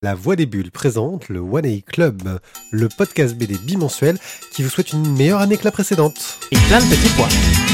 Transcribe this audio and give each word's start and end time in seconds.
La 0.00 0.14
Voix 0.14 0.36
des 0.36 0.46
Bulles 0.46 0.70
présente 0.70 1.28
le 1.28 1.40
One 1.40 1.66
A 1.66 1.80
Club, 1.80 2.38
le 2.70 2.88
podcast 2.88 3.34
BD 3.34 3.58
bimensuel 3.58 4.16
qui 4.52 4.62
vous 4.62 4.68
souhaite 4.68 4.92
une 4.92 5.16
meilleure 5.16 5.40
année 5.40 5.56
que 5.56 5.64
la 5.64 5.72
précédente. 5.72 6.38
Et 6.52 6.56
plein 6.68 6.78
de 6.78 6.84
petits 6.84 7.12
pois. 7.16 7.67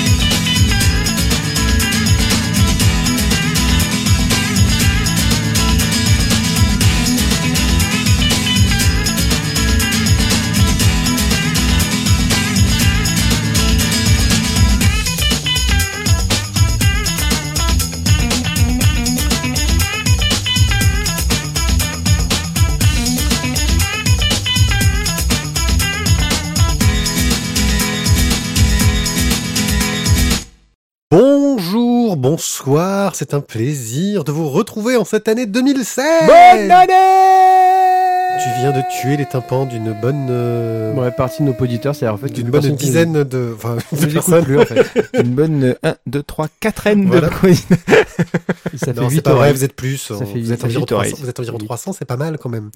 Bonsoir, 32.38 33.14
c'est 33.14 33.32
un 33.32 33.40
plaisir 33.40 34.24
de 34.24 34.32
vous 34.32 34.48
retrouver 34.50 34.96
en 34.96 35.04
cette 35.04 35.28
année 35.28 35.46
2016 35.46 36.04
Bonne 36.26 36.68
année 36.68 38.40
Tu 38.42 38.48
viens 38.60 38.72
de 38.72 38.82
tuer 39.00 39.16
les 39.16 39.24
tympans 39.24 39.66
d'une 39.66 39.92
bonne... 39.92 40.26
euh, 40.30 40.92
Ouais, 40.94 41.12
partie 41.12 41.44
de 41.44 41.48
nos 41.48 41.54
auditeurs, 41.56 41.94
c'est 41.94 42.08
en 42.08 42.16
fait 42.16 42.26
d'une 42.32 42.46
une 42.46 42.50
bonne 42.50 42.60
personne 42.62 42.76
qui 42.76 42.86
dizaine 42.86 43.22
de... 43.22 43.54
Enfin, 43.54 43.76
de 43.92 44.06
personnes. 44.06 44.44
plus 44.44 44.58
en 44.58 44.64
fait. 44.64 44.84
Une 45.22 45.32
bonne 45.36 45.76
1, 45.84 45.94
2, 46.08 46.22
3, 46.24 46.48
4 46.58 46.86
N 46.88 47.06
Voilà. 47.06 47.28
de. 47.28 47.34
Ça 48.78 48.92
fait 48.92 49.00
Non, 49.00 49.08
c'est 49.08 49.14
8 49.14 49.20
pas 49.22 49.34
vrai, 49.34 49.52
vous 49.52 49.62
êtes 49.62 49.76
plus. 49.76 49.98
Ça 49.98 50.14
hein. 50.14 50.18
fait 50.26 50.40
vous, 50.40 50.50
êtes 50.52 50.58
huit- 50.58 50.64
environ 50.64 50.80
huit 50.82 50.86
300, 50.86 50.96
oreilles. 50.96 51.14
vous 51.20 51.28
êtes 51.28 51.38
environ 51.38 51.58
300, 51.58 51.92
c'est 51.92 52.04
pas 52.04 52.16
mal 52.16 52.36
quand 52.38 52.48
même. 52.48 52.72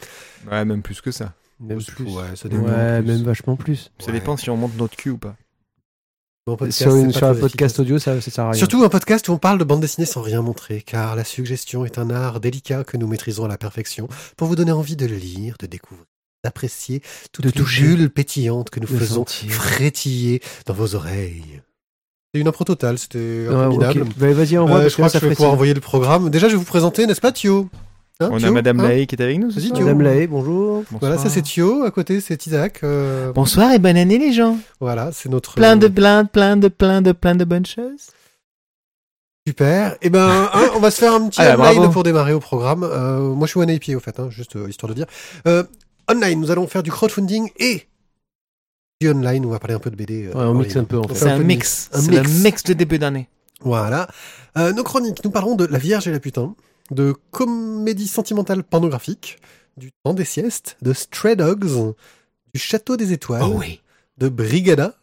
Ouais, 0.49 0.65
même 0.65 0.83
plus 0.83 1.01
que 1.01 1.11
ça. 1.11 1.33
Même 1.59 1.83
plus. 1.83 2.05
Ouais, 2.05 2.23
ça 2.37 2.47
Ouais, 2.49 3.03
même 3.03 3.25
vachement 3.25 3.57
plus. 3.57 3.91
Ça 3.99 4.07
Ouais. 4.07 4.13
dépend 4.13 4.37
si 4.37 4.51
on 4.51 4.57
monte 4.57 4.77
notre 4.79 4.95
cul 4.97 5.11
ou 5.11 5.19
pas. 5.19 5.35
Bon, 6.49 6.57
podcast, 6.57 6.81
sur 6.81 6.97
une, 6.97 7.13
un 7.15 7.35
podcast 7.35 7.79
audio, 7.79 7.99
ça, 7.99 8.19
ça 8.23 8.31
sert 8.31 8.45
à 8.45 8.51
rien. 8.53 8.59
Surtout 8.59 8.83
un 8.83 8.89
podcast 8.89 9.29
où 9.29 9.33
on 9.33 9.37
parle 9.37 9.59
de 9.59 9.65
bande 9.65 9.83
dessinée 9.83 10.07
sans 10.07 10.23
rien 10.23 10.41
montrer, 10.41 10.81
car 10.81 11.15
la 11.15 11.23
suggestion 11.25 11.85
est 11.85 11.99
un 11.99 12.09
art 12.09 12.41
délicat 12.41 12.85
que 12.85 12.97
nous 12.97 13.07
maîtrisons 13.07 13.45
à 13.45 13.49
la 13.49 13.59
perfection 13.59 14.09
pour 14.39 14.49
vous 14.49 14.57
donner 14.57 14.73
envie 14.73 14.97
de 14.97 15.05
le 15.05 15.17
lire, 15.17 15.57
de 15.61 15.67
découvrir, 15.67 16.07
d'apprécier 16.43 17.03
toutes 17.33 17.55
De 17.55 17.97
les 17.97 18.09
pétillantes 18.09 18.71
que 18.71 18.81
nous 18.81 18.87
faisons 18.87 19.27
sentir. 19.27 19.53
frétiller 19.53 20.41
dans 20.65 20.73
vos 20.73 20.95
oreilles. 20.95 21.61
C'est 22.33 22.41
une 22.41 22.49
impro 22.49 22.65
totale, 22.65 22.99
c'était 22.99 23.47
Ouais, 23.47 23.55
interminable. 23.55 24.13
Bah, 24.17 24.33
Vas-y, 24.33 24.57
envoie. 24.57 24.79
Euh, 24.79 24.89
je 24.89 24.95
crois 24.95 25.09
que 25.09 25.13
ça 25.13 25.19
je 25.19 25.27
vais 25.27 25.35
pouvoir 25.35 25.53
envoyer 25.53 25.75
le 25.75 25.81
programme. 25.83 26.31
Déjà, 26.31 26.49
je 26.49 26.53
vais 26.55 26.59
vous 26.59 26.65
présenter, 26.65 27.07
n'est-ce 27.07 27.21
pas, 27.21 27.33
Thio? 27.33 27.69
Hein, 28.21 28.31
on 28.33 28.39
Thio 28.39 28.49
a 28.49 28.51
Madame 28.51 28.81
Hein 28.81 28.89
Lahaye 28.89 29.07
qui 29.07 29.15
est 29.15 29.23
avec 29.23 29.39
nous. 29.39 29.53
Thio. 29.53 29.73
Madame 29.79 30.01
Lahaye, 30.03 30.27
bonjour. 30.27 30.83
Voilà, 31.01 31.19
ça 31.19 31.29
c'est 31.31 31.43
Thio, 31.43 31.85
à 31.85 31.93
côté 31.93 32.21
c'est 32.21 32.47
Isaac. 32.47 32.81
euh, 32.83 33.33
Bonsoir 33.33 33.71
et 33.73 33.79
bonne 33.79 33.97
année 33.97 34.19
les 34.19 34.33
gens. 34.33 34.59
Voilà, 34.81 35.11
c'est 35.13 35.29
notre... 35.29 35.55
Plein 35.55 35.77
de 35.77 35.87
plein 35.87 36.25
de 36.25 36.29
plein 36.29 36.57
de 36.57 36.67
plein 36.67 37.01
de 37.01 37.13
plein 37.13 37.37
de 37.37 37.45
bonnes 37.45 37.67
choses. 37.67 38.09
Super. 39.47 39.97
Eh 40.03 40.11
ben, 40.11 40.49
hein, 40.53 40.71
on 40.75 40.81
va 40.81 40.91
se 40.91 40.99
faire 40.99 41.15
un 41.15 41.29
petit 41.29 41.41
Ah, 41.41 41.55
online 41.55 41.77
bravo. 41.77 41.93
pour 41.93 42.03
démarrer 42.03 42.33
au 42.33 42.41
programme. 42.41 42.83
Euh, 42.83 43.21
moi, 43.35 43.47
je 43.47 43.53
suis 43.53 43.61
One 43.61 43.71
AP 43.71 43.89
au 43.97 44.01
fait, 44.01 44.19
hein, 44.19 44.29
juste 44.31 44.57
euh, 44.57 44.69
histoire 44.69 44.89
de 44.91 44.95
dire. 44.95 45.07
Euh, 45.47 45.63
online, 46.11 46.41
nous 46.41 46.51
allons 46.51 46.67
faire 46.67 46.83
du 46.83 46.91
crowdfunding 46.91 47.51
et 47.59 47.87
du 49.01 49.09
online. 49.11 49.47
On 49.47 49.51
va 49.51 49.61
parler 49.61 49.75
un 49.75 49.79
peu 49.79 49.91
de 49.93 49.97
BD. 49.97 50.27
euh, 50.27 50.33
Ouais, 50.35 50.43
on 50.45 50.55
mixe 50.55 50.75
un 50.77 50.83
peu 50.85 50.99
en 50.99 51.07
fait. 51.07 51.15
C'est 51.15 51.31
un 51.31 51.39
mix. 51.39 51.89
Un 51.93 52.01
C'est 52.01 52.11
mix. 52.11 52.23
le 52.33 52.43
mix 52.43 52.63
de 52.65 52.73
début 52.73 52.99
d'année. 52.99 53.29
Voilà. 53.61 54.09
Euh, 54.57 54.73
nos 54.73 54.83
chroniques, 54.83 55.25
nous 55.25 55.31
parlerons 55.31 55.55
de 55.55 55.67
La 55.67 55.79
Vierge 55.79 56.09
et 56.09 56.11
la 56.13 56.21
Putain, 56.21 56.55
de 56.91 57.15
comédie 57.31 58.09
sentimentale 58.09 58.63
pornographique, 58.63 59.39
du 59.77 59.91
temps 60.05 60.15
des 60.15 60.25
siestes, 60.25 60.77
de 60.83 60.93
Stray 60.93 61.37
Dogs, 61.37 61.95
du 62.55 62.61
Château 62.61 62.97
des 62.97 63.13
Étoiles, 63.13 63.43
Oh 63.45 63.55
oui. 63.59 63.81
de 64.19 64.29
Brigada, 64.29 64.95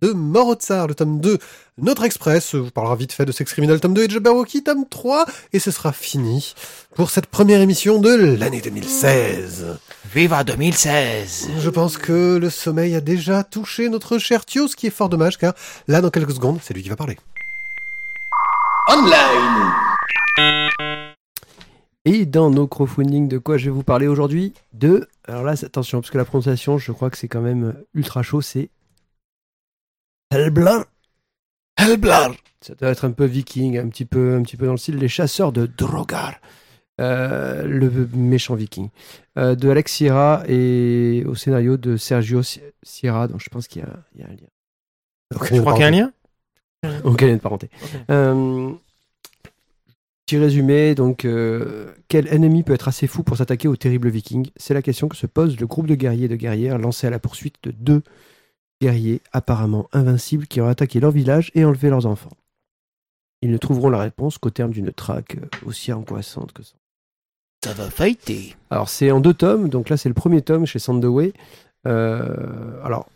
de 0.00 0.10
Morotsar, 0.12 0.86
le 0.86 0.94
tome 0.94 1.20
2, 1.20 1.38
Notre 1.78 2.04
Express, 2.04 2.54
vous 2.54 2.70
parlera 2.70 2.96
vite 2.96 3.12
fait 3.12 3.24
de 3.24 3.32
Sex 3.32 3.50
Criminal, 3.52 3.80
tome 3.80 3.94
2, 3.94 4.04
et 4.04 4.10
Jabberwocky, 4.10 4.62
tome 4.64 4.86
3, 4.88 5.24
et 5.52 5.58
ce 5.58 5.70
sera 5.70 5.92
fini 5.92 6.54
pour 6.94 7.10
cette 7.10 7.26
première 7.26 7.60
émission 7.60 7.98
de 8.00 8.10
l'année 8.14 8.60
2016. 8.60 9.78
Viva 10.12 10.44
2016. 10.44 11.48
Je 11.58 11.70
pense 11.70 11.96
que 11.96 12.36
le 12.36 12.50
sommeil 12.50 12.94
a 12.94 13.00
déjà 13.00 13.44
touché 13.44 13.88
notre 13.88 14.18
cher 14.18 14.44
Thio, 14.44 14.68
ce 14.68 14.76
qui 14.76 14.88
est 14.88 14.90
fort 14.90 15.08
dommage, 15.08 15.38
car 15.38 15.54
là, 15.88 16.00
dans 16.00 16.10
quelques 16.10 16.32
secondes, 16.32 16.58
c'est 16.62 16.74
lui 16.74 16.82
qui 16.82 16.88
va 16.90 16.96
parler. 16.96 17.16
Et 22.06 22.26
dans 22.26 22.50
nos 22.50 22.66
crowdfunding, 22.66 23.28
de 23.28 23.38
quoi 23.38 23.56
je 23.56 23.66
vais 23.66 23.70
vous 23.70 23.82
parler 23.82 24.06
aujourd'hui 24.06 24.52
De. 24.72 25.08
Alors 25.26 25.42
là, 25.42 25.52
attention, 25.52 26.00
parce 26.00 26.10
que 26.10 26.18
la 26.18 26.24
prononciation, 26.26 26.76
je 26.78 26.92
crois 26.92 27.08
que 27.10 27.16
c'est 27.16 27.28
quand 27.28 27.40
même 27.40 27.64
euh, 27.64 27.86
ultra 27.94 28.22
chaud, 28.22 28.42
c'est. 28.42 28.68
Helblar. 30.30 30.84
Helblar. 31.78 32.34
Ça 32.60 32.74
doit 32.74 32.90
être 32.90 33.04
un 33.04 33.12
peu 33.12 33.24
viking, 33.24 33.78
un 33.78 33.88
petit 33.88 34.04
peu, 34.04 34.34
un 34.36 34.42
petit 34.42 34.56
peu 34.56 34.66
dans 34.66 34.72
le 34.72 34.78
style 34.78 34.96
Les 34.96 35.08
chasseurs 35.08 35.52
de 35.52 35.66
Drogar. 35.66 36.34
Euh, 37.00 37.64
le 37.64 37.90
méchant 38.14 38.54
viking. 38.54 38.88
Euh, 39.36 39.54
de 39.54 39.68
Alex 39.68 39.92
Sierra 39.92 40.44
et 40.46 41.24
au 41.26 41.34
scénario 41.34 41.76
de 41.76 41.96
Sergio 41.96 42.42
Si- 42.42 42.60
Sierra, 42.84 43.26
donc 43.28 43.40
je 43.40 43.48
pense 43.48 43.66
qu'il 43.66 43.82
y, 43.82 43.84
a- 43.84 44.04
il 44.14 44.20
y 44.20 44.24
a 44.24 44.26
un 44.28 44.30
lien. 44.30 44.46
Tu 45.50 45.60
crois 45.60 45.72
qu'il 45.72 45.82
y 45.82 45.84
a 45.84 45.88
un 45.88 45.90
lien 45.90 46.12
Aucun 47.02 47.26
lien 47.26 47.34
de 47.34 47.40
parenté. 47.40 47.68
Ok. 47.82 47.88
Euh, 48.10 48.70
petit 50.24 50.38
résumé, 50.38 50.94
donc, 50.94 51.24
euh, 51.24 51.92
quel 52.08 52.32
ennemi 52.32 52.62
peut 52.62 52.72
être 52.72 52.88
assez 52.88 53.06
fou 53.06 53.22
pour 53.22 53.36
s'attaquer 53.36 53.68
aux 53.68 53.76
terribles 53.76 54.08
vikings 54.08 54.50
C'est 54.56 54.74
la 54.74 54.82
question 54.82 55.08
que 55.08 55.16
se 55.16 55.26
pose 55.26 55.58
le 55.58 55.66
groupe 55.66 55.86
de 55.86 55.94
guerriers 55.94 56.24
et 56.24 56.28
de 56.28 56.36
guerrières 56.36 56.78
lancé 56.78 57.06
à 57.06 57.10
la 57.10 57.18
poursuite 57.18 57.56
de 57.62 57.70
deux 57.70 58.02
guerriers 58.80 59.20
apparemment 59.32 59.88
invincibles 59.92 60.46
qui 60.46 60.60
ont 60.60 60.68
attaqué 60.68 61.00
leur 61.00 61.10
village 61.10 61.50
et 61.54 61.64
enlevé 61.64 61.90
leurs 61.90 62.06
enfants. 62.06 62.36
Ils 63.42 63.50
ne 63.50 63.58
trouveront 63.58 63.90
la 63.90 63.98
réponse 63.98 64.38
qu'au 64.38 64.50
terme 64.50 64.70
d'une 64.70 64.92
traque 64.92 65.36
euh, 65.36 65.66
aussi 65.66 65.92
angoissante 65.92 66.52
que 66.52 66.62
ça. 66.62 66.74
Ça 67.64 67.72
va 67.72 67.90
fighter. 67.90 68.56
Alors 68.70 68.88
c'est 68.88 69.10
en 69.10 69.20
deux 69.20 69.34
tomes, 69.34 69.68
donc 69.68 69.88
là 69.88 69.96
c'est 69.96 70.08
le 70.08 70.14
premier 70.14 70.42
tome 70.42 70.66
chez 70.66 70.78
Sandoway. 70.78 71.32
Euh, 71.86 72.82
alors, 72.82 73.08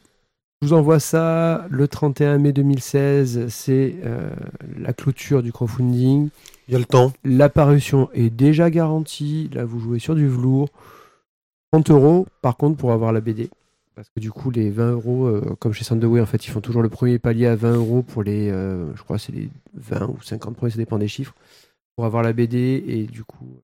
je 0.61 0.67
vous 0.67 0.73
envoie 0.73 0.99
ça 0.99 1.67
le 1.71 1.87
31 1.87 2.39
mai 2.39 2.53
2016, 2.53 3.47
c'est 3.49 3.95
euh, 4.05 4.29
la 4.77 4.93
clôture 4.93 5.43
du 5.43 5.53
crowdfunding. 5.53 6.31
Il 6.67 6.73
y 6.73 6.75
a 6.75 6.81
le 6.81 6.85
temps. 6.85 7.13
La 7.25 7.49
parution 7.49 8.11
est 8.13 8.31
déjà 8.31 8.69
garantie, 8.69 9.49
là 9.53 9.65
vous 9.65 9.79
jouez 9.79 10.01
sur 10.01 10.17
du 10.17 10.27
velours. 10.27 10.69
30 11.73 11.91
euros 11.91 12.27
par 12.43 12.57
contre 12.57 12.77
pour 12.77 12.91
avoir 12.91 13.13
la 13.13 13.21
BD. 13.21 13.51
Parce 13.95 14.09
que 14.11 14.19
du 14.19 14.33
coup 14.33 14.51
les 14.51 14.71
20 14.71 14.93
euros, 14.93 15.27
euh, 15.27 15.57
comme 15.61 15.73
chez 15.73 15.85
Sandoway 15.85 16.21
en 16.21 16.27
fait 16.27 16.45
ils 16.45 16.51
font 16.51 16.61
toujours 16.61 16.83
le 16.83 16.89
premier 16.89 17.21
palier 17.21 17.47
à 17.47 17.55
20 17.55 17.75
euros 17.75 18.03
pour 18.03 18.25
les, 18.25 18.51
euh, 18.51 18.95
je 18.97 19.03
crois 19.03 19.17
que 19.17 19.23
c'est 19.23 19.33
les 19.33 19.51
20 19.75 20.09
ou 20.09 20.21
50 20.21 20.57
premiers, 20.57 20.73
ça 20.73 20.79
dépend 20.79 20.99
des 20.99 21.09
chiffres, 21.09 21.35
pour 21.95 22.05
avoir 22.05 22.25
la 22.25 22.33
BD 22.33 22.83
et 22.87 23.05
du 23.05 23.23
coup, 23.23 23.61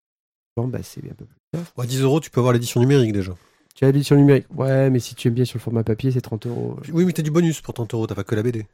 bon, 0.57 0.69
bah, 0.69 0.81
c'est 0.83 1.05
un 1.05 1.15
peu 1.15 1.25
plus. 1.25 1.61
À 1.77 1.87
10 1.87 2.03
euros, 2.03 2.21
tu 2.21 2.31
peux 2.31 2.41
avoir 2.41 2.53
l'édition 2.53 2.81
numérique 2.81 3.13
déjà. 3.13 3.33
Tu 3.75 3.85
as 3.85 3.91
l'édition 3.91 4.17
numérique 4.17 4.47
Ouais, 4.55 4.89
mais 4.91 5.01
si 5.01 5.15
tu 5.15 5.29
aimes 5.29 5.35
bien 5.35 5.45
sur 5.45 5.59
le 5.59 5.63
format 5.63 5.83
papier, 5.85 6.11
c'est 6.13 6.21
30 6.21 6.47
euros. 6.47 6.79
Oui, 6.93 7.05
mais 7.05 7.13
t'as 7.13 7.23
du 7.23 7.31
bonus 7.31 7.61
pour 7.61 7.75
30 7.75 7.93
euros, 7.95 8.07
t'as 8.07 8.15
pas 8.15 8.25
que 8.25 8.35
la 8.35 8.43
BD. 8.43 8.67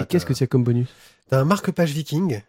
Et 0.00 0.04
qu'est-ce 0.06 0.26
que 0.26 0.34
c'est 0.34 0.48
comme 0.48 0.64
bonus? 0.64 0.88
T'as 1.30 1.40
un 1.40 1.44
marque-page 1.44 1.92
viking. 1.92 2.42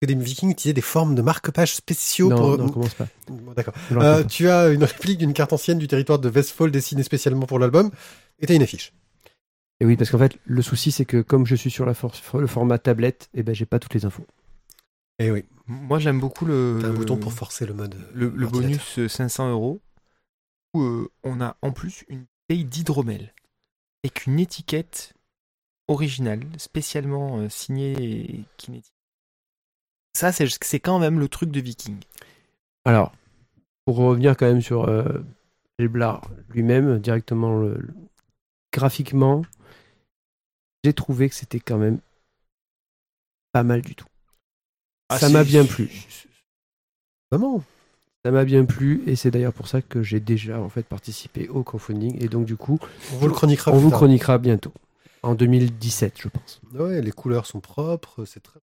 Que 0.00 0.06
des 0.06 0.14
vikings 0.14 0.50
utilisaient 0.50 0.72
des 0.74 0.80
formes 0.80 1.14
de 1.14 1.22
marque-page 1.22 1.74
spéciaux 1.74 2.28
Non, 2.28 2.36
pour. 2.36 2.58
non, 2.58 2.68
commence 2.68 2.94
pas. 2.94 3.08
Bon, 3.28 3.52
D'accord. 3.54 3.74
Le 3.90 4.00
Euh, 4.02 4.24
tu 4.24 4.48
as 4.48 4.68
une 4.68 4.84
réplique 4.84 5.18
d'une 5.18 5.32
carte 5.32 5.52
ancienne 5.52 5.78
du 5.78 5.88
territoire 5.88 6.18
de 6.20 6.28
Westfold 6.28 6.72
dessinée 6.72 7.02
spécialement 7.02 7.46
pour 7.46 7.58
l'album, 7.58 7.90
et 8.38 8.46
t'as 8.46 8.54
une 8.54 8.62
affiche. 8.62 8.92
Et 9.80 9.86
oui, 9.86 9.96
parce 9.96 10.10
qu'en 10.10 10.18
fait, 10.18 10.38
le 10.44 10.62
souci, 10.62 10.92
c'est 10.92 11.04
que 11.04 11.20
comme 11.22 11.46
je 11.46 11.56
suis 11.56 11.70
sur 11.70 11.86
la 11.86 11.94
for- 11.94 12.12
le 12.34 12.46
format 12.46 12.78
tablette, 12.78 13.28
eh 13.34 13.42
ben, 13.42 13.52
j'ai 13.54 13.66
pas 13.66 13.78
toutes 13.80 13.94
les 13.94 14.04
infos. 14.04 14.24
Eh 15.18 15.30
oui. 15.32 15.44
Moi 15.66 15.98
j'aime 15.98 16.20
beaucoup 16.20 16.44
le. 16.44 16.78
T'as 16.80 16.88
un 16.88 16.90
le- 16.90 16.96
bouton 16.96 17.16
pour 17.16 17.32
forcer 17.32 17.66
le 17.66 17.72
mode. 17.74 17.96
le, 18.14 18.28
le 18.28 18.46
bonus 18.46 18.98
euh, 18.98 19.08
500 19.08 19.50
euros 19.50 19.80
où 19.80 19.93
euh, 20.82 21.10
on 21.22 21.40
a 21.40 21.56
en 21.62 21.72
plus 21.72 22.04
une 22.08 22.24
bouteille 22.48 22.64
d'hydromel 22.64 23.34
avec 24.02 24.26
une 24.26 24.38
étiquette 24.38 25.14
originale 25.88 26.42
spécialement 26.58 27.38
euh, 27.38 27.48
signée 27.48 27.92
et 28.02 28.44
kinétique. 28.56 28.94
Ça 30.14 30.30
c'est 30.32 30.80
quand 30.80 30.98
même 30.98 31.18
le 31.18 31.28
truc 31.28 31.50
de 31.50 31.60
viking. 31.60 31.98
Alors, 32.84 33.12
pour 33.84 33.96
revenir 33.96 34.36
quand 34.36 34.46
même 34.46 34.60
sur 34.62 34.88
euh, 34.88 35.24
Elblar 35.78 36.30
lui-même, 36.50 36.98
directement 36.98 37.58
le- 37.58 37.74
le- 37.78 37.94
graphiquement, 38.72 39.42
j'ai 40.84 40.92
trouvé 40.92 41.28
que 41.28 41.34
c'était 41.34 41.60
quand 41.60 41.78
même 41.78 41.98
pas 43.52 43.62
mal 43.62 43.82
du 43.82 43.94
tout. 43.94 44.06
Ah, 45.08 45.18
Ça 45.18 45.28
m'a 45.28 45.44
bien 45.44 45.64
plu. 45.64 45.88
Vraiment 47.30 47.62
Ça 48.24 48.30
m'a 48.30 48.44
bien 48.46 48.64
plu 48.64 49.02
et 49.06 49.16
c'est 49.16 49.30
d'ailleurs 49.30 49.52
pour 49.52 49.68
ça 49.68 49.82
que 49.82 50.02
j'ai 50.02 50.18
déjà 50.18 50.58
en 50.58 50.70
fait 50.70 50.84
participé 50.86 51.48
au 51.48 51.62
crowdfunding 51.62 52.16
et 52.24 52.28
donc 52.28 52.46
du 52.46 52.56
coup, 52.56 52.78
On 53.12 53.16
vous 53.18 53.26
le 53.28 53.34
chroniquera 53.34 53.70
on 53.70 53.74
plus 53.74 53.82
vous 53.82 53.90
tard. 53.90 53.98
chroniquera 53.98 54.38
bientôt. 54.38 54.72
En 55.22 55.34
2017, 55.34 56.14
je 56.22 56.28
pense. 56.28 56.60
Ouais, 56.74 57.02
les 57.02 57.10
couleurs 57.12 57.44
sont 57.46 57.60
propres, 57.60 58.24
c'est 58.24 58.42
très. 58.42 58.60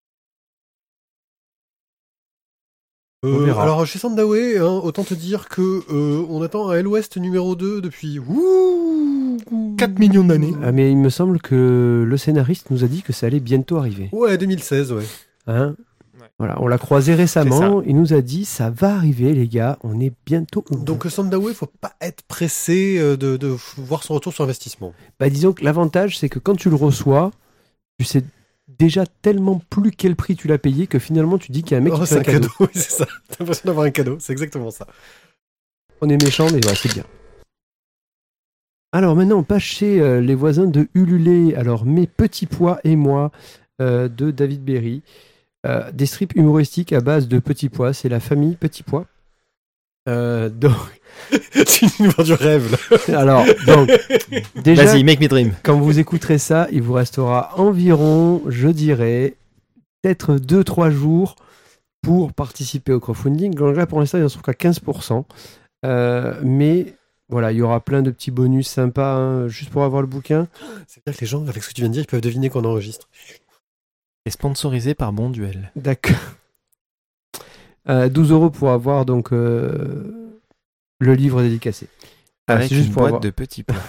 Euh, 3.26 3.52
alors 3.56 3.84
chez 3.88 3.98
Sandaway, 3.98 4.60
hein, 4.60 4.80
autant 4.84 5.04
te 5.04 5.16
dire 5.16 5.50
que 5.50 5.82
euh, 5.92 6.24
on 6.30 6.44
attend 6.44 6.70
un 6.70 6.76
L-West 6.78 7.18
numéro 7.18 7.56
2 7.56 7.82
depuis 7.82 8.20
ouh, 8.20 9.38
4 9.80 9.98
millions 9.98 10.24
d'années. 10.24 10.54
Ah, 10.64 10.72
mais 10.72 10.92
il 10.92 10.98
me 10.98 11.10
semble 11.10 11.42
que 11.42 12.06
le 12.08 12.18
scénariste 12.18 12.70
nous 12.70 12.84
a 12.84 12.88
dit 12.88 13.02
que 13.02 13.12
ça 13.12 13.26
allait 13.26 13.40
bientôt 13.40 13.78
arriver. 13.78 14.10
Ouais, 14.12 14.38
2016, 14.38 14.92
ouais. 14.94 15.04
Hein? 15.48 15.70
Ouais. 15.70 15.76
Voilà, 16.40 16.62
on 16.62 16.68
l'a 16.68 16.78
croisé 16.78 17.16
récemment. 17.16 17.82
Il 17.82 17.96
nous 17.96 18.14
a 18.14 18.22
dit 18.22 18.46
ça 18.46 18.70
va 18.70 18.94
arriver, 18.94 19.34
les 19.34 19.48
gars. 19.48 19.80
On 19.84 20.00
est 20.00 20.14
bientôt 20.26 20.64
au 20.70 20.76
bout. 20.76 20.84
Donc 20.84 21.06
euh, 21.06 21.10
Sandaway, 21.10 21.54
faut 21.54 21.66
pas 21.66 21.94
être 22.00 22.22
pressé 22.24 22.98
euh, 23.00 23.18
de, 23.18 23.56
voir 23.78 24.04
son 24.04 24.14
retour 24.14 24.34
sur 24.34 24.44
investissement. 24.44 24.94
Bah, 25.20 25.30
disons 25.30 25.54
que 25.54 25.64
l'avantage, 25.64 26.20
c'est 26.20 26.30
que 26.30 26.38
quand 26.38 26.56
tu 26.56 26.70
le 26.70 26.76
reçois, 26.76 27.32
tu 27.98 28.06
sais 28.06 28.24
déjà 28.68 29.06
tellement 29.22 29.62
plus 29.70 29.92
quel 29.92 30.16
prix 30.16 30.36
tu 30.36 30.48
l'as 30.48 30.58
payé 30.60 30.88
que 30.88 31.00
finalement 31.00 31.38
tu 31.38 31.52
dis 31.52 31.64
qu'il 31.64 31.72
y 31.72 31.76
a 31.76 31.78
un 31.80 31.82
mec 31.82 31.94
Oh, 31.96 31.98
qui 31.98 32.04
te 32.04 32.10
c'est 32.10 32.24
fait 32.24 32.32
un 32.32 32.34
cadeau. 32.34 32.50
oui, 32.60 32.68
c'est 32.74 32.92
ça. 32.92 33.06
T'as 33.30 33.38
l'impression 33.40 33.64
d'avoir 33.66 33.86
un 33.86 33.92
cadeau, 33.92 34.18
c'est 34.20 34.34
exactement 34.34 34.70
ça. 34.70 34.86
On 36.02 36.10
est 36.10 36.22
méchant, 36.22 36.48
mais 36.52 36.64
ouais, 36.64 36.76
c'est 36.76 36.94
bien. 36.94 37.04
Alors 38.92 39.16
maintenant, 39.16 39.40
on 39.40 39.44
passe 39.44 39.64
chez 39.64 40.00
euh, 40.00 40.22
les 40.22 40.36
voisins 40.36 40.66
de 40.66 40.88
Ululé. 40.94 41.56
Alors, 41.56 41.86
Mes 41.86 42.08
Petits 42.08 42.46
Pois 42.46 42.80
et 42.84 42.96
moi, 42.96 43.32
euh, 43.82 44.08
de 44.08 44.32
David 44.32 44.64
Berry. 44.64 45.02
Euh, 45.68 45.92
des 45.92 46.06
strips 46.06 46.34
humoristiques 46.36 46.94
à 46.94 47.02
base 47.02 47.28
de 47.28 47.40
petits 47.40 47.70
pois. 47.70 47.94
C'est 47.94 48.10
la 48.10 48.20
famille 48.20 48.56
Petits 48.56 48.84
Pois. 48.84 49.06
Euh, 50.08 50.48
donc, 50.48 50.78
tu 51.68 51.86
nous 52.00 52.10
vends 52.12 52.24
du 52.24 52.34
rêve, 52.34 52.72
là. 52.72 53.18
alors, 53.20 53.44
donc, 53.66 53.90
déjà, 54.56 54.86
Vas-y, 54.86 55.04
make 55.04 55.20
me 55.20 55.28
dream. 55.28 55.52
quand 55.64 55.78
vous 55.78 56.00
écouterez 56.00 56.38
ça, 56.38 56.68
il 56.72 56.82
vous 56.82 56.94
restera 56.94 57.52
environ, 57.60 58.42
je 58.48 58.70
dirais, 58.70 59.36
peut-être 60.02 60.38
2-3 60.38 60.92
jours 60.92 61.36
pour 62.02 62.32
participer 62.32 62.94
au 62.94 63.02
crowdfunding. 63.02 63.54
Donc 63.54 63.76
là, 63.76 63.86
pour 63.86 64.00
l'instant, 64.00 64.18
il 64.18 64.24
en 64.24 64.30
se 64.30 64.38
trouve 64.38 64.54
qu'à 64.54 64.70
15%. 64.70 65.26
Euh, 65.86 66.40
mais 66.44 66.94
voilà, 67.28 67.52
il 67.52 67.58
y 67.58 67.62
aura 67.62 67.82
plein 67.82 68.02
de 68.02 68.12
petits 68.12 68.32
bonus 68.32 68.70
sympas 68.70 69.16
hein, 69.16 69.48
juste 69.50 69.72
pour 69.72 69.84
avoir 69.84 70.02
le 70.02 70.08
bouquin. 70.08 70.48
C'est-à-dire 70.88 71.18
que 71.18 71.22
les 71.22 71.28
gens, 71.28 71.46
avec 71.48 71.62
ce 71.62 71.70
que 71.70 71.74
tu 71.74 71.82
viens 71.82 71.90
de 71.90 71.94
dire, 71.94 72.04
ils 72.04 72.08
peuvent 72.08 72.22
deviner 72.22 72.50
qu'on 72.50 72.64
enregistre. 72.64 73.10
Sponsorisé 74.30 74.94
par 74.96 75.14
Bon 75.14 75.30
Duel. 75.30 75.72
D'accord. 75.76 76.16
Euh, 77.90 78.10
12 78.10 78.32
euros 78.32 78.50
pour 78.50 78.72
avoir 78.72 79.06
donc 79.06 79.32
euh, 79.32 80.40
le 81.00 81.14
livre 81.14 81.42
dédicacé. 81.42 81.88
Ah, 82.48 82.54
Avec 82.56 82.70
c'est 82.70 82.76
juste 82.76 82.88
une 82.88 82.94
pour 82.94 83.02
boîte 83.04 83.08
avoir- 83.10 83.22
de 83.22 83.30
petits 83.30 83.64
pois. 83.64 83.76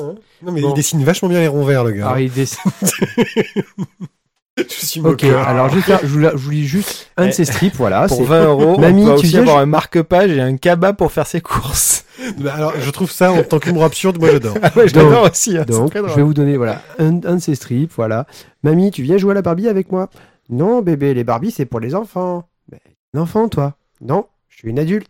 Non, 0.00 0.52
mais 0.52 0.60
Bon. 0.60 0.70
il 0.70 0.74
dessine 0.74 1.02
vachement 1.02 1.28
bien 1.28 1.40
les 1.40 1.48
ronds 1.48 1.64
verts, 1.64 1.82
le 1.82 1.90
gars. 1.90 2.12
Ah, 2.14 2.20
il 2.20 2.30
dessine- 2.32 2.70
Je 4.80 4.86
suis 4.86 5.00
Ok, 5.00 5.24
alors 5.24 5.68
je, 5.70 5.76
vais 5.76 5.80
faire- 5.82 6.00
je, 6.02 6.06
vous 6.06 6.18
la- 6.18 6.32
je 6.32 6.36
vous 6.36 6.50
lis 6.50 6.66
juste 6.66 7.10
un 7.16 7.24
de 7.24 7.28
Eh, 7.28 7.32
ces 7.32 7.44
strips. 7.44 7.74
Voilà, 7.76 8.06
Pour 8.08 8.16
c'est 8.16 8.24
20 8.24 8.44
euros, 8.46 8.78
Mamie, 8.78 9.02
on 9.04 9.06
peut 9.06 9.12
tu 9.12 9.18
aussi 9.20 9.28
viens, 9.28 9.40
avoir 9.42 9.58
je- 9.58 9.62
un 9.62 9.66
marque-page 9.66 10.30
et 10.32 10.40
un 10.40 10.56
cabas 10.56 10.92
pour 10.92 11.12
faire 11.12 11.26
ses 11.26 11.40
courses. 11.40 12.04
Bah, 12.38 12.52
alors, 12.56 12.72
je 12.80 12.90
trouve 12.90 13.10
ça, 13.12 13.30
en 13.30 13.44
tant 13.44 13.60
qu'humour 13.60 13.84
absurde, 13.84 14.18
moi 14.18 14.30
j'adore. 14.32 14.56
Ah 14.62 14.72
ouais, 14.76 14.88
je 14.88 14.96
l'adore 14.96 15.30
aussi. 15.30 15.56
hein, 15.56 15.64
Donc, 15.68 15.92
je 15.94 16.14
vais 16.14 16.22
vous 16.22 16.34
donner 16.34 16.56
voilà 16.56 16.82
un, 16.98 17.10
un 17.24 17.36
de 17.36 17.40
ces 17.40 17.54
strips. 17.54 17.92
Voilà, 17.94 18.26
mamie, 18.64 18.90
tu 18.90 19.02
viens 19.04 19.18
jouer 19.18 19.30
à 19.30 19.34
la 19.34 19.42
Barbie 19.42 19.68
avec 19.68 19.92
moi? 19.92 20.10
Non, 20.50 20.82
bébé, 20.82 21.14
les 21.14 21.22
Barbies 21.24 21.52
c'est 21.52 21.64
pour 21.66 21.78
les 21.78 21.94
enfants. 21.94 22.48
Mais 22.72 22.80
un 23.14 23.20
enfant, 23.20 23.48
toi? 23.48 23.74
Non, 24.00 24.26
je 24.48 24.56
suis 24.58 24.68
une 24.68 24.80
adulte. 24.80 25.08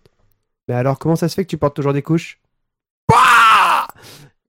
Mais 0.68 0.74
alors, 0.74 0.98
comment 0.98 1.16
ça 1.16 1.28
se 1.30 1.34
fait 1.34 1.44
que 1.44 1.48
tu 1.50 1.56
portes 1.56 1.74
toujours 1.76 1.94
des 1.94 2.02
couches? 2.02 2.40
Pouah 3.06 3.86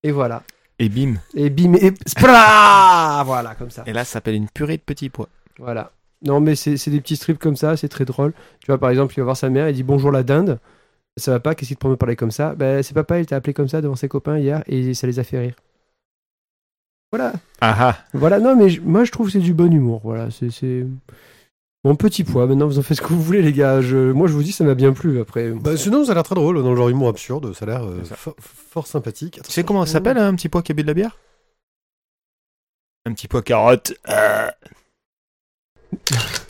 Et 0.03 0.11
voilà. 0.11 0.43
Et 0.79 0.89
bim. 0.89 1.15
Et 1.35 1.49
bim 1.49 1.73
et 1.73 1.93
spra 2.05 3.23
Voilà, 3.25 3.55
comme 3.55 3.69
ça. 3.69 3.83
Et 3.85 3.93
là, 3.93 4.05
ça 4.05 4.13
s'appelle 4.13 4.35
une 4.35 4.49
purée 4.49 4.77
de 4.77 4.81
petits 4.81 5.09
pois. 5.09 5.29
Voilà. 5.57 5.91
Non, 6.25 6.39
mais 6.39 6.55
c'est 6.55 6.89
des 6.89 6.99
petits 6.99 7.15
strips 7.15 7.39
comme 7.39 7.55
ça, 7.55 7.77
c'est 7.77 7.87
très 7.87 8.05
drôle. 8.05 8.33
Tu 8.59 8.67
vois, 8.67 8.77
par 8.77 8.89
exemple, 8.89 9.13
il 9.15 9.19
va 9.19 9.25
voir 9.25 9.37
sa 9.37 9.49
mère, 9.49 9.69
il 9.69 9.75
dit 9.75 9.83
bonjour 9.83 10.11
la 10.11 10.23
dinde. 10.23 10.59
Ça 11.17 11.31
va 11.31 11.39
pas, 11.39 11.55
qu'est-ce 11.55 11.69
qu'il 11.69 11.77
te 11.77 11.81
prend 11.81 11.89
de 11.89 11.95
parler 11.95 12.15
comme 12.15 12.31
ça? 12.31 12.55
Ben, 12.55 12.81
c'est 12.81 12.93
papa, 12.93 13.19
il 13.19 13.25
t'a 13.25 13.35
appelé 13.35 13.53
comme 13.53 13.67
ça 13.67 13.81
devant 13.81 13.95
ses 13.95 14.07
copains 14.07 14.37
hier 14.37 14.63
et 14.67 14.93
ça 14.93 15.07
les 15.07 15.19
a 15.19 15.23
fait 15.23 15.39
rire. 15.39 15.55
Voilà. 17.11 17.33
Ah 17.61 17.75
ah. 17.79 17.97
Voilà, 18.13 18.39
non, 18.39 18.55
mais 18.55 18.67
moi 18.83 19.03
je 19.03 19.11
trouve 19.11 19.27
que 19.27 19.33
c'est 19.33 19.39
du 19.39 19.53
bon 19.53 19.73
humour. 19.73 20.01
Voilà, 20.03 20.29
c'est. 20.31 20.85
Mon 21.85 21.95
petit 21.95 22.25
poids, 22.25 22.45
maintenant 22.45 22.67
vous 22.67 22.77
en 22.77 22.81
faites 22.81 22.97
ce 22.97 23.01
que 23.01 23.07
vous 23.07 23.21
voulez, 23.21 23.41
les 23.41 23.53
gars. 23.53 23.79
Je... 23.81 24.11
Moi 24.11 24.27
je 24.27 24.33
vous 24.33 24.43
dis, 24.43 24.51
ça 24.51 24.63
m'a 24.65 24.75
bien 24.75 24.91
plu 24.91 25.19
après. 25.21 25.51
Bah, 25.51 25.77
sinon, 25.77 26.03
ça 26.03 26.11
a 26.11 26.13
l'air 26.15 26.23
très 26.23 26.35
drôle, 26.35 26.61
dans 26.61 26.69
le 26.71 26.75
genre 26.75 26.89
humour 26.89 27.07
absurde, 27.07 27.53
ça 27.53 27.63
a 27.63 27.67
l'air 27.69 27.83
euh, 27.85 28.01
fo- 28.03 28.35
fort 28.39 28.85
sympathique. 28.85 29.39
Tu 29.45 29.51
sais 29.51 29.63
comment 29.63 29.85
ça 29.85 29.93
s'appelle 29.93 30.17
un 30.17 30.35
petit 30.35 30.49
pois 30.49 30.61
qui 30.61 30.73
a 30.73 30.75
bu 30.75 30.81
de 30.83 30.87
la 30.87 30.93
bière? 30.93 31.17
Un 33.05 33.13
petit 33.13 33.29
pois 33.29 33.41
carotte. 33.41 33.93
Euh, 34.09 34.49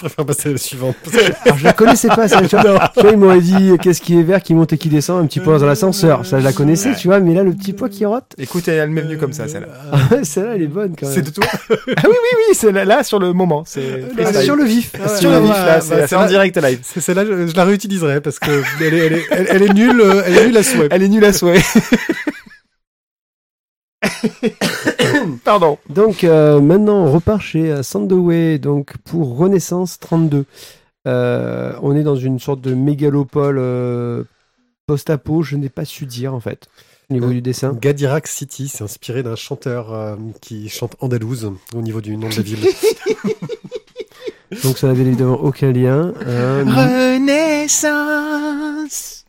préfère 0.00 0.24
passer 0.26 0.48
à 0.48 0.52
la 0.52 0.58
suivante. 0.58 0.96
Alors, 1.44 1.58
je 1.58 1.64
la 1.64 1.72
connaissais 1.72 2.08
pas, 2.08 2.26
ça. 2.28 2.40
Tu 2.42 2.56
vois, 2.56 2.90
Tu 2.94 3.00
vois, 3.02 3.10
ils 3.12 3.16
m'auraient 3.18 3.40
dit 3.40 3.72
qu'est-ce 3.80 4.00
qui 4.00 4.18
est 4.18 4.22
vert, 4.22 4.42
qui 4.42 4.54
monte 4.54 4.72
et 4.72 4.78
qui 4.78 4.88
descend, 4.88 5.22
un 5.22 5.26
petit 5.26 5.40
poids 5.40 5.58
dans 5.58 5.66
l'ascenseur. 5.66 6.26
Ça, 6.26 6.40
je 6.40 6.44
la 6.44 6.52
connaissais, 6.52 6.94
tu 6.94 7.08
vois, 7.08 7.20
mais 7.20 7.34
là, 7.34 7.42
le 7.42 7.52
petit 7.52 7.72
poids 7.72 7.88
qui 7.88 8.04
rote, 8.04 8.24
Écoute, 8.38 8.66
elle 8.68 8.90
m'est 8.90 9.02
venue 9.02 9.18
comme 9.18 9.32
ça, 9.32 9.46
celle-là. 9.48 9.68
Euh, 10.12 10.20
celle-là, 10.24 10.52
elle 10.56 10.62
est 10.62 10.66
bonne 10.66 10.94
quand 10.98 11.06
même. 11.06 11.14
C'est 11.14 11.22
de 11.22 11.30
toi 11.30 11.44
Ah 11.50 12.02
oui, 12.04 12.10
oui, 12.10 12.38
oui, 12.48 12.54
c'est 12.54 12.72
là, 12.72 12.84
là, 12.84 13.02
sur 13.04 13.18
le 13.18 13.32
moment. 13.32 13.62
C'est 13.66 14.04
Ah, 14.10 14.22
freestyle. 14.24 14.42
sur 14.44 14.56
le 14.56 14.64
vif. 14.64 14.92
Ah 15.02 15.08
Sur 15.08 15.30
le 15.30 15.36
ouais, 15.36 15.42
vif, 15.42 15.52
là, 15.54 15.76
bah, 15.76 15.80
c'est 15.80 16.06
c'est 16.08 16.16
en 16.16 16.26
direct 16.26 16.56
live. 16.56 16.80
Celle-là, 16.82 17.24
je, 17.26 17.46
je 17.48 17.54
la 17.56 17.64
réutiliserai 17.64 18.20
parce 18.20 18.38
que 18.38 18.50
elle 18.82 18.94
est, 18.94 18.98
elle 19.06 19.12
est, 19.12 19.24
elle, 19.30 19.46
elle 19.50 19.62
est 19.62 19.72
nulle, 19.74 20.00
euh, 20.00 20.22
elle 20.26 20.36
est 20.38 20.46
nulle 20.46 20.56
à 20.56 20.62
souhait. 20.62 20.88
Elle 20.90 21.02
est 21.02 21.08
nulle 21.08 21.24
à 21.24 21.32
souhait. 21.32 21.60
Pardon. 25.44 25.78
Donc 25.88 26.24
euh, 26.24 26.60
maintenant, 26.60 27.04
on 27.04 27.12
repart 27.12 27.40
chez 27.40 27.70
euh, 27.70 27.82
Sandoway, 27.82 28.58
donc 28.58 28.96
pour 29.04 29.36
Renaissance 29.36 29.98
32. 29.98 30.44
Euh, 31.06 31.72
on 31.82 31.96
est 31.96 32.02
dans 32.02 32.16
une 32.16 32.38
sorte 32.38 32.60
de 32.60 32.74
mégalopole 32.74 33.56
euh, 33.58 34.24
post-apo, 34.86 35.42
je 35.42 35.56
n'ai 35.56 35.68
pas 35.70 35.84
su 35.84 36.04
dire 36.06 36.34
en 36.34 36.40
fait, 36.40 36.66
au 37.10 37.14
niveau 37.14 37.26
Euh, 37.28 37.30
du 37.30 37.40
dessin. 37.42 37.72
Gadirak 37.80 38.26
City, 38.26 38.68
c'est 38.68 38.84
inspiré 38.84 39.22
d'un 39.22 39.36
chanteur 39.36 39.92
euh, 39.94 40.16
qui 40.42 40.68
chante 40.68 40.96
andalouse 41.00 41.50
au 41.74 41.80
niveau 41.80 42.00
du 42.00 42.16
nom 42.16 42.28
de 42.28 42.34
la 42.36 42.42
ville. 42.42 42.58
Donc 44.64 44.78
ça 44.78 44.88
n'avait 44.88 45.02
évidemment 45.02 45.40
aucun 45.40 45.70
lien. 45.72 46.12
hein. 46.26 46.64
Renaissance. 48.10 49.19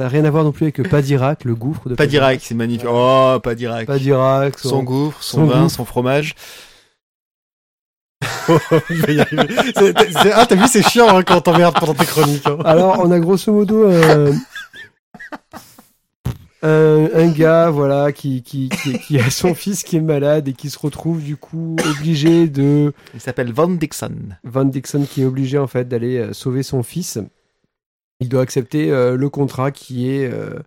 Ça 0.00 0.04
n'a 0.04 0.08
rien 0.12 0.24
à 0.24 0.30
voir 0.30 0.44
non 0.44 0.52
plus 0.52 0.64
avec 0.64 0.88
Padirac, 0.88 1.44
le 1.44 1.54
gouffre 1.54 1.90
de 1.90 1.94
Pas 1.94 2.06
direct, 2.06 2.42
c'est 2.42 2.54
magnifique. 2.54 2.86
Oh, 2.90 3.36
pas 3.42 3.54
direct. 3.54 3.86
Padirac, 3.86 4.58
son- 4.58 4.68
Son 4.70 4.82
gouffre, 4.82 5.22
son, 5.22 5.36
son 5.36 5.44
vin, 5.44 5.62
gouffre. 5.64 5.74
son 5.76 5.84
fromage. 5.84 6.34
Y 8.88 9.20
arriver. 9.20 9.54
C'est- 9.76 10.32
ah, 10.32 10.46
t'as 10.46 10.54
vu, 10.54 10.66
c'est 10.68 10.80
chiant 10.88 11.14
hein, 11.18 11.22
quand 11.22 11.36
on 11.36 11.40
t'emmerde 11.42 11.74
pendant 11.78 11.92
tes 11.92 12.06
chroniques. 12.06 12.46
hein. 12.46 12.56
Alors, 12.64 12.98
on 13.00 13.10
a 13.10 13.18
grosso 13.20 13.52
modo 13.52 13.90
un, 13.90 14.32
un, 16.62 17.08
un 17.14 17.28
gars, 17.28 17.68
voilà, 17.68 18.10
qui, 18.12 18.42
qui, 18.42 18.70
qui, 18.70 18.98
qui 19.00 19.18
a 19.20 19.28
son 19.28 19.54
fils 19.54 19.82
qui 19.82 19.98
est 19.98 20.00
malade 20.00 20.48
et 20.48 20.54
qui 20.54 20.70
se 20.70 20.78
retrouve 20.78 21.22
du 21.22 21.36
coup 21.36 21.76
obligé 21.98 22.48
de 22.48 22.94
Il 23.12 23.20
s'appelle 23.20 23.52
Van 23.52 23.68
Dixon. 23.68 24.16
Van 24.44 24.64
Dixon 24.64 25.04
qui 25.04 25.20
est 25.20 25.26
obligé 25.26 25.58
en 25.58 25.66
fait 25.66 25.86
d'aller 25.88 26.16
euh, 26.16 26.32
sauver 26.32 26.62
son 26.62 26.82
fils. 26.82 27.18
Il 28.20 28.28
doit 28.28 28.42
accepter 28.42 28.90
euh, 28.90 29.16
le 29.16 29.28
contrat 29.30 29.70
qui 29.70 30.10
est 30.10 30.30
euh, 30.30 30.58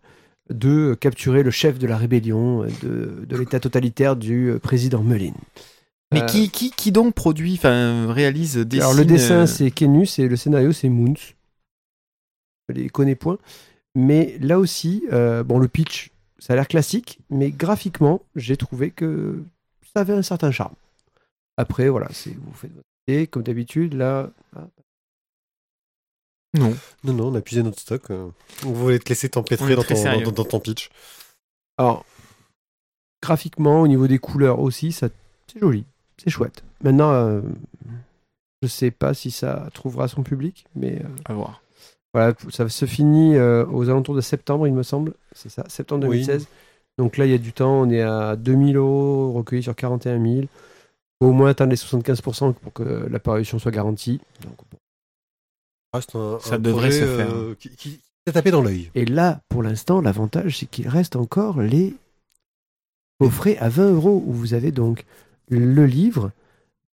de 0.50 0.96
capturer 0.96 1.44
le 1.44 1.52
chef 1.52 1.80
de 1.80 1.88
la 1.88 1.98
rébellion 1.98 2.64
euh, 2.64 2.68
de, 2.82 3.26
de 3.26 3.38
l'état 3.38 3.60
totalitaire 3.60 4.16
du 4.16 4.54
président 4.62 5.04
Melin. 5.04 5.34
Mais 6.12 6.26
qui, 6.28 6.50
qui, 6.50 6.70
qui 6.70 6.92
donc 6.92 7.16
produit, 7.16 7.56
enfin, 7.56 8.12
réalise, 8.14 8.58
dessine 8.58 8.84
Alors 8.84 8.94
le 8.94 9.04
dessin 9.04 9.48
c'est 9.48 9.72
Kenus 9.72 10.20
et 10.20 10.28
le 10.28 10.36
scénario 10.36 10.72
c'est 10.72 10.90
Moons. 10.90 11.16
Je 12.70 12.76
les 12.76 12.90
connais 12.90 13.16
point. 13.16 13.40
Mais 13.96 14.38
là 14.40 14.60
aussi, 14.60 15.04
bon 15.10 15.58
le 15.58 15.68
pitch, 15.68 16.12
ça 16.38 16.54
a 16.54 16.56
l'air 16.56 16.68
classique, 16.68 17.20
mais 17.32 17.50
graphiquement, 17.50 18.22
j'ai 18.36 18.58
trouvé 18.58 18.92
que 18.92 19.44
ça 19.94 20.02
avait 20.02 20.14
un 20.14 20.22
certain 20.22 20.52
charme. 20.52 20.76
Après, 21.58 21.90
voilà, 21.90 22.10
c'est 22.12 22.32
vous 22.32 22.54
faites 22.54 22.74
votre 22.74 22.88
idée, 23.08 23.26
comme 23.26 23.42
d'habitude, 23.42 23.94
là. 23.96 24.30
ah, 24.56 24.68
Non. 26.56 26.76
Non, 27.04 27.14
non, 27.14 27.28
on 27.30 27.36
a 27.36 27.42
puisé 27.42 27.64
notre 27.64 27.80
stock. 27.80 28.12
euh. 28.12 28.30
On 28.66 28.72
voulait 28.72 29.00
te 29.00 29.10
laisser 29.10 29.30
t'empêtrer 29.30 29.76
dans 29.76 29.84
ton, 29.84 29.96
sérieux. 29.96 30.24
dans, 30.26 30.32
dans 30.32 30.46
ton 30.46 30.60
pitch. 30.60 30.90
Alors, 31.78 32.06
graphiquement, 33.22 33.82
au 33.82 33.88
niveau 33.88 34.08
des 34.08 34.20
couleurs 34.20 34.60
aussi, 34.60 34.92
ça, 34.92 35.10
c'est 35.52 35.60
joli, 35.60 35.86
c'est 36.24 36.30
chouette. 36.30 36.64
Maintenant, 36.84 37.12
euh, 37.12 37.42
je 38.62 38.68
sais 38.68 38.92
pas 38.92 39.14
si 39.14 39.32
ça 39.32 39.70
trouvera 39.74 40.08
son 40.08 40.24
public, 40.24 40.66
mais 40.76 41.02
euh, 41.04 41.08
À 41.26 41.34
voir. 41.34 41.62
voilà, 42.14 42.34
ça 42.52 42.68
se 42.70 42.86
finit 42.86 43.36
euh, 43.36 43.66
aux 43.68 43.90
alentours 43.90 44.16
de 44.16 44.22
septembre, 44.22 44.68
il 44.68 44.74
me 44.74 44.84
semble. 44.84 45.14
C'est 45.34 45.50
ça, 45.50 45.64
septembre 45.70 46.08
Oui. 46.08 46.22
2016. 46.26 46.48
Donc 47.00 47.18
là, 47.18 47.26
il 47.26 47.32
y 47.32 47.36
a 47.36 47.40
du 47.40 47.54
temps, 47.54 47.82
on 47.82 47.90
est 47.90 48.02
à 48.02 48.36
2000 48.36 48.78
euros 48.78 49.34
recueillis 49.34 49.64
sur 49.64 49.76
41 49.76 50.22
000. 50.24 50.46
Faut 51.20 51.30
au 51.30 51.32
moins 51.32 51.50
atteindre 51.50 51.72
les 51.72 51.78
75% 51.78 52.54
pour 52.54 52.72
que 52.74 52.84
la 52.84 53.20
parution 53.20 53.58
soit 53.58 53.72
garantie. 53.72 54.20
Donc, 54.44 54.58
bon. 54.72 54.78
Reste 55.94 56.16
un, 56.16 56.40
Ça 56.40 56.56
un 56.56 56.60
devrait 56.60 56.90
projet, 56.90 57.02
se 57.02 57.06
faire. 57.18 57.30
euh, 57.36 57.56
qui, 57.60 57.70
qui 57.76 58.02
t'a 58.26 58.32
tapé 58.32 58.52
dans 58.52 58.62
l'œil. 58.62 58.90
Et 58.96 59.06
là, 59.06 59.42
pour 59.50 59.62
l'instant, 59.64 60.02
l'avantage, 60.02 60.58
c'est 60.60 60.66
qu'il 60.66 60.88
reste 60.88 61.16
encore 61.16 61.62
les 61.62 61.96
coffrets 63.20 63.58
à 63.58 63.70
20 63.70 63.92
euros 63.92 64.24
où 64.26 64.34
vous 64.34 64.54
avez 64.54 64.72
donc 64.72 65.06
le 65.50 65.86
livre, 65.86 66.32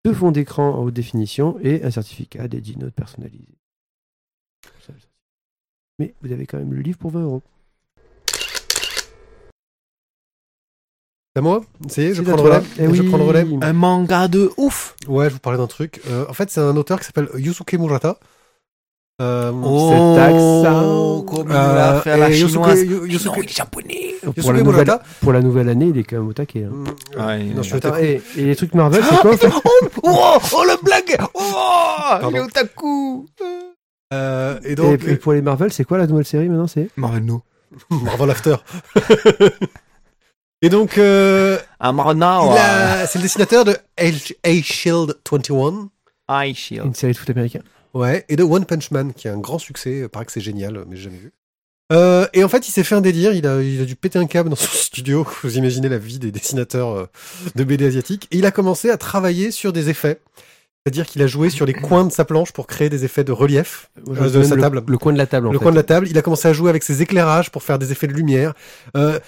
deux 0.06 0.14
fonds 0.14 0.32
d'écran 0.32 0.76
en 0.76 0.84
haute 0.84 0.94
définition 0.94 1.58
et 1.62 1.84
un 1.84 1.92
certificat 1.92 2.48
dédié 2.48 2.76
note 2.76 2.94
personnalisé. 2.94 3.46
Mais 6.00 6.14
vous 6.22 6.32
avez 6.32 6.46
quand 6.46 6.58
même 6.58 6.74
le 6.74 6.82
livre 6.82 6.98
pour 6.98 7.12
20 7.12 7.22
euros. 7.24 7.42
C'est 11.36 11.40
à 11.40 11.42
moi? 11.42 11.62
Ça 11.90 12.02
y 12.02 12.06
est, 12.06 12.14
je 12.14 12.24
C'est 12.24 12.32
prends 12.32 12.38
le 12.38 12.42
relais. 12.50 12.66
Eh 12.80 12.86
Je 12.86 13.02
oui. 13.02 13.08
prends 13.08 13.18
le 13.18 13.24
relais. 13.24 13.46
Un 13.62 13.74
manga 13.74 14.28
de 14.28 14.52
ouf 14.58 14.96
Ouais, 15.08 15.30
je 15.30 15.34
vous 15.36 15.40
parlais 15.40 15.58
d'un 15.60 15.68
truc. 15.68 16.02
Euh, 16.08 16.26
en 16.28 16.34
fait, 16.34 16.50
c'est 16.50 16.60
un 16.62 16.76
auteur 16.76 17.00
qui 17.00 17.06
s'appelle 17.06 17.30
Yusuke 17.36 17.74
Murata. 17.74 18.18
Euh, 19.22 19.52
Oh, 19.54 21.26
comme 21.28 21.48
il 21.50 21.56
euh, 21.56 21.74
va 21.74 22.02
faire 22.02 22.18
la 22.18 22.30
et 22.30 22.34
chinoise. 22.34 22.86
Non, 22.86 23.02
il 23.06 23.16
est 23.16 23.50
japonais 23.56 24.16
Pour 24.42 24.54
la, 24.54 24.62
nouvelle, 24.64 24.92
pour 25.22 25.34
la 25.34 25.42
nouvelle 25.42 25.70
année, 25.70 25.88
il 25.88 25.98
est 25.98 26.04
quand 26.04 26.18
même 26.18 26.28
au 26.30 26.34
taquet. 26.34 26.64
hein. 26.64 26.72
Mm, 26.72 27.22
Ouais, 27.26 27.44
non, 27.44 27.62
je 27.64 27.76
Attends, 27.76 27.98
et, 27.98 28.22
et 28.38 28.44
les 28.46 28.56
trucs 28.56 28.74
Marvel, 28.74 29.04
c'est 29.04 29.18
quoi 29.18 29.34
en 29.34 29.38
fait 29.38 29.50
oh, 30.04 30.38
oh, 30.54 30.64
le 30.66 30.84
blague 30.84 31.18
Oh 31.34 31.40
Pardon. 32.00 32.30
Il 32.32 32.36
est 32.38 32.40
otaku 32.42 33.28
Euh, 34.14 34.60
et 34.64 34.72
et, 34.72 34.76
donc, 34.76 35.04
et 35.06 35.16
pour 35.18 35.34
les 35.34 35.42
Marvel, 35.42 35.72
c'est 35.74 35.84
quoi 35.84 35.98
la 35.98 36.08
nouvelle 36.08 36.26
série 36.26 36.48
maintenant 36.50 36.68
C'est 36.68 36.90
Marno. 36.96 37.44
Marvel 37.90 38.32
After. 38.32 38.56
et 40.62 40.70
donc, 40.70 40.98
euh, 40.98 41.58
Un 41.80 41.92
Marna, 41.92 42.40
il 42.44 42.58
a- 42.58 43.08
c'est 43.08 43.20
le 43.20 43.24
dessinateur 43.24 43.66
de 43.66 43.76
A-Shield 43.98 45.16
21. 45.30 45.90
Eye 46.32 46.54
Shield. 46.54 46.86
une 46.86 46.94
série 46.94 47.14
de 47.14 47.18
foot 47.18 47.30
américain. 47.32 47.62
Ouais, 47.94 48.26
et 48.30 48.36
de 48.36 48.44
One 48.44 48.66
Punch 48.66 48.92
Man, 48.92 49.14
qui 49.14 49.28
est 49.28 49.32
un 49.32 49.40
grand 49.40 49.60
succès. 49.60 50.00
Il 50.00 50.10
paraît 50.10 50.26
que 50.26 50.32
c'est 50.32 50.42
génial, 50.42 50.84
mais 50.88 50.96
j'ai 50.96 51.04
jamais 51.04 51.18
vu. 51.18 51.32
Euh, 51.92 52.28
et 52.34 52.44
en 52.44 52.50
fait, 52.50 52.68
il 52.68 52.72
s'est 52.72 52.84
fait 52.84 52.96
un 52.96 53.02
délire. 53.02 53.34
Il 53.34 53.48
a, 53.48 53.62
il 53.62 53.82
a 53.82 53.86
dû 53.86 53.96
péter 53.96 54.20
un 54.20 54.28
câble 54.28 54.50
dans 54.50 54.56
son 54.56 54.68
studio. 54.72 55.26
Vous 55.44 55.58
imaginez 55.58 55.90
la 55.90 55.98
vie 55.98 56.20
des 56.20 56.32
dessinateurs 56.32 56.90
euh, 56.90 57.06
de 57.56 57.64
BD 57.64 57.86
asiatiques. 57.86 58.28
Et 58.32 58.38
il 58.38 58.46
a 58.46 58.52
commencé 58.52 58.90
à 58.90 58.98
travailler 58.98 59.52
sur 59.52 59.74
des 59.74 59.90
effets. 59.90 60.20
C'est-à-dire 60.86 61.06
qu'il 61.06 61.22
a 61.22 61.28
joué 61.28 61.50
sur 61.50 61.66
les 61.66 61.74
coins 61.74 62.06
de 62.06 62.12
sa 62.12 62.26
planche 62.26 62.54
pour 62.54 62.66
créer 62.66 62.90
des 62.90 63.04
effets 63.06 63.24
de 63.24 63.32
relief 63.32 63.90
euh, 64.08 64.30
de 64.30 64.44
sa 64.44 64.56
table. 64.56 64.78
Le, 64.86 64.92
le 64.92 64.98
coin 64.98 65.12
de 65.12 65.18
la 65.18 65.26
table. 65.28 65.48
en 65.48 65.52
le 65.52 65.58
fait. 65.58 65.64
coin 65.64 65.72
de 65.72 65.76
la 65.78 65.84
table. 65.84 66.08
Il 66.10 66.18
a 66.18 66.22
commencé 66.22 66.48
à 66.48 66.54
jouer 66.54 66.70
avec 66.70 66.84
ses 66.84 67.02
éclairages 67.02 67.50
pour 67.52 67.64
faire 67.64 67.80
des 67.80 67.92
effets 67.92 68.08
de 68.08 68.14
lumière. 68.14 68.54
Euh, 68.96 69.20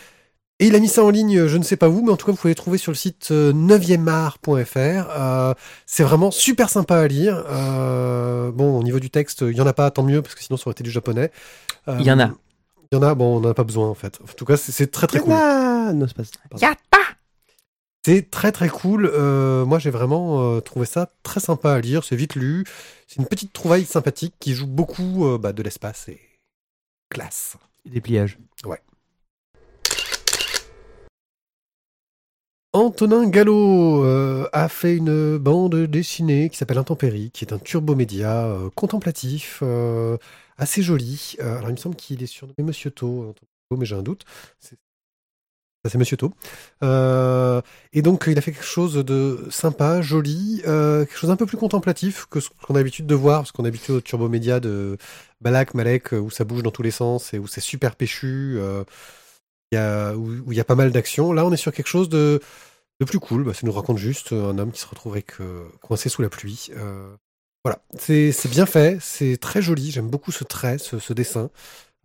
et 0.61 0.67
il 0.67 0.75
a 0.75 0.79
mis 0.79 0.87
ça 0.87 1.03
en 1.03 1.09
ligne, 1.09 1.47
je 1.47 1.57
ne 1.57 1.63
sais 1.63 1.75
pas 1.75 1.89
où, 1.89 2.01
mais 2.05 2.11
en 2.11 2.17
tout 2.17 2.25
cas, 2.27 2.31
vous 2.31 2.37
pouvez 2.37 2.51
le 2.51 2.55
trouver 2.55 2.77
sur 2.77 2.91
le 2.91 2.95
site 2.95 3.29
euh, 3.31 3.51
9art.fr. 3.51 4.77
Euh, 4.77 5.53
c'est 5.85 6.03
vraiment 6.03 6.31
super 6.31 6.69
sympa 6.69 6.97
à 6.97 7.07
lire. 7.07 7.43
Euh, 7.49 8.51
bon, 8.51 8.79
au 8.79 8.83
niveau 8.83 8.99
du 8.99 9.09
texte, 9.09 9.41
il 9.41 9.55
y 9.57 9.61
en 9.61 9.67
a 9.67 9.73
pas, 9.73 9.91
tant 9.91 10.03
mieux, 10.03 10.21
parce 10.21 10.35
que 10.35 10.43
sinon, 10.43 10.57
ça 10.57 10.63
aurait 10.67 10.73
été 10.73 10.83
du 10.83 10.91
japonais. 10.91 11.31
Euh, 11.87 11.97
Il 11.99 12.05
y 12.05 12.11
en 12.11 12.19
a. 12.19 12.31
Il 12.91 12.95
y 12.95 12.99
en 12.99 13.03
a, 13.03 13.15
bon, 13.15 13.37
on 13.37 13.39
n'en 13.39 13.49
a 13.49 13.53
pas 13.53 13.63
besoin, 13.63 13.87
en 13.89 13.93
fait. 13.95 14.19
En 14.21 14.33
tout 14.33 14.45
cas, 14.45 14.57
c'est- 14.57 14.87
très 14.91 15.07
très 15.07 15.19
cool. 15.19 15.33
Non, 15.93 16.05
c'est 16.07 16.15
pas. 16.15 16.23
C'est 18.05 18.29
très 18.31 18.51
très 18.51 18.67
cool. 18.69 19.09
Euh, 19.13 19.63
moi, 19.65 19.77
j'ai 19.79 19.91
vraiment 19.91 20.41
euh, 20.55 20.59
trouvé 20.59 20.85
ça 20.87 21.11
très 21.23 21.39
sympa 21.39 21.73
à 21.73 21.79
lire. 21.79 22.03
C'est 22.03 22.15
vite 22.15 22.35
lu. 22.35 22.65
C'est 23.07 23.17
une 23.17 23.27
petite 23.27 23.53
trouvaille 23.53 23.85
sympathique 23.85 24.33
qui 24.39 24.53
joue 24.55 24.65
beaucoup 24.67 25.25
euh, 25.27 25.37
bah, 25.37 25.53
de 25.53 25.61
l'espace 25.61 26.07
et 26.09 26.19
classe. 27.09 27.57
Des 27.85 28.01
pliages. 28.01 28.37
Antonin 32.73 33.27
Gallo 33.27 34.05
euh, 34.05 34.47
a 34.53 34.69
fait 34.69 34.95
une 34.95 35.37
bande 35.37 35.75
dessinée 35.75 36.49
qui 36.49 36.57
s'appelle 36.57 36.77
Intempérie, 36.77 37.29
qui 37.31 37.43
est 37.43 37.51
un 37.51 37.59
turbomédia 37.59 38.45
euh, 38.45 38.69
contemplatif, 38.75 39.59
euh, 39.61 40.17
assez 40.57 40.81
joli. 40.81 41.35
Euh, 41.41 41.57
alors, 41.57 41.69
il 41.69 41.73
me 41.73 41.77
semble 41.77 41.97
qu'il 41.97 42.23
est 42.23 42.27
surnommé 42.27 42.55
Monsieur 42.63 42.89
Gallo, 42.91 43.33
mais 43.71 43.85
j'ai 43.85 43.95
un 43.95 44.03
doute. 44.03 44.23
C'est 44.59 45.97
Monsieur 45.97 46.15
To. 46.15 46.31
Euh, 46.83 47.59
et 47.91 48.01
donc, 48.03 48.25
il 48.27 48.37
a 48.37 48.41
fait 48.41 48.53
quelque 48.53 48.63
chose 48.63 48.93
de 48.93 49.47
sympa, 49.49 50.01
joli, 50.01 50.61
quelque 50.63 51.17
chose 51.17 51.29
d'un 51.29 51.35
peu 51.35 51.47
plus 51.47 51.57
contemplatif 51.57 52.25
que 52.29 52.39
ce 52.39 52.49
qu'on 52.61 52.75
a 52.75 52.77
l'habitude 52.77 53.07
de 53.07 53.15
voir, 53.15 53.41
parce 53.41 53.51
qu'on 53.51 53.65
est 53.65 53.69
habitué 53.69 53.91
au 53.91 53.99
turbomédia 53.99 54.61
de 54.61 54.97
Balak, 55.41 55.73
Malek, 55.73 56.11
où 56.13 56.29
ça 56.29 56.45
bouge 56.45 56.63
dans 56.63 56.71
tous 56.71 56.83
les 56.83 56.91
sens 56.91 57.33
et 57.33 57.39
où 57.39 57.47
c'est 57.47 57.61
super 57.61 57.95
péchu. 57.95 58.59
Où, 59.73 60.51
il 60.51 60.57
y 60.57 60.59
a 60.59 60.65
pas 60.65 60.75
mal 60.75 60.91
d'actions. 60.91 61.33
Là, 61.33 61.45
on 61.45 61.51
est 61.51 61.57
sur 61.57 61.71
quelque 61.71 61.87
chose 61.87 62.09
de, 62.09 62.41
plus 63.05 63.19
cool. 63.19 63.43
Bah, 63.43 63.53
ça 63.53 63.61
nous 63.65 63.71
raconte 63.71 63.97
juste 63.97 64.31
un 64.33 64.57
homme 64.57 64.71
qui 64.71 64.79
se 64.79 64.87
retrouve 64.87 65.17
coincé 65.81 66.09
sous 66.09 66.21
la 66.21 66.29
pluie. 66.29 66.69
Euh, 66.75 67.15
voilà, 67.63 67.79
c'est 67.97 68.49
bien 68.49 68.65
fait, 68.65 68.97
c'est 69.01 69.37
très 69.37 69.61
joli. 69.61 69.91
J'aime 69.91 70.09
beaucoup 70.09 70.31
ce 70.31 70.43
trait, 70.43 70.77
ce, 70.77 70.99
ce 70.99 71.13
dessin. 71.13 71.49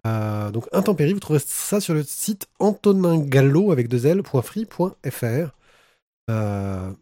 Euh, 0.06 0.50
donc, 0.50 0.68
Intempérie, 0.72 1.14
vous 1.14 1.20
trouverez 1.20 1.42
ça 1.44 1.80
sur 1.80 1.94
le 1.94 2.02
site 2.04 2.48
antoningallo 2.58 3.72
avec 3.72 3.88
deux 3.88 4.06
L.free.fr. 4.06 5.50
Euh, 6.30 6.92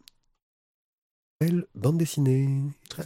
bande 1.75 1.99
dessinée. 1.99 2.63
Très 2.89 3.03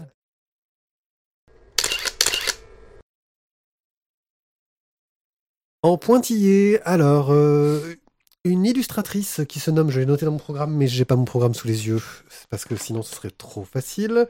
En 5.83 5.97
pointillé, 5.97 6.81
alors, 6.85 7.29
euh, 7.31 7.95
une 8.45 8.67
illustratrice 8.67 9.43
qui 9.49 9.61
se 9.61 9.71
nomme, 9.71 9.91
je 9.91 10.01
l'ai 10.01 10.07
noté 10.07 10.25
dans 10.25 10.33
mon 10.33 10.39
programme, 10.39 10.75
mais 10.75 10.89
j'ai 10.89 11.05
pas 11.05 11.15
mon 11.15 11.25
programme 11.25 11.55
sous 11.55 11.69
les 11.69 11.87
yeux, 11.87 12.03
parce 12.51 12.65
que 12.65 12.77
sinon 12.77 13.03
ce 13.03 13.15
serait 13.15 13.31
trop 13.31 13.65
facile. 13.65 14.27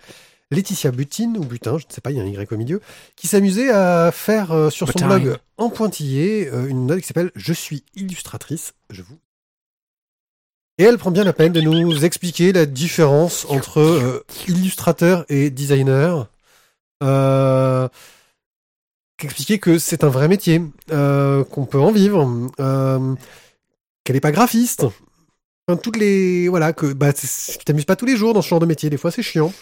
Laetitia 0.50 0.90
Butine, 0.90 1.36
ou 1.38 1.44
Butin, 1.44 1.78
je 1.78 1.86
ne 1.86 1.92
sais 1.92 2.00
pas, 2.00 2.10
il 2.10 2.16
y 2.16 2.20
a 2.20 2.22
un 2.22 2.26
Y 2.26 2.52
au 2.52 2.56
milieu, 2.56 2.80
qui 3.16 3.28
s'amusait 3.28 3.70
à 3.70 4.10
faire 4.12 4.52
euh, 4.52 4.70
sur 4.70 4.90
son 4.90 5.06
blog 5.06 5.36
en 5.58 5.68
pointillé 5.68 6.48
euh, 6.48 6.66
une 6.66 6.86
note 6.86 7.00
qui 7.00 7.06
s'appelle 7.06 7.30
Je 7.34 7.52
suis 7.52 7.84
illustratrice, 7.94 8.74
je 8.90 9.02
vous. 9.02 9.18
Et 10.78 10.84
elle 10.84 10.96
prend 10.96 11.10
bien 11.10 11.24
la 11.24 11.32
peine 11.32 11.52
de 11.52 11.60
nous 11.60 12.04
expliquer 12.04 12.52
la 12.52 12.64
différence 12.64 13.46
entre 13.46 14.24
illustrateur 14.46 15.24
et 15.28 15.50
designer. 15.50 16.28
Euh, 17.02 17.88
expliquer 19.26 19.58
que 19.58 19.78
c'est 19.78 20.04
un 20.04 20.08
vrai 20.08 20.28
métier, 20.28 20.62
euh, 20.90 21.44
qu'on 21.44 21.66
peut 21.66 21.78
en 21.78 21.90
vivre, 21.90 22.48
euh, 22.60 23.14
qu'elle 24.04 24.14
n'est 24.16 24.20
pas 24.20 24.32
graphiste. 24.32 24.86
Toutes 25.82 25.96
les 25.96 26.48
voilà 26.48 26.72
que 26.72 26.94
bah 26.94 27.12
tu 27.12 27.26
t'amuses 27.66 27.84
pas 27.84 27.94
tous 27.94 28.06
les 28.06 28.16
jours 28.16 28.32
dans 28.32 28.40
ce 28.40 28.48
genre 28.48 28.60
de 28.60 28.64
métier. 28.64 28.88
Des 28.88 28.96
fois 28.96 29.10
c'est 29.10 29.22
chiant, 29.22 29.52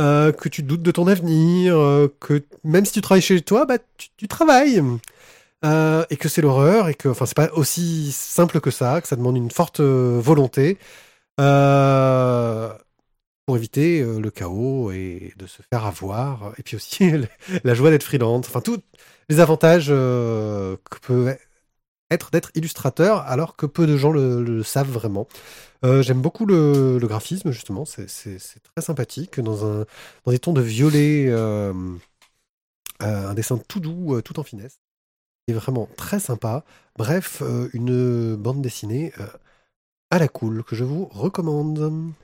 euh, 0.00 0.32
que 0.32 0.48
tu 0.48 0.64
doutes 0.64 0.82
de 0.82 0.90
ton 0.90 1.06
avenir, 1.06 1.74
que 2.18 2.42
même 2.64 2.84
si 2.84 2.92
tu 2.92 3.00
travailles 3.00 3.22
chez 3.22 3.40
toi, 3.40 3.64
bah 3.64 3.78
tu, 4.16 4.26
travailles. 4.26 4.82
Et 6.10 6.16
que 6.16 6.28
c'est 6.28 6.42
l'horreur 6.42 6.88
et 6.88 6.94
que 6.94 7.08
enfin 7.08 7.24
c'est 7.24 7.36
pas 7.36 7.50
aussi 7.52 8.10
simple 8.12 8.60
que 8.60 8.70
ça, 8.70 9.00
que 9.00 9.06
ça 9.08 9.16
demande 9.16 9.36
une 9.36 9.50
forte 9.50 9.80
volonté 9.80 10.76
pour 13.46 13.56
éviter 13.56 14.00
euh, 14.00 14.20
le 14.20 14.30
chaos 14.30 14.90
et 14.92 15.32
de 15.36 15.46
se 15.46 15.62
faire 15.62 15.84
avoir 15.84 16.52
et 16.58 16.62
puis 16.62 16.76
aussi 16.76 17.10
la 17.64 17.74
joie 17.74 17.90
d'être 17.90 18.02
freelance, 18.02 18.46
enfin 18.48 18.60
tous 18.60 18.80
les 19.28 19.40
avantages 19.40 19.88
euh, 19.90 20.76
que 20.90 20.98
peut 20.98 21.36
être 22.10 22.30
d'être 22.30 22.50
illustrateur 22.54 23.18
alors 23.20 23.56
que 23.56 23.66
peu 23.66 23.86
de 23.86 23.96
gens 23.96 24.12
le, 24.12 24.62
savent 24.62 24.90
vraiment. 24.90 25.28
Euh, 25.84 26.02
J'aime 26.02 26.22
beaucoup 26.22 26.46
le, 26.46 26.98
graphisme 27.02 27.50
justement, 27.50 27.84
c'est 27.84 28.06
très 28.06 28.82
sympathique 28.84 29.40
dans 29.40 29.66
un 29.66 29.84
dans 30.24 30.32
des 30.32 30.38
tons 30.38 30.52
de 30.52 30.62
violet, 30.62 31.26
euh, 31.28 31.72
euh, 33.02 33.28
un 33.28 33.34
dessin 33.34 33.58
tout 33.68 33.80
doux, 33.80 34.14
euh, 34.14 34.22
tout 34.22 34.38
en 34.38 34.44
finesse. 34.44 34.78
C'est 35.48 35.54
vraiment 35.54 35.88
très 35.96 36.20
sympa. 36.20 36.64
Bref, 36.96 37.42
euh, 37.42 37.68
une 37.74 38.36
bande 38.36 38.62
dessinée 38.62 39.12
euh, 39.20 39.26
à 40.10 40.18
la 40.18 40.28
cool 40.28 40.64
que 40.64 40.76
je 40.76 40.84
vous 40.84 41.06
recommande. 41.06 42.14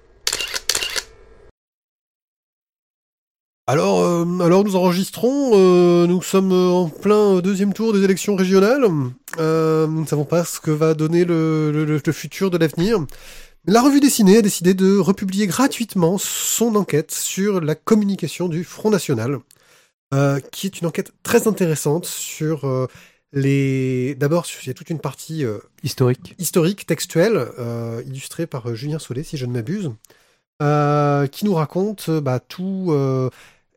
Alors, 3.70 4.00
euh, 4.00 4.40
alors 4.40 4.64
nous 4.64 4.74
enregistrons, 4.74 5.52
euh, 5.54 6.08
nous 6.08 6.20
sommes 6.22 6.50
en 6.50 6.88
plein 6.88 7.38
deuxième 7.38 7.72
tour 7.72 7.92
des 7.92 8.02
élections 8.02 8.34
régionales. 8.34 8.84
Euh, 9.38 9.86
nous 9.86 10.00
ne 10.00 10.06
savons 10.08 10.24
pas 10.24 10.42
ce 10.44 10.58
que 10.58 10.72
va 10.72 10.94
donner 10.94 11.24
le, 11.24 11.70
le- 11.70 11.84
le 12.04 12.12
futur 12.12 12.50
de 12.50 12.58
l'avenir. 12.58 12.98
La 13.66 13.80
revue 13.80 14.00
dessinée 14.00 14.38
a 14.38 14.42
décidé 14.42 14.74
de 14.74 14.98
republier 14.98 15.46
gratuitement 15.46 16.18
son 16.18 16.74
enquête 16.74 17.12
sur 17.12 17.60
la 17.60 17.76
communication 17.76 18.48
du 18.48 18.64
Front 18.64 18.90
National, 18.90 19.38
euh, 20.14 20.40
qui 20.50 20.66
est 20.66 20.80
une 20.80 20.88
enquête 20.88 21.12
très 21.22 21.46
intéressante 21.46 22.06
sur 22.06 22.64
euh, 22.64 22.88
les. 23.32 24.16
D'abord, 24.16 24.46
il 24.64 24.66
y 24.66 24.70
a 24.70 24.74
toute 24.74 24.90
une 24.90 24.98
partie 24.98 25.44
euh, 25.44 25.58
Historique. 25.84 26.34
historique, 26.40 26.86
textuel, 26.86 27.36
euh, 27.60 28.02
illustré 28.04 28.48
par 28.48 28.68
euh, 28.68 28.74
Julien 28.74 28.98
Solé, 28.98 29.22
si 29.22 29.36
je 29.36 29.46
ne 29.46 29.52
m'abuse, 29.52 29.92
euh, 30.60 31.28
qui 31.28 31.44
nous 31.44 31.54
raconte 31.54 32.06
euh, 32.08 32.20
bah, 32.20 32.40
tout 32.40 32.88
euh, 32.88 33.30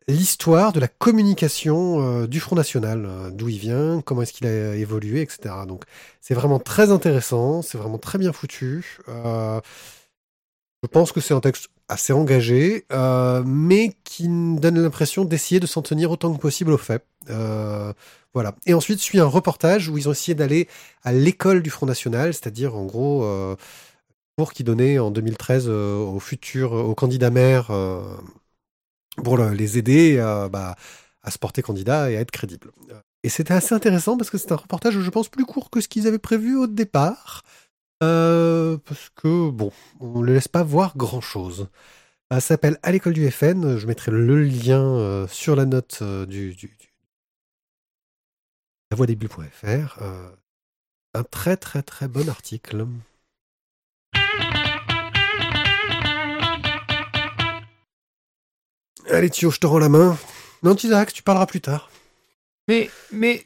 l'histoire 0.07 0.73
de 0.73 0.79
la 0.79 0.87
communication 0.87 2.01
euh, 2.01 2.27
du 2.27 2.39
Front 2.39 2.55
National, 2.55 3.05
euh, 3.05 3.29
d'où 3.31 3.49
il 3.49 3.57
vient, 3.57 4.01
comment 4.01 4.21
est-ce 4.21 4.33
qu'il 4.33 4.47
a 4.47 4.75
évolué, 4.75 5.21
etc. 5.21 5.55
Donc 5.67 5.83
c'est 6.21 6.33
vraiment 6.33 6.59
très 6.59 6.91
intéressant, 6.91 7.61
c'est 7.61 7.77
vraiment 7.77 7.97
très 7.97 8.17
bien 8.17 8.33
foutu. 8.33 8.99
Euh, 9.09 9.59
je 10.83 10.87
pense 10.87 11.11
que 11.11 11.21
c'est 11.21 11.33
un 11.33 11.39
texte 11.39 11.69
assez 11.87 12.11
engagé, 12.11 12.85
mais 13.45 13.95
qui 14.03 14.27
donne 14.27 14.81
l'impression 14.81 15.23
d'essayer 15.23 15.59
de 15.59 15.67
s'en 15.67 15.81
tenir 15.81 16.11
autant 16.11 16.33
que 16.33 16.39
possible 16.39 16.71
aux 16.71 16.77
faits. 16.77 17.05
Voilà. 18.33 18.55
Et 18.65 18.73
ensuite 18.73 18.99
suit 18.99 19.19
un 19.19 19.25
reportage 19.25 19.89
où 19.89 19.97
ils 19.97 20.09
ont 20.09 20.11
essayé 20.11 20.33
d'aller 20.33 20.67
à 21.03 21.11
l'école 21.13 21.61
du 21.61 21.69
Front 21.69 21.85
National, 21.85 22.33
c'est-à-dire 22.33 22.75
en 22.75 22.85
gros 22.85 23.23
euh, 23.23 23.55
pour 24.35 24.53
qui 24.53 24.63
donnait 24.63 24.97
en 24.97 25.11
2013 25.11 25.65
euh, 25.67 25.97
aux 25.97 26.19
futurs, 26.19 26.73
aux 26.73 26.95
candidats 26.95 27.29
maires 27.29 27.69
euh, 27.69 28.01
pour 29.23 29.37
le- 29.37 29.51
les 29.53 29.77
aider 29.77 30.17
euh, 30.17 30.49
bah, 30.49 30.75
à 31.21 31.31
se 31.31 31.37
porter 31.37 31.61
candidat 31.61 32.09
et 32.11 32.17
à 32.17 32.21
être 32.21 32.31
crédible. 32.31 32.71
Et 33.23 33.29
c'était 33.29 33.53
assez 33.53 33.73
intéressant 33.73 34.17
parce 34.17 34.29
que 34.29 34.37
c'est 34.37 34.51
un 34.51 34.57
reportage, 34.57 34.99
je 34.99 35.09
pense, 35.09 35.29
plus 35.29 35.45
court 35.45 35.69
que 35.69 35.79
ce 35.81 35.87
qu'ils 35.87 36.07
avaient 36.07 36.19
prévu 36.19 36.57
au 36.57 36.67
départ. 36.67 37.43
Euh, 38.03 38.77
parce 38.85 39.09
que, 39.15 39.49
bon, 39.49 39.71
on 40.01 40.19
ne 40.21 40.25
laisse 40.33 40.49
pas 40.49 40.63
voir 40.63 40.97
grand-chose. 40.97 41.69
Ça 42.31 42.41
s'appelle 42.41 42.77
À 42.83 42.91
l'école 42.91 43.13
du 43.13 43.29
FN. 43.31 43.77
Je 43.77 43.87
mettrai 43.87 44.11
le 44.11 44.41
lien 44.43 44.83
euh, 44.83 45.27
sur 45.27 45.55
la 45.55 45.65
note 45.65 45.99
euh, 46.01 46.25
du, 46.25 46.53
du, 46.55 46.67
du- 46.67 46.93
la 48.91 48.97
voix 48.97 49.05
des 49.05 49.15
bulles.fr. 49.15 49.99
Euh, 50.01 50.29
un 51.13 51.23
très 51.23 51.55
très 51.57 51.83
très 51.83 52.07
bon 52.07 52.27
article. 52.27 52.87
Allez 59.09 59.29
Thio, 59.29 59.51
je 59.51 59.59
te 59.59 59.67
rends 59.67 59.79
la 59.79 59.89
main. 59.89 60.17
Non, 60.63 60.75
Isaac, 60.75 61.13
tu 61.13 61.23
parleras 61.23 61.45
plus 61.45 61.61
tard. 61.61 61.89
Mais, 62.67 62.89
mais, 63.11 63.45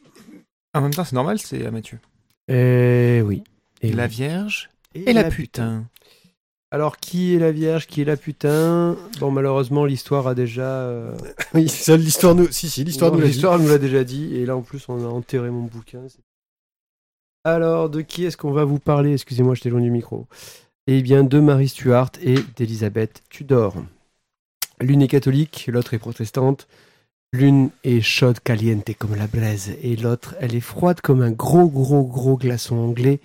en 0.73 0.81
même 0.81 0.93
temps, 0.93 1.03
c'est 1.03 1.15
normal, 1.15 1.39
c'est 1.39 1.65
à 1.65 1.71
Mathieu. 1.71 1.99
Eh 2.47 3.21
oui. 3.25 3.43
Et 3.81 3.91
la 3.91 4.03
oui. 4.05 4.09
Vierge 4.09 4.69
et 4.93 5.13
la 5.13 5.29
putain. 5.29 5.85
Alors, 6.71 6.97
qui 6.97 7.33
est 7.35 7.39
la 7.39 7.51
Vierge 7.51 7.87
Qui 7.87 8.01
est 8.01 8.05
la 8.05 8.17
putain? 8.17 8.97
Bon, 9.19 9.31
malheureusement, 9.31 9.85
l'histoire 9.85 10.27
a 10.27 10.35
déjà. 10.35 10.63
euh, 10.63 11.17
Oui, 11.53 11.69
seule 11.69 12.01
l'histoire 12.01 12.35
nous. 12.35 12.51
Si, 12.51 12.69
si, 12.69 12.83
l'histoire 12.83 13.11
nous 13.11 13.19
l'a 13.19 13.25
dit. 13.25 13.31
L'histoire 13.31 13.57
nous 13.59 13.67
l'a 13.69 13.77
déjà 13.77 14.03
dit. 14.03 14.35
Et 14.35 14.45
là, 14.45 14.55
en 14.55 14.61
plus, 14.61 14.87
on 14.89 15.03
a 15.03 15.07
enterré 15.07 15.49
mon 15.49 15.63
bouquin. 15.63 16.01
c'est- 16.09 16.19
Alors, 17.43 17.89
de 17.89 18.01
qui 18.01 18.25
est-ce 18.25 18.37
qu'on 18.37 18.51
va 18.51 18.65
vous 18.65 18.79
parler? 18.79 19.13
Excusez-moi, 19.13 19.55
j'étais 19.55 19.69
loin 19.69 19.81
du 19.81 19.91
micro. 19.91 20.27
Eh 20.87 21.01
bien, 21.01 21.23
de 21.23 21.39
Marie 21.39 21.69
Stuart 21.69 22.11
et 22.21 22.35
d'Elisabeth 22.55 23.23
Tudor. 23.29 23.75
L'une 24.79 25.01
est 25.01 25.07
catholique, 25.07 25.69
l'autre 25.71 25.93
est 25.93 25.99
protestante. 25.99 26.67
L'une 27.33 27.69
est 27.83 28.01
chaude, 28.01 28.39
caliente 28.39 28.89
comme 28.97 29.15
la 29.15 29.27
braise, 29.27 29.71
et 29.81 29.95
l'autre, 29.97 30.35
elle 30.39 30.55
est 30.55 30.59
froide 30.61 31.01
comme 31.01 31.21
un 31.21 31.31
gros, 31.31 31.67
gros, 31.67 32.03
gros 32.03 32.37
glaçon 32.37 32.77
anglais. 32.77 33.19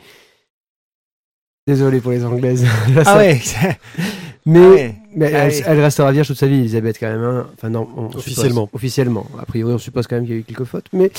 Désolé 1.67 2.01
pour 2.01 2.11
les 2.11 2.25
anglaises. 2.25 2.65
Là, 2.95 3.05
ça- 3.05 3.13
Ah 3.15 3.19
ouais 3.19 3.41
Mais, 4.45 4.59
Ah 4.61 4.71
ouais. 4.71 4.95
mais 5.15 5.27
Ah 5.35 5.39
elle, 5.47 5.53
ouais. 5.53 5.63
elle 5.67 5.81
restera 5.81 6.11
vierge 6.11 6.27
toute 6.27 6.39
sa 6.39 6.49
vie, 6.49 6.57
Elisabeth, 6.59 6.99
quand 6.99 7.07
même. 7.09 7.23
hein. 7.23 7.47
Enfin, 7.55 7.71
non, 7.71 7.89
on 7.97 8.07
suppose- 8.09 8.17
Officiellement. 8.19 8.69
officiellement. 8.73 9.27
A 9.39 9.47
priori, 9.47 9.73
on 9.75 9.79
suppose 9.79 10.09
quand 10.09 10.17
même 10.17 10.25
qu'il 10.25 10.35
y 10.35 10.37
a 10.39 10.41
eu 10.41 10.45
quelques 10.45 10.65
fautes, 10.65 10.87
mais, 10.93 11.13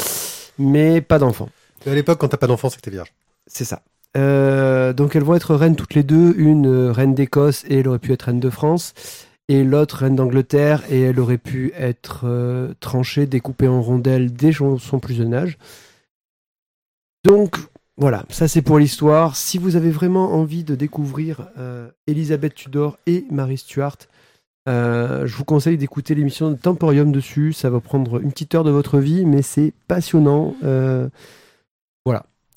mais 0.60 1.00
pas 1.00 1.20
d'enfant. 1.20 1.48
À 1.86 1.94
l'époque, 1.96 2.20
quand 2.20 2.28
t'as 2.28 2.38
pas 2.38 2.48
d'enfant, 2.48 2.70
c'est 2.70 2.76
que 2.78 2.82
t'es 2.82 2.92
vierge. 2.92 3.14
C'est 3.48 3.64
ça. 3.66 3.82
Euh, 4.18 4.92
donc, 4.92 5.16
elles 5.16 5.24
vont 5.24 5.36
être 5.36 5.56
reines 5.56 5.78
toutes 5.78 5.94
les 5.96 6.04
deux. 6.04 6.34
Une 6.38 6.68
euh, 6.68 6.92
reine 6.92 7.14
d'Écosse 7.16 7.64
et 7.70 7.80
elle 7.80 7.88
aurait 7.88 8.00
pu 8.00 8.12
être 8.12 8.24
reine 8.24 8.42
de 8.42 8.50
France. 8.50 8.94
Et 9.50 9.64
l'autre 9.64 9.98
reine 9.98 10.16
d'Angleterre 10.16 10.84
et 10.90 11.02
elle 11.02 11.20
aurait 11.20 11.38
pu 11.38 11.74
être 11.76 12.22
euh, 12.24 12.74
tranchée, 12.80 13.26
découpée 13.26 13.68
en 13.68 13.82
rondelles 13.82 14.34
dès 14.34 14.54
son 14.54 15.00
plus 15.00 15.16
jeune 15.16 15.34
âge. 15.34 15.58
Donc, 17.26 17.58
voilà, 17.98 18.26
ça 18.30 18.48
c'est 18.48 18.62
pour 18.62 18.80
l'histoire. 18.80 19.36
Si 19.36 19.58
vous 19.58 19.76
avez 19.76 19.92
vraiment 19.92 20.34
envie 20.34 20.64
de 20.64 20.76
découvrir 20.76 21.48
euh, 21.58 21.90
Elisabeth 22.08 22.56
Tudor 22.56 22.98
et 23.06 23.26
Marie 23.30 23.58
Stuart, 23.58 23.98
euh, 24.70 25.28
je 25.28 25.36
vous 25.36 25.44
conseille 25.44 25.78
d'écouter 25.78 26.16
l'émission 26.16 26.50
de 26.50 26.56
Temporium 26.56 27.12
dessus. 27.12 27.54
Ça 27.54 27.70
va 27.70 27.80
prendre 27.82 28.22
une 28.22 28.32
petite 28.32 28.56
heure 28.56 28.64
de 28.64 28.72
votre 28.72 29.00
vie, 29.00 29.26
mais 29.26 29.42
c'est 29.42 29.74
passionnant. 29.88 30.56
Euh, 30.64 31.10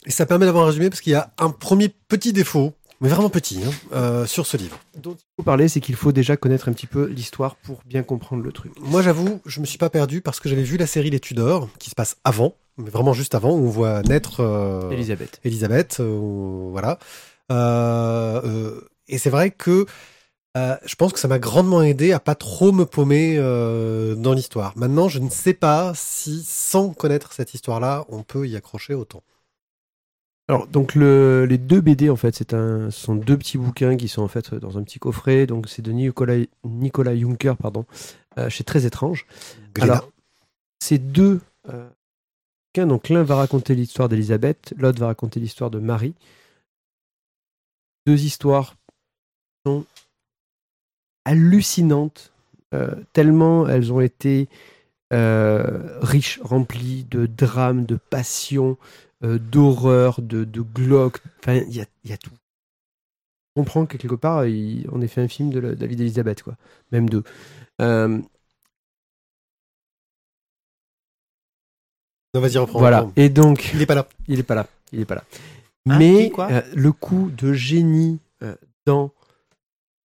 Et 0.06 0.10
ça 0.10 0.24
permet 0.24 0.46
d'avoir 0.46 0.64
un 0.64 0.68
résumé 0.68 0.88
parce 0.88 1.00
qu'il 1.00 1.12
y 1.12 1.16
a 1.16 1.32
un 1.38 1.50
premier 1.50 1.88
petit 1.88 2.32
défaut, 2.32 2.72
mais 3.00 3.08
vraiment 3.08 3.28
petit, 3.30 3.60
hein, 3.64 3.70
euh, 3.92 4.26
sur 4.26 4.46
ce 4.46 4.56
livre. 4.56 4.78
dont 5.02 5.14
il 5.14 5.24
faut 5.38 5.42
parler, 5.44 5.68
c'est 5.68 5.80
qu'il 5.80 5.96
faut 5.96 6.12
déjà 6.12 6.36
connaître 6.36 6.68
un 6.68 6.72
petit 6.72 6.86
peu 6.86 7.04
l'histoire 7.06 7.56
pour 7.56 7.80
bien 7.84 8.02
comprendre 8.02 8.42
le 8.42 8.52
truc. 8.52 8.72
Moi, 8.80 9.02
j'avoue, 9.02 9.40
je 9.46 9.60
me 9.60 9.66
suis 9.66 9.78
pas 9.78 9.90
perdu 9.90 10.20
parce 10.20 10.40
que 10.40 10.48
j'avais 10.48 10.62
vu 10.62 10.76
la 10.76 10.86
série 10.86 11.10
Les 11.10 11.20
Tudors, 11.20 11.68
qui 11.78 11.90
se 11.90 11.94
passe 11.94 12.16
avant, 12.24 12.54
mais 12.78 12.90
vraiment 12.90 13.12
juste 13.12 13.34
avant, 13.34 13.50
où 13.50 13.66
on 13.66 13.70
voit 13.70 14.02
naître 14.02 14.40
euh, 14.40 14.90
Elisabeth. 14.90 15.40
Elisabeth, 15.44 15.98
euh, 16.00 16.68
voilà. 16.70 16.98
Euh, 17.52 18.40
euh, 18.44 18.80
et 19.08 19.18
c'est 19.18 19.30
vrai 19.30 19.50
que 19.50 19.86
euh, 20.56 20.74
je 20.86 20.94
pense 20.94 21.12
que 21.12 21.20
ça 21.20 21.28
m'a 21.28 21.38
grandement 21.38 21.82
aidé 21.82 22.12
à 22.12 22.18
pas 22.18 22.34
trop 22.34 22.72
me 22.72 22.86
paumer 22.86 23.36
euh, 23.38 24.14
dans 24.14 24.32
l'histoire. 24.32 24.72
Maintenant, 24.74 25.08
je 25.08 25.18
ne 25.18 25.28
sais 25.28 25.52
pas 25.52 25.92
si, 25.94 26.42
sans 26.44 26.90
connaître 26.94 27.34
cette 27.34 27.52
histoire-là, 27.52 28.06
on 28.08 28.22
peut 28.22 28.48
y 28.48 28.56
accrocher 28.56 28.94
autant. 28.94 29.22
Alors, 30.48 30.68
donc 30.68 30.94
le- 30.94 31.44
les 31.44 31.58
deux 31.58 31.80
BD, 31.80 32.08
en 32.08 32.16
fait, 32.16 32.34
c'est 32.36 32.54
un, 32.54 32.90
ce 32.90 33.00
sont 33.00 33.16
deux 33.16 33.36
petits 33.36 33.58
bouquins 33.58 33.96
qui 33.96 34.06
sont 34.08 34.22
en 34.22 34.28
fait 34.28 34.54
dans 34.54 34.78
un 34.78 34.82
petit 34.84 34.98
coffret. 35.00 35.46
Donc, 35.46 35.68
c'est 35.68 35.82
de 35.82 35.90
Nicolas, 35.90 36.44
Nicolas 36.64 37.16
Juncker, 37.16 37.54
pardon, 37.56 37.84
euh, 38.38 38.48
chez 38.48 38.62
Très 38.62 38.86
étrange. 38.86 39.26
Glénat. 39.74 39.94
Alors, 39.94 40.12
ces 40.80 40.98
deux 40.98 41.40
euh, 41.68 41.88
bouquins, 42.74 42.86
donc 42.86 43.08
l'un 43.08 43.24
va 43.24 43.34
raconter 43.36 43.74
l'histoire 43.74 44.08
d'Elisabeth, 44.08 44.72
l'autre 44.78 45.00
va 45.00 45.06
raconter 45.08 45.40
l'histoire 45.40 45.70
de 45.70 45.80
Marie. 45.80 46.14
Deux 48.06 48.22
histoires 48.24 48.76
sont 49.66 49.84
hallucinantes, 51.24 52.32
euh, 52.72 52.94
tellement 53.12 53.66
elles 53.68 53.92
ont 53.92 54.00
été 54.00 54.48
euh, 55.12 55.98
riches, 56.02 56.38
remplies 56.42 57.04
de 57.10 57.26
drames, 57.26 57.84
de 57.84 57.96
passion, 57.96 58.76
euh, 59.24 59.38
d'horreur, 59.38 60.20
de, 60.22 60.44
de 60.44 60.60
glauque. 60.60 61.20
Enfin, 61.40 61.54
il 61.54 61.74
y 61.74 61.80
a, 61.80 61.86
y 62.04 62.12
a 62.12 62.16
tout. 62.16 62.30
On 63.56 63.62
comprend 63.62 63.86
que 63.86 63.96
quelque 63.96 64.14
part, 64.16 64.46
il- 64.46 64.86
on 64.92 65.00
ait 65.00 65.08
fait 65.08 65.22
un 65.22 65.28
film 65.28 65.50
de 65.50 65.58
la, 65.60 65.74
de 65.74 65.80
la 65.80 65.86
vie 65.86 65.96
d'Elisabeth, 65.96 66.42
quoi. 66.42 66.56
Même 66.92 67.08
deux. 67.08 67.24
Euh, 67.80 68.20
Non, 72.34 72.40
vas-y, 72.40 72.58
reprends. 72.58 72.78
voilà. 72.78 73.00
reprends. 73.00 73.12
Et 73.16 73.28
donc, 73.28 73.70
Il 73.74 73.80
est 73.82 73.86
pas 73.86 73.94
là. 73.94 74.06
il 74.28 74.38
est 74.38 74.42
pas 74.42 74.54
là. 74.54 74.66
Il 74.92 75.00
est 75.00 75.04
pas 75.06 75.14
là. 75.14 75.24
Hein, 75.88 75.98
Mais 75.98 76.30
qui, 76.30 76.40
euh, 76.40 76.60
le 76.74 76.92
coup 76.92 77.30
de 77.30 77.52
génie 77.52 78.18
dans 78.86 79.10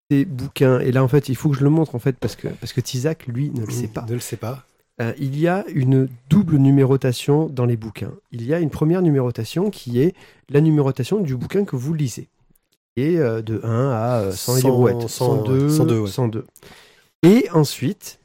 ces 0.10 0.26
bouquins, 0.26 0.80
et 0.80 0.92
là 0.92 1.04
en 1.04 1.08
fait, 1.08 1.30
il 1.30 1.36
faut 1.36 1.50
que 1.50 1.58
je 1.58 1.64
le 1.64 1.70
montre 1.70 1.94
en 1.96 2.00
fait 2.00 2.14
parce 2.18 2.36
que 2.36 2.48
parce 2.48 2.74
que 2.74 2.82
Tizak 2.82 3.28
lui 3.28 3.50
ne 3.52 3.66
le 3.66 3.72
sait 3.72 3.88
pas. 3.88 4.06
Ne 4.08 4.14
le 4.14 4.20
sait 4.20 4.38
pas. 4.38 4.66
Euh, 5.00 5.14
il 5.18 5.40
y 5.40 5.48
a 5.48 5.66
une 5.68 6.10
double 6.30 6.58
numérotation 6.58 7.48
dans 7.48 7.66
les 7.66 7.78
bouquins. 7.78 8.14
Il 8.32 8.46
y 8.46 8.54
a 8.54 8.60
une 8.60 8.70
première 8.70 9.02
numérotation 9.02 9.70
qui 9.70 10.02
est 10.02 10.16
la 10.50 10.62
numérotation 10.62 11.20
du 11.20 11.36
bouquin 11.36 11.64
que 11.64 11.76
vous 11.76 11.94
lisez. 11.94 12.28
Et 12.98 13.18
euh, 13.20 13.42
de 13.42 13.62
1 13.64 13.92
à 13.92 14.20
euh, 14.20 14.32
100 14.32 14.54
et 14.54 14.56
des 14.56 14.62
100, 14.62 14.70
brouettes. 14.70 15.08
100, 15.08 15.08
102, 15.08 15.70
102, 15.70 16.00
ouais. 16.00 16.10
102. 16.10 16.46
Et 17.24 17.50
ensuite, 17.52 18.20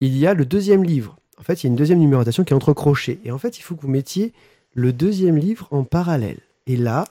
il 0.00 0.16
y 0.16 0.26
a 0.26 0.34
le 0.34 0.44
deuxième 0.44 0.82
livre. 0.82 1.16
En 1.38 1.42
fait, 1.42 1.62
il 1.62 1.66
y 1.66 1.68
a 1.68 1.70
une 1.70 1.76
deuxième 1.76 1.98
numérotation 1.98 2.44
qui 2.44 2.52
est 2.52 2.56
entre 2.56 2.72
crochets. 2.72 3.18
Et 3.24 3.30
en 3.30 3.38
fait, 3.38 3.58
il 3.58 3.62
faut 3.62 3.76
que 3.76 3.82
vous 3.82 3.88
mettiez 3.88 4.32
le 4.74 4.92
deuxième 4.92 5.36
livre 5.36 5.68
en 5.70 5.84
parallèle. 5.84 6.40
Et 6.66 6.76
là, 6.76 7.04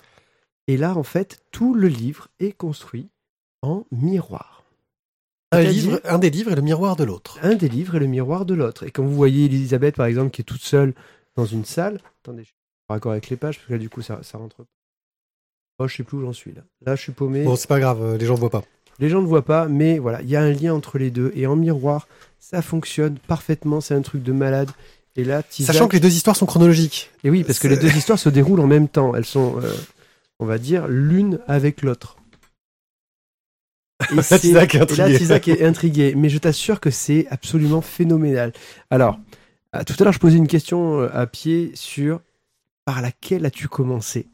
et 0.68 0.78
là, 0.78 0.96
en 0.96 1.04
fait, 1.04 1.40
tout 1.52 1.74
le 1.74 1.88
livre 1.88 2.28
est 2.40 2.52
construit 2.52 3.08
en 3.62 3.86
miroir. 3.92 4.61
Un, 5.54 5.58
C'est-à-dire- 5.64 5.72
livre, 5.84 6.02
un 6.06 6.18
des 6.20 6.30
livres 6.30 6.52
est 6.52 6.56
le 6.56 6.62
miroir 6.62 6.96
de 6.96 7.04
l'autre. 7.04 7.38
un 7.44 7.56
des 7.56 7.68
livres 7.70 7.96
et 7.96 8.00
le 8.00 8.06
miroir 8.08 8.46
de 8.46 8.54
l'autre. 8.54 8.84
Et 8.84 8.92
quand 8.92 9.04
vous 9.04 9.14
voyez 9.16 9.46
Elisabeth, 9.46 9.96
par 9.96 10.06
exemple, 10.06 10.32
qui 10.32 10.42
est 10.42 10.46
toute 10.46 10.62
seule 10.64 10.94
dans 11.36 11.46
une 11.46 11.66
salle, 11.66 12.00
attendez, 12.24 12.44
je 12.44 12.48
suis 12.48 12.56
pas 12.88 12.96
d'accord 12.96 13.12
avec 13.12 13.30
les 13.30 13.36
pages, 13.38 13.58
parce 13.58 13.68
que 13.68 13.74
là, 13.74 13.80
du 13.80 13.90
coup, 13.90 14.02
ça, 14.02 14.20
ça 14.24 14.38
rentre 14.38 14.56
pas. 14.58 14.64
Oh, 15.80 15.88
je 15.88 15.96
sais 15.98 16.04
plus 16.04 16.18
où 16.18 16.22
j'en 16.22 16.34
suis 16.34 16.54
là. 16.54 16.62
Là, 16.86 16.96
je 16.96 17.02
suis 17.02 17.12
paumé. 17.12 17.44
Bon, 17.44 17.56
c'est 17.56 17.68
pas 17.68 17.80
grave, 17.80 18.02
euh, 18.02 18.18
les 18.18 18.26
gens 18.26 18.36
voient 18.36 18.50
pas. 18.50 18.64
Les 19.00 19.10
gens 19.10 19.22
ne 19.22 19.26
voient 19.28 19.44
pas, 19.46 19.68
mais 19.68 19.98
voilà, 20.00 20.22
il 20.22 20.30
y 20.30 20.36
a 20.36 20.42
un 20.42 20.52
lien 20.52 20.74
entre 20.74 20.98
les 21.00 21.10
deux. 21.12 21.32
Et 21.36 21.48
en 21.48 21.56
miroir, 21.56 22.08
ça 22.40 22.62
fonctionne 22.62 23.18
parfaitement. 23.28 23.82
C'est 23.82 23.96
un 23.96 24.02
truc 24.04 24.22
de 24.22 24.32
malade. 24.32 24.70
Et 25.16 25.24
là, 25.24 25.42
Tizak- 25.42 25.66
Sachant 25.66 25.88
que 25.88 25.94
les 25.94 26.00
deux 26.00 26.14
histoires 26.14 26.36
sont 26.36 26.46
chronologiques. 26.46 27.10
Et 27.24 27.30
oui, 27.32 27.44
parce 27.44 27.58
que 27.60 27.68
les 27.68 27.78
deux 27.78 27.90
histoires 27.96 28.20
se 28.20 28.30
déroulent 28.30 28.60
en 28.60 28.68
même 28.68 28.88
temps. 28.88 29.16
Elles 29.16 29.26
sont, 29.26 29.60
euh, 29.62 29.74
on 30.40 30.46
va 30.46 30.58
dire, 30.60 30.88
l'une 30.88 31.40
avec 31.48 31.82
l'autre. 31.82 32.16
Et, 34.18 34.22
c'est- 34.22 34.52
là, 34.52 34.62
intrigué. 34.62 35.18
Tizak 35.18 35.48
est 35.48 35.64
intrigué. 35.64 36.14
Mais 36.16 36.30
je 36.30 36.38
t'assure 36.38 36.80
que 36.80 36.90
c'est 36.90 37.28
absolument 37.30 37.82
phénoménal. 37.82 38.54
Alors, 38.90 39.20
euh, 39.76 39.84
tout 39.84 39.96
à 40.00 40.04
l'heure, 40.04 40.14
je 40.14 40.20
posais 40.20 40.38
une 40.38 40.48
question 40.48 41.02
euh, 41.02 41.10
à 41.14 41.28
pied 41.28 41.72
sur 41.76 42.22
par 42.86 43.02
laquelle 43.02 43.46
as-tu 43.46 43.68
commencé? 43.68 44.28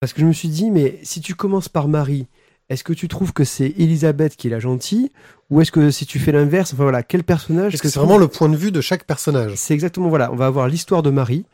Parce 0.00 0.12
que 0.12 0.20
je 0.20 0.26
me 0.26 0.32
suis 0.32 0.48
dit, 0.48 0.70
mais 0.70 0.98
si 1.02 1.20
tu 1.20 1.34
commences 1.34 1.68
par 1.68 1.88
Marie, 1.88 2.26
est-ce 2.68 2.84
que 2.84 2.92
tu 2.92 3.08
trouves 3.08 3.32
que 3.32 3.44
c'est 3.44 3.72
Elisabeth 3.78 4.36
qui 4.36 4.48
est 4.48 4.50
la 4.50 4.58
gentille? 4.58 5.10
Ou 5.50 5.60
est-ce 5.60 5.70
que 5.72 5.90
si 5.90 6.06
tu 6.06 6.18
fais 6.18 6.32
l'inverse, 6.32 6.72
enfin 6.74 6.82
voilà, 6.82 7.02
quel 7.02 7.22
personnage 7.22 7.72
Parce 7.72 7.82
que 7.82 7.88
c'est 7.88 7.98
vraiment 8.00 8.18
le 8.18 8.28
point 8.28 8.48
de 8.48 8.56
vue 8.56 8.72
de 8.72 8.80
chaque 8.80 9.04
personnage. 9.04 9.52
c'est 9.56 9.74
exactement 9.74 10.08
voilà, 10.08 10.32
on 10.32 10.36
va 10.36 10.46
avoir 10.46 10.68
l'histoire 10.68 11.02
de 11.02 11.10
Marie 11.10 11.44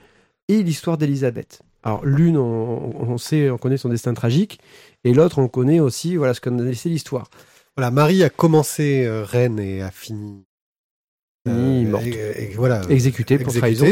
et 0.49 0.62
l'histoire 0.62 0.99
d'Elisabeth. 0.99 1.62
Alors 1.83 2.05
l'une, 2.05 2.37
on, 2.37 2.94
on 3.01 3.18
sait, 3.18 3.51
on 3.51 3.59
connaît 3.59 3.77
son 3.77 3.88
destin 3.88 4.14
tragique, 4.14 4.61
et 5.05 5.12
l'autre, 5.14 5.38
on 5.38 5.49
connaît 5.49 5.81
aussi 5.81 6.16
voilà 6.16 6.35
ce 6.35 6.40
qu'on 6.40 6.59
a 6.59 6.62
laissé 6.62 6.88
l'histoire. 6.88 7.29
Voilà, 7.80 7.92
Marie 7.92 8.22
a 8.22 8.28
commencé 8.28 9.06
euh, 9.06 9.24
reine 9.24 9.58
et 9.58 9.80
a 9.80 9.90
fini. 9.90 10.44
Euh, 11.48 11.82
morte. 11.84 12.04
Et, 12.04 12.42
et 12.42 12.54
voilà. 12.54 12.82
Exécutée 12.90 13.38
pour 13.38 13.54
trahison. 13.54 13.86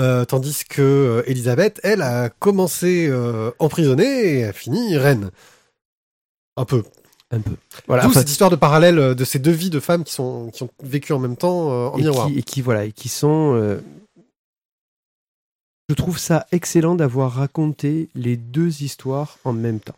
Euh, 0.00 0.24
tandis 0.24 0.64
que 0.64 1.22
Elisabeth, 1.24 1.78
elle, 1.84 2.02
a 2.02 2.30
commencé 2.30 3.08
emprisonnée 3.60 4.40
et 4.40 4.44
a 4.44 4.52
fini 4.52 4.96
reine. 4.96 5.30
Un 6.56 6.64
peu. 6.64 6.82
un 7.30 7.38
peu. 7.38 7.52
Voilà. 7.86 8.02
D'où 8.02 8.08
enfin, 8.08 8.18
cette 8.18 8.30
histoire 8.30 8.50
de 8.50 8.56
parallèle 8.56 9.14
de 9.14 9.24
ces 9.24 9.38
deux 9.38 9.52
vies 9.52 9.70
de 9.70 9.78
femmes 9.78 10.02
qui 10.02 10.14
sont 10.14 10.50
qui 10.50 10.64
ont 10.64 10.70
vécu 10.82 11.12
en 11.12 11.20
même 11.20 11.36
temps 11.36 11.92
en 11.92 11.96
et 11.96 12.02
miroir. 12.02 12.26
qui, 12.26 12.40
et 12.40 12.42
qui 12.42 12.60
voilà 12.60 12.86
et 12.86 12.90
qui 12.90 13.08
sont 13.08 13.78
je 15.88 15.94
trouve 15.94 16.18
ça 16.18 16.48
excellent 16.50 16.96
d'avoir 16.96 17.34
raconté 17.34 18.08
les 18.16 18.36
deux 18.36 18.82
histoires 18.82 19.38
en 19.44 19.52
même 19.52 19.78
temps 19.78 19.94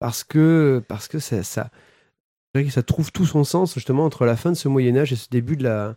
parce 0.00 0.24
que 0.24 0.82
parce 0.88 1.06
que 1.06 1.20
ça 1.20 1.70
dirais 2.54 2.66
que 2.66 2.72
ça 2.74 2.82
trouve 2.82 3.12
tout 3.12 3.26
son 3.26 3.44
sens 3.44 3.74
justement 3.74 4.04
entre 4.04 4.24
la 4.24 4.36
fin 4.36 4.50
de 4.50 4.56
ce 4.56 4.68
Moyen 4.68 4.96
Âge 4.96 5.12
et 5.12 5.16
ce 5.16 5.28
début 5.30 5.56
de 5.56 5.64
la 5.64 5.96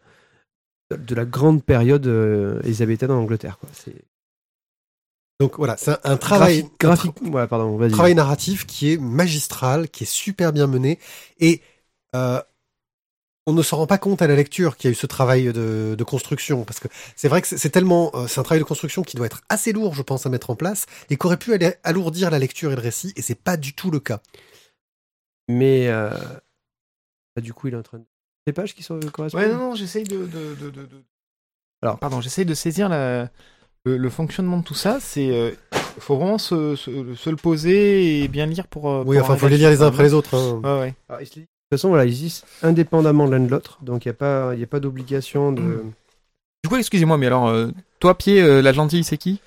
de 0.92 1.16
la 1.16 1.26
grande 1.26 1.64
période 1.64 2.06
euh, 2.08 2.62
élisabéthaine 2.64 3.12
en 3.12 3.20
Angleterre 3.20 3.58
quoi 3.58 3.70
Donc 5.40 5.58
voilà, 5.58 5.76
c'est 5.78 5.92
un, 5.92 6.00
un 6.04 6.18
travail 6.18 6.70
graphique, 6.80 7.14
graphique 7.14 7.32
voilà 7.32 7.48
pardon 7.48 7.76
vas-y 7.78 7.92
travail 7.92 8.16
narratif 8.16 8.66
qui 8.68 8.94
est 8.94 8.98
magistral, 8.98 9.90
qui 9.90 10.04
est 10.04 10.12
super 10.12 10.54
bien 10.54 10.68
mené 10.68 11.00
et 11.40 11.62
euh, 12.16 12.40
on 13.46 13.54
ne 13.54 13.62
s'en 13.62 13.78
rend 13.78 13.88
pas 13.88 13.98
compte 13.98 14.22
à 14.22 14.28
la 14.28 14.36
lecture 14.36 14.78
qu'il 14.78 14.90
y 14.90 14.92
a 14.92 14.94
eu 14.94 14.96
ce 14.96 15.06
travail 15.06 15.52
de, 15.52 15.96
de 15.98 16.04
construction 16.04 16.64
parce 16.64 16.80
que 16.80 16.88
c'est 17.16 17.28
vrai 17.28 17.42
que 17.42 17.48
c'est 17.48 17.70
tellement 17.70 18.12
euh, 18.14 18.28
c'est 18.28 18.40
un 18.40 18.44
travail 18.44 18.62
de 18.62 18.68
construction 18.68 19.02
qui 19.02 19.18
doit 19.18 19.26
être 19.26 19.42
assez 19.50 19.74
lourd, 19.74 19.94
je 19.96 20.02
pense, 20.02 20.26
à 20.26 20.30
mettre 20.30 20.50
en 20.50 20.56
place 20.56 20.86
et 21.10 21.18
qui 21.18 21.26
aurait 21.26 21.38
pu 21.38 21.54
aller 21.54 21.74
alourdir 21.84 22.30
la 22.30 22.40
lecture 22.40 22.72
et 22.72 22.76
le 22.76 22.82
récit 22.82 23.12
et 23.16 23.22
c'est 23.22 23.36
pas 23.36 23.58
du 23.58 23.74
tout 23.74 23.92
le 23.92 24.00
cas. 24.00 24.22
Mais 25.50 25.88
euh, 25.90 26.10
bah, 27.36 27.42
du 27.42 27.54
coup 27.54 27.68
il 27.68 27.74
est 27.74 27.78
en 27.78 27.84
train 27.84 28.00
de 28.00 28.06
les 28.48 28.54
pages 28.54 28.76
qui 28.76 28.84
sont 28.84 29.00
correspondent 29.12 29.42
Ouais, 29.44 29.50
non, 29.50 29.58
non, 29.58 29.76
j'essaye 29.76 30.04
de, 30.04 30.26
de, 30.26 30.56
de, 30.56 30.70
de- 30.70 30.86
de- 30.86 31.04
Alors. 31.82 31.98
pardon, 32.00 32.20
j'essaye 32.22 32.46
de 32.46 32.54
saisir 32.54 32.90
la- 32.90 33.30
le, 33.86 33.98
le 33.98 34.10
fonctionnement 34.10 34.58
de 34.58 34.64
tout 34.64 34.74
ça. 34.74 35.00
C'est, 35.00 35.30
euh, 35.32 35.52
faut 36.00 36.18
vraiment 36.18 36.38
se, 36.38 36.76
se, 36.76 37.16
se 37.16 37.30
le 37.30 37.36
poser 37.38 38.24
et 38.24 38.28
bien 38.28 38.46
lire 38.46 38.68
pour. 38.68 38.90
euh, 38.90 39.04
Oui, 39.06 39.20
enfin, 39.20 39.36
faut 39.38 39.48
les 39.48 39.58
lire 39.58 39.70
les 39.70 39.82
uns 39.82 39.88
après 39.88 40.04
les 40.04 40.14
autres. 40.14 40.36
hein. 40.38 40.62
Ouais, 40.64 40.80
ouais. 40.82 40.96
Alors, 41.10 41.22
de 41.22 41.26
toute 41.26 41.46
façon, 41.72 41.90
voilà, 41.90 42.06
ils 42.06 42.10
existent 42.10 42.48
indépendamment 42.62 43.26
l'un 43.26 43.40
de 43.42 43.50
l'autre, 43.50 43.80
donc 43.82 44.06
il 44.06 44.10
n'y 44.10 44.12
a 44.12 44.16
pas, 44.16 44.54
il 44.54 44.60
y 44.60 44.64
a 44.64 44.68
pas 44.68 44.80
d'obligation 44.80 45.52
de. 45.52 45.84
Du 46.64 46.70
coup, 46.70 46.78
excusez-moi, 46.78 47.18
mais 47.18 47.26
alors, 47.28 47.48
euh, 47.50 47.72
toi, 48.00 48.18
pied, 48.18 48.42
euh, 48.42 48.62
la 48.62 48.72
gentille, 48.72 49.04
c'est 49.04 49.18
qui? 49.18 49.42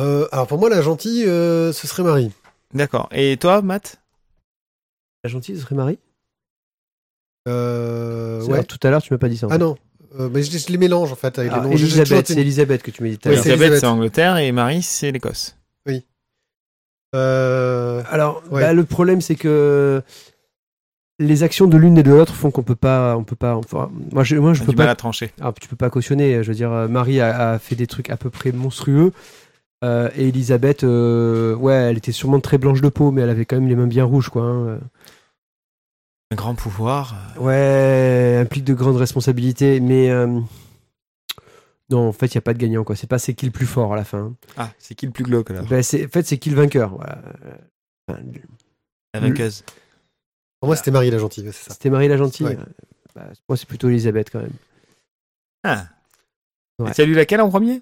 Euh, 0.00 0.26
alors 0.32 0.46
pour 0.46 0.58
moi, 0.58 0.70
la 0.70 0.80
gentille, 0.80 1.26
euh, 1.26 1.72
ce 1.74 1.86
serait 1.86 2.02
Marie. 2.02 2.32
D'accord. 2.72 3.06
Et 3.12 3.36
toi, 3.36 3.60
Matt? 3.60 4.00
La 5.28 5.32
gentille, 5.32 5.56
ce 5.56 5.60
serait 5.60 5.74
Marie? 5.74 5.98
Euh, 7.48 8.42
ouais. 8.46 8.52
alors, 8.54 8.66
Tout 8.66 8.78
à 8.82 8.88
l'heure, 8.90 9.02
tu 9.02 9.12
m'as 9.12 9.18
pas 9.18 9.28
dit 9.28 9.36
ça. 9.36 9.46
en 9.46 9.50
Ah 9.50 9.54
fait. 9.54 9.58
non, 9.58 9.76
Euh, 10.18 10.30
mais 10.32 10.42
je, 10.42 10.56
je 10.56 10.68
les 10.72 10.78
mélange 10.78 11.12
en 11.12 11.16
fait 11.16 11.38
avec 11.38 11.52
Ah, 11.52 11.56
les 11.58 11.62
noms. 11.68 11.70
Elisabeth, 11.70 12.20
été- 12.20 12.32
c'est 12.34 12.40
Elisabeth 12.40 12.82
que 12.82 12.90
tu 12.90 13.02
m'as 13.02 13.10
dit 13.10 13.18
tout 13.18 13.28
à 13.28 13.32
Oui, 13.32 13.36
Elisabeth, 13.38 13.80
c'est 13.80 13.86
Angleterre 13.86 14.38
et 14.38 14.50
Marie, 14.52 14.82
c'est 14.82 15.12
l'Écosse. 15.12 15.54
Euh, 17.14 18.02
Alors, 18.10 18.42
Ouais. 18.50 18.62
bah, 18.62 18.72
le 18.72 18.84
problème, 18.84 19.20
c'est 19.20 19.34
que 19.34 20.02
les 21.18 21.42
actions 21.42 21.66
de 21.66 21.76
l'une 21.76 21.98
et 21.98 22.02
de 22.02 22.10
l'autre 22.10 22.34
font 22.34 22.50
qu'on 22.50 22.62
peut 22.62 22.74
pas, 22.74 23.16
on 23.18 23.24
peut 23.24 23.36
pas. 23.36 23.54
enfin, 23.56 23.90
moi, 24.12 24.24
je, 24.24 24.36
moi, 24.36 24.54
je 24.54 24.64
peux 24.64 24.72
pas. 24.72 24.88
à 24.90 24.94
trancher. 24.94 25.30
Ah, 25.42 25.52
tu 25.58 25.68
peux 25.68 25.76
pas 25.76 25.90
cautionner. 25.90 26.42
Je 26.42 26.48
veux 26.48 26.54
dire, 26.54 26.72
euh, 26.72 26.88
Marie 26.88 27.20
a, 27.20 27.50
a 27.52 27.58
fait 27.58 27.74
des 27.76 27.86
trucs 27.86 28.08
à 28.08 28.16
peu 28.16 28.30
près 28.30 28.50
monstrueux. 28.52 29.12
euh, 29.84 30.08
et 30.16 30.28
Elisabeth, 30.28 30.84
euh, 30.84 31.54
ouais, 31.54 31.74
elle 31.74 31.98
était 31.98 32.12
sûrement 32.12 32.40
très 32.40 32.58
blanche 32.58 32.80
de 32.80 32.88
peau, 32.88 33.10
mais 33.12 33.22
elle 33.22 33.30
avait 33.30 33.44
quand 33.44 33.56
même 33.56 33.68
les 33.68 33.76
mains 33.76 33.86
bien 33.86 34.04
rouges, 34.04 34.28
quoi. 34.28 34.42
hein. 34.42 34.78
Un 36.30 36.36
grand 36.36 36.54
pouvoir. 36.54 37.14
euh, 37.38 37.40
Ouais, 37.40 38.38
implique 38.42 38.64
de 38.64 38.74
grandes 38.74 38.96
responsabilités, 38.96 39.80
mais 39.80 40.10
euh, 40.10 40.40
non, 41.90 42.08
en 42.08 42.12
fait, 42.12 42.26
il 42.26 42.34
y 42.34 42.38
a 42.38 42.42
pas 42.42 42.52
de 42.52 42.58
gagnant, 42.58 42.84
quoi. 42.84 42.96
C'est 42.96 43.06
pas 43.06 43.18
c'est 43.18 43.34
qui 43.34 43.46
le 43.46 43.52
plus 43.52 43.66
fort 43.66 43.92
à 43.92 43.96
la 43.96 44.04
fin. 44.04 44.34
Ah, 44.56 44.70
c'est 44.78 44.94
qui 44.94 45.06
le 45.06 45.12
plus 45.12 45.24
glauque, 45.24 45.50
là 45.50 45.62
Ben, 45.62 45.82
c'est, 45.82 46.04
en 46.04 46.08
fait, 46.08 46.26
c'est 46.26 46.36
qui 46.38 46.50
le 46.50 46.56
vainqueur. 46.56 46.90
Voilà. 46.94 47.22
Enfin, 48.08 48.20
La 49.14 49.20
vainqueuse. 49.20 49.64
Pour 50.60 50.66
moi, 50.68 50.76
c'était 50.76 50.90
Marie 50.90 51.10
la 51.10 51.18
gentille, 51.18 51.44
c'est 51.46 51.68
ça. 51.68 51.72
C'était 51.72 51.88
Marie 51.90 52.08
la 52.08 52.16
gentille. 52.18 52.46
Ouais. 52.46 52.58
Bah, 53.14 53.28
moi, 53.48 53.56
c'est 53.56 53.66
plutôt 53.68 53.88
Elisabeth 53.88 54.28
quand 54.30 54.40
même. 54.40 54.52
Ah. 55.64 55.86
Ouais. 56.78 56.90
Et 56.90 56.94
tu 56.94 57.00
as 57.00 57.04
lu 57.06 57.14
laquelle 57.14 57.40
en 57.40 57.48
premier? 57.48 57.80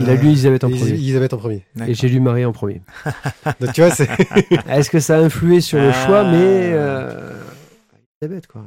Il 0.00 0.10
a 0.10 0.14
lu 0.14 0.26
Elisabeth 0.28 0.64
en 0.64 0.70
premier. 0.70 0.88
Elisabeth 0.90 1.32
en 1.34 1.38
premier. 1.38 1.64
Et 1.86 1.94
j'ai 1.94 2.08
lu 2.08 2.18
Marie 2.20 2.44
en 2.44 2.52
premier. 2.52 2.82
Donc, 3.60 3.72
tu 3.72 3.80
vois, 3.80 3.90
c'est. 3.90 4.08
Est-ce 4.68 4.90
que 4.90 4.98
ça 5.00 5.16
a 5.16 5.20
influé 5.20 5.60
sur 5.60 5.78
le 5.78 5.90
Ah. 5.90 6.06
choix 6.06 6.24
Mais 6.24 6.72
euh, 6.72 7.32
Elisabeth, 8.20 8.46
quoi. 8.48 8.64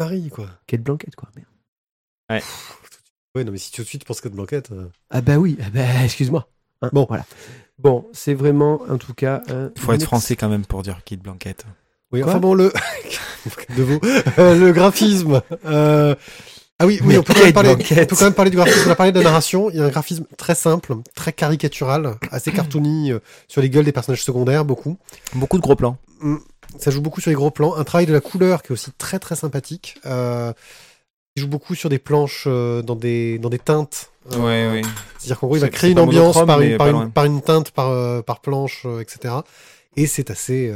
Marie, 0.00 0.28
quoi. 0.30 0.48
Quelle 0.66 0.80
blanquette, 0.82 1.14
quoi. 1.16 1.28
Merde. 1.36 2.42
Ouais, 3.34 3.44
non, 3.44 3.52
mais 3.52 3.58
si 3.58 3.70
tout 3.70 3.82
de 3.82 3.86
suite 3.86 4.00
tu 4.02 4.06
penses 4.06 4.20
que 4.20 4.28
de 4.28 4.34
Blanquette. 4.34 4.70
euh, 4.72 4.86
Ah 5.10 5.20
bah 5.20 5.36
oui. 5.36 5.56
Ah 5.62 5.70
bah, 5.72 5.82
excuse-moi. 6.04 6.48
Hein, 6.82 6.90
Bon. 6.92 7.04
voilà. 7.08 7.24
Bon, 7.78 8.06
c'est 8.12 8.34
vraiment, 8.34 8.82
en 8.88 8.98
tout 8.98 9.14
cas, 9.14 9.42
un. 9.48 9.70
Il 9.76 9.80
faut 9.80 9.92
être 9.92 10.02
français 10.02 10.34
quand 10.34 10.48
même 10.48 10.64
pour 10.66 10.82
dire 10.82 11.00
Kid 11.04 11.20
Blanquette. 11.22 11.64
Oui, 12.10 12.20
Quoi 12.22 12.30
enfin 12.30 12.40
bon, 12.40 12.54
le. 12.54 12.72
de 13.76 13.82
vous. 13.82 14.00
Euh, 14.38 14.58
le 14.58 14.72
graphisme. 14.72 15.40
euh, 15.66 16.14
Ah 16.80 16.86
oui, 16.86 17.00
oui, 17.04 17.18
on 17.18 17.22
peut, 17.24 17.34
quand 17.34 17.40
même 17.40 17.52
parler, 17.52 17.70
on 17.70 17.76
peut 17.76 18.16
quand 18.16 18.24
même 18.24 18.34
parler 18.34 18.50
du 18.52 18.56
graphisme. 18.56 18.84
On 18.86 18.90
a 18.92 18.94
parlé 18.94 19.10
de 19.10 19.18
la 19.18 19.24
narration. 19.24 19.68
Il 19.70 19.76
y 19.76 19.80
a 19.80 19.84
un 19.84 19.88
graphisme 19.88 20.24
très 20.36 20.54
simple, 20.54 20.94
très 21.16 21.32
caricatural, 21.32 22.14
assez 22.30 22.52
cartoony 22.52 23.10
euh, 23.10 23.18
sur 23.48 23.60
les 23.60 23.68
gueules 23.68 23.84
des 23.84 23.90
personnages 23.92 24.22
secondaires, 24.22 24.64
beaucoup. 24.64 24.96
Beaucoup 25.34 25.56
de 25.56 25.62
gros 25.62 25.74
plans. 25.74 25.96
Ça 26.78 26.90
joue 26.92 27.00
beaucoup 27.00 27.20
sur 27.20 27.30
les 27.30 27.34
gros 27.34 27.50
plans. 27.50 27.74
Un 27.74 27.82
travail 27.82 28.06
de 28.06 28.12
la 28.12 28.20
couleur 28.20 28.62
qui 28.62 28.68
est 28.68 28.72
aussi 28.74 28.92
très 28.96 29.18
très 29.18 29.34
sympathique. 29.34 29.96
Euh, 30.06 30.52
il 31.34 31.40
joue 31.42 31.48
beaucoup 31.48 31.74
sur 31.74 31.88
des 31.88 31.98
planches 31.98 32.44
euh, 32.46 32.80
dans 32.82 32.94
des 32.96 33.38
dans 33.40 33.48
des 33.50 33.58
teintes. 33.58 34.10
Ouais, 34.30 34.38
ouais. 34.70 34.82
C'est-à-dire 35.18 35.40
qu'en 35.40 35.46
gros, 35.48 35.56
il 35.56 35.60
va 35.60 35.68
créer 35.70 35.90
une 35.90 35.98
ambiance 35.98 36.36
par 36.46 36.60
une, 36.60 36.76
par, 36.76 36.86
une, 36.88 37.10
par 37.10 37.24
une 37.24 37.42
teinte, 37.42 37.70
par, 37.72 38.22
par 38.24 38.40
planche, 38.40 38.86
etc. 39.00 39.34
Et 39.96 40.06
c'est 40.06 40.30
assez, 40.30 40.72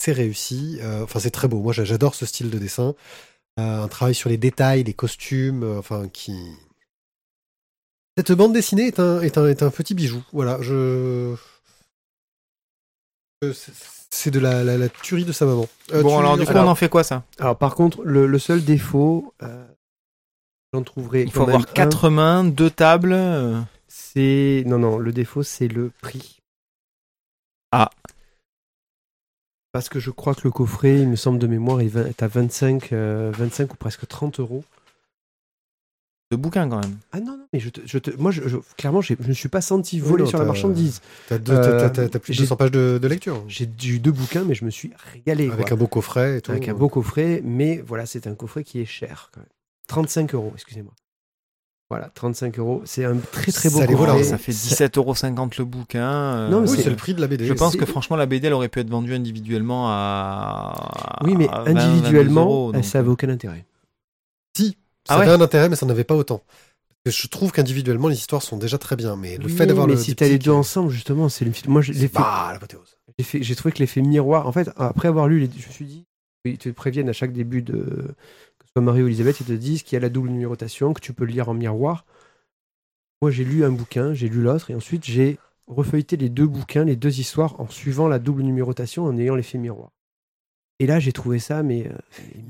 assez 0.00 0.12
réussi. 0.12 0.80
Enfin, 1.04 1.20
c'est 1.20 1.30
très 1.30 1.46
beau. 1.46 1.58
Moi, 1.60 1.72
j'a- 1.72 1.84
j'adore 1.84 2.14
ce 2.16 2.24
style 2.26 2.50
de 2.50 2.58
dessin. 2.58 2.94
Euh, 3.60 3.82
un 3.84 3.88
travail 3.88 4.14
sur 4.14 4.30
les 4.30 4.36
détails, 4.38 4.82
les 4.84 4.94
costumes, 4.94 5.62
euh, 5.64 5.78
enfin, 5.78 6.08
qui. 6.08 6.34
Cette 8.16 8.32
bande 8.32 8.52
dessinée 8.52 8.86
est 8.86 8.98
un, 9.00 9.20
est 9.20 9.36
un, 9.38 9.46
est 9.46 9.62
un 9.62 9.70
petit 9.70 9.94
bijou. 9.94 10.22
Voilà, 10.32 10.60
je. 10.62 11.34
je- 13.42 13.52
c'est- 13.52 14.30
de 14.30 14.38
la, 14.40 14.64
la, 14.64 14.76
la 14.76 14.88
tuerie 14.88 15.24
de 15.24 15.32
sa 15.32 15.46
maman. 15.46 15.66
Euh, 15.92 16.02
bon, 16.02 16.18
alors 16.18 16.36
du 16.36 16.44
coup, 16.44 16.50
alors- 16.50 16.66
on 16.66 16.70
en 16.70 16.74
fait 16.74 16.88
quoi 16.88 17.04
ça? 17.04 17.22
Alors, 17.38 17.56
par 17.56 17.74
contre, 17.74 18.02
le, 18.02 18.26
le 18.26 18.38
seul 18.38 18.62
défaut, 18.64 19.32
euh, 19.42 19.66
j'en 20.74 20.82
trouverai. 20.82 21.22
Il 21.22 21.26
quand 21.26 21.32
faut 21.32 21.46
même 21.46 21.56
avoir 21.56 21.72
quatre 21.72 22.10
mains, 22.10 22.44
deux 22.44 22.70
tables. 22.70 23.12
euh. 23.12 23.60
C'est. 23.88 24.62
Non, 24.66 24.78
non, 24.78 24.98
le 24.98 25.12
défaut, 25.12 25.42
c'est 25.42 25.68
le 25.68 25.90
prix. 26.02 26.40
Ah. 27.72 27.90
Parce 29.72 29.88
que 29.88 30.00
je 30.00 30.10
crois 30.10 30.34
que 30.34 30.40
le 30.44 30.50
coffret, 30.50 31.00
il 31.00 31.08
me 31.08 31.16
semble 31.16 31.38
de 31.38 31.46
mémoire, 31.46 31.80
il 31.82 31.96
est 31.96 32.22
à 32.22 32.28
25, 32.28 32.92
euh, 32.92 33.30
25 33.36 33.72
ou 33.72 33.76
presque 33.76 34.06
30 34.06 34.40
euros. 34.40 34.64
de 36.32 36.36
bouquins 36.36 36.68
quand 36.68 36.78
même. 36.80 36.96
Ah 37.10 37.18
non, 37.18 37.36
non, 37.36 37.46
mais 37.52 37.58
je 37.58 37.70
te, 37.70 37.80
je 37.84 37.98
te- 37.98 38.12
moi, 38.12 38.30
je, 38.30 38.46
je- 38.46 38.58
clairement, 38.76 39.00
je 39.00 39.14
ne 39.18 39.26
me 39.26 39.32
suis 39.32 39.48
pas 39.48 39.60
senti 39.60 39.98
voler 39.98 40.26
sur 40.26 40.38
la 40.38 40.44
marchandise. 40.44 41.00
T'as 41.28 41.38
deux- 41.38 41.54
Euh, 41.54 41.88
plus 41.88 42.20
de 42.20 42.20
j'ai- 42.34 42.42
200 42.44 42.54
pages 42.54 42.70
de, 42.70 43.00
de 43.02 43.08
lecture. 43.08 43.42
J'ai 43.48 43.68
eu 43.86 43.98
deux 43.98 44.12
bouquins, 44.12 44.44
mais 44.44 44.54
je 44.54 44.64
me 44.64 44.70
suis 44.70 44.92
régalé. 45.12 45.50
Avec 45.50 45.66
quoi. 45.66 45.74
un 45.74 45.76
beau 45.76 45.88
coffret 45.88 46.36
et 46.38 46.40
tout. 46.40 46.52
Avec 46.52 46.68
un 46.68 46.74
beau 46.74 46.88
coffret, 46.88 47.40
mais 47.44 47.78
voilà, 47.84 48.06
c'est 48.06 48.28
un 48.28 48.36
coffret 48.36 48.62
qui 48.62 48.78
est 48.80 48.84
cher 48.84 49.30
quand 49.34 49.40
même. 49.40 49.48
35 49.88 50.32
euros, 50.34 50.52
excusez-moi. 50.54 50.92
Voilà, 51.90 52.08
35 52.14 52.56
euros. 52.60 52.82
C'est 52.84 53.04
un 53.04 53.16
très 53.16 53.50
très 53.50 53.68
beau 53.68 53.78
Ça 53.80 53.86
coffret. 53.88 54.22
ça 54.22 54.38
fait 54.38 54.52
17,50€ 54.52 55.58
le 55.58 55.64
bouquin. 55.64 56.08
euh, 56.08 56.48
Non, 56.48 56.60
mais 56.60 56.70
Oui, 56.70 56.78
c'est- 56.82 56.88
le 56.88 56.94
prix 56.94 57.14
de 57.14 57.20
la 57.20 57.26
BD. 57.26 57.44
Je 57.46 57.52
pense 57.52 57.74
que 57.76 57.84
franchement, 57.84 58.14
la 58.16 58.26
BD, 58.26 58.46
elle 58.46 58.52
aurait 58.52 58.68
pu 58.68 58.78
être 58.78 58.88
vendue 58.88 59.12
individuellement 59.12 59.88
à. 59.90 61.18
Oui, 61.24 61.34
mais 61.36 61.48
à 61.48 61.64
20, 61.64 61.72
22 61.74 61.80
individuellement, 61.80 62.42
euros, 62.44 62.72
donc, 62.72 62.84
ça 62.84 62.98
n'avait 63.00 63.10
aucun 63.10 63.28
intérêt. 63.28 63.64
Si, 64.56 64.76
ça 65.04 65.14
Ah 65.14 65.18
ouais 65.18 65.24
avait 65.24 65.32
un 65.32 65.40
intérêt, 65.40 65.68
mais 65.68 65.74
ça 65.76 65.84
n'avait 65.86 66.04
pas 66.04 66.14
autant. 66.14 66.42
Je 67.06 67.26
trouve 67.28 67.50
qu'individuellement, 67.50 68.06
les 68.08 68.16
histoires 68.16 68.42
sont 68.42 68.56
déjà 68.56 68.78
très 68.78 68.94
bien, 68.94 69.16
mais 69.16 69.36
le 69.38 69.46
Oui, 69.46 69.52
fait 69.52 69.66
d'avoir 69.66 69.86
mais 69.88 69.94
le 69.94 69.98
si 70.00 70.14
t'as 70.14 70.28
les 70.28 70.38
deux 70.38 70.50
ensemble, 70.52 70.90
justement, 70.90 71.28
c'est 71.28 71.44
le 71.44 71.50
film. 71.50 71.72
Moi, 71.72 71.82
je- 71.82 71.92
c'est 71.92 71.98
l'effet- 72.00 72.18
bah, 72.18 72.50
l'apothéose. 72.52 72.98
j'ai 73.18 73.24
fait- 73.24 73.42
j'ai 73.42 73.56
trouvé 73.56 73.72
que 73.72 73.78
l'effet 73.78 74.02
miroir. 74.02 74.46
En 74.46 74.52
fait, 74.52 74.70
après 74.76 75.08
avoir 75.08 75.26
lu, 75.26 75.40
les, 75.40 75.50
je 75.58 75.66
me 75.66 75.72
suis 75.72 75.86
dit, 75.86 76.04
ils 76.44 76.58
te 76.58 76.68
préviennent 76.68 77.08
à 77.08 77.12
chaque 77.14 77.32
début 77.32 77.62
de 77.62 78.14
soit 78.74 78.82
Marie 78.82 79.02
ou 79.02 79.06
Elisabeth, 79.08 79.40
ils 79.40 79.46
te 79.46 79.52
disent 79.52 79.82
qu'il 79.82 79.94
y 79.94 79.98
a 79.98 80.00
la 80.00 80.08
double 80.08 80.28
numérotation, 80.30 80.92
que 80.92 81.00
tu 81.00 81.12
peux 81.12 81.24
le 81.24 81.32
lire 81.32 81.48
en 81.48 81.54
miroir. 81.54 82.04
Moi, 83.22 83.30
j'ai 83.30 83.44
lu 83.44 83.64
un 83.64 83.70
bouquin, 83.70 84.14
j'ai 84.14 84.28
lu 84.28 84.40
l'autre, 84.42 84.70
et 84.70 84.74
ensuite 84.74 85.04
j'ai 85.04 85.38
refeuilleté 85.66 86.16
les 86.16 86.28
deux 86.28 86.46
bouquins, 86.46 86.84
les 86.84 86.96
deux 86.96 87.20
histoires, 87.20 87.60
en 87.60 87.68
suivant 87.68 88.08
la 88.08 88.18
double 88.18 88.42
numérotation, 88.42 89.04
en 89.04 89.16
ayant 89.18 89.34
l'effet 89.34 89.58
miroir. 89.58 89.90
Et 90.78 90.86
là, 90.86 90.98
j'ai 90.98 91.12
trouvé 91.12 91.38
ça, 91.38 91.62
mais 91.62 91.86
euh, 91.86 91.92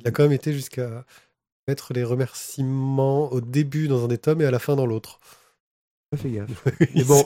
Il 0.00 0.06
a 0.06 0.10
quand 0.12 0.22
même 0.22 0.32
été 0.32 0.52
jusqu'à 0.52 1.04
mettre 1.66 1.92
les 1.92 2.04
remerciements 2.04 3.30
au 3.32 3.40
début 3.40 3.88
dans 3.88 4.04
un 4.04 4.08
des 4.08 4.18
tomes 4.18 4.40
et 4.40 4.44
à 4.44 4.50
la 4.50 4.58
fin 4.60 4.76
dans 4.76 4.86
l'autre. 4.86 5.18
fait 6.16 6.30
gaffe. 6.30 6.64
Mais 6.94 7.04
bon. 7.04 7.24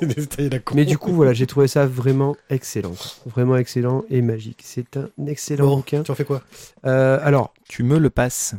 Mais 0.75 0.85
du 0.87 0.97
coup, 0.99 1.13
voilà, 1.13 1.33
j'ai 1.35 1.47
trouvé 1.47 1.69
ça 1.69 1.87
vraiment 1.87 2.37
excellent, 2.49 2.95
quoi. 2.95 3.33
vraiment 3.33 3.57
excellent 3.57 4.05
et 4.09 4.23
magique. 4.23 4.63
C'est 4.65 4.97
un 4.97 5.11
excellent 5.27 5.67
Bon, 5.67 5.77
bouquin. 5.77 6.03
tu 6.03 6.11
en 6.11 6.15
fais 6.15 6.25
quoi? 6.25 6.43
Euh, 6.87 7.19
alors, 7.23 7.53
Tu 7.69 7.83
me 7.83 7.99
le 7.99 8.09
passes. 8.11 8.55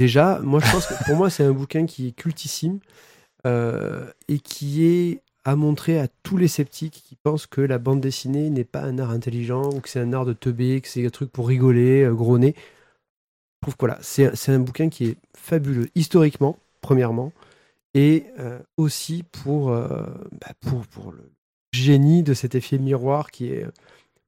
Déjà, 0.00 0.38
moi 0.42 0.60
je 0.64 0.72
pense 0.72 0.86
que 0.86 0.94
pour 1.04 1.14
moi 1.14 1.28
c'est 1.28 1.44
un 1.44 1.52
bouquin 1.52 1.84
qui 1.84 2.08
est 2.08 2.12
cultissime 2.12 2.80
euh, 3.46 4.10
et 4.28 4.38
qui 4.38 4.86
est 4.86 5.20
à 5.44 5.56
montrer 5.56 6.00
à 6.00 6.08
tous 6.22 6.38
les 6.38 6.48
sceptiques 6.48 7.04
qui 7.06 7.16
pensent 7.16 7.46
que 7.46 7.60
la 7.60 7.76
bande 7.76 8.00
dessinée 8.00 8.48
n'est 8.48 8.64
pas 8.64 8.80
un 8.80 8.98
art 8.98 9.10
intelligent 9.10 9.68
ou 9.68 9.80
que 9.80 9.90
c'est 9.90 10.00
un 10.00 10.14
art 10.14 10.24
de 10.24 10.32
teubé, 10.32 10.80
que 10.80 10.88
c'est 10.88 11.04
un 11.04 11.10
truc 11.10 11.30
pour 11.30 11.46
rigoler, 11.48 12.04
euh, 12.04 12.14
gros 12.14 12.38
nez. 12.38 12.54
Je 12.56 13.66
trouve 13.66 13.74
que 13.74 13.80
voilà, 13.86 13.98
c'est 14.00 14.48
un 14.48 14.58
bouquin 14.58 14.88
qui 14.88 15.04
est 15.04 15.16
fabuleux 15.36 15.90
historiquement, 15.94 16.56
premièrement, 16.80 17.30
et 17.92 18.24
euh, 18.38 18.58
aussi 18.78 19.22
pour, 19.30 19.68
euh, 19.68 20.06
bah, 20.40 20.54
pour, 20.60 21.12
le 21.12 21.30
génie 21.74 22.22
de 22.22 22.32
cet 22.32 22.54
effet 22.54 22.78
miroir 22.78 23.30
qui 23.30 23.48
est. 23.48 23.66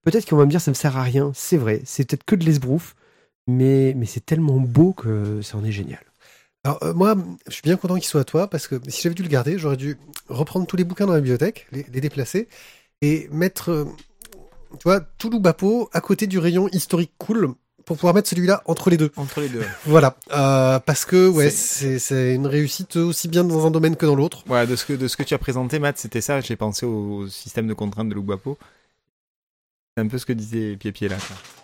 Peut-être 0.02 0.28
qu'on 0.28 0.36
va 0.36 0.44
me 0.44 0.50
dire 0.50 0.60
ça 0.60 0.70
me 0.70 0.74
sert 0.74 0.98
à 0.98 1.02
rien, 1.02 1.32
c'est 1.34 1.56
vrai, 1.56 1.80
c'est 1.86 2.06
peut-être 2.06 2.24
que 2.24 2.36
de 2.36 2.44
l'esbrouf, 2.44 2.94
mais, 3.46 3.94
mais 3.96 4.06
c'est 4.06 4.24
tellement 4.24 4.58
beau 4.58 4.92
que 4.92 5.42
ça 5.42 5.56
en 5.56 5.64
est 5.64 5.72
génial. 5.72 6.02
Alors, 6.64 6.78
euh, 6.82 6.94
moi, 6.94 7.16
je 7.48 7.52
suis 7.52 7.62
bien 7.62 7.76
content 7.76 7.96
qu'il 7.96 8.04
soit 8.04 8.20
à 8.20 8.24
toi 8.24 8.48
parce 8.48 8.68
que 8.68 8.76
si 8.88 9.02
j'avais 9.02 9.14
dû 9.14 9.22
le 9.22 9.28
garder, 9.28 9.58
j'aurais 9.58 9.76
dû 9.76 9.98
reprendre 10.28 10.66
tous 10.66 10.76
les 10.76 10.84
bouquins 10.84 11.06
dans 11.06 11.12
la 11.12 11.20
bibliothèque, 11.20 11.66
les, 11.72 11.84
les 11.92 12.00
déplacer 12.00 12.48
et 13.00 13.28
mettre, 13.32 13.70
euh, 13.70 13.84
tu 14.78 14.84
vois, 14.84 15.00
tout 15.00 15.28
Loubapo 15.28 15.90
à 15.92 16.00
côté 16.00 16.26
du 16.28 16.38
rayon 16.38 16.68
historique 16.68 17.12
cool 17.18 17.54
pour 17.84 17.96
pouvoir 17.96 18.14
mettre 18.14 18.28
celui-là 18.28 18.62
entre 18.66 18.90
les 18.90 18.96
deux. 18.96 19.10
Entre 19.16 19.40
les 19.40 19.48
deux. 19.48 19.64
Voilà, 19.86 20.16
Euh, 20.32 20.78
parce 20.78 21.04
que 21.04 21.28
ouais, 21.28 21.50
c'est 21.50 21.98
c'est 21.98 22.34
une 22.34 22.46
réussite 22.46 22.94
aussi 22.96 23.26
bien 23.26 23.42
dans 23.42 23.66
un 23.66 23.72
domaine 23.72 23.96
que 23.96 24.06
dans 24.06 24.14
l'autre. 24.14 24.44
Voilà, 24.46 24.66
de 24.66 24.76
ce 24.76 24.84
que, 24.84 24.92
de 24.92 25.08
ce 25.08 25.16
que 25.16 25.24
tu 25.24 25.34
as 25.34 25.38
présenté, 25.38 25.80
Matt, 25.80 25.98
c'était 25.98 26.20
ça. 26.20 26.40
J'ai 26.40 26.56
pensé 26.56 26.86
au, 26.86 27.26
système 27.28 27.66
de 27.66 27.74
contraintes 27.74 28.08
de 28.08 28.14
Loubapo. 28.14 28.56
C'est 29.96 30.04
un 30.04 30.08
peu 30.08 30.18
ce 30.18 30.26
que 30.26 30.32
disait 30.32 30.76
Pied-Pied 30.76 31.08
là. 31.08 31.16
quoi. 31.16 31.61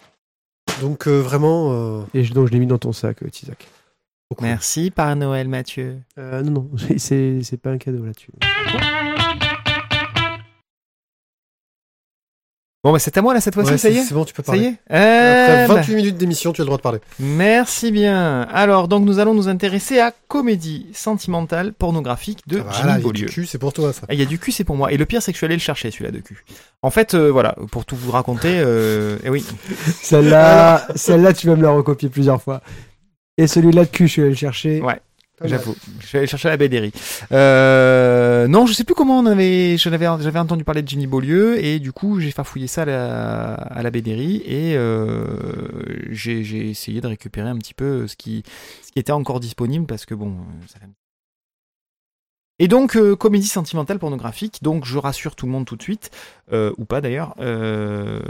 Donc 0.81 1.07
euh, 1.09 1.21
vraiment, 1.21 1.73
euh, 1.73 2.03
Et 2.15 2.25
je, 2.25 2.33
donc 2.33 2.47
je 2.49 2.53
l'ai 2.53 2.59
mis 2.59 2.67
dans 2.67 2.79
ton 2.79 2.93
sac, 2.93 3.23
euh, 3.23 3.29
Tizak. 3.29 3.67
beaucoup. 4.31 4.45
Merci, 4.45 4.91
Père 4.91 5.17
Noël 5.17 5.49
Mathieu. 5.49 5.99
Euh, 6.19 6.43
non, 6.43 6.53
non, 6.53 6.71
c'est 6.99 7.43
c'est 7.43 7.57
pas 7.57 7.71
un 7.71 7.79
cadeau 7.79 8.05
là-dessus. 8.05 8.33
Bon, 12.85 12.93
bah, 12.93 13.01
c'est 13.01 13.17
à 13.19 13.23
moi 13.23 13.35
là 13.35 13.41
cette 13.41 13.55
fois-ci, 13.55 13.73
Ouais, 13.73 13.77
ça 13.79 13.91
y 13.91 13.97
est 13.97 14.03
c'est 14.05 14.15
bon, 14.15 14.25
tu 14.25 14.33
peux 14.33 14.43
Ça 14.45 14.55
y 14.57 14.61
parler. 14.61 14.67
est 14.69 14.95
Après 14.95 15.65
Euh, 15.65 15.67
bah, 15.67 15.75
28 15.75 15.95
minutes 15.97 16.17
d'émission, 16.17 16.53
tu 16.53 16.61
as 16.61 16.65
le 16.65 16.67
droit 16.67 16.77
de 16.77 16.83
parler. 16.83 17.01
Merci 17.19 17.91
bien. 17.91 18.43
Alors, 18.53 18.87
donc, 18.87 19.05
nous 19.05 19.19
allons 19.19 19.35
nous 19.35 19.49
intéresser 19.49 19.99
à 19.99 20.13
comédie 20.29 20.87
sentimentale 20.93 21.73
pornographique 21.73 22.47
de 22.47 22.59
Voilà, 22.59 22.71
Jimmy 22.77 22.89
il 22.91 22.95
y 22.95 22.95
a 22.95 22.99
Beaulieu. 23.03 23.27
du 23.27 23.33
cul, 23.33 23.47
c'est 23.47 23.59
pour 23.59 23.73
toi 23.73 23.93
ça. 23.93 24.03
Ah, 24.09 24.15
Il 24.15 24.21
y 24.21 24.23
a 24.23 24.27
du 24.27 24.39
cul, 24.39 24.53
c'est 24.53 24.63
pour 24.63 24.77
moi. 24.77 24.93
Et 24.93 24.97
le 24.97 25.07
pire, 25.07 25.21
c'est 25.23 25.33
que 25.33 25.37
je 25.37 25.39
suis 25.39 25.47
allé 25.47 25.57
le 25.57 25.61
chercher, 25.61 25.91
celui-là 25.91 26.13
de 26.13 26.21
cul. 26.21 26.45
En 26.83 26.91
fait, 26.91 27.15
euh, 27.15 27.29
voilà, 27.33 27.57
pour 27.73 27.85
tout 27.85 27.97
vous 27.97 28.13
raconter, 28.13 28.61
euh, 28.61 29.19
eh 29.25 29.29
oui, 29.31 29.45
Celle-là, 30.01 30.87
celle-là, 30.95 31.33
tu 31.33 31.49
vas 31.49 31.57
me 31.57 31.63
la 31.63 31.71
recopier 31.71 32.09
plusieurs 32.09 32.41
fois. 32.41 32.61
Et 33.39 33.47
celui-là 33.49 33.85
de 33.87 33.91
cul, 33.91 34.07
je 34.07 34.13
suis 34.13 34.23
allé 34.23 34.31
le 34.31 34.37
chercher. 34.37 34.81
Ouais. 34.83 35.01
J'avoue, 35.45 35.77
je 36.01 36.07
suis 36.07 36.19
allé 36.19 36.27
chercher 36.27 36.49
la 36.49 36.57
BDRI. 36.57 36.93
Euh, 37.33 38.49
non, 38.49 38.67
je 38.67 38.73
sais 38.73 38.85
plus 38.85 38.95
comment 38.95 39.19
on 39.19 39.27
avait, 39.27 39.77
je 39.77 39.89
l'avais, 39.89 40.07
j'avais 40.21 40.39
entendu 40.39 40.65
parler 40.65 40.83
de 40.83 40.89
Jimmy 40.89 41.07
Beaulieu 41.07 41.63
et 41.65 41.79
du 41.79 41.93
coup, 41.93 42.19
j'ai 42.19 42.31
farfouillé 42.31 42.67
ça 42.67 42.83
à 42.83 42.85
la, 42.87 43.55
à 43.55 43.83
la 43.83 43.91
BDRI 43.91 44.43
et 44.45 44.77
euh, 44.77 45.27
j'ai, 46.11 46.71
essayé 46.71 47.01
de 47.01 47.07
récupérer 47.07 47.49
un 47.49 47.57
petit 47.57 47.75
peu 47.75 48.07
ce 48.09 48.17
qui, 48.17 48.43
ce 48.83 48.91
qui 48.91 48.99
était 48.99 49.13
encore 49.13 49.39
disponible 49.41 49.87
parce 49.87 50.07
que 50.07 50.15
bon, 50.15 50.35
ça 50.67 50.81
fait 50.81 50.87
Et 52.61 52.67
donc, 52.67 52.97
euh, 52.97 53.15
comédie 53.15 53.47
sentimentale 53.47 53.99
pornographique, 54.01 54.63
donc 54.63 54.85
je 54.85 54.99
rassure 54.99 55.37
tout 55.37 55.47
le 55.47 55.53
monde 55.53 55.65
tout 55.65 55.77
de 55.77 55.83
suite, 55.83 56.11
euh, 56.53 56.73
ou 56.77 56.85
pas 56.85 57.01
d'ailleurs, 57.01 57.35
euh, 57.41 58.21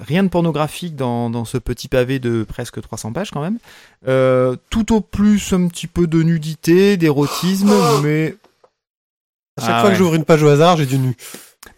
rien 0.00 0.24
de 0.24 0.28
pornographique 0.28 0.96
dans, 0.96 1.30
dans 1.30 1.44
ce 1.44 1.58
petit 1.58 1.86
pavé 1.86 2.18
de 2.18 2.42
presque 2.42 2.80
300 2.80 3.12
pages 3.12 3.30
quand 3.30 3.40
même. 3.40 3.58
Euh, 4.08 4.56
tout 4.70 4.92
au 4.94 5.00
plus 5.00 5.52
un 5.52 5.68
petit 5.68 5.86
peu 5.86 6.06
de 6.06 6.22
nudité, 6.22 6.96
d'érotisme, 6.96 7.72
mais... 8.02 8.34
À 9.56 9.60
chaque 9.60 9.70
Ah 9.70 9.80
fois 9.80 9.88
ouais. 9.88 9.94
que 9.94 9.98
j'ouvre 9.98 10.14
une 10.14 10.24
page 10.24 10.42
au 10.42 10.48
hasard, 10.48 10.76
j'ai 10.76 10.86
du 10.86 10.98
nu. 10.98 11.16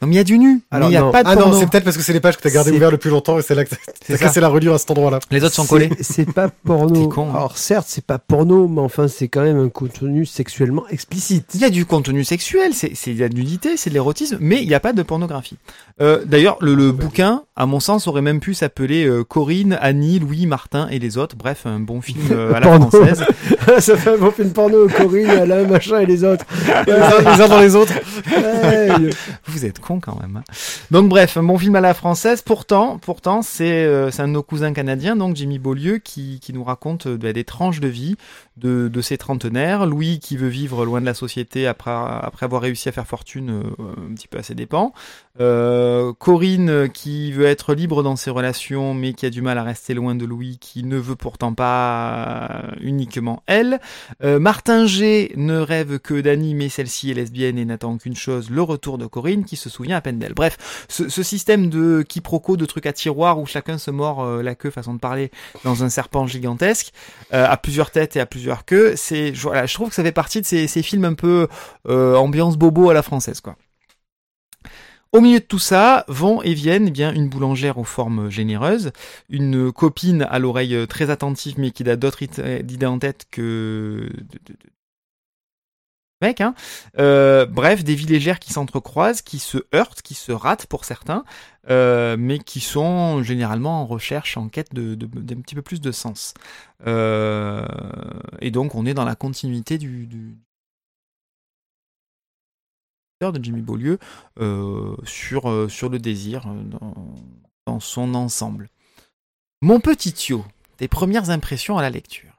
Non 0.03 0.09
mais 0.09 0.15
il 0.15 0.17
y 0.17 0.21
a 0.21 0.25
du 0.25 0.39
nu, 0.39 0.63
Alors, 0.71 0.89
il 0.89 0.93
n'y 0.93 0.97
a 0.97 1.01
non. 1.03 1.11
pas 1.13 1.23
de 1.23 1.29
Ah 1.29 1.37
non, 1.37 1.53
c'est 1.53 1.69
peut-être 1.69 1.85
parce 1.85 1.97
que 1.97 2.03
c'est 2.03 2.15
les 2.15 2.21
pages 2.21 2.37
que 2.39 2.43
t'as 2.43 2.49
gardées 2.51 2.71
ouvertes 2.73 2.93
le 2.93 2.97
plus 2.99 3.11
longtemps 3.11 3.39
et 3.39 3.43
c'est 3.43 3.55
là 3.55 3.65
que 3.67 3.75
t'as 4.09 4.17
cassé 4.17 4.41
la 4.41 4.49
reliure 4.49 4.73
à 4.75 4.79
cet 4.79 4.91
endroit-là. 4.93 5.19
Les 5.31 5.45
autres 5.45 5.55
sont 5.55 5.67
collés. 5.67 5.91
C'est 6.01 6.31
pas 6.33 6.49
porno. 6.65 7.03
T'es 7.03 7.09
con, 7.15 7.29
hein. 7.31 7.37
Alors 7.37 7.59
certes, 7.59 7.87
c'est 7.89 8.05
pas 8.05 8.19
porno, 8.19 8.67
mais 8.67 8.81
enfin, 8.81 9.09
c'est 9.09 9.29
quand 9.29 9.43
même 9.43 9.59
un 9.59 9.69
contenu 9.69 10.25
sexuellement 10.25 10.85
explicite. 10.89 11.47
Il 11.55 11.61
y 11.61 11.65
a 11.65 11.71
du 11.71 11.85
contenu 11.85 12.25
sexuel, 12.25 12.73
c'est 12.73 12.93
c'est 12.95 13.13
de 13.13 13.21
la 13.21 13.29
nudité, 13.29 13.77
c'est 13.77 13.91
de 13.91 13.95
l'érotisme, 13.95 14.39
mais 14.41 14.63
il 14.63 14.69
n'y 14.69 14.75
a 14.75 14.81
pas 14.81 14.93
de 14.95 15.03
pornographie. 15.03 15.59
Euh, 16.01 16.25
D'ailleurs, 16.25 16.57
le, 16.63 16.75
le 16.75 16.93
bouquin, 16.93 17.43
à 17.57 17.67
mon 17.67 17.79
sens, 17.81 18.07
aurait 18.07 18.23
même 18.23 18.41
pu 18.41 18.55
s'appeler 18.55 19.05
euh, 19.07 19.23
Corinne, 19.23 19.77
Annie, 19.83 20.19
Louis, 20.19 20.47
Martin 20.47 20.89
et 20.91 20.99
les 20.99 21.19
autres. 21.19 21.37
Bref, 21.37 21.67
un 21.67 21.79
bon 21.81 22.01
film 22.01 22.21
euh, 22.31 22.55
à 22.55 22.61
la 22.61 22.67
Porno. 22.69 22.89
française. 22.89 23.23
Ça 23.81 23.97
fait 23.99 24.15
un 24.15 24.17
bon 24.17 24.31
film 24.31 24.51
porno, 24.53 24.89
Corinne, 24.89 25.29
Alain, 25.31 25.65
machin 25.67 25.99
et 26.01 26.07
les 26.07 26.25
autres. 26.25 26.45
Les 26.87 26.93
uns, 27.43 27.49
dans 27.49 27.61
les 27.61 27.77
autres. 27.77 27.93
Vous 29.47 29.65
êtes 29.67 29.79
con 29.79 29.90
quand 29.99 30.21
même. 30.21 30.37
hein. 30.37 30.45
Donc 30.91 31.09
bref, 31.09 31.39
bon 31.39 31.59
film 31.59 31.75
à 31.75 31.81
la 31.81 31.95
française. 31.95 32.43
Pourtant, 32.43 32.99
pourtant, 32.99 33.43
c'est 33.43 33.85
euh, 33.85 34.11
c'est 34.11 34.23
un 34.23 34.29
de 34.29 34.33
nos 34.35 34.43
cousins 34.43 34.73
canadiens, 34.73 35.17
donc 35.17 35.35
Jimmy 35.35 35.59
Beaulieu, 35.59 35.99
qui, 35.99 36.39
qui 36.41 36.53
nous 36.53 36.63
raconte 36.63 37.07
euh, 37.07 37.17
bah, 37.17 37.33
des 37.33 37.45
tranches 37.45 37.81
de 37.81 37.89
vie 37.89 38.17
de, 38.61 38.89
de 38.89 39.01
ces 39.01 39.19
trentenaires. 39.19 39.87
Louis 39.87 40.21
qui 40.21 40.37
veut 40.37 40.49
vivre 40.49 40.85
loin 40.85 41.01
de 41.01 41.07
la 41.07 41.15
société 41.15 41.67
après, 41.67 41.91
après 41.91 42.45
avoir 42.45 42.63
réussi 42.63 42.89
à 42.89 42.93
faire 42.93 43.07
fortune 43.07 43.51
euh, 43.51 44.11
un 44.11 44.15
petit 44.15 44.29
peu 44.29 44.39
à 44.39 44.43
ses 44.43 44.55
dépens. 44.55 44.93
Euh, 45.41 46.13
Corinne 46.13 46.89
qui 46.91 47.33
veut 47.33 47.47
être 47.47 47.75
libre 47.75 48.03
dans 48.03 48.17
ses 48.17 48.31
relations, 48.31 48.95
mais 48.95 49.15
qui 49.15 49.27
a 49.27 49.31
du 49.31 49.43
mal 49.43 49.59
à 49.59 49.63
rester 49.63 49.95
loin 49.95 50.15
de 50.15 50.25
Louis, 50.27 50.59
qui 50.61 50.85
ne 50.85 50.99
veut 50.99 51.17
pourtant 51.17 51.55
pas 51.55 52.49
euh, 52.51 52.71
uniquement 52.81 53.43
elle. 53.47 53.81
Martin 54.23 54.87
G 54.87 55.33
ne 55.37 55.59
rêve 55.59 55.99
que 55.99 56.21
d'Annie, 56.21 56.55
mais 56.55 56.69
celle-ci 56.69 57.11
est 57.11 57.15
lesbienne 57.15 57.59
et 57.59 57.65
n'attend 57.65 57.97
qu'une 57.97 58.17
chose, 58.17 58.51
le 58.51 58.63
retour 58.63 58.99
de 58.99 59.07
Corinne, 59.07 59.45
qui 59.45 59.57
se 59.57 59.71
souvient 59.71 59.97
à 59.97 60.01
peine 60.01 60.19
d'elle. 60.19 60.35
Bref, 60.35 60.87
ce, 60.89 61.09
ce 61.09 61.23
système 61.23 61.71
de 61.71 62.03
quiproquo, 62.03 62.57
de 62.57 62.67
trucs 62.67 62.87
à 62.87 62.93
tiroir 62.93 63.39
où 63.39 63.47
chacun 63.47 63.79
se 63.79 63.91
mord 63.91 64.25
la 64.43 64.55
queue, 64.55 64.71
façon 64.71 64.95
de 64.95 64.99
parler, 64.99 65.31
dans 65.65 65.85
un 65.85 65.89
serpent 65.89 66.27
gigantesque, 66.27 66.93
à 67.31 67.57
plusieurs 67.57 67.91
têtes 67.91 68.17
et 68.17 68.21
à 68.21 68.27
plusieurs 68.27 68.50
queues, 68.65 68.95
c'est, 68.97 69.35
je- 69.35 69.43
voilà, 69.43 69.67
je 69.67 69.75
trouve 69.75 69.89
que 69.91 69.95
ça 69.95 70.03
fait 70.03 70.13
partie 70.13 70.41
de 70.41 70.47
ces, 70.47 70.83
films 70.83 71.05
un 71.05 71.15
peu 71.15 71.49
euh, 71.89 72.17
ambiance 72.17 72.57
bobo 72.57 72.91
à 72.91 72.95
la 72.95 73.03
française, 73.03 73.41
quoi. 73.41 73.57
Au 75.13 75.21
milieu 75.21 75.41
de 75.41 75.45
tout 75.45 75.59
ça, 75.59 76.05
vont 76.07 76.41
et 76.43 76.55
viennent 76.55 76.87
eh 76.87 76.91
bien 76.93 77.13
une 77.13 77.29
boulangère 77.29 77.79
aux 77.79 77.85
formes 77.85 78.31
généreuses, 78.31 78.93
une 79.29 79.73
copine 79.73 80.23
à 80.31 80.39
l'oreille 80.39 80.77
euh, 80.77 80.87
très 80.87 81.11
attentive 81.11 81.55
mais 81.59 81.73
qui 81.73 81.89
a 81.89 81.97
d'autres 81.97 82.23
idées 82.23 82.87
en 82.87 82.99
tête 83.01 83.27
que 83.31 84.09
mec, 86.21 86.41
hein. 86.41 86.55
Euh, 86.99 87.47
bref, 87.47 87.83
des 87.83 87.95
vies 87.95 88.07
légères 88.07 88.39
qui 88.39 88.53
s'entrecroisent, 88.53 89.23
qui 89.23 89.39
se 89.39 89.59
heurtent, 89.75 90.03
qui 90.03 90.15
se 90.15 90.33
ratent 90.33 90.67
pour 90.67 90.85
certains, 90.85 91.25
euh, 91.69 92.17
mais 92.19 92.39
qui 92.39 92.61
sont 92.61 93.23
généralement 93.23 93.83
en 93.83 93.87
recherche, 93.87 94.37
en 94.37 94.49
quête 94.49 94.73
de, 94.73 94.95
de- 94.95 95.07
d'un 95.07 95.41
petit 95.43 95.55
peu 95.55 95.63
plus 95.63 95.81
de 95.81 95.93
sens. 95.93 96.35
Euh, 96.87 97.67
et 98.41 98.51
donc, 98.51 98.75
on 98.75 98.87
est 98.87 98.95
dans 98.95 99.05
la 99.05 99.15
continuité 99.15 99.77
du, 99.77 100.07
du 100.07 100.37
de 103.21 103.45
Jimmy 103.45 103.61
Beaulieu 103.61 103.99
euh, 104.39 104.97
sur, 105.05 105.71
sur 105.71 105.91
le 105.91 105.99
désir 105.99 106.47
dans, 106.47 106.95
dans 107.67 107.79
son 107.79 108.15
ensemble. 108.15 108.71
Mon 109.61 109.79
petit 109.79 110.15
Thio, 110.15 110.43
tes 110.79 110.89
premières 110.89 111.29
impressions 111.29 111.77
à 111.77 111.83
la 111.83 111.91
lecture? 111.91 112.33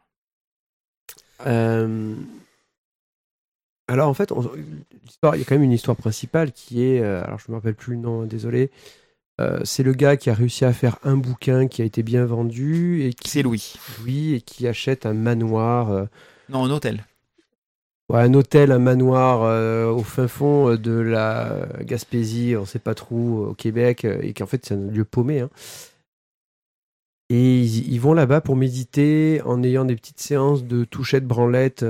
Alors 3.88 4.08
en 4.08 4.14
fait, 4.14 4.32
il 4.32 5.40
y 5.40 5.42
a 5.42 5.46
quand 5.46 5.52
même 5.52 5.64
une 5.64 5.72
histoire 5.72 5.98
principale 5.98 6.52
qui 6.52 6.82
est, 6.82 7.04
alors 7.04 7.40
je 7.40 7.52
me 7.52 7.58
rappelle 7.58 7.76
plus 7.76 7.94
le 7.94 8.00
nom, 8.00 8.24
désolé. 8.24 8.72
Euh, 9.42 9.60
c'est 9.64 9.82
le 9.84 9.94
gars 9.94 10.18
qui 10.18 10.30
a 10.30 10.34
réussi 10.34 10.66
à 10.66 10.74
faire 10.74 10.98
un 11.04 11.18
bouquin 11.18 11.68
qui 11.68 11.82
a 11.82 11.86
été 11.86 12.04
bien 12.04 12.26
vendu 12.26 13.04
et 13.04 13.14
qui 13.14 13.30
C'est 13.30 13.42
Louis. 13.42 13.74
oui, 14.06 14.36
et 14.36 14.42
qui 14.42 14.68
achète 14.68 15.06
un 15.08 15.14
manoir, 15.14 15.90
euh, 15.92 16.06
Non, 16.50 16.66
un 16.66 16.70
hôtel. 16.70 17.06
ouais, 18.10 18.20
un 18.22 18.34
hôtel, 18.36 18.72
un 18.72 18.80
manoir 18.80 19.42
euh, 19.44 19.90
au 19.90 20.04
fin 20.04 20.28
fond 20.28 20.76
de 20.76 20.92
la 20.92 21.68
Gaspésie, 21.82 22.56
on 22.56 22.66
sait 22.66 22.80
pas 22.80 22.94
trop 22.94 23.48
au 23.48 23.54
Québec, 23.56 24.06
et 24.06 24.34
qu'en 24.34 24.46
fait 24.46 24.64
c'est 24.66 24.76
un 24.76 24.88
lieu 24.92 25.06
paumé. 25.06 25.40
hein. 25.40 25.50
Et 27.30 27.62
ils, 27.62 27.94
ils 27.94 28.02
vont 28.02 28.14
là-bas 28.14 28.42
pour 28.42 28.56
méditer 28.58 29.42
en 29.46 29.64
ayant 29.64 29.86
des 29.86 29.96
petites 29.96 30.20
séances 30.20 30.66
de 30.66 30.84
touchettes, 30.84 31.26
branlettes. 31.26 31.84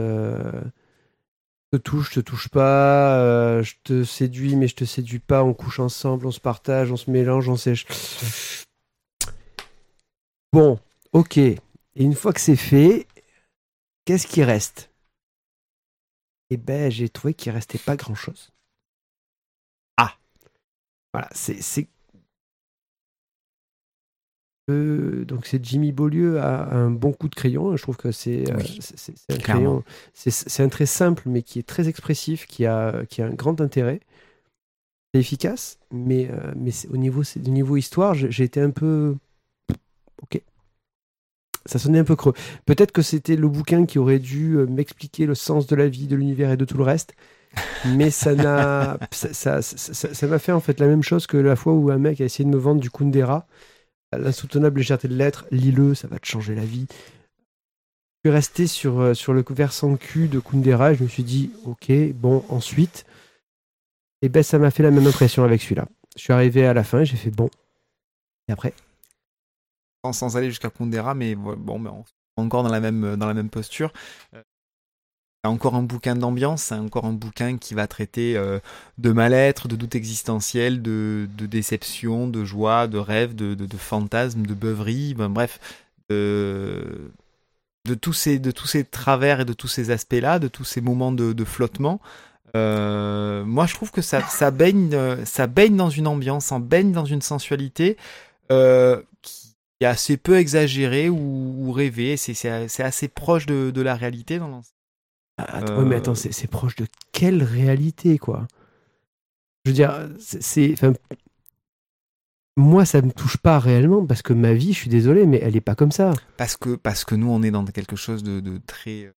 Te 1.72 1.78
touche, 1.78 2.10
je 2.10 2.16
te 2.16 2.20
touche 2.20 2.50
pas, 2.50 3.18
euh, 3.22 3.64
je 3.64 3.76
te 3.84 4.04
séduis, 4.04 4.58
mais 4.58 4.68
je 4.68 4.76
te 4.76 4.84
séduis 4.84 5.20
pas, 5.20 5.42
on 5.42 5.54
couche 5.54 5.80
ensemble, 5.80 6.28
on 6.28 6.32
se 6.32 6.42
partage, 6.42 6.92
on 6.92 6.98
se 6.98 7.10
mélange, 7.10 7.48
on 7.48 7.56
sèche. 7.56 7.86
Bon, 10.52 10.78
ok. 11.14 11.38
Et 11.38 11.60
une 11.96 12.14
fois 12.14 12.34
que 12.34 12.42
c'est 12.42 12.58
fait, 12.58 13.08
qu'est-ce 14.04 14.28
qui 14.28 14.44
reste? 14.44 14.92
Eh 16.50 16.58
ben, 16.58 16.92
j'ai 16.92 17.08
trouvé 17.08 17.34
qu'il 17.34 17.54
restait 17.54 17.78
pas 17.78 17.96
grand-chose. 17.96 18.52
Ah. 19.96 20.18
Voilà, 21.14 21.30
c'est... 21.32 21.88
Euh, 24.72 25.26
donc 25.26 25.46
c'est 25.46 25.64
Jimmy 25.64 25.92
Beaulieu 25.92 26.40
a 26.40 26.74
un 26.74 26.90
bon 26.90 27.12
coup 27.12 27.30
de 27.30 27.36
crayon. 27.36 27.76
Je 27.78 27.82
trouve 27.84 27.98
que 27.98 28.12
c'est 28.12 28.50
euh, 28.50 28.56
Oui, 28.58 28.80
un 29.30 29.38
crayon. 29.38 29.84
C'est 30.14 30.64
un 30.64 30.70
trait 30.70 30.86
simple 30.86 31.24
mais 31.26 31.42
qui 31.44 31.60
est 31.60 31.68
très 31.68 31.88
expressif, 31.88 32.46
qui 32.48 32.66
a, 32.66 33.04
qui 33.10 33.22
a 33.22 33.26
un 33.28 33.34
grand 33.34 33.60
intérêt. 33.62 34.00
c'est 35.14 35.20
efficace, 35.20 35.78
mais, 35.92 36.30
euh, 36.32 36.52
mais 36.56 36.72
au 36.90 36.98
niveau, 36.98 37.22
du 37.36 37.52
niveau 37.52 37.78
histoire, 37.78 38.14
j'ai 38.16 38.44
été 38.44 38.62
un 38.62 38.72
peu. 38.72 39.16
Ok. 40.24 40.42
Ça 41.68 41.78
sonnait 41.78 42.00
un 42.00 42.04
peu 42.04 42.16
creux. 42.16 42.34
Peut-être 42.66 42.92
que 42.92 43.02
c'était 43.04 43.36
le 43.36 43.48
bouquin 43.48 43.86
qui 43.86 44.00
aurait 44.00 44.18
dû 44.20 44.58
m'expliquer 44.70 45.26
le 45.28 45.36
sens 45.36 45.68
de 45.68 45.76
la 45.76 45.88
vie, 45.88 46.08
de 46.08 46.16
l'univers 46.16 46.52
et 46.52 46.58
de 46.58 46.66
tout 46.66 46.78
le 46.78 46.84
reste. 46.84 47.14
Mais 47.98 48.10
ça 48.12 48.34
n'a. 48.34 48.98
ça- 49.12 49.34
ça 49.34 49.62
ça- 49.62 49.94
ça- 49.94 50.14
ça 50.14 50.28
m'a 50.28 50.40
fait 50.40 50.54
en 50.54 50.62
fait 50.62 50.80
la 50.80 50.88
même 50.88 51.04
chose 51.04 51.28
que 51.28 51.38
la 51.38 51.56
fois 51.58 51.74
où 51.74 51.92
un 51.92 51.98
mec 51.98 52.22
a 52.22 52.26
essayé 52.26 52.46
de 52.46 52.50
me 52.56 52.58
vendre 52.58 52.80
du 52.82 52.90
Kundera. 52.90 53.46
L'insoutenable 54.14 54.80
légèreté 54.80 55.08
de 55.08 55.16
l'être, 55.16 55.46
lis-le, 55.52 55.96
ça 55.96 56.08
va 56.08 56.20
te 56.20 56.26
changer 56.26 56.54
la 56.54 56.66
vie. 56.66 56.88
Je 58.24 58.30
suis 58.30 58.36
resté 58.36 58.68
sur, 58.68 59.00
euh, 59.00 59.14
sur 59.14 59.34
le 59.34 59.44
versant 59.50 59.96
cul 59.96 60.28
de 60.28 60.40
Kundera 60.40 60.92
et 60.92 60.96
je 60.96 61.04
me 61.04 61.08
suis 61.08 61.24
dit, 61.24 61.52
ok, 61.66 61.92
bon, 62.14 62.44
ensuite, 62.50 63.06
et 64.22 64.30
ben 64.30 64.44
ça 64.44 64.60
m'a 64.60 64.70
fait 64.70 64.84
la 64.84 64.92
même 64.92 65.08
impression 65.08 65.44
avec 65.44 65.62
celui-là. 65.62 65.88
Je 66.16 66.22
suis 66.22 66.34
arrivé 66.34 66.66
à 66.66 66.74
la 66.74 66.84
fin 66.84 67.00
et 67.00 67.06
j'ai 67.06 67.18
fait 67.18 67.32
bon. 67.32 67.50
Et 68.48 68.52
après? 68.52 68.74
Sans, 70.04 70.14
sans 70.14 70.38
aller 70.38 70.50
jusqu'à 70.50 70.70
Kundera, 70.70 71.16
mais 71.16 71.36
bon, 71.36 71.80
mais 71.80 71.90
on 71.90 72.02
est 72.02 72.42
encore 72.42 72.64
dans 72.64 72.70
la 72.70 72.80
même, 72.80 73.16
dans 73.16 73.28
la 73.28 73.34
même 73.34 73.50
posture. 73.50 73.92
Encore 75.44 75.74
un 75.74 75.82
bouquin 75.82 76.16
d'ambiance, 76.16 76.72
encore 76.72 77.06
un 77.06 77.14
bouquin 77.14 77.58
qui 77.58 77.74
va 77.74 77.88
traiter 77.88 78.38
euh, 78.38 78.60
de 79.00 79.12
mal-être, 79.12 79.68
de 79.68 79.76
doute 79.76 79.96
existentiel, 79.96 80.84
de, 80.84 81.28
déception, 81.36 82.28
de 82.28 82.46
joie, 82.46 82.86
de 82.86 83.00
rêve, 83.00 83.34
de, 83.34 83.56
de, 83.56 83.66
de 83.66 83.78
fantasmes, 83.78 84.46
de 84.46 84.54
beuverie, 84.54 85.16
ben, 85.16 85.30
bref, 85.30 85.60
de, 86.12 87.12
tous 88.00 88.14
ces, 88.14 88.40
travers 88.84 89.40
et 89.40 89.46
de 89.46 89.54
tous 89.54 89.68
ces 89.68 89.90
aspects-là, 89.90 90.38
de 90.38 90.48
tous 90.48 90.64
ces 90.64 90.80
moments 90.80 91.12
de, 91.12 91.44
flottement. 91.44 92.00
Euh, 92.56 93.44
moi, 93.44 93.66
je 93.66 93.74
trouve 93.74 93.90
que 93.90 94.02
ça, 94.04 94.22
baigne, 94.52 94.94
euh, 94.94 95.26
ça 95.26 95.48
baigne 95.48 95.76
dans 95.76 95.90
une 95.90 96.06
ambiance, 96.06 96.46
ça 96.46 96.60
baigne 96.60 96.92
dans 96.92 97.06
une 97.06 97.24
sensualité 97.24 97.98
qui 98.48 98.56
est 99.86 99.86
assez 99.86 100.18
peu 100.18 100.38
exagérée 100.38 101.10
ou, 101.10 101.56
ou 101.58 101.72
rêvée. 101.72 102.16
C'est, 102.16 102.46
assez 102.48 103.08
proche 103.08 103.48
de, 103.48 103.72
de 103.72 103.82
la 103.82 103.96
réalité 103.96 104.38
dans 104.38 104.48
l'ensemble. 104.48 104.81
Ah, 105.48 105.58
Attends, 105.58 105.74
Euh, 105.74 105.80
ouais, 105.84 105.86
mais 105.86 105.96
attends, 105.96 106.16
c'est 106.16 106.32
c'est 106.32 106.48
proche 106.48 106.76
de 106.76 106.86
quelle 107.12 107.44
réalité, 107.44 108.18
quoi? 108.18 108.48
Je 109.66 109.72
veux 109.72 109.76
dire, 109.76 110.10
c'est- 110.20 110.76
Moi, 112.58 112.84
ça 112.86 113.02
me 113.02 113.12
touche 113.12 113.38
pas 113.38 113.60
réellement 113.60 114.06
parce 114.06 114.22
que 114.22 114.34
ma 114.34 114.54
vie, 114.54 114.74
je 114.74 114.78
suis 114.80 114.90
désolé, 114.90 115.26
mais 115.26 115.40
elle 115.42 115.56
est 115.56 115.62
pas 115.62 115.76
comme 115.76 115.92
ça. 115.92 116.14
Parce 116.38 116.58
que, 116.58 116.76
parce 116.76 117.06
que 117.06 117.16
nous, 117.16 117.30
on 117.30 117.42
est 117.44 117.52
dans 117.52 117.64
quelque 117.66 117.96
chose 117.96 118.24
de, 118.24 118.40
de 118.42 118.58
très 118.68 119.06
euh, 119.06 119.12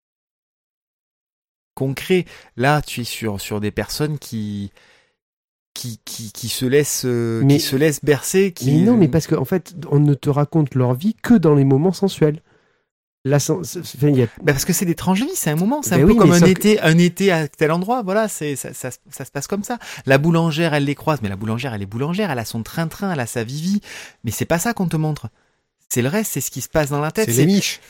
concret. 1.75 2.25
Là, 2.57 2.81
tu 2.81 3.01
es 3.01 3.05
sur, 3.05 3.41
sur 3.41 3.61
des 3.61 3.73
personnes 3.73 4.19
qui, 4.19 4.71
qui, 5.75 5.99
qui, 6.05 6.31
qui 6.33 6.49
se 6.49 6.65
laissent, 6.65 7.05
euh, 7.07 7.43
Mais- 7.45 7.55
qui 7.57 7.61
se 7.65 7.75
laissent 7.77 8.05
bercer. 8.05 8.53
Qui... 8.53 8.71
Mais 8.73 8.85
non, 8.85 8.97
mais 8.97 9.09
parce 9.09 9.27
qu'en 9.27 9.45
fait, 9.45 9.75
on 9.91 9.99
ne 9.99 10.15
te 10.15 10.31
raconte 10.31 10.75
leur 10.77 10.95
vie 10.95 11.15
que 11.15 11.35
dans 11.35 11.55
les 11.55 11.65
moments 11.65 11.93
sensuels. 11.93 12.41
La 13.27 13.39
sen- 13.39 13.65
c'est- 13.65 13.79
enfin, 13.79 14.09
il 14.09 14.17
y 14.19 14.23
a- 14.23 14.27
Bah, 14.43 14.53
parce 14.53 14.67
que 14.67 14.75
c'est 14.75 14.85
des 14.85 14.95
tranches 14.95 15.21
de 15.21 15.25
vie, 15.25 15.31
c'est 15.35 15.49
un 15.51 15.57
moment, 15.57 15.81
c'est 15.83 15.95
un 15.95 15.99
Ben 15.99 16.07
peu 16.07 16.13
oui, 16.13 16.19
comme 16.19 16.33
un 16.33 16.41
été, 16.45 16.79
un 16.83 16.99
été 16.99 17.33
à 17.33 17.49
tel 17.49 17.71
endroit, 17.73 18.03
voilà, 18.03 18.29
c'est 18.29 18.55
ça, 18.55 18.75
ça, 18.75 18.91
ça 19.11 19.25
se 19.25 19.31
passe 19.31 19.47
comme 19.47 19.65
ça. 19.65 19.79
La 20.05 20.19
boulangère, 20.19 20.75
elle 20.75 20.85
les 20.85 20.95
croise, 20.95 21.21
mais 21.23 21.31
la 21.31 21.37
boulangère, 21.37 21.73
elle 21.73 21.81
est 21.83 21.87
boulangère, 21.87 22.31
elle 22.31 22.39
a 22.39 22.45
son 22.45 22.63
train-train, 22.63 23.11
elle 23.13 23.21
a 23.21 23.27
sa 23.27 23.43
vivi, 23.43 23.81
mais 24.25 24.31
c'est 24.31 24.45
pas 24.45 24.59
ça 24.59 24.75
qu'on 24.75 24.89
te 24.89 24.97
montre. 24.97 25.29
C'est 25.89 26.03
le 26.03 26.09
reste, 26.09 26.33
c'est 26.33 26.41
ce 26.43 26.51
qui 26.51 26.61
se 26.61 26.69
passe 26.69 26.91
dans 26.91 27.01
la 27.01 27.13
tête. 27.13 27.31
C'est 27.31 27.37
les 27.45 27.47
miches. 27.47 27.81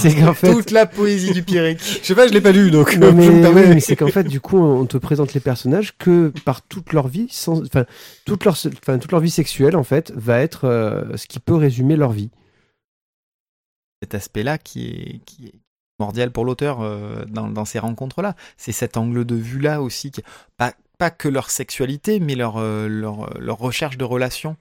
c'est- 0.00 0.50
toute 0.52 0.70
la 0.70 0.86
poésie 0.86 1.32
du 1.32 1.42
Pierrick. 1.42 1.78
Je 2.02 2.06
sais 2.06 2.14
pas, 2.14 2.26
je 2.26 2.32
l'ai 2.32 2.40
pas 2.40 2.52
lu, 2.52 2.70
donc 2.70 2.96
Non, 2.96 3.12
mais, 3.12 3.80
c'est 3.80 3.96
qu'en 3.96 4.08
fait, 4.08 4.24
du 4.24 4.40
coup, 4.40 4.58
on 4.58 4.84
te 4.86 4.96
présente 4.96 5.34
les 5.34 5.40
personnages 5.40 5.94
que 5.98 6.32
par 6.44 6.62
toute 6.62 6.92
leur 6.92 7.08
vie, 7.08 7.26
sans, 7.30 7.62
enfin, 7.64 7.84
toute 8.24 8.44
leur, 8.44 8.54
enfin, 8.82 8.98
toute 8.98 9.12
leur 9.12 9.20
vie 9.20 9.30
sexuelle, 9.30 9.76
en 9.76 9.84
fait, 9.84 10.12
va 10.16 10.40
être 10.40 10.64
euh, 10.64 11.16
ce 11.16 11.26
qui 11.26 11.38
peut 11.38 11.54
résumer 11.54 11.96
leur 11.96 12.12
vie. 12.12 12.30
Cet 14.02 14.16
aspect-là 14.16 14.58
qui 14.58 14.88
est, 14.88 15.18
qui 15.24 15.46
est 15.46 15.54
primordial 15.96 16.32
pour 16.32 16.44
l'auteur 16.44 16.80
euh, 16.80 17.24
dans, 17.28 17.46
dans 17.48 17.64
ces 17.64 17.78
rencontres-là. 17.78 18.34
C'est 18.56 18.72
cet 18.72 18.96
angle 18.96 19.24
de 19.24 19.36
vue-là 19.36 19.80
aussi, 19.80 20.10
qui, 20.10 20.22
pas, 20.56 20.72
pas 20.98 21.10
que 21.10 21.28
leur 21.28 21.50
sexualité, 21.50 22.18
mais 22.18 22.34
leur, 22.34 22.56
euh, 22.56 22.88
leur, 22.88 23.38
leur 23.38 23.58
recherche 23.58 23.96
de 23.96 24.04
relations. 24.04 24.56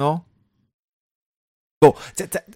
Non? 0.00 0.22
Bon, 1.82 1.94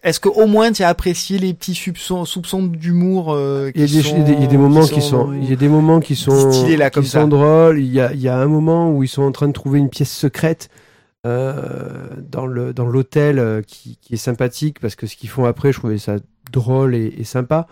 est-ce 0.03 0.19
qu'au 0.19 0.47
moins 0.47 0.73
tu 0.73 0.83
as 0.83 0.89
apprécié 0.89 1.39
les 1.39 1.55
petits 1.55 1.75
soupçons, 1.75 2.25
soupçons 2.25 2.63
d'humour 2.65 3.33
euh, 3.33 3.71
Il 3.77 3.83
y, 3.83 3.85
a 3.85 3.87
des, 3.87 4.03
sont- 4.03 4.17
il 4.17 4.19
y 4.19 4.23
a 4.23 4.25
des- 4.25 4.33
il 4.33 4.41
y 4.41 4.45
a 4.45 4.47
des 4.49 4.57
moments 4.57 4.87
qui 4.87 5.03
sont, 5.03 5.33
il 5.35 5.49
y 5.49 5.53
a 5.53 5.57
des 5.57 5.69
moments 5.69 6.01
qui 6.01 6.17
sont, 6.17 6.51
là, 6.77 6.91
comme 6.91 7.05
qui 7.05 7.11
sont 7.11 7.29
drôles. 7.29 7.79
Il 7.79 7.93
y 7.93 8.01
a, 8.01 8.13
il 8.13 8.21
y 8.21 8.29
a 8.29 8.37
un 8.37 8.47
moment 8.47 8.91
où 8.91 9.05
ils 9.05 9.09
sont 9.09 9.23
en 9.23 9.31
train 9.31 9.47
de 9.47 9.53
trouver 9.53 9.79
une 9.79 9.91
pièce 9.91 10.11
secrète 10.13 10.71
euh, 10.73 10.88
dans 12.19 12.47
le 12.47 12.73
dans 12.73 12.87
l'hôtel 12.87 13.39
euh, 13.39 13.63
qui, 13.63 13.97
qui 14.01 14.15
est 14.15 14.19
sympathique 14.19 14.81
parce 14.81 14.97
que 14.97 15.07
ce 15.07 15.17
qu'ils 15.17 15.29
font 15.29 15.45
après, 15.45 15.73
je 15.73 15.79
trouvais 15.79 15.99
ça 15.99 16.17
drôle 16.53 16.95
et, 16.95 17.25
sympa. 17.25 17.67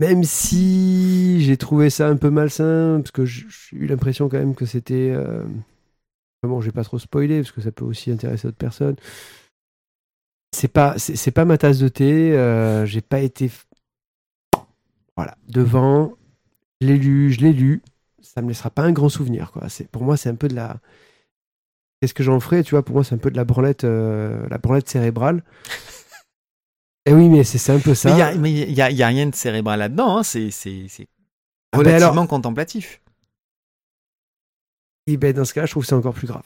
Même 0.00 0.24
si 0.24 1.42
j'ai 1.44 1.56
trouvé 1.56 1.88
ça 1.90 2.08
un 2.08 2.16
peu 2.16 2.30
malsain 2.30 3.00
parce 3.00 3.12
que 3.12 3.24
j'ai 3.24 3.46
eu 3.72 3.86
l'impression 3.86 4.28
quand 4.28 4.38
même 4.38 4.54
que 4.54 4.66
c'était 4.66 5.12
euh... 5.14 5.44
bon, 6.42 6.60
j'ai 6.60 6.72
pas 6.72 6.84
trop 6.84 6.98
spoilé 6.98 7.40
parce 7.40 7.52
que 7.52 7.60
ça 7.60 7.70
peut 7.70 7.84
aussi 7.84 8.10
intéresser 8.10 8.48
d'autres 8.48 8.56
personnes. 8.58 8.96
C'est 10.52 10.68
pas 10.68 10.94
c'est 10.98 11.30
pas 11.32 11.44
ma 11.44 11.58
tasse 11.58 11.78
de 11.78 11.88
thé. 11.88 12.32
euh, 12.36 12.86
j'ai 12.86 13.00
pas 13.00 13.20
été 13.20 13.50
voilà, 15.16 15.36
devant, 15.48 16.14
je 16.80 16.88
l'ai 16.88 16.96
lu, 16.96 17.30
je 17.30 17.40
l'ai 17.40 17.52
lu, 17.52 17.82
ça 18.20 18.42
me 18.42 18.48
laissera 18.48 18.70
pas 18.70 18.82
un 18.82 18.92
grand 18.92 19.08
souvenir, 19.08 19.52
quoi. 19.52 19.68
C'est, 19.68 19.88
pour 19.88 20.02
moi, 20.02 20.16
c'est 20.16 20.28
un 20.28 20.34
peu 20.34 20.48
de 20.48 20.54
la. 20.54 20.80
Qu'est-ce 22.04 22.12
que 22.12 22.22
j'en 22.22 22.38
ferais, 22.38 22.62
tu 22.62 22.72
vois 22.72 22.82
Pour 22.84 22.96
moi, 22.96 23.02
c'est 23.02 23.14
un 23.14 23.18
peu 23.18 23.30
de 23.30 23.36
la 23.38 23.46
branlette, 23.46 23.84
euh, 23.84 24.46
la 24.50 24.58
branlette 24.58 24.90
cérébrale. 24.90 25.42
Et 27.06 27.14
oui, 27.14 27.30
mais 27.30 27.44
c'est, 27.44 27.72
un 27.72 27.78
peu 27.78 27.94
ça. 27.94 28.34
Mais 28.36 28.52
il 28.52 28.72
y 28.72 28.82
a- 28.82 29.06
rien 29.06 29.26
de 29.26 29.34
cérébral 29.34 29.78
là-dedans, 29.78 30.18
hein, 30.18 30.22
c'est 30.22 30.50
Ah 31.72 31.78
ben 31.78 31.78
relativement 31.78 32.10
alors- 32.12 32.28
contemplatif. 32.28 33.00
Et 35.06 35.16
ben, 35.16 35.32
dans 35.32 35.46
ce 35.46 35.54
cas-là, 35.54 35.64
je 35.64 35.70
trouve 35.70 35.84
que 35.84 35.86
c'est 35.88 35.94
encore 35.94 36.12
plus 36.12 36.26
grave. 36.26 36.44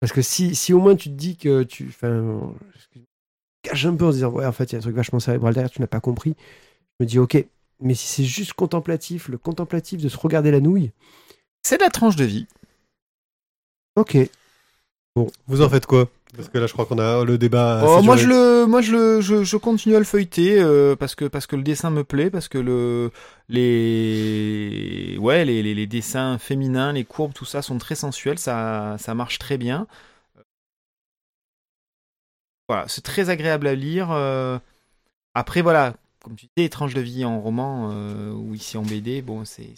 Parce 0.00 0.12
que 0.12 0.20
si, 0.20 0.54
si 0.54 0.74
au 0.74 0.78
moins 0.78 0.94
tu 0.94 1.08
te 1.08 1.14
dis 1.14 1.38
que 1.38 1.62
tu. 1.62 1.86
Enfin, 1.88 2.52
cache 3.62 3.86
un 3.86 3.96
peu 3.96 4.04
en 4.04 4.10
se 4.10 4.16
disant, 4.16 4.30
ouais, 4.30 4.44
en 4.44 4.52
fait, 4.52 4.64
il 4.64 4.72
y 4.72 4.76
a 4.76 4.78
un 4.78 4.82
truc 4.82 4.94
vachement 4.96 5.20
cérébral 5.20 5.54
derrière, 5.54 5.70
tu 5.70 5.80
n'as 5.80 5.86
pas 5.86 6.00
compris. 6.00 6.36
Je 7.00 7.04
me 7.04 7.08
dis, 7.08 7.18
ok, 7.18 7.42
mais 7.80 7.94
si 7.94 8.06
c'est 8.08 8.24
juste 8.24 8.52
contemplatif, 8.52 9.28
le 9.28 9.38
contemplatif 9.38 10.02
de 10.02 10.10
se 10.10 10.18
regarder 10.18 10.50
la 10.50 10.60
nouille, 10.60 10.90
C'est 11.62 11.78
de 11.78 11.82
la 11.82 11.88
tranche 11.88 12.16
de 12.16 12.24
vie. 12.24 12.46
Ok. 13.96 14.16
Vous 15.46 15.60
en 15.62 15.68
faites 15.68 15.86
quoi? 15.86 16.08
Parce 16.34 16.48
que 16.48 16.56
là, 16.58 16.66
je 16.66 16.72
crois 16.72 16.86
qu'on 16.86 16.98
a 16.98 17.24
le 17.24 17.36
débat. 17.36 17.82
Oh, 17.84 17.96
assez 17.96 18.06
moi, 18.06 18.16
duré. 18.16 18.22
je 18.24 18.28
le, 18.28 18.66
moi, 18.66 18.80
je 18.80 18.92
le, 18.92 19.20
je, 19.20 19.44
je 19.44 19.56
continue 19.58 19.94
à 19.96 19.98
le 19.98 20.04
feuilleter 20.06 20.58
euh, 20.62 20.96
parce 20.96 21.14
que 21.14 21.26
parce 21.26 21.46
que 21.46 21.56
le 21.56 21.62
dessin 21.62 21.90
me 21.90 22.04
plaît, 22.04 22.30
parce 22.30 22.48
que 22.48 22.56
le 22.56 23.10
les 23.50 25.18
ouais 25.20 25.44
les, 25.44 25.62
les, 25.62 25.74
les 25.74 25.86
dessins 25.86 26.38
féminins, 26.38 26.92
les 26.92 27.04
courbes, 27.04 27.34
tout 27.34 27.44
ça 27.44 27.60
sont 27.60 27.76
très 27.78 27.94
sensuels, 27.94 28.38
ça 28.38 28.96
ça 28.98 29.14
marche 29.14 29.38
très 29.38 29.58
bien. 29.58 29.86
Voilà, 32.68 32.88
c'est 32.88 33.02
très 33.02 33.30
agréable 33.30 33.66
à 33.66 33.74
lire. 33.74 34.10
euh. 34.12 34.58
Après, 35.34 35.62
voilà, 35.62 35.94
comme 36.22 36.36
tu 36.36 36.46
dis, 36.56 36.64
étrange 36.64 36.94
de 36.94 37.00
vie 37.02 37.24
en 37.24 37.40
roman 37.40 37.90
euh, 37.92 38.32
ou 38.32 38.54
ici 38.54 38.76
en 38.78 38.82
BD, 38.82 39.22
bon, 39.22 39.44
c'est- 39.46 39.74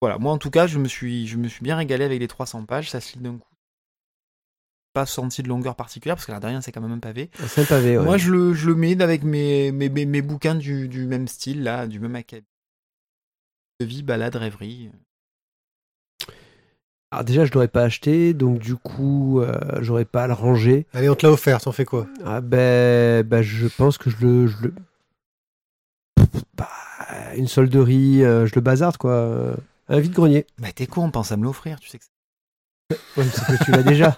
voilà. 0.00 0.18
Moi, 0.18 0.32
en 0.32 0.38
tout 0.38 0.50
cas, 0.50 0.66
je 0.66 0.78
me 0.78 0.88
suis 0.88 1.26
je 1.26 1.36
me 1.36 1.48
suis 1.48 1.62
bien 1.62 1.76
régalé 1.76 2.04
avec 2.04 2.20
les 2.20 2.28
300 2.28 2.64
pages, 2.64 2.90
ça 2.90 3.00
se 3.00 3.14
lit 3.14 3.22
d'un 3.22 3.38
coup 3.38 3.50
pas 4.92 5.06
senti 5.06 5.42
de 5.42 5.48
longueur 5.48 5.76
particulière 5.76 6.16
parce 6.16 6.26
que 6.26 6.32
là 6.32 6.40
derrière 6.40 6.62
c'est 6.62 6.72
quand 6.72 6.80
même 6.80 6.92
un 6.92 6.98
pavé. 6.98 7.30
C'est 7.46 7.62
un 7.62 7.64
pavé, 7.64 7.96
ouais. 7.96 8.04
Moi 8.04 8.16
je 8.16 8.30
le, 8.30 8.54
je 8.54 8.66
le 8.66 8.74
mets 8.74 9.00
avec 9.00 9.22
mes, 9.22 9.72
mes, 9.72 9.88
mes, 9.88 10.06
mes 10.06 10.22
bouquins 10.22 10.54
du, 10.54 10.88
du 10.88 11.06
même 11.06 11.28
style 11.28 11.62
là, 11.62 11.86
du 11.86 12.00
même 12.00 12.16
acabit. 12.16 12.44
De 13.80 13.86
vie, 13.86 14.02
balade, 14.02 14.36
rêverie. 14.36 14.90
Alors 17.12 17.24
déjà, 17.24 17.44
je 17.44 17.52
l'aurais 17.52 17.68
pas 17.68 17.82
acheté, 17.82 18.34
donc 18.34 18.58
du 18.58 18.76
coup, 18.76 19.40
euh, 19.40 19.58
j'aurais 19.80 20.04
pas 20.04 20.24
à 20.24 20.26
le 20.28 20.32
ranger. 20.32 20.86
Allez, 20.92 21.08
on 21.08 21.14
te 21.16 21.26
l'a 21.26 21.32
offert, 21.32 21.60
t'en 21.60 21.72
fais 21.72 21.84
quoi? 21.84 22.06
Ah 22.24 22.40
ben, 22.40 23.26
ben, 23.26 23.42
je 23.42 23.66
pense 23.66 23.98
que 23.98 24.10
je 24.10 24.16
le, 24.20 24.46
je 24.46 24.56
le... 24.64 24.74
Bah, 26.54 26.68
une 27.36 27.48
solderie, 27.48 28.22
euh, 28.22 28.46
je 28.46 28.54
le 28.54 28.60
bazarde 28.60 28.96
quoi. 28.96 29.56
Un 29.90 30.00
vide-grenier. 30.00 30.46
Bah 30.58 30.68
t'es 30.74 30.86
con, 30.86 31.10
pense 31.10 31.32
à 31.32 31.36
me 31.36 31.44
l'offrir, 31.44 31.78
tu 31.80 31.88
sais 31.90 31.98
que 31.98 32.04
c'est- 32.90 32.96
Ouais, 33.16 33.24
mais 33.24 33.30
c'est 33.32 33.58
que 33.58 33.64
tu 33.64 33.70
l'as 33.72 33.82
déjà. 33.84 34.16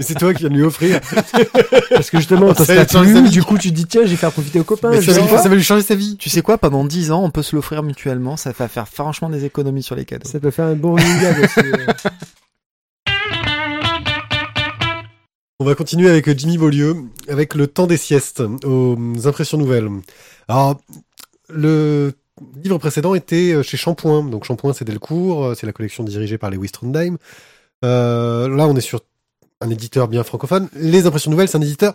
Et 0.00 0.02
c'est 0.02 0.14
toi 0.14 0.32
qui 0.32 0.40
viens 0.40 0.48
de 0.50 0.54
lui 0.54 0.62
offrir. 0.62 1.00
Parce 1.90 2.08
que 2.10 2.16
justement, 2.18 2.54
toi, 2.54 2.64
Ça 2.64 2.84
t'a 2.86 3.00
plu, 3.02 3.28
du 3.28 3.42
coup, 3.42 3.58
tu 3.58 3.68
te 3.70 3.74
dis, 3.74 3.84
tiens, 3.86 4.06
j'ai 4.06 4.16
faire 4.16 4.32
profiter 4.32 4.58
aux 4.60 4.64
copains. 4.64 4.90
Mais 4.90 5.00
je 5.02 5.06
ça, 5.06 5.12
va 5.12 5.16
sais 5.18 5.22
lui, 5.22 5.30
pas. 5.36 5.42
ça 5.42 5.48
va 5.50 5.54
lui 5.54 5.62
changer 5.62 5.82
sa 5.82 5.94
vie. 5.94 6.16
Tu 6.16 6.30
sais 6.30 6.40
quoi, 6.42 6.56
pendant 6.56 6.84
10 6.84 7.10
ans, 7.12 7.22
on 7.22 7.30
peut 7.30 7.42
se 7.42 7.54
l'offrir 7.54 7.82
mutuellement, 7.82 8.36
ça 8.38 8.52
va 8.52 8.68
faire 8.68 8.88
franchement 8.88 9.28
des 9.28 9.44
économies 9.44 9.82
sur 9.82 9.96
les 9.96 10.04
cadeaux. 10.06 10.28
Ça 10.28 10.40
peut 10.40 10.50
faire 10.50 10.66
un 10.66 10.74
bon 10.76 10.94
running 10.94 11.20
gag 11.20 11.38
aussi. 11.44 11.60
euh. 11.60 11.86
On 15.58 15.64
va 15.64 15.74
continuer 15.74 16.10
avec 16.10 16.38
Jimmy 16.38 16.58
Beaulieu, 16.58 16.96
avec 17.28 17.54
le 17.54 17.66
temps 17.66 17.86
des 17.86 17.96
siestes 17.96 18.42
aux 18.64 18.96
impressions 19.26 19.56
nouvelles. 19.58 19.88
Alors, 20.48 20.78
le 21.48 22.12
livre 22.62 22.78
précédent 22.78 23.14
était 23.14 23.62
chez 23.62 23.76
Shampoing. 23.76 24.24
Donc 24.24 24.44
Shampoing, 24.44 24.72
c'est 24.72 24.84
Delcourt, 24.84 25.54
c'est 25.56 25.66
la 25.66 25.72
collection 25.72 26.04
dirigée 26.04 26.38
par 26.38 26.50
Lewis 26.50 26.70
Trondheim. 26.70 27.16
Euh, 27.84 28.48
là, 28.48 28.66
on 28.66 28.76
est 28.76 28.80
sur 28.80 29.00
un 29.60 29.70
éditeur 29.70 30.08
bien 30.08 30.22
francophone. 30.24 30.68
Les 30.74 31.06
impressions 31.06 31.30
nouvelles, 31.30 31.48
c'est 31.48 31.58
un 31.58 31.62
éditeur 31.62 31.94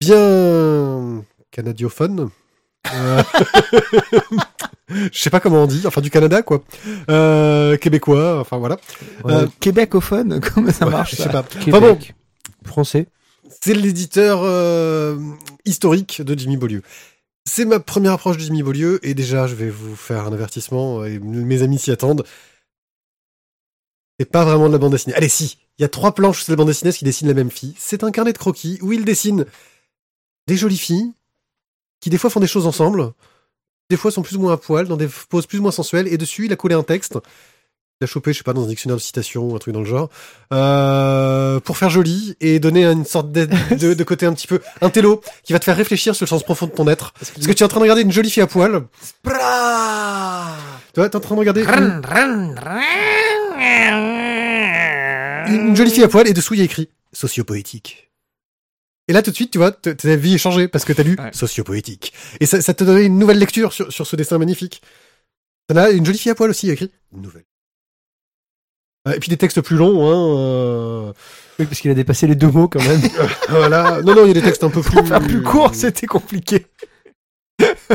bien 0.00 1.22
canadiophone. 1.50 2.30
Euh, 2.94 3.22
Je 4.88 5.18
sais 5.18 5.30
pas 5.30 5.40
comment 5.40 5.64
on 5.64 5.66
dit, 5.66 5.82
enfin 5.84 6.00
du 6.00 6.10
Canada 6.10 6.42
quoi. 6.42 6.62
Euh, 7.10 7.76
québécois, 7.76 8.38
enfin 8.38 8.58
voilà. 8.58 8.76
Euh, 9.24 9.48
Québécophone, 9.58 10.40
comment 10.54 10.70
ça 10.70 10.86
marche 10.86 11.12
Je 11.12 11.16
sais 11.16 11.22
ça 11.24 11.30
pas. 11.30 11.42
Québec, 11.42 11.68
Enfin 11.74 11.80
bon, 11.80 11.98
français. 12.64 13.08
c'est 13.60 13.74
l'éditeur 13.74 14.42
euh, 14.44 15.18
historique 15.64 16.22
de 16.22 16.38
Jimmy 16.38 16.56
Beaulieu. 16.56 16.82
C'est 17.48 17.64
ma 17.64 17.78
première 17.78 18.12
approche 18.12 18.36
de 18.36 18.42
Jimmy 18.42 18.64
Beaulieu 18.64 18.98
et 19.06 19.14
déjà 19.14 19.46
je 19.46 19.54
vais 19.54 19.70
vous 19.70 19.94
faire 19.94 20.26
un 20.26 20.32
avertissement 20.32 21.04
et 21.04 21.20
mes 21.20 21.62
amis 21.62 21.78
s'y 21.78 21.92
attendent. 21.92 22.26
C'est 24.18 24.30
pas 24.30 24.44
vraiment 24.44 24.66
de 24.66 24.72
la 24.72 24.78
bande 24.78 24.92
dessinée. 24.92 25.14
Allez 25.14 25.28
si, 25.28 25.56
il 25.78 25.82
y 25.82 25.84
a 25.84 25.88
trois 25.88 26.12
planches 26.12 26.42
c'est 26.42 26.50
la 26.50 26.56
bande 26.56 26.66
dessinée 26.66 26.92
qui 26.92 27.04
dessine 27.04 27.28
la 27.28 27.34
même 27.34 27.52
fille. 27.52 27.74
C'est 27.78 28.02
un 28.02 28.10
carnet 28.10 28.32
de 28.32 28.38
croquis 28.38 28.78
où 28.82 28.92
il 28.92 29.04
dessine 29.04 29.46
des 30.48 30.56
jolies 30.56 30.76
filles 30.76 31.12
qui 32.00 32.10
des 32.10 32.18
fois 32.18 32.30
font 32.30 32.40
des 32.40 32.48
choses 32.48 32.66
ensemble, 32.66 33.12
des 33.90 33.96
fois 33.96 34.10
sont 34.10 34.22
plus 34.22 34.36
ou 34.36 34.40
moins 34.40 34.52
à 34.52 34.56
poil, 34.56 34.88
dans 34.88 34.96
des 34.96 35.08
poses 35.28 35.46
plus 35.46 35.60
ou 35.60 35.62
moins 35.62 35.70
sensuelles 35.70 36.08
et 36.08 36.18
dessus 36.18 36.46
il 36.46 36.52
a 36.52 36.56
collé 36.56 36.74
un 36.74 36.82
texte. 36.82 37.16
A 38.02 38.06
chopé, 38.06 38.34
je 38.34 38.38
sais 38.38 38.44
pas, 38.44 38.52
dans 38.52 38.62
un 38.62 38.66
dictionnaire 38.66 38.96
de 38.98 39.00
citation 39.00 39.48
ou 39.48 39.56
un 39.56 39.58
truc 39.58 39.72
dans 39.72 39.80
le 39.80 39.86
genre, 39.86 40.10
euh, 40.52 41.60
pour 41.60 41.78
faire 41.78 41.88
joli 41.88 42.36
et 42.42 42.58
donner 42.60 42.84
une 42.84 43.06
sorte 43.06 43.32
de, 43.32 43.46
de, 43.74 43.94
de 43.94 44.04
côté 44.04 44.26
un 44.26 44.34
petit 44.34 44.46
peu 44.46 44.60
intello 44.82 45.22
qui 45.44 45.54
va 45.54 45.58
te 45.58 45.64
faire 45.64 45.78
réfléchir 45.78 46.14
sur 46.14 46.24
le 46.24 46.28
sens 46.28 46.42
profond 46.42 46.66
de 46.66 46.72
ton 46.72 46.86
être. 46.88 47.14
Parce 47.14 47.30
que 47.30 47.52
tu 47.52 47.62
es 47.62 47.64
en 47.64 47.68
train 47.68 47.78
de 47.80 47.84
regarder 47.84 48.02
une 48.02 48.12
jolie 48.12 48.28
fille 48.30 48.42
à 48.42 48.46
poil. 48.46 48.82
Tu 49.24 51.00
vois, 51.00 51.08
t'es 51.08 51.16
en 51.16 51.20
train 51.20 51.34
de 51.36 51.40
regarder 51.40 51.62
une, 51.62 52.02
une 55.48 55.74
jolie 55.76 55.90
fille 55.90 56.04
à 56.04 56.08
poil 56.08 56.28
et 56.28 56.34
dessous 56.34 56.52
il 56.52 56.58
y 56.58 56.62
a 56.62 56.64
écrit 56.66 56.90
sociopoétique. 57.14 58.10
Et 59.08 59.14
là 59.14 59.22
tout 59.22 59.30
de 59.30 59.36
suite, 59.36 59.52
tu 59.52 59.58
vois, 59.58 59.72
ta 59.72 60.16
vie 60.16 60.34
est 60.34 60.38
changée 60.38 60.68
parce 60.68 60.84
que 60.84 60.92
t'as 60.92 61.02
lu 61.02 61.16
Ouais. 61.18 61.30
sociopoétique. 61.32 62.12
Et 62.40 62.46
ça, 62.46 62.60
ça 62.60 62.74
te 62.74 62.84
donnait 62.84 63.06
une 63.06 63.18
nouvelle 63.18 63.38
lecture 63.38 63.72
sur, 63.72 63.90
sur 63.90 64.06
ce 64.06 64.16
dessin 64.16 64.36
magnifique. 64.36 64.82
T'en 65.68 65.76
as 65.76 65.90
une 65.90 66.04
jolie 66.04 66.18
fille 66.18 66.30
à 66.32 66.34
poil 66.34 66.50
aussi, 66.50 66.66
il 66.66 66.68
y 66.68 66.70
a 66.70 66.74
écrit 66.74 66.90
nouvelle. 67.12 67.44
Euh, 69.06 69.12
Et 69.14 69.18
puis 69.20 69.28
des 69.28 69.36
textes 69.36 69.60
plus 69.60 69.76
longs, 69.76 70.06
hein. 70.10 70.38
euh, 70.38 71.12
Oui, 71.58 71.66
parce 71.66 71.80
qu'il 71.80 71.90
a 71.90 71.94
dépassé 71.94 72.26
les 72.26 72.34
deux 72.34 72.50
mots 72.50 72.68
quand 72.68 72.82
même. 72.82 73.00
voilà. 73.48 74.02
Non, 74.02 74.14
non, 74.14 74.22
il 74.24 74.28
y 74.28 74.30
a 74.30 74.34
des 74.34 74.42
textes 74.42 74.64
un 74.64 74.70
peu 74.70 74.82
plus. 74.82 75.02
Plus 75.02 75.42
court, 75.42 75.70
c'était 75.74 76.06
compliqué. 76.06 76.66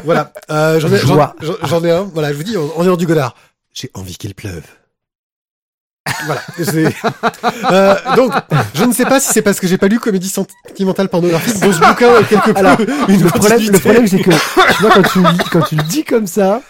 Voilà. 0.04 0.32
Euh, 0.50 0.80
j'en 0.80 0.92
ai, 0.92 0.98
j'en, 0.98 1.84
un. 1.84 2.04
Voilà, 2.14 2.32
je 2.32 2.38
vous 2.38 2.44
dis, 2.44 2.58
on, 2.58 2.84
est 2.84 2.88
dans 2.88 2.98
du 2.98 3.06
Godard. 3.06 3.36
J'ai 3.74 3.90
envie 3.94 4.16
qu'il 4.18 4.34
pleuve. 4.36 4.64
Voilà. 6.26 6.42
Euh, 7.72 7.96
donc, 8.16 8.34
je 8.74 8.84
ne 8.84 8.92
sais 8.92 9.06
pas 9.06 9.20
si 9.20 9.32
c'est 9.34 9.42
parce 9.42 9.60
que 9.60 9.68
j'ai 9.68 9.78
pas 9.78 9.88
lu 9.88 10.00
Comédie 10.00 10.30
sentimentale 10.30 11.10
pornographique 11.10 11.60
dont 11.60 11.72
ce 11.72 11.80
bouquin 11.80 12.24
quelque 12.24 12.52
peu 12.52 12.60
Alors, 12.60 12.80
une 13.08 13.22
le 13.24 13.30
problème, 13.30 13.62
le 13.72 13.80
problème, 13.80 14.08
c'est 14.08 14.20
que 14.20 14.32
quand 14.32 15.04
tu, 15.04 15.20
lis- 15.20 15.50
quand 15.52 15.62
tu 15.62 15.76
le 15.76 15.84
dis 15.84 16.04
comme 16.04 16.28
ça, 16.28 16.62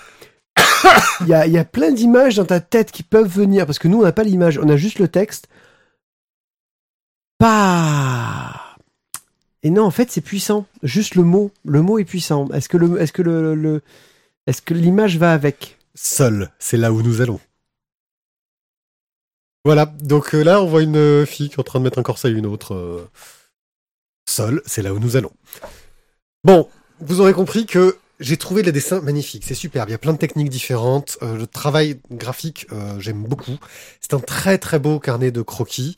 il 1.21 1.27
y 1.27 1.33
a, 1.57 1.65
plein 1.65 1.91
d'images 1.91 2.35
dans 2.35 2.45
ta 2.45 2.59
tête 2.59 2.91
qui 2.91 3.03
peuvent 3.03 3.27
venir. 3.27 3.65
Parce 3.65 3.79
que 3.79 3.87
nous, 3.87 3.99
on 3.99 4.03
n'a 4.03 4.11
pas 4.11 4.23
l'image, 4.23 4.57
on 4.57 4.69
a 4.69 4.77
juste 4.77 4.99
le 4.99 5.07
texte. 5.07 5.47
Et 9.63 9.69
non, 9.69 9.83
en 9.83 9.91
fait, 9.91 10.11
c'est 10.11 10.21
puissant. 10.21 10.65
Juste 10.83 11.15
le 11.15 11.23
mot. 11.23 11.51
Le 11.65 11.81
mot 11.81 11.99
est 11.99 12.05
puissant. 12.05 12.47
Est-ce 12.49 12.69
que 12.69 12.77
le, 12.77 12.99
est-ce 12.99 13.13
que 13.13 13.21
le, 13.21 13.55
le- 13.55 13.81
est-ce 14.47 14.61
que 14.61 14.73
l'image 14.73 15.17
va 15.17 15.33
avec? 15.33 15.77
Seul, 15.93 16.49
c'est 16.59 16.77
là 16.77 16.91
où 16.91 17.01
nous 17.01 17.21
allons. 17.21 17.39
Voilà, 19.63 19.85
donc 19.85 20.33
euh, 20.33 20.41
là 20.43 20.59
on 20.59 20.65
voit 20.65 20.81
une 20.81 20.95
euh, 20.95 21.25
fille 21.25 21.49
qui 21.49 21.55
est 21.55 21.59
en 21.59 21.63
train 21.63 21.77
de 21.77 21.83
mettre 21.83 21.99
un 21.99 22.03
corset 22.03 22.29
à 22.29 22.31
une 22.31 22.47
autre. 22.47 22.73
euh. 22.73 23.07
Seul, 24.27 24.61
c'est 24.65 24.81
là 24.81 24.93
où 24.93 24.99
nous 24.99 25.15
allons. 25.17 25.31
Bon, 26.43 26.67
vous 26.99 27.21
aurez 27.21 27.33
compris 27.33 27.67
que 27.67 27.97
j'ai 28.21 28.37
trouvé 28.37 28.61
les 28.61 28.71
dessins 28.71 29.01
magnifiques, 29.01 29.43
c'est 29.45 29.55
superbe, 29.55 29.89
il 29.89 29.91
y 29.91 29.95
a 29.95 29.97
plein 29.97 30.13
de 30.13 30.17
techniques 30.17 30.49
différentes, 30.49 31.17
euh, 31.21 31.37
le 31.37 31.47
travail 31.47 31.99
graphique 32.11 32.67
euh, 32.71 32.99
j'aime 32.99 33.23
beaucoup. 33.23 33.57
C'est 33.99 34.13
un 34.13 34.19
très 34.19 34.57
très 34.57 34.79
beau 34.79 34.99
carnet 34.99 35.31
de 35.31 35.41
croquis. 35.41 35.97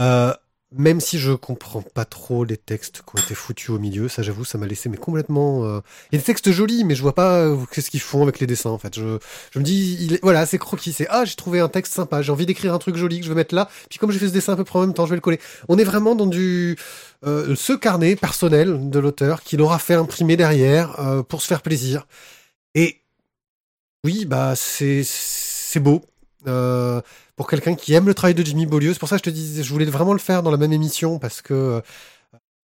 Euh, 0.00 0.34
même 0.74 1.00
si 1.00 1.18
je 1.18 1.32
comprends 1.32 1.82
pas 1.82 2.04
trop 2.04 2.44
les 2.44 2.56
textes 2.56 3.02
qui 3.02 3.16
ont 3.16 3.22
été 3.22 3.34
foutus 3.34 3.70
au 3.70 3.78
milieu, 3.78 4.08
ça 4.08 4.22
j'avoue, 4.22 4.44
ça 4.44 4.58
m'a 4.58 4.66
laissé 4.66 4.88
mais 4.88 4.96
complètement. 4.96 5.64
euh, 5.64 5.80
Il 6.10 6.14
y 6.14 6.16
a 6.16 6.18
des 6.18 6.24
textes 6.24 6.50
jolis, 6.50 6.84
mais 6.84 6.94
je 6.94 7.02
vois 7.02 7.14
pas 7.14 7.38
euh, 7.40 7.56
qu'est-ce 7.70 7.90
qu'ils 7.90 8.00
font 8.00 8.22
avec 8.22 8.40
les 8.40 8.46
dessins 8.46 8.70
en 8.70 8.78
fait. 8.78 8.94
Je, 8.94 9.18
me 9.58 9.62
dis, 9.62 10.18
voilà, 10.22 10.46
c'est 10.46 10.58
croquis, 10.58 10.92
c'est 10.92 11.06
ah 11.10 11.24
j'ai 11.24 11.34
trouvé 11.34 11.60
un 11.60 11.68
texte 11.68 11.94
sympa, 11.94 12.22
j'ai 12.22 12.32
envie 12.32 12.46
d'écrire 12.46 12.74
un 12.74 12.78
truc 12.78 12.96
joli 12.96 13.18
que 13.18 13.24
je 13.24 13.30
veux 13.30 13.34
mettre 13.34 13.54
là, 13.54 13.68
puis 13.90 13.98
comme 13.98 14.10
j'ai 14.10 14.18
fait 14.18 14.28
ce 14.28 14.32
dessin 14.32 14.54
à 14.54 14.56
peu 14.56 14.64
près 14.64 14.78
en 14.78 14.82
même 14.82 14.94
temps, 14.94 15.04
je 15.06 15.10
vais 15.10 15.16
le 15.16 15.20
coller. 15.22 15.40
On 15.68 15.78
est 15.78 15.84
vraiment 15.84 16.14
dans 16.14 16.26
du 16.26 16.76
euh, 17.24 17.54
ce 17.54 17.72
carnet 17.72 18.16
personnel 18.16 18.90
de 18.90 18.98
l'auteur 18.98 19.42
qu'il 19.42 19.60
aura 19.60 19.78
fait 19.78 19.94
imprimer 19.94 20.36
derrière 20.36 20.96
pour 21.28 21.42
se 21.42 21.46
faire 21.48 21.62
plaisir. 21.62 22.06
Et 22.74 23.00
oui, 24.04 24.24
bah 24.24 24.54
c'est 24.56 25.02
c'est 25.04 25.80
beau. 25.80 26.02
Pour 27.36 27.48
quelqu'un 27.48 27.74
qui 27.74 27.94
aime 27.94 28.06
le 28.06 28.14
travail 28.14 28.34
de 28.34 28.44
Jimmy 28.44 28.66
Beaulieu, 28.66 28.92
c'est 28.92 28.98
pour 28.98 29.08
ça 29.08 29.16
que 29.16 29.20
je 29.20 29.30
te 29.30 29.34
disais, 29.34 29.62
je 29.62 29.72
voulais 29.72 29.84
vraiment 29.86 30.12
le 30.12 30.18
faire 30.18 30.42
dans 30.42 30.50
la 30.50 30.56
même 30.56 30.72
émission 30.72 31.18
parce 31.18 31.42
que 31.42 31.54
euh, 31.54 31.80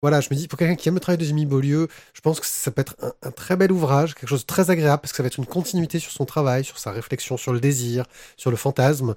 voilà, 0.02 0.20
je 0.20 0.28
me 0.30 0.36
dis 0.36 0.46
pour 0.46 0.58
quelqu'un 0.58 0.76
qui 0.76 0.88
aime 0.88 0.94
le 0.94 1.00
travail 1.00 1.18
de 1.18 1.24
Jimmy 1.24 1.46
Beaulieu, 1.46 1.88
je 2.12 2.20
pense 2.20 2.38
que 2.38 2.46
ça 2.46 2.70
peut 2.70 2.80
être 2.80 2.96
un, 3.22 3.30
très 3.30 3.56
bel 3.56 3.72
ouvrage, 3.72 4.14
quelque 4.14 4.28
chose 4.28 4.42
de 4.42 4.46
très 4.46 4.70
agréable 4.70 5.00
parce 5.00 5.12
que 5.12 5.16
ça 5.16 5.22
va 5.22 5.28
être 5.28 5.38
une 5.38 5.46
continuité 5.46 5.98
sur 5.98 6.12
son 6.12 6.26
travail, 6.26 6.64
sur 6.64 6.78
sa 6.78 6.92
réflexion, 6.92 7.36
sur 7.36 7.52
le 7.52 7.60
désir, 7.60 8.04
sur 8.36 8.50
le 8.50 8.56
fantasme. 8.56 9.14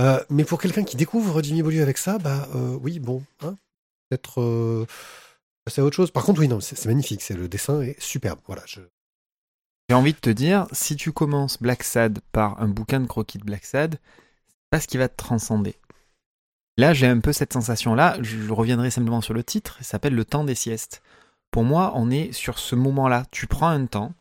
Euh, 0.00 0.18
mais 0.30 0.44
pour 0.44 0.60
quelqu'un 0.60 0.84
qui 0.84 0.96
découvre 0.96 1.42
Jimmy 1.42 1.62
Beaulieu 1.62 1.82
avec 1.82 1.98
ça, 1.98 2.18
bah 2.18 2.48
euh, 2.54 2.78
oui, 2.80 2.98
bon, 2.98 3.22
hein, 3.42 3.56
peut-être 4.08 4.40
euh, 4.40 4.86
passer 5.64 5.82
à 5.82 5.84
autre 5.84 5.96
chose. 5.96 6.10
Par 6.10 6.24
contre, 6.24 6.40
oui, 6.40 6.48
non, 6.48 6.60
c'est 6.60 6.86
magnifique, 6.86 7.22
c'est 7.22 7.34
le 7.34 7.46
dessin 7.46 7.82
est 7.82 8.00
superbe. 8.00 8.40
Voilà, 8.46 8.62
je, 8.66 8.80
J'ai 9.90 9.94
envie 9.94 10.14
de 10.14 10.18
te 10.18 10.30
dire, 10.30 10.66
si 10.72 10.96
tu 10.96 11.12
commences 11.12 11.60
Black 11.60 11.82
Sad 11.82 12.20
par 12.32 12.60
un 12.60 12.68
bouquin 12.68 13.00
de 13.00 13.06
croquis 13.06 13.38
de 13.38 13.44
Black 13.44 13.66
Sad, 13.66 13.98
ce 14.80 14.86
qui 14.88 14.96
va 14.98 15.08
te 15.08 15.16
transcender. 15.16 15.76
Là, 16.78 16.94
j'ai 16.94 17.06
un 17.06 17.20
peu 17.20 17.32
cette 17.32 17.52
sensation-là. 17.52 18.16
Je 18.22 18.50
reviendrai 18.50 18.90
simplement 18.90 19.20
sur 19.20 19.34
le 19.34 19.44
titre. 19.44 19.76
Il 19.80 19.84
s'appelle 19.84 20.14
Le 20.14 20.24
temps 20.24 20.44
des 20.44 20.54
siestes. 20.54 21.02
Pour 21.50 21.64
moi, 21.64 21.92
on 21.96 22.10
est 22.10 22.32
sur 22.32 22.58
ce 22.58 22.74
moment-là. 22.74 23.24
Tu 23.30 23.46
prends 23.46 23.68
un 23.68 23.84
temps 23.86 24.14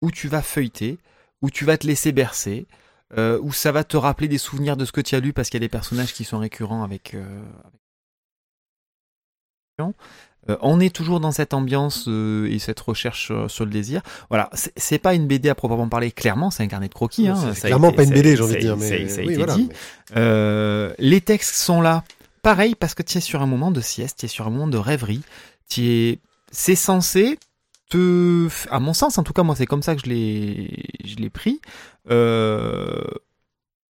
où 0.00 0.10
tu 0.10 0.28
vas 0.28 0.40
feuilleter, 0.42 0.98
où 1.42 1.50
tu 1.50 1.64
vas 1.66 1.76
te 1.76 1.86
laisser 1.86 2.12
bercer, 2.12 2.66
euh, 3.18 3.38
où 3.42 3.52
ça 3.52 3.70
va 3.72 3.84
te 3.84 3.98
rappeler 3.98 4.28
des 4.28 4.38
souvenirs 4.38 4.76
de 4.78 4.84
ce 4.86 4.92
que 4.92 5.00
tu 5.02 5.14
as 5.14 5.20
lu 5.20 5.32
parce 5.34 5.50
qu'il 5.50 5.60
y 5.60 5.62
a 5.62 5.66
des 5.66 5.68
personnages 5.70 6.14
qui 6.14 6.24
sont 6.24 6.38
récurrents 6.38 6.82
avec. 6.82 7.14
avec- 7.14 7.16
Euh, 7.16 7.42
on 10.60 10.80
est 10.80 10.94
toujours 10.94 11.20
dans 11.20 11.32
cette 11.32 11.54
ambiance 11.54 12.06
euh, 12.08 12.46
et 12.50 12.58
cette 12.58 12.80
recherche 12.80 13.30
euh, 13.30 13.48
sur 13.48 13.64
le 13.64 13.70
désir. 13.70 14.02
Voilà, 14.28 14.50
c'est- 14.76 14.98
pas 14.98 15.14
une 15.14 15.26
BD 15.26 15.48
à 15.48 15.54
proprement 15.54 15.88
parler. 15.88 16.10
Clairement, 16.12 16.50
c'est 16.50 16.62
un 16.62 16.66
carnet 16.68 16.88
de 16.88 16.94
croquis. 16.94 17.28
Hein. 17.28 17.54
Ça 17.54 17.68
clairement 17.68 17.88
été- 17.88 17.96
pas 17.96 18.02
une 18.04 18.10
BD, 18.10 18.36
j'ai 18.36 18.42
envie 18.42 18.54
de 18.54 18.60
dire, 18.60 18.76
mais 18.76 19.08
ça 19.08 19.20
a 19.20 19.24
oui, 19.24 19.32
été 19.32 19.36
voilà. 19.36 19.54
dit. 19.54 19.68
Euh, 20.16 20.92
les 20.98 21.20
textes 21.20 21.54
sont 21.56 21.80
là. 21.80 22.04
Pareil, 22.42 22.74
parce 22.74 22.94
que 22.94 23.02
tu 23.02 23.18
es 23.18 23.20
sur 23.20 23.42
un 23.42 23.46
moment 23.46 23.70
de 23.70 23.80
sieste, 23.80 24.18
tu 24.20 24.26
es 24.26 24.28
sur 24.28 24.46
un 24.46 24.50
moment 24.50 24.66
de 24.68 24.78
rêverie. 24.78 25.22
Tu 25.68 25.86
es... 25.88 26.18
C'est 26.52 26.74
censé 26.74 27.38
te... 27.90 28.48
À 28.70 28.80
mon 28.80 28.92
sens, 28.94 29.18
en 29.18 29.22
tout 29.22 29.32
cas, 29.32 29.42
moi, 29.42 29.54
c'est 29.56 29.66
comme 29.66 29.82
ça 29.82 29.94
que 29.94 30.02
je 30.04 30.08
l'ai, 30.10 30.84
je 31.04 31.16
l'ai 31.16 31.30
pris. 31.30 31.60
Euh, 32.10 33.02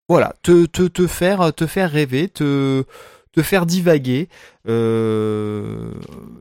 Voilà, 0.09 0.35
te, 0.43 0.67
te, 0.67 0.83
te, 0.89 1.07
faire, 1.07 1.53
te 1.55 1.67
faire 1.67 1.91
rêver, 1.91 2.29
te, 2.29 2.85
te 3.33 3.43
faire 3.43 3.65
divaguer. 3.67 4.29
Euh, 4.69 5.93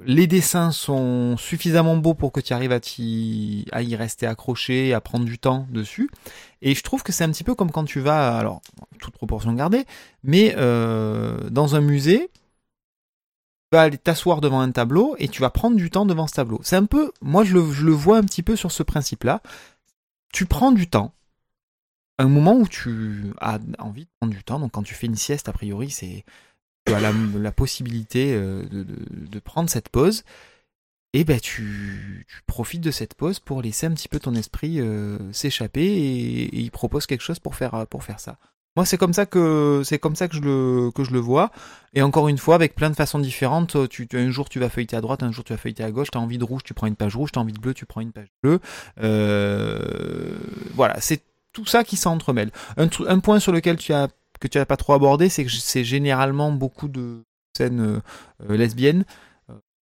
Les 0.05 0.25
dessins 0.27 0.71
sont 0.71 1.37
suffisamment 1.37 1.97
beaux 1.97 2.13
pour 2.15 2.31
que 2.31 2.39
tu 2.39 2.53
arrives 2.53 2.71
à, 2.71 2.79
t'y- 2.79 3.65
à 3.71 3.81
y 3.83 3.95
rester 3.95 4.25
accroché, 4.25 4.93
à 4.93 5.01
prendre 5.01 5.25
du 5.25 5.37
temps 5.37 5.67
dessus. 5.69 6.09
Et 6.61 6.73
je 6.75 6.81
trouve 6.83 7.03
que 7.03 7.11
c'est 7.11 7.23
un 7.23 7.31
petit 7.31 7.43
peu 7.43 7.55
comme 7.55 7.71
quand 7.71 7.85
tu 7.85 7.99
vas, 7.99 8.37
alors, 8.37 8.61
toute 8.99 9.13
proportion 9.13 9.53
gardée, 9.53 9.85
mais 10.23 10.55
euh, 10.57 11.49
dans 11.49 11.75
un 11.75 11.81
musée, 11.81 12.29
tu 13.71 13.77
vas 13.77 13.83
aller 13.83 13.97
t'asseoir 13.99 14.41
devant 14.41 14.59
un 14.61 14.71
tableau 14.71 15.15
et 15.19 15.27
tu 15.27 15.41
vas 15.41 15.51
prendre 15.51 15.75
du 15.77 15.91
temps 15.91 16.07
devant 16.07 16.25
ce 16.25 16.33
tableau. 16.33 16.59
C'est 16.63 16.75
un 16.75 16.85
peu, 16.85 17.11
moi 17.21 17.43
je 17.43 17.53
le, 17.53 17.71
je 17.71 17.85
le 17.85 17.91
vois 17.91 18.17
un 18.17 18.23
petit 18.23 18.41
peu 18.43 18.55
sur 18.55 18.71
ce 18.71 18.81
principe-là. 18.81 19.41
Tu 20.33 20.47
prends 20.47 20.71
du 20.71 20.89
temps. 20.89 21.13
Un 22.17 22.27
moment 22.27 22.55
où 22.55 22.67
tu 22.67 23.31
as 23.39 23.59
envie 23.77 24.05
de 24.05 24.09
prendre 24.19 24.33
du 24.33 24.43
temps, 24.43 24.59
donc 24.59 24.71
quand 24.71 24.83
tu 24.83 24.93
fais 24.95 25.07
une 25.07 25.15
sieste, 25.15 25.47
a 25.47 25.53
priori, 25.53 25.89
c'est 25.89 26.25
la, 26.91 27.51
possibilité 27.51 28.33
euh, 28.33 28.63
de, 28.63 28.83
de, 28.83 29.39
prendre 29.39 29.69
cette 29.69 29.89
pause 29.89 30.23
et 31.13 31.23
ben 31.23 31.39
tu, 31.39 32.25
tu 32.27 32.41
profites 32.45 32.81
de 32.81 32.91
cette 32.91 33.15
pause 33.15 33.39
pour 33.39 33.61
laisser 33.61 33.87
un 33.87 33.91
petit 33.91 34.07
peu 34.07 34.19
ton 34.19 34.35
esprit 34.35 34.79
euh, 34.79 35.17
s'échapper 35.31 35.85
et, 35.85 36.55
il 36.55 36.71
propose 36.71 37.05
quelque 37.05 37.21
chose 37.21 37.39
pour 37.39 37.55
faire 37.55 37.87
pour 37.87 38.03
faire 38.03 38.19
ça. 38.19 38.37
Moi, 38.75 38.85
c'est 38.85 38.97
comme 38.97 39.13
ça 39.13 39.25
que 39.25 39.81
c'est 39.83 39.97
comme 39.97 40.15
ça 40.15 40.27
que 40.27 40.35
je 40.35 40.41
le 40.41 40.91
que 40.91 41.03
je 41.03 41.11
le 41.11 41.19
vois. 41.19 41.51
Et 41.93 42.01
encore 42.03 42.27
une 42.29 42.37
fois, 42.37 42.55
avec 42.55 42.75
plein 42.75 42.89
de 42.89 42.95
façons 42.95 43.19
différentes. 43.19 43.89
Tu, 43.89 44.07
tu- 44.07 44.17
un 44.17 44.29
jour, 44.29 44.47
tu 44.47 44.59
vas 44.59 44.69
feuilleter 44.69 44.95
à 44.95 45.01
droite, 45.01 45.23
un 45.23 45.31
jour, 45.31 45.43
tu 45.43 45.53
vas 45.53 45.57
feuilleter 45.57 45.83
à 45.83 45.91
gauche. 45.91 46.11
T'as 46.11 46.19
envie 46.19 46.37
de 46.37 46.43
rouge, 46.43 46.61
tu 46.63 46.73
prends 46.73 46.87
une 46.87 46.95
page 46.95 47.15
rouge. 47.15 47.31
T'as 47.33 47.41
envie 47.41 47.53
de 47.53 47.59
bleu, 47.59 47.73
tu 47.73 47.85
prends 47.85 48.01
une 48.01 48.11
page 48.11 48.27
bleue. 48.43 48.59
Euh, 49.01 50.37
voilà, 50.75 51.01
c'est 51.01 51.23
tout 51.51 51.65
ça 51.65 51.83
qui 51.83 51.97
s'entremêle. 51.97 52.51
Un, 52.77 52.87
un 53.07 53.19
point 53.19 53.39
sur 53.39 53.51
lequel 53.51 53.77
tu 53.77 53.91
as 53.91 54.07
que 54.39 54.47
tu 54.47 54.57
n'as 54.57 54.65
pas 54.65 54.77
trop 54.77 54.93
abordé, 54.93 55.29
c'est 55.29 55.45
que 55.45 55.51
c'est 55.51 55.83
généralement 55.83 56.51
beaucoup 56.51 56.87
de 56.87 57.23
scènes 57.57 57.81
euh, 57.81 57.99
euh, 58.49 58.57
lesbiennes. 58.57 59.05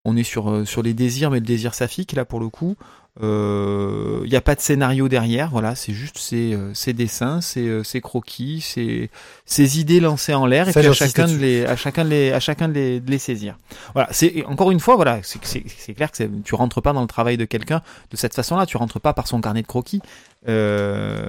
Euh, 0.07 0.11
On 0.11 0.16
est 0.16 0.22
sur, 0.24 0.50
euh, 0.50 0.64
sur 0.64 0.82
les 0.82 0.94
désirs, 0.94 1.30
mais 1.30 1.40
le 1.40 1.46
désir 1.46 1.74
saphique, 1.74 2.12
là, 2.12 2.24
pour 2.24 2.40
le 2.40 2.48
coup. 2.48 2.76
Euh, 3.22 4.20
Il 4.24 4.30
n'y 4.30 4.36
a 4.36 4.42
pas 4.42 4.54
de 4.54 4.61
scénario 4.61 5.09
derrière, 5.09 5.48
voilà, 5.50 5.74
c'est 5.74 5.94
juste 5.94 6.18
ces, 6.18 6.52
euh, 6.52 6.74
ces 6.74 6.92
dessins, 6.92 7.40
ces, 7.40 7.66
euh, 7.66 7.82
ces 7.82 8.02
croquis, 8.02 8.61
ces, 8.61 9.09
ces 9.46 9.80
idées 9.80 10.00
lancées 10.00 10.34
en 10.34 10.44
l'air, 10.44 10.68
et 10.68 10.72
puis 10.80 10.88
à 10.90 10.92
chacun, 11.07 11.26
de 11.26 11.38
les, 11.40 11.64
à 11.64 11.76
chacun 11.76 12.04
de 12.04 12.11
les, 12.11 12.32
à 12.32 12.40
chacun 12.40 12.68
de 12.68 12.74
les, 12.74 13.00
de 13.00 13.11
les 13.11 13.18
saisir. 13.18 13.57
Voilà, 13.94 14.09
c'est 14.12 14.44
encore 14.44 14.70
une 14.70 14.80
fois, 14.80 14.96
voilà, 14.96 15.20
c'est 15.22 15.94
clair 15.94 16.12
que 16.12 16.24
tu 16.44 16.54
rentres 16.54 16.82
pas 16.82 16.92
dans 16.92 17.00
le 17.00 17.07
travail 17.07 17.38
de 17.38 17.46
quelqu'un 17.46 17.80
de 18.11 18.16
cette 18.18 18.34
façon-là, 18.34 18.66
tu 18.66 18.76
rentres 18.76 19.00
pas 19.00 19.14
par 19.14 19.26
son 19.26 19.40
carnet 19.40 19.62
de 19.62 19.66
croquis. 19.66 20.02
Euh, 20.46 21.26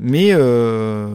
mais 0.00 0.28
euh, 0.32 1.08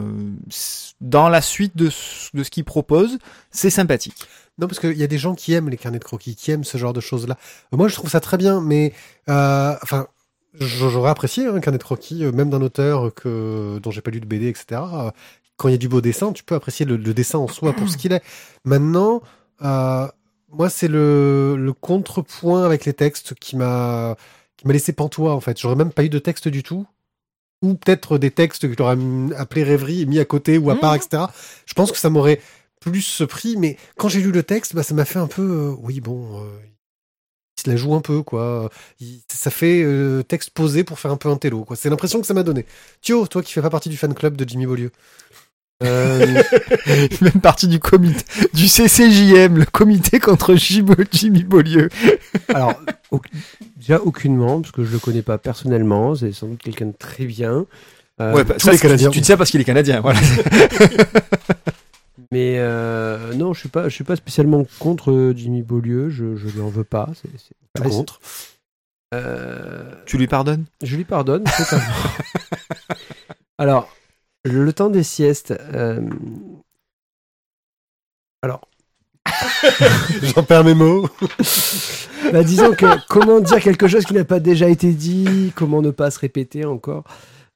dans 1.00 1.28
la 1.28 1.40
suite 1.42 1.76
de, 1.76 1.90
ce- 1.90 2.30
de 2.32 2.44
ce 2.44 2.50
qu'il 2.50 2.64
propose, 2.64 3.18
c'est 3.50 3.70
sympathique. 3.70 4.28
Non, 4.58 4.68
parce 4.68 4.78
qu'il 4.78 4.96
y 4.96 5.02
a 5.02 5.06
des 5.08 5.18
gens 5.18 5.34
qui 5.34 5.52
aiment 5.52 5.68
les 5.68 5.76
carnets 5.76 5.98
de 5.98 6.04
croquis, 6.04 6.36
qui 6.36 6.50
aiment 6.52 6.64
ce 6.64 6.78
genre 6.78 6.92
de 6.92 7.00
choses-là. 7.00 7.36
Moi, 7.72 7.88
je 7.88 7.94
trouve 7.94 8.10
ça 8.10 8.20
très 8.20 8.36
bien, 8.36 8.60
mais 8.60 8.92
euh, 9.28 9.74
enfin, 9.82 10.06
j'aurais 10.60 11.10
apprécié 11.10 11.46
un 11.46 11.58
carnet 11.60 11.78
de 11.78 11.82
croquis, 11.82 12.24
euh, 12.24 12.30
même 12.32 12.50
d'un 12.50 12.62
auteur 12.62 13.12
que 13.14 13.78
dont 13.82 13.90
j'ai 13.90 14.00
pas 14.00 14.10
lu 14.12 14.20
de 14.20 14.26
BD, 14.26 14.46
etc. 14.48 14.80
Quand 15.56 15.68
il 15.68 15.72
y 15.72 15.74
a 15.74 15.78
du 15.78 15.88
beau 15.88 16.00
dessin, 16.00 16.32
tu 16.32 16.44
peux 16.44 16.54
apprécier 16.54 16.86
le, 16.86 16.96
le 16.96 17.14
dessin 17.14 17.38
en 17.38 17.48
soi 17.48 17.72
pour 17.72 17.88
ce 17.88 17.96
qu'il 17.96 18.12
est. 18.12 18.22
Maintenant, 18.64 19.22
euh, 19.62 20.06
moi, 20.52 20.70
c'est 20.70 20.88
le, 20.88 21.56
le 21.58 21.72
contrepoint 21.72 22.64
avec 22.64 22.84
les 22.84 22.92
textes 22.94 23.34
qui 23.34 23.56
m'a 23.56 24.16
qui 24.56 24.68
m'a 24.68 24.72
laissé 24.72 24.92
pantois 24.92 25.34
en 25.34 25.40
fait. 25.40 25.60
J'aurais 25.60 25.74
même 25.74 25.90
pas 25.92 26.04
eu 26.04 26.08
de 26.08 26.18
texte 26.20 26.46
du 26.46 26.62
tout. 26.62 26.86
Ou 27.62 27.74
peut-être 27.74 28.18
des 28.18 28.30
textes 28.30 28.68
que 28.68 28.74
j'aurais 28.76 28.96
appelé 29.36 29.64
rêverie 29.64 30.02
et 30.02 30.06
mis 30.06 30.18
à 30.20 30.24
côté 30.24 30.58
ou 30.58 30.70
à 30.70 30.76
part, 30.76 30.92
Mhm. 30.92 30.98
etc. 30.98 31.22
Je 31.66 31.74
pense 31.74 31.90
que 31.92 31.98
ça 31.98 32.10
m'aurait 32.10 32.40
plus 32.90 33.22
pris, 33.28 33.56
mais 33.56 33.76
quand 33.96 34.08
j'ai 34.08 34.20
lu 34.20 34.30
le 34.32 34.42
texte, 34.42 34.74
bah, 34.74 34.82
ça 34.82 34.94
m'a 34.94 35.04
fait 35.04 35.18
un 35.18 35.26
peu, 35.26 35.42
euh, 35.42 35.74
oui, 35.80 36.00
bon, 36.00 36.40
euh, 36.42 36.46
il 37.58 37.62
se 37.62 37.70
la 37.70 37.76
joue 37.76 37.94
un 37.94 38.00
peu, 38.00 38.22
quoi. 38.22 38.70
Il- 39.00 39.22
ça 39.32 39.50
fait 39.50 39.82
euh, 39.84 40.22
texte 40.22 40.50
posé 40.50 40.84
pour 40.84 40.98
faire 40.98 41.10
un 41.10 41.16
peu 41.16 41.28
un 41.28 41.36
télo, 41.36 41.64
quoi. 41.64 41.76
C'est 41.76 41.88
l'impression 41.90 42.20
que 42.20 42.26
ça 42.26 42.34
m'a 42.34 42.42
donné. 42.42 42.66
Thio, 43.02 43.26
toi 43.26 43.42
qui 43.42 43.52
fais 43.52 43.62
pas 43.62 43.70
partie 43.70 43.88
du 43.88 43.96
fan 43.96 44.12
club 44.14 44.36
de 44.36 44.48
Jimmy 44.48 44.66
Beaulieu. 44.66 44.90
Euh, 45.82 46.42
Même 47.20 47.40
partie 47.42 47.66
du 47.68 47.80
comité, 47.80 48.22
du 48.54 48.68
CCJM, 48.68 49.56
le 49.58 49.64
comité 49.66 50.20
contre 50.20 50.54
Jimmy, 50.54 50.94
Jimmy 51.10 51.42
Beaulieu. 51.42 51.88
Alors, 52.48 52.74
au- 53.10 53.20
déjà 53.76 54.00
aucunement, 54.00 54.60
parce 54.60 54.72
que 54.72 54.84
je 54.84 54.92
le 54.92 54.98
connais 54.98 55.22
pas 55.22 55.36
personnellement. 55.38 56.14
C'est 56.14 56.32
sans 56.32 56.46
doute 56.46 56.62
quelqu'un 56.62 56.86
de 56.86 56.94
très 56.96 57.24
bien. 57.24 57.66
Euh, 58.20 58.32
Ouais, 58.32 58.44
bah, 58.44 58.54
ça, 58.58 58.70
les 58.70 58.76
c'est- 58.76 58.82
Canadiens. 58.82 59.10
Tu 59.10 59.20
dis 59.20 59.26
ça 59.26 59.36
parce 59.36 59.50
qu'il 59.50 59.60
est 59.60 59.64
canadien, 59.64 60.00
voilà. 60.00 60.20
Mais 62.34 62.56
euh, 62.58 63.32
non, 63.34 63.52
je 63.52 63.60
suis 63.60 63.68
pas, 63.68 63.88
je 63.88 63.94
suis 63.94 64.02
pas 64.02 64.16
spécialement 64.16 64.66
contre 64.80 65.12
euh, 65.12 65.32
Jimmy 65.36 65.62
Beaulieu. 65.62 66.10
Je, 66.10 66.34
je 66.34 66.48
lui 66.48 66.60
en 66.60 66.68
veux 66.68 66.82
pas. 66.82 67.08
C'est, 67.14 67.30
contre, 67.80 68.18
Euh, 69.14 69.94
Tu 70.04 70.18
lui 70.18 70.26
pardonnes? 70.26 70.64
je 70.82 70.96
lui 70.96 71.04
pardonne. 71.04 71.44
Alors, 73.58 73.88
le, 74.44 74.64
le 74.64 74.72
temps 74.72 74.90
des 74.90 75.04
siestes. 75.04 75.54
euh, 75.74 76.00
Alors, 78.42 78.62
j'en 80.22 80.42
perds 80.42 80.64
mes 80.64 80.74
mots. 80.74 81.08
bah, 82.32 82.42
disons 82.42 82.72
que 82.72 82.86
comment 83.06 83.38
dire 83.38 83.60
quelque 83.60 83.86
chose 83.86 84.04
qui 84.04 84.14
n'a 84.14 84.24
pas 84.24 84.40
déjà 84.40 84.68
été 84.68 84.92
dit, 84.92 85.52
comment 85.54 85.82
ne 85.82 85.92
pas 85.92 86.10
se 86.10 86.18
répéter 86.18 86.64
encore. 86.64 87.04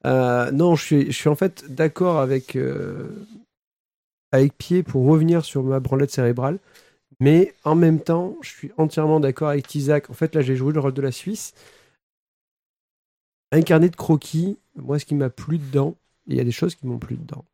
Euh, 0.06 0.52
non, 0.52 0.76
je 0.76 0.84
suis, 0.84 1.06
je 1.06 1.16
suis 1.16 1.28
en 1.28 1.34
fait 1.34 1.64
d'accord 1.68 2.20
avec 2.20 2.54
euh, 2.54 3.08
avec 4.32 4.56
Pied 4.56 4.82
pour 4.82 5.06
revenir 5.06 5.44
sur 5.44 5.62
ma 5.62 5.80
branlette 5.80 6.10
cérébrale, 6.10 6.58
mais 7.20 7.54
en 7.64 7.74
même 7.74 8.00
temps, 8.00 8.36
je 8.42 8.48
suis 8.50 8.72
entièrement 8.76 9.20
d'accord 9.20 9.48
avec 9.48 9.74
Isaac. 9.74 10.10
En 10.10 10.14
fait, 10.14 10.34
là, 10.34 10.40
j'ai 10.42 10.56
joué 10.56 10.72
le 10.72 10.80
rôle 10.80 10.94
de 10.94 11.02
la 11.02 11.12
Suisse. 11.12 11.52
Un 13.50 13.62
carnet 13.62 13.88
de 13.88 13.96
croquis, 13.96 14.58
moi, 14.76 14.98
ce 14.98 15.04
qui 15.04 15.14
m'a 15.14 15.30
plu 15.30 15.58
dedans, 15.58 15.96
il 16.26 16.36
y 16.36 16.40
a 16.40 16.44
des 16.44 16.52
choses 16.52 16.74
qui 16.74 16.86
m'ont 16.86 16.98
plu 16.98 17.16
dedans. 17.16 17.44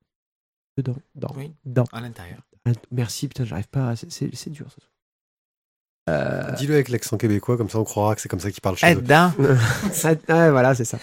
Dedans, 0.76 0.96
dedans, 1.14 1.32
Oui. 1.36 1.52
dedans. 1.64 1.84
À 1.92 2.00
l'intérieur. 2.00 2.40
Merci, 2.90 3.28
putain, 3.28 3.44
j'arrive 3.44 3.68
pas 3.68 3.90
à... 3.90 3.96
C'est 3.96 4.50
dur, 4.50 4.66
ça. 4.70 4.82
Euh... 6.10 6.52
Dis-le 6.56 6.74
avec 6.74 6.88
l'accent 6.88 7.16
québécois, 7.16 7.56
comme 7.56 7.70
ça 7.70 7.78
on 7.78 7.84
croira 7.84 8.14
que 8.14 8.20
c'est 8.20 8.28
comme 8.28 8.40
ça 8.40 8.50
qu'ils 8.50 8.60
parlent 8.60 8.76
chez 8.76 8.86
eux. 8.86 8.98
Edda. 8.98 9.32
ah, 10.04 10.14
ah, 10.28 10.50
voilà, 10.50 10.74
c'est 10.74 10.84
ça. 10.84 10.98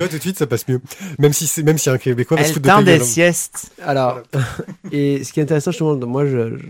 Ouais, 0.00 0.08
tout 0.08 0.16
de 0.16 0.20
suite, 0.22 0.38
ça 0.38 0.46
passe 0.46 0.66
mieux. 0.66 0.80
Même 1.18 1.32
si 1.32 1.46
c'est, 1.46 1.62
même 1.62 1.76
si 1.78 1.90
un 1.90 1.98
Québécois 1.98 2.36
va 2.38 2.42
se 2.44 2.48
Elle 2.48 2.54
foutre 2.54 2.78
de 2.80 2.84
des 2.84 3.00
hein. 3.00 3.04
siestes. 3.04 3.70
Alors, 3.82 4.20
et 4.92 5.22
ce 5.24 5.32
qui 5.32 5.40
est 5.40 5.42
intéressant, 5.42 5.70
justement, 5.72 5.94
moi, 5.96 6.24
je, 6.24 6.56
je- 6.56 6.64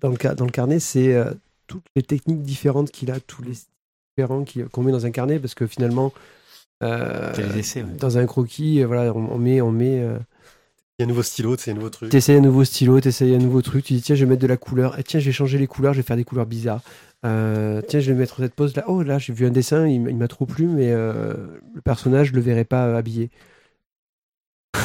dans, 0.00 0.08
le, 0.08 0.34
dans 0.34 0.44
le 0.46 0.50
carnet, 0.50 0.80
c'est 0.80 1.14
euh, 1.14 1.30
toutes 1.66 1.84
les 1.94 2.02
techniques 2.02 2.42
différentes 2.42 2.90
qu'il 2.90 3.10
a, 3.10 3.20
tous 3.20 3.42
les 3.42 3.52
différents 4.16 4.44
qu'on 4.72 4.82
met 4.82 4.92
dans 4.92 5.04
un 5.04 5.10
carnet, 5.10 5.38
parce 5.38 5.54
que 5.54 5.66
finalement, 5.66 6.12
euh, 6.82 7.32
Quels 7.34 7.58
essais, 7.58 7.82
ouais. 7.82 7.92
dans 7.98 8.16
un 8.16 8.24
croquis, 8.26 8.82
euh, 8.82 8.86
voilà, 8.86 9.12
on, 9.14 9.30
on 9.32 9.38
met, 9.38 9.60
on 9.60 9.70
met, 9.72 10.00
euh, 10.00 10.16
Il 11.00 11.04
y 11.04 11.04
a 11.04 11.06
un 11.06 11.08
nouveau 11.08 11.22
stylo, 11.22 11.56
c'est 11.56 11.70
un 11.70 11.74
nouveau 11.74 11.88
truc. 11.88 12.10
t'essayes 12.10 12.36
un 12.36 12.42
nouveau 12.42 12.62
stylo, 12.62 13.00
t'essayes 13.00 13.34
un 13.34 13.38
nouveau 13.38 13.62
truc, 13.62 13.86
tu 13.86 13.94
dis 13.94 14.02
tiens, 14.02 14.14
je 14.14 14.22
vais 14.22 14.28
mettre 14.28 14.42
de 14.42 14.46
la 14.46 14.58
couleur, 14.58 14.98
et 14.98 15.02
tiens, 15.02 15.18
je 15.18 15.24
vais 15.24 15.32
changer 15.32 15.56
les 15.56 15.66
couleurs, 15.66 15.94
je 15.94 16.00
vais 16.00 16.06
faire 16.06 16.18
des 16.18 16.24
couleurs 16.24 16.44
bizarres. 16.44 16.82
Euh, 17.24 17.80
tiens, 17.88 18.00
je 18.00 18.12
vais 18.12 18.18
mettre 18.18 18.36
cette 18.36 18.54
pose 18.54 18.76
là. 18.76 18.84
Oh 18.86 19.02
là, 19.02 19.18
j'ai 19.18 19.32
vu 19.32 19.46
un 19.46 19.50
dessin, 19.50 19.88
il, 19.88 19.98
m'a 20.14 20.28
trop 20.28 20.44
plu, 20.44 20.66
mais 20.66 20.90
euh, 20.90 21.32
le 21.74 21.80
personnage, 21.80 22.28
je 22.28 22.32
le 22.34 22.42
verrai 22.42 22.66
pas 22.66 22.86
euh, 22.86 22.98
habillé. 22.98 23.30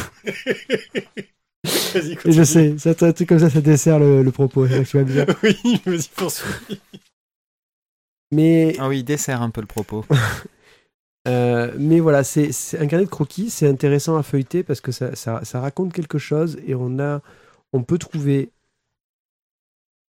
Je 2.25 2.43
sais, 2.43 2.75
c'est 2.77 3.03
un 3.03 3.11
truc 3.11 3.27
comme 3.27 3.39
ça, 3.39 3.49
ça 3.49 3.59
dessert 3.59 3.99
le, 3.99 4.23
le 4.23 4.31
propos. 4.31 4.67
ça 4.67 4.83
que 4.83 4.97
me 4.99 5.03
dire. 5.03 5.25
Oui, 5.43 5.57
vas-y, 5.85 6.07
poursuis. 6.15 6.79
Mais 8.31 8.75
Ah 8.79 8.87
oui, 8.87 8.99
il 8.99 9.03
dessert 9.03 9.41
un 9.41 9.49
peu 9.49 9.59
le 9.59 9.67
propos. 9.67 10.05
Euh, 11.27 11.73
mais 11.79 11.99
voilà, 11.99 12.23
c'est 12.23 12.51
un 12.79 12.87
carnet 12.87 13.05
de 13.05 13.09
croquis, 13.09 13.49
c'est 13.49 13.67
intéressant 13.67 14.15
à 14.17 14.23
feuilleter 14.23 14.63
parce 14.63 14.81
que 14.81 14.91
ça, 14.91 15.41
raconte 15.53 15.93
quelque 15.93 16.17
chose 16.19 16.57
et 16.65 16.75
on, 16.75 17.83
peut 17.83 17.97
trouver 17.97 18.51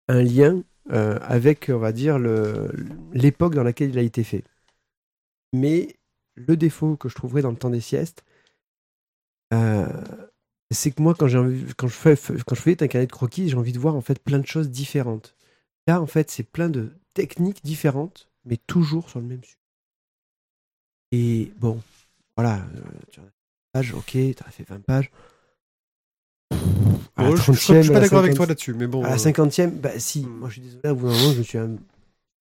un 0.08 0.22
lien 0.22 0.62
euh, 0.90 1.18
avec, 1.22 1.70
on 1.72 1.78
va 1.78 1.92
dire, 1.92 2.18
l'époque 3.12 3.54
dans 3.54 3.62
laquelle 3.62 3.90
il 3.90 3.98
a 3.98 4.02
été 4.02 4.24
fait. 4.24 4.44
Mais 5.52 5.96
le 6.34 6.56
défaut 6.56 6.96
que 6.96 7.08
je 7.08 7.14
trouverais 7.14 7.42
dans 7.42 7.50
le 7.50 7.56
temps 7.56 7.70
des 7.70 7.80
siestes, 7.80 8.24
euh, 9.52 9.86
c'est 10.70 10.90
que 10.90 11.00
moi, 11.00 11.14
quand, 11.14 11.28
je 11.28 11.38
fais, 11.88 12.16
quand 12.44 12.54
je 12.56 12.60
fais 12.60 12.82
un 12.82 12.88
carnet 12.88 13.06
de 13.06 13.12
croquis, 13.12 13.48
j'ai 13.48 13.56
envie 13.56 13.72
de 13.72 13.78
voir 13.78 13.94
en 13.94 14.00
fait 14.00 14.18
plein 14.18 14.40
de 14.40 14.46
choses 14.46 14.70
différentes. 14.70 15.36
Là, 15.86 16.00
en 16.00 16.06
fait, 16.06 16.30
c'est 16.30 16.42
plein 16.42 16.68
de 16.68 16.92
techniques 17.14 17.64
différentes, 17.64 18.28
mais 18.44 18.56
toujours 18.56 19.08
sur 19.10 19.20
le 19.20 19.26
même 19.26 19.44
sujet. 19.44 19.63
Et 21.14 21.52
bon, 21.58 21.80
voilà, 22.36 22.56
euh, 22.56 22.80
tu 23.12 23.20
en 23.20 23.22
as 23.22 23.26
fait 23.26 23.30
20 23.30 23.72
pages, 23.72 23.94
ok, 23.94 24.10
tu 24.10 24.34
as 24.44 24.50
fait 24.50 24.68
20 24.68 24.80
pages. 24.84 25.10
À 27.16 27.22
la 27.22 27.30
Bon, 27.30 27.36
je, 27.36 27.42
je- 27.42 27.52
je 27.52 27.58
30e, 27.60 27.82
suis 27.82 27.92
pas 27.92 28.00
d'accord 28.00 28.18
avec 28.18 28.32
50e, 28.32 28.36
toi 28.36 28.46
là-dessus, 28.46 28.74
mais 28.74 28.86
bon. 28.88 29.04
À 29.04 29.08
la 29.10 29.14
euh, 29.14 29.18
50e, 29.18 29.70
bah 29.70 29.98
si, 29.98 30.26
moi 30.26 30.48
je 30.48 30.54
suis 30.54 30.62
désolé, 30.62 30.80
à 30.84 30.94
bout 30.94 31.06
d'un 31.06 31.12
moment, 31.12 31.32
je 31.32 31.38
me 31.38 31.42
suis 31.44 31.58
un, 31.58 31.76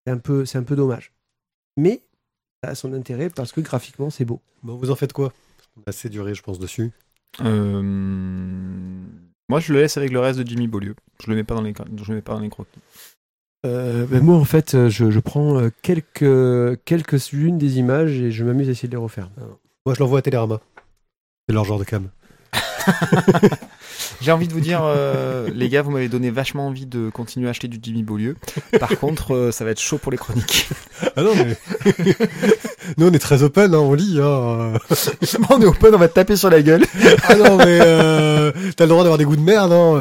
c'est 0.04 0.12
un 0.12 0.18
peu, 0.18 0.44
c'est 0.44 0.58
un 0.58 0.64
peu 0.64 0.74
dommage. 0.74 1.12
Mais 1.76 2.02
ça 2.62 2.70
a 2.70 2.74
son 2.74 2.92
intérêt 2.92 3.30
parce 3.30 3.52
que 3.52 3.60
graphiquement, 3.60 4.10
c'est 4.10 4.24
beau. 4.24 4.40
bon, 4.62 4.76
vous 4.76 4.90
en 4.90 4.96
faites 4.96 5.12
quoi? 5.12 5.32
On 5.76 5.80
a 5.82 5.90
assez 5.90 6.08
duré, 6.08 6.34
je 6.34 6.42
pense, 6.42 6.58
dessus. 6.58 6.90
Euh, 7.40 7.82
Moi, 9.48 9.60
je 9.60 9.72
le 9.72 9.80
laisse 9.80 9.96
avec 9.96 10.10
le 10.10 10.20
reste 10.20 10.38
de 10.40 10.46
Jimmy 10.46 10.66
Beaulieu. 10.68 10.94
Je 11.22 11.30
le 11.30 11.36
mets 11.36 11.44
pas 11.44 11.54
dans 11.54 11.62
les, 11.62 11.74
je 11.96 12.08
le 12.10 12.16
mets 12.16 12.22
pas 12.22 12.34
dans 12.34 12.40
les 12.40 12.48
croquis. 12.50 12.80
Euh, 13.64 14.06
ben 14.06 14.22
moi, 14.22 14.36
en 14.36 14.44
fait, 14.44 14.74
euh, 14.74 14.90
je, 14.90 15.18
prends 15.20 15.58
euh, 15.58 15.70
quelques, 15.82 16.84
quelques-unes 16.84 17.56
des 17.56 17.78
images 17.78 18.20
et 18.20 18.30
je 18.30 18.44
m'amuse 18.44 18.68
à 18.68 18.72
essayer 18.72 18.88
de 18.88 18.94
les 18.94 19.02
refaire. 19.02 19.30
Moi, 19.86 19.94
je 19.94 20.00
l'envoie 20.00 20.18
à 20.18 20.22
Télérama. 20.22 20.60
C'est 21.48 21.54
leur 21.54 21.64
genre 21.64 21.78
de 21.78 21.84
cam. 21.84 22.08
J'ai 24.20 24.32
envie 24.32 24.48
de 24.48 24.52
vous 24.52 24.60
dire, 24.60 24.80
euh, 24.82 25.48
les 25.54 25.68
gars, 25.68 25.82
vous 25.82 25.90
m'avez 25.90 26.08
donné 26.08 26.30
vachement 26.30 26.66
envie 26.66 26.86
de 26.86 27.10
continuer 27.10 27.46
à 27.46 27.50
acheter 27.50 27.68
du 27.68 27.78
Jimmy 27.82 28.02
Beaulieu. 28.02 28.36
Par 28.78 28.88
contre, 29.00 29.34
euh, 29.34 29.52
ça 29.52 29.64
va 29.64 29.70
être 29.70 29.80
chaud 29.80 29.98
pour 29.98 30.12
les 30.12 30.18
chroniques. 30.18 30.68
Ah 31.16 31.22
non, 31.22 31.32
mais. 31.34 31.56
Nous, 32.98 33.06
on 33.06 33.12
est 33.12 33.18
très 33.18 33.42
open, 33.42 33.74
hein, 33.74 33.78
on 33.78 33.94
lit. 33.94 34.18
Hein. 34.20 34.74
on 35.50 35.60
est 35.60 35.66
open, 35.66 35.94
on 35.94 35.98
va 35.98 36.08
te 36.08 36.14
taper 36.14 36.36
sur 36.36 36.50
la 36.50 36.62
gueule. 36.62 36.84
Ah 37.24 37.34
non, 37.34 37.56
mais. 37.56 37.78
Euh... 37.80 38.52
T'as 38.76 38.84
le 38.84 38.88
droit 38.88 39.02
d'avoir 39.02 39.18
des 39.18 39.24
goûts 39.24 39.36
de 39.36 39.42
merde, 39.42 39.72
hein. 39.72 40.00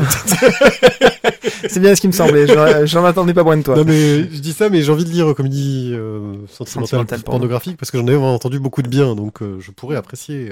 C'est 1.67 1.79
bien 1.79 1.95
ce 1.95 2.01
qui 2.01 2.07
me 2.07 2.13
semblait. 2.13 2.45
J'en 2.85 3.05
attendais 3.05 3.33
pas 3.33 3.43
moins 3.43 3.57
de 3.57 3.63
toi. 3.63 3.75
Non, 3.75 3.83
mais 3.85 4.23
je 4.23 4.39
dis 4.39 4.53
ça, 4.53 4.69
mais 4.69 4.81
j'ai 4.81 4.91
envie 4.91 5.05
de 5.05 5.09
lire 5.09 5.33
comédie 5.33 5.91
euh, 5.93 6.35
sentimentale, 6.47 6.87
Sentimentale 6.87 7.23
pornographique 7.23 7.77
parce 7.77 7.91
que 7.91 7.97
j'en 7.97 8.07
ai 8.07 8.15
entendu 8.15 8.59
beaucoup 8.59 8.81
de 8.81 8.89
bien, 8.89 9.15
donc 9.15 9.39
je 9.41 9.71
pourrais 9.71 9.95
apprécier. 9.95 10.49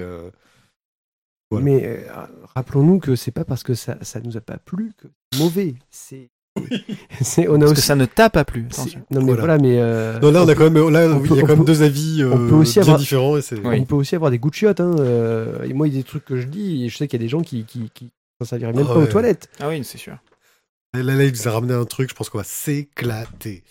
Voilà. 1.52 1.66
Mais 1.66 1.82
euh, 1.86 2.02
rappelons-nous 2.56 3.00
que 3.00 3.16
c'est 3.16 3.32
pas 3.32 3.44
parce 3.46 3.62
que 3.64 3.74
ça, 3.74 3.98
ça 4.02 4.20
nous 4.22 4.38
a 4.38 4.42
pas 4.42 4.58
plu 4.58 4.92
que 4.98 5.08
c'est 5.34 5.40
mauvais. 5.40 5.76
C'est, 5.90 6.30
c'est- 7.22 7.48
on 7.48 7.56
a 7.56 7.60
Parce 7.60 7.74
que 7.74 7.82
ça 7.82 7.96
ne 7.96 8.06
t'a 8.06 8.30
pas 8.30 8.44
plu. 8.46 8.64
non 9.12 9.20
mais 9.20 9.20
Voilà. 9.34 9.40
voilà, 9.40 9.58
mais 9.58 9.80
euh, 9.80 10.20
Non, 10.20 10.32
là, 10.32 10.42
on 10.42 10.44
a 10.44 10.48
peut- 10.48 10.56
quand 10.66 10.72
même, 10.72 10.90
là, 10.90 11.08
on 11.10 11.20
oui, 11.20 11.28
peut- 11.30 11.36
il 11.36 11.38
y 11.38 11.40
a 11.40 11.42
quand 11.44 11.48
même 11.50 11.60
peut- 11.60 11.66
deux 11.66 11.84
avis 11.84 12.22
euh, 12.24 12.32
on 12.34 12.48
peut 12.50 12.56
aussi 12.56 12.74
bien 12.74 12.82
avoir- 12.84 12.98
différents. 13.00 13.38
Et 13.38 13.42
c'est... 13.42 13.60
Oui. 13.60 13.80
on 13.82 13.86
peut 13.86 13.96
aussi 13.96 14.16
avoir 14.16 14.32
des 14.32 14.40
goûts 14.40 14.50
de 14.50 14.56
chiottes. 14.56 14.80
Hein, 14.80 14.96
euh, 15.00 15.62
et 15.64 15.74
moi, 15.74 15.88
il 15.88 15.94
y 15.94 15.98
a 15.98 16.02
des 16.02 16.08
trucs 16.08 16.26
que 16.26 16.38
je 16.40 16.48
dis 16.48 16.86
et 16.86 16.90
je 16.90 16.98
sais 16.98 17.08
qu'il 17.08 17.20
y 17.20 17.22
a 17.22 17.26
des 17.26 17.30
gens 17.30 17.42
qui 17.42 17.64
qui, 17.66 17.90
qui 17.94 18.12
s'en 18.42 18.46
serviraient 18.48 18.74
même 18.74 18.86
Ah 18.90 18.94
pas 18.94 19.00
aux 19.00 19.06
toilettes. 19.08 19.50
Ah 19.60 19.68
oui, 19.70 19.84
c'est 19.84 19.98
sûr. 19.98 20.18
Là, 20.94 21.04
là, 21.04 21.24
il 21.24 21.32
nous 21.32 21.48
a 21.48 21.52
ramené 21.52 21.74
un 21.74 21.86
truc, 21.86 22.10
je 22.10 22.16
pense 22.16 22.30
qu'on 22.30 22.38
va 22.40 22.44
s'éclater. 22.44 23.64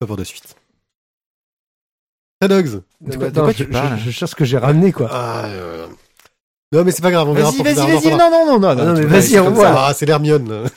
Pas 0.00 0.16
de 0.16 0.24
suite. 0.24 0.56
Dogs. 2.48 2.64
De 2.66 2.72
Non, 2.72 2.80
quoi- 2.80 2.84
mais 3.02 3.16
de 3.16 3.18
quoi 3.18 3.26
attends, 3.50 3.52
tu 3.52 3.66
je, 3.70 3.96
je- 3.98 4.04
je 4.04 4.10
cherche 4.10 4.30
ce 4.30 4.36
que 4.36 4.44
j'ai 4.44 4.58
ramené 4.58 4.92
quoi. 4.92 5.08
Ah, 5.12 5.44
euh, 5.46 5.86
Non, 6.72 6.84
mais 6.84 6.90
c'est 6.92 7.02
pas 7.02 7.10
grave, 7.10 7.28
on 7.28 7.32
verra 7.34 7.50
Vas-y, 7.50 7.62
vas-y, 7.62 7.74
vas-y. 7.74 8.10
Non, 8.12 8.30
non, 8.30 8.46
non, 8.46 8.58
non. 8.60 8.68
Ah 8.68 8.74
non, 8.76 8.92
mais 8.94 9.00
tu- 9.00 9.06
vas-y, 9.06 9.22
c'est 9.22 9.40
on 9.40 9.50
voit. 9.50 9.68
Ah, 9.88 9.92
c'est 9.94 10.06
l'Hermione. 10.06 10.48
là. 10.48 10.70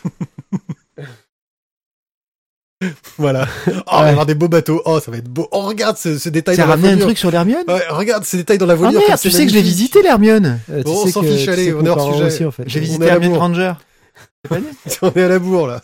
voilà. 3.17 3.47
Oh, 3.67 3.71
on 3.87 3.97
va 3.97 4.03
Ouais. 4.03 4.09
avoir 4.09 4.25
des 4.25 4.35
beaux 4.35 4.49
bateaux. 4.49 4.81
Oh, 4.85 4.99
ça 4.99 5.09
va 5.11 5.17
être 5.17 5.29
beau. 5.29 5.47
Oh, 5.51 5.61
regarde 5.61 5.95
ce, 5.97 6.17
ce 6.17 6.27
détail 6.29 6.57
T'as 6.57 6.63
dans 6.63 6.69
la 6.69 6.75
ramené 6.75 6.93
un 6.93 6.97
truc 6.97 7.17
sur 7.17 7.31
l'Hermione? 7.31 7.63
Ouais, 7.67 7.83
regarde 7.89 8.25
ce 8.25 8.35
détail 8.37 8.57
dans 8.57 8.65
la 8.65 8.73
Ah 8.73 8.77
voilure. 8.77 8.99
merde, 9.07 9.19
tu 9.21 9.31
sais 9.31 9.45
que 9.45 9.51
je 9.51 9.55
l'ai 9.55 9.61
visité 9.61 10.01
l'Hermione. 10.01 10.59
Euh, 10.69 10.83
Bon, 10.83 11.03
on 11.05 11.07
s'en 11.07 11.21
fiche, 11.21 11.47
allez, 11.47 11.73
on 11.73 11.85
est 11.85 11.89
hors 11.89 12.11
sujet. 12.13 12.25
aussi, 12.25 12.43
en 12.45 12.51
fait. 12.51 12.63
J'ai 12.67 12.79
visité 12.81 13.05
Hermione 13.05 13.31
dit 13.31 13.39
On 15.01 15.11
est 15.13 15.21
à 15.23 15.27
la 15.29 15.39
bourre, 15.39 15.67
là. 15.67 15.81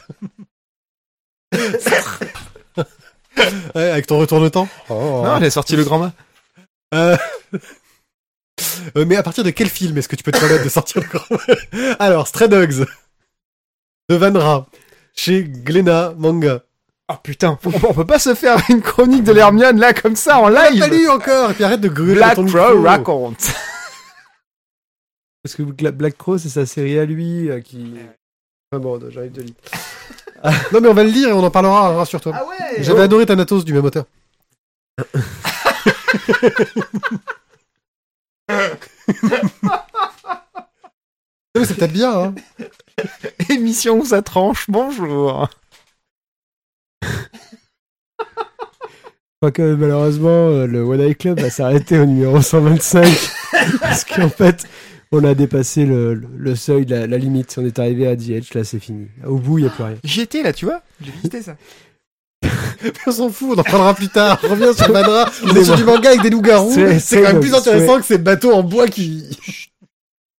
ouais, 3.75 3.89
avec 3.89 4.07
ton 4.07 4.17
retour 4.19 4.41
de 4.41 4.49
temps. 4.49 4.67
Oh. 4.89 5.21
Non, 5.25 5.37
elle 5.37 5.43
a 5.45 5.49
sorti 5.51 5.75
le 5.75 5.83
grand 5.83 5.99
mât. 5.99 6.13
Euh, 6.93 7.17
euh, 8.97 9.05
mais 9.05 9.15
à 9.15 9.23
partir 9.23 9.43
de 9.43 9.49
quel 9.51 9.69
film 9.69 9.97
est-ce 9.97 10.07
que 10.07 10.15
tu 10.15 10.23
peux 10.23 10.31
te 10.31 10.39
permettre 10.39 10.63
de 10.63 10.69
sortir 10.69 11.01
le 11.01 11.07
grand 11.07 11.95
Alors, 11.99 12.27
Stray 12.27 12.49
Dogs 12.49 12.85
de 14.09 14.15
Vanra 14.15 14.65
chez 15.15 15.43
Glénat 15.43 16.13
Manga. 16.17 16.61
Oh 17.11 17.15
putain, 17.23 17.57
on, 17.65 17.69
on 17.87 17.93
peut 17.93 18.05
pas 18.05 18.19
se 18.19 18.35
faire 18.35 18.57
une 18.69 18.81
chronique 18.81 19.23
de 19.23 19.31
l'Hermione 19.31 19.79
là 19.79 19.93
comme 19.93 20.15
ça 20.15 20.39
en 20.39 20.45
On 20.45 20.47
l'a 20.49 20.69
live. 20.69 20.79
pas 20.79 20.87
lu 20.87 21.09
encore 21.09 21.51
Et 21.51 21.53
puis 21.55 21.63
arrête 21.63 21.81
de 21.81 21.89
gruger 21.89 22.13
Black 22.15 22.35
ton 22.35 22.45
Crow 22.45 22.69
micro. 22.75 22.81
raconte. 22.83 23.51
Parce 25.43 25.55
que 25.55 25.63
Black 25.63 26.17
Crow, 26.17 26.37
c'est 26.37 26.49
sa 26.49 26.65
série 26.65 26.99
à 26.99 27.05
lui 27.05 27.49
euh, 27.49 27.61
qui. 27.61 27.93
Enfin 28.71 28.79
bon, 28.81 28.99
j'arrive 29.09 29.31
de 29.31 29.41
lire. 29.41 29.53
Non 30.71 30.81
mais 30.81 30.87
on 30.89 30.93
va 30.93 31.03
le 31.03 31.09
lire 31.09 31.29
et 31.29 31.33
on 31.33 31.43
en 31.43 31.51
parlera, 31.51 31.95
rassure-toi. 31.95 32.33
Ah 32.35 32.45
ouais 32.45 32.83
J'avais 32.83 33.01
adoré 33.01 33.25
Thanatos 33.25 33.65
du 33.65 33.73
même 33.73 33.85
auteur. 33.85 34.05
C'est 41.55 41.75
peut-être 41.75 41.91
bien, 41.91 42.11
hein. 42.11 42.35
Émission 43.49 43.99
où 43.99 44.05
ça 44.05 44.21
tranche, 44.21 44.65
bonjour. 44.69 45.49
Je 47.01 47.07
crois 49.41 49.51
que 49.51 49.73
malheureusement, 49.73 50.49
euh, 50.49 50.67
le 50.67 50.81
One 50.81 50.99
Eye 51.01 51.15
Club 51.15 51.39
va 51.39 51.49
s'arrêter 51.49 51.97
au 51.99 52.05
numéro 52.05 52.41
125. 52.41 53.07
parce 53.79 54.03
qu'en 54.03 54.29
fait, 54.29 54.65
on 55.11 55.23
a 55.23 55.33
dépassé 55.33 55.85
le, 55.85 56.13
le- 56.13 56.27
le 56.37 56.55
seuil, 56.55 56.85
la, 56.85 57.07
la 57.07 57.17
limite. 57.17 57.55
On 57.57 57.65
est 57.65 57.79
arrivé 57.79 58.07
à 58.07 58.15
The 58.15 58.29
Edge, 58.29 58.53
là 58.53 58.63
c'est 58.63 58.79
fini. 58.79 59.07
Au 59.25 59.37
bout, 59.37 59.57
il 59.57 59.63
n'y 59.63 59.67
a 59.67 59.71
plus 59.71 59.83
rien. 59.83 59.95
J'y 60.03 60.21
étais 60.21 60.43
là, 60.43 60.53
tu 60.53 60.65
vois 60.65 60.81
J'ai 61.01 61.11
visité 61.11 61.41
ça. 61.41 61.55
On 63.07 63.11
s'en 63.11 63.29
fout, 63.29 63.49
on 63.57 63.59
en 63.59 63.63
parlera 63.63 63.93
plus 63.93 64.07
tard. 64.07 64.39
Reviens 64.41 64.71
sur 64.73 64.91
Vanra. 64.91 65.29
On 65.43 65.53
est 65.55 65.63
sur 65.65 65.75
du 65.75 65.83
manga 65.83 66.09
avec 66.09 66.21
des 66.21 66.29
loups-garous. 66.29 66.71
C'est- 66.99 67.21
quand 67.21 67.33
même 67.33 67.41
plus 67.41 67.53
intéressant 67.53 67.97
que 67.99 68.05
ces 68.05 68.17
bateaux 68.17 68.53
en 68.53 68.63
bois 68.63 68.87
qui... 68.87 69.25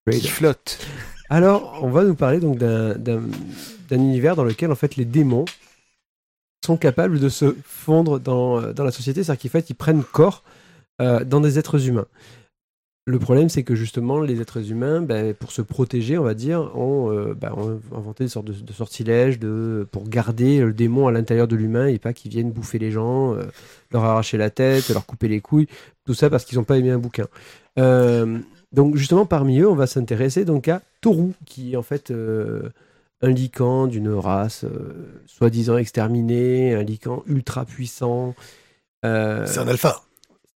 Qui 0.09 0.27
flotte. 0.27 0.79
Alors, 1.29 1.79
on 1.83 1.89
va 1.91 2.03
nous 2.03 2.15
parler 2.15 2.39
donc 2.39 2.57
d'un 2.57 2.95
d'un- 2.95 3.21
d'un 3.89 3.95
univers 3.97 4.35
dans 4.35 4.43
lequel 4.43 4.71
en 4.71 4.75
fait 4.75 4.95
les 4.95 5.05
démons 5.05 5.45
sont 6.65 6.75
capables 6.77 7.19
de 7.19 7.29
se 7.29 7.55
fondre 7.63 8.19
dans, 8.19 8.59
euh, 8.59 8.73
dans 8.73 8.83
la 8.83 8.91
société, 8.91 9.23
c'est-à-dire 9.23 9.43
qu'en 9.43 9.49
fait 9.59 9.69
ils 9.69 9.75
prennent 9.75 10.03
corps 10.03 10.43
euh, 11.01 11.23
dans 11.23 11.39
des 11.39 11.59
êtres 11.59 11.87
humains. 11.87 12.07
Le 13.05 13.17
problème, 13.17 13.49
c'est 13.49 13.63
que 13.63 13.73
justement, 13.73 14.19
les 14.19 14.41
êtres 14.41 14.69
humains, 14.69 15.01
ben, 15.01 15.33
pour 15.33 15.51
se 15.51 15.63
protéger, 15.63 16.19
on 16.19 16.23
va 16.23 16.35
dire, 16.35 16.71
ont, 16.77 17.11
euh, 17.11 17.33
ben, 17.33 17.51
ont 17.53 17.81
inventé 17.97 18.25
des 18.25 18.29
sortes 18.29 18.45
de, 18.45 18.53
de 18.53 18.73
sortilèges 18.73 19.39
de, 19.39 19.87
pour 19.91 20.07
garder 20.07 20.59
le 20.59 20.71
démon 20.71 21.07
à 21.07 21.11
l'intérieur 21.11 21.47
de 21.47 21.55
l'humain 21.55 21.87
et 21.87 21.97
pas 21.97 22.13
qu'ils 22.13 22.29
viennent 22.29 22.51
bouffer 22.51 22.77
les 22.77 22.91
gens, 22.91 23.33
euh, 23.33 23.45
leur 23.91 24.03
arracher 24.05 24.37
la 24.37 24.51
tête, 24.51 24.87
leur 24.89 25.07
couper 25.07 25.27
les 25.27 25.41
couilles, 25.41 25.67
tout 26.05 26.13
ça 26.13 26.29
parce 26.29 26.45
qu'ils 26.45 26.59
n'ont 26.59 26.63
pas 26.63 26.77
aimé 26.77 26.91
un 26.91 26.99
bouquin. 26.99 27.25
Euh, 27.79 28.37
donc 28.71 28.95
justement, 28.97 29.25
parmi 29.25 29.59
eux, 29.59 29.67
on 29.67 29.75
va 29.75 29.87
s'intéresser 29.87 30.45
donc 30.45 30.67
à 30.67 30.83
Toru, 31.01 31.31
qui 31.47 31.73
est 31.73 31.77
en 31.77 31.81
fait 31.81 32.13
un 33.23 33.29
lycan 33.29 33.87
d'une 33.87 34.09
race 34.09 34.63
soi-disant 35.25 35.77
exterminée, 35.77 36.75
un 36.75 36.83
lycan 36.83 37.23
ultra 37.25 37.65
puissant. 37.65 38.35
C'est 39.01 39.09
un 39.09 39.67
alpha. 39.67 40.03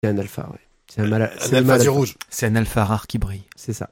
c'est 0.04 0.10
un 0.10 0.18
alpha, 0.18 0.50
ouais. 0.52 0.60
C'est 0.94 1.02
un 1.02 1.08
mal, 1.08 1.24
Un 1.24 1.54
alpha. 1.56 2.14
C'est 2.30 2.46
un 2.46 2.56
alpha 2.56 2.86
rare 2.86 3.08
qui 3.08 3.18
brille. 3.18 3.44
C'est 3.56 3.74
ça. 3.74 3.90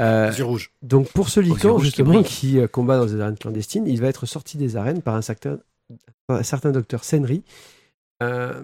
Euh, 0.00 0.32
Yeux 0.38 0.44
rouges. 0.44 0.70
donc 0.82 1.10
pour 1.12 1.28
ce 1.28 1.40
rouges 1.40 1.58
qui 1.58 1.84
justement, 1.84 2.22
qui 2.22 2.60
euh, 2.60 2.68
combat 2.68 2.96
dans 2.98 3.06
des 3.06 3.20
arènes 3.20 3.36
clandestines, 3.36 3.88
il 3.88 4.00
va 4.00 4.06
être 4.06 4.26
sorti 4.26 4.56
des 4.56 4.76
arènes 4.76 5.02
par 5.02 5.16
un 5.16 5.22
certain, 5.22 5.58
par 6.28 6.36
un 6.38 6.42
certain 6.44 6.70
docteur 6.70 7.02
Senri. 7.02 7.42
Euh, 8.22 8.62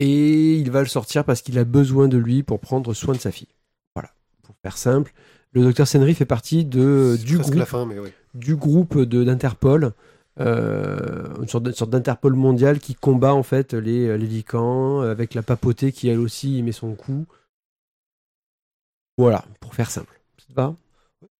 et 0.00 0.54
il 0.54 0.70
va 0.70 0.80
le 0.80 0.86
sortir 0.86 1.24
parce 1.24 1.42
qu'il 1.42 1.58
a 1.58 1.64
besoin 1.64 2.08
de 2.08 2.16
lui 2.16 2.42
pour 2.42 2.58
prendre 2.58 2.94
soin 2.94 3.14
de 3.14 3.20
sa 3.20 3.30
fille. 3.30 3.54
Voilà, 3.94 4.10
pour 4.42 4.54
faire 4.62 4.78
simple. 4.78 5.12
Le 5.52 5.62
docteur 5.62 5.86
Senri 5.86 6.14
fait 6.14 6.24
partie 6.24 6.64
de, 6.64 7.18
du, 7.22 7.36
groupe, 7.36 7.54
la 7.54 7.66
fin, 7.66 7.84
mais 7.84 7.98
oui. 7.98 8.08
du 8.32 8.56
groupe 8.56 8.98
de- 8.98 9.24
d'Interpol, 9.24 9.84
euh, 9.84 9.90
une 10.38 11.48
sorte 11.48 11.64
de- 11.64 11.70
une 11.70 11.76
sorte 11.76 11.90
d'Interpol 11.90 12.34
mondial 12.34 12.78
qui 12.80 12.94
combat 12.94 13.34
en 13.34 13.42
fait 13.42 13.74
les, 13.74 14.16
les 14.16 14.26
lycans, 14.26 15.02
euh, 15.02 15.10
avec 15.10 15.34
la 15.34 15.42
papauté 15.42 15.92
qui 15.92 16.08
elle 16.08 16.18
aussi 16.20 16.58
y 16.58 16.62
met 16.62 16.72
son 16.72 16.94
coup. 16.94 17.26
Voilà, 19.18 19.44
pour 19.60 19.74
faire 19.74 19.90
simple. 19.90 20.20
Ça 20.38 20.46
va? 20.54 20.74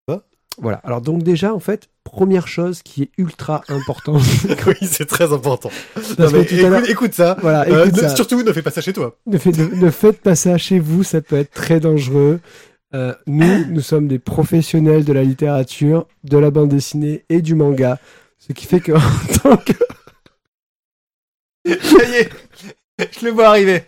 Va. 0.09 0.22
Voilà, 0.59 0.76
alors 0.84 1.01
donc 1.01 1.22
déjà 1.22 1.55
en 1.55 1.59
fait, 1.61 1.88
première 2.05 2.47
chose 2.47 2.82
qui 2.82 3.03
est 3.05 3.11
ultra 3.16 3.62
importante. 3.68 4.22
oui, 4.66 4.74
c'est 4.82 5.07
très 5.07 5.32
important. 5.32 5.70
Non, 6.18 6.30
mais 6.30 6.43
écoute, 6.43 6.88
écoute 6.90 7.14
ça. 7.14 7.36
Voilà, 7.40 7.62
Euh, 7.68 7.86
écoute 7.86 8.03
ne- 8.03 8.09
ça. 8.09 8.14
surtout, 8.16 8.43
ne 8.43 8.53
fais 8.53 8.62
pas 8.62 8.70
ça 8.70 8.82
chez 8.82 8.93
toi. 8.93 9.16
Ne, 9.26 9.38
fait- 9.38 9.57
ne- 9.57 9.74
ne 9.74 9.90
faites 9.90 10.20
pas 10.20 10.34
ça 10.36 10.59
chez 10.59 10.78
vous, 10.78 11.03
ça 11.03 11.22
peut 11.22 11.36
être 11.36 11.53
très 11.53 11.80
dangereux. 11.80 12.40
Euh, 12.95 13.14
nous, 13.26 13.64
nous 13.70 13.80
sommes 13.80 14.07
des 14.07 14.18
professionnels 14.18 15.07
de 15.07 15.12
la 15.14 15.24
littérature, 15.24 16.07
de 16.24 16.36
la 16.36 16.51
bande 16.51 16.68
dessinée 16.68 17.24
et 17.30 17.40
du 17.40 17.55
manga. 17.55 17.99
Ce 18.47 18.53
qui 18.53 18.66
fait 18.66 18.80
que, 18.80 18.93
en 18.97 19.38
tant 19.43 19.57
que, 19.57 19.72
Ça 21.64 22.05
y 22.09 22.14
est, 22.16 22.28
je 23.20 23.24
le 23.26 23.30
vois 23.32 23.49
arriver. 23.49 23.84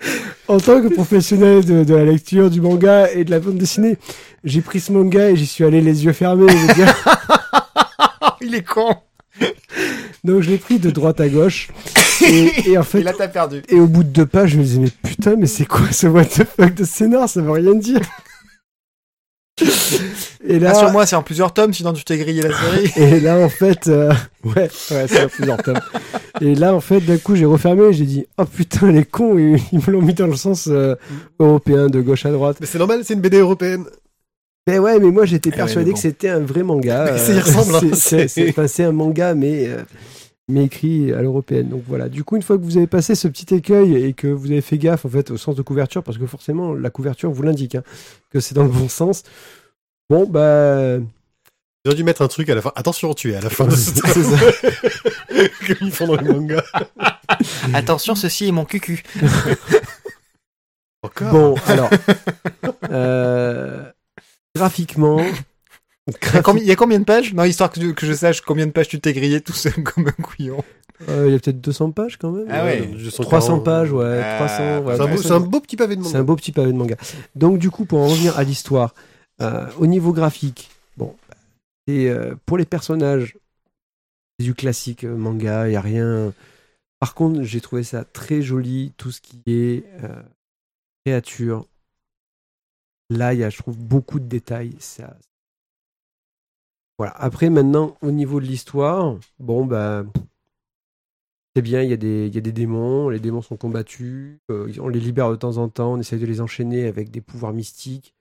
en 0.49 0.59
tant 0.59 0.81
que 0.81 0.89
professionnel 0.95 1.65
de, 1.65 1.83
de 1.85 1.95
la 1.95 2.05
lecture, 2.05 2.51
du 2.51 2.61
manga 2.61 3.11
et 3.11 3.25
de 3.25 3.31
la 3.31 3.41
bande 3.41 3.59
dessinée, 3.59 3.99
j'ai 4.45 4.61
pris 4.61 4.79
ce 4.81 4.93
manga 4.93 5.31
et 5.31 5.37
j'y 5.37 5.47
suis 5.47 5.65
allé 5.65 5.81
les 5.81 6.05
yeux 6.05 6.13
fermés. 6.13 6.47
je 6.49 6.57
veux 6.67 6.75
dire. 6.75 6.95
Il 8.41 8.55
est 8.55 8.63
con. 8.63 8.95
Donc 10.23 10.43
je 10.43 10.51
l'ai 10.51 10.59
pris 10.59 10.79
de 10.79 10.91
droite 10.91 11.21
à 11.21 11.29
gauche. 11.29 11.69
Et, 12.25 12.71
et 12.71 12.79
en 12.79 12.83
fait, 12.85 13.01
Et 13.01 13.03
là, 13.03 13.13
t'as 13.13 13.27
perdu. 13.29 13.63
et 13.69 13.81
au 13.81 13.87
bout 13.89 14.05
de 14.05 14.09
deux 14.11 14.27
pages, 14.27 14.51
je 14.51 14.59
me 14.59 14.63
disais, 14.63 14.79
mais 14.81 14.91
putain, 15.03 15.35
mais 15.37 15.47
c'est 15.47 15.67
quoi 15.67 15.91
ce 15.91 16.07
what 16.07 16.27
the 16.27 16.45
fuck 16.45 16.75
de 16.75 16.85
scénar? 16.85 17.29
Ça 17.29 17.41
veut 17.43 17.51
rien 17.51 17.75
dire. 17.75 18.01
Et 20.47 20.59
là, 20.59 20.73
Rassure-moi, 20.73 21.07
c'est 21.07 21.17
en 21.17 21.23
plusieurs 21.23 21.55
tomes, 21.55 21.73
sinon 21.73 21.93
tu 21.95 22.05
t'es 22.05 22.19
grillé 22.19 22.43
la 22.43 22.51
série. 22.51 22.93
Et 22.97 23.21
là, 23.21 23.39
en 23.39 23.49
fait, 23.49 23.89
euh, 23.89 24.13
ouais, 24.45 24.69
ouais, 24.91 25.07
c'est 25.09 25.21
à 25.21 25.29
plusieurs 25.29 25.57
tomes. 25.63 25.81
Et 26.41 26.55
là, 26.55 26.75
en 26.75 26.81
fait, 26.81 27.01
d'un 27.01 27.17
coup, 27.17 27.35
j'ai 27.35 27.47
refermé 27.47 27.85
et 27.85 27.93
j'ai 27.95 28.05
dit, 28.05 28.27
oh 28.37 28.45
putain, 28.45 28.91
les 28.93 29.05
cons, 29.05 29.39
ils, 29.39 29.59
ils 29.73 29.79
me 29.79 29.91
l'ont 29.91 30.03
mis 30.03 30.13
dans 30.15 30.27
le 30.27 30.37
sens 30.37 30.69
euh, 30.71 30.97
européen, 31.39 31.87
de 31.89 32.01
gauche 32.03 32.27
à 32.27 32.31
droite. 32.31 32.59
Mais 32.61 32.67
c'est 32.67 32.79
normal, 32.79 33.01
c'est 33.05 33.15
une 33.15 33.21
BD 33.21 33.39
européenne. 33.39 33.85
Mais 34.67 34.79
ouais, 34.79 34.99
mais 34.99 35.11
moi, 35.11 35.25
j'étais 35.25 35.51
Eh 35.53 35.57
persuadé 35.57 35.79
ouais, 35.79 35.85
mais 35.87 35.91
bon. 35.93 35.97
que 35.97 36.01
c'était 36.03 36.29
un 36.29 36.41
vrai 36.41 36.63
manga. 36.63 37.11
Mais 37.13 37.19
ça 37.19 37.33
y 37.33 37.41
ressemble, 37.41 37.75
hein, 37.77 37.81
c'est- 37.81 37.95
c'est- 37.95 38.19
c'est 38.19 38.29
c'est- 38.29 38.49
enfin, 38.51 38.67
c'est 38.67 38.85
un 38.85 38.93
manga, 38.93 39.35
mais, 39.35 39.67
euh, 39.69 39.83
mais 40.49 40.65
écrit 40.65 41.13
à 41.13 41.23
l'européenne. 41.23 41.69
Donc 41.69 41.85
voilà. 41.89 42.09
Du 42.11 42.23
coup, 42.25 42.37
une 42.37 42.43
fois 42.43 42.59
que 42.59 42.63
vous 42.63 42.77
avez 42.77 42.87
passé 42.87 43.15
ce 43.15 43.29
petit 43.29 43.55
écueil 43.55 43.97
et 44.05 44.13
que 44.15 44.27
vous 44.27 44.51
avez 44.51 44.61
fait 44.63 44.77
gaffe, 44.79 45.05
en 45.07 45.09
fait, 45.11 45.31
au 45.31 45.37
sens 45.39 45.55
de 45.55 45.63
couverture, 45.63 46.03
parce 46.03 46.19
que 46.19 46.27
forcément, 46.27 46.75
la 46.75 46.91
couverture 46.91 47.31
vous 47.31 47.43
l'indique, 47.43 47.75
hein, 47.77 47.83
que 48.31 48.41
c'est 48.41 48.55
dans 48.55 48.63
le 48.65 48.69
bon 48.71 48.89
sens. 48.91 49.23
Bon, 50.11 50.27
bah, 50.27 50.99
J'aurais 51.85 51.97
dû 51.97 52.05
mettre 52.05 52.23
un 52.23 52.29
truc 52.29 52.49
à 52.49 52.55
la 52.55 52.63
fin. 52.63 52.73
Attention, 52.77 53.13
tu 53.15 53.33
es 53.33 53.37
à 53.37 53.41
la 53.41 53.51
fin 53.51 53.67
de 53.67 53.71
ce 53.75 53.93
C'est 53.95 54.23
ça. 54.23 54.37
Comme 55.67 55.77
ils 55.83 55.93
font 55.93 56.07
dans 56.07 56.17
les 56.17 56.29
mangas. 56.33 56.63
Attention, 57.75 58.15
ceci 58.15 58.49
est 58.49 58.53
mon 58.53 58.65
cucu. 58.65 59.03
Encore. 61.03 61.33
Bon, 61.33 61.55
alors, 61.67 61.91
euh, 62.91 63.83
graphiquement, 64.57 65.21
Il 66.07 66.15
y, 66.33 66.37
a 66.39 66.43
combien, 66.43 66.63
il 66.63 66.67
y 66.69 66.73
a 66.73 66.77
combien 66.77 66.99
de 66.99 67.05
pages? 67.05 67.35
Non, 67.35 67.45
histoire 67.45 67.71
que, 67.71 67.93
que 67.93 68.07
je 68.07 68.13
sache 68.15 68.41
combien 68.41 68.67
de 68.67 68.73
pages 68.73 68.89
tu 68.89 68.99
t'es 69.01 69.13
grillé 69.13 69.41
tout 69.43 69.53
seul 69.53 69.75
comme 69.83 70.07
un 70.09 70.23
couillon. 70.23 70.65
Euh, 71.11 71.25
Il 71.27 71.33
y 71.33 71.37
a 71.37 71.39
peut-être 71.39 71.61
200 71.61 71.91
pages 71.91 72.17
quand 72.17 72.31
même. 72.31 72.47
Ah 72.51 72.65
ouais. 72.65 72.87
240. 72.87 73.27
300 73.29 73.59
pages, 73.61 73.93
ouais. 73.93 74.21
Ah, 74.23 74.37
300, 74.47 74.79
ouais, 74.87 74.97
C'est 74.97 75.03
un, 75.03 75.07
beau- 75.07 75.13
300. 75.17 75.23
c'est 75.29 75.35
un 75.35 75.41
beau 75.41 75.61
petit 75.61 75.77
pavé 75.77 75.97
de 75.97 76.03
C'est 76.03 76.09
manga. 76.09 76.19
un 76.21 76.25
beau 76.25 76.37
petit 76.37 76.53
pavé 76.53 76.73
de 76.73 76.77
manga. 76.79 76.97
Donc 77.35 77.59
du 77.59 77.71
coup, 77.71 77.85
pour 77.85 77.99
en 78.01 78.07
revenir 78.07 78.39
à 78.39 78.45
l'histoire, 78.45 78.95
euh, 79.41 79.71
au 79.79 79.87
niveau 79.87 80.13
graphique, 80.13 80.71
bon, 80.97 81.17
c'est 81.87 82.09
euh, 82.09 82.35
pour 82.47 82.57
les 82.57 82.65
personnages, 82.65 83.37
c'est 84.39 84.45
du 84.45 84.55
classique 84.55 85.05
euh, 85.05 85.17
manga, 85.17 85.69
il 85.69 85.73
y 85.73 85.77
a 85.77 85.81
rien. 85.81 86.33
Par 87.01 87.15
contre, 87.15 87.43
j'ai 87.43 87.61
trouvé 87.61 87.83
ça 87.83 88.05
très 88.05 88.43
joli, 88.43 88.93
tout 88.97 89.11
ce 89.11 89.21
qui 89.21 89.43
est 89.47 89.85
créature. 91.05 91.67
Là, 93.11 93.35
il 93.35 93.41
y 93.41 93.45
a, 93.45 93.51
je 93.51 93.59
trouve, 93.59 93.77
beaucoup 93.77 94.19
de 94.19 94.25
détails. 94.25 94.75
Voilà. 96.97 97.13
Après, 97.17 97.51
maintenant, 97.51 97.99
au 98.01 98.11
niveau 98.11 98.41
de 98.41 98.47
l'histoire, 98.47 99.19
bon, 99.39 99.67
bah, 99.67 100.05
c'est 101.55 101.63
bien, 101.63 101.83
il 101.83 101.91
y, 101.91 101.93
a 101.93 101.97
des, 101.97 102.31
démons, 102.41 103.11
les 103.11 103.21
démons 103.21 103.43
sont 103.43 103.57
combattus, 103.57 104.39
on 104.49 104.89
les 104.89 105.01
libère 105.01 105.31
de 105.31 105.37
temps 105.37 105.59
en 105.59 105.69
temps, 105.69 105.93
on 105.93 106.01
essaye 106.01 106.19
de 106.19 106.27
les 106.27 106.41
enchaîner 106.41 106.87
avec 106.87 107.11
des 107.11 107.21
pouvoirs 107.21 107.53
mystiques. 107.53 108.14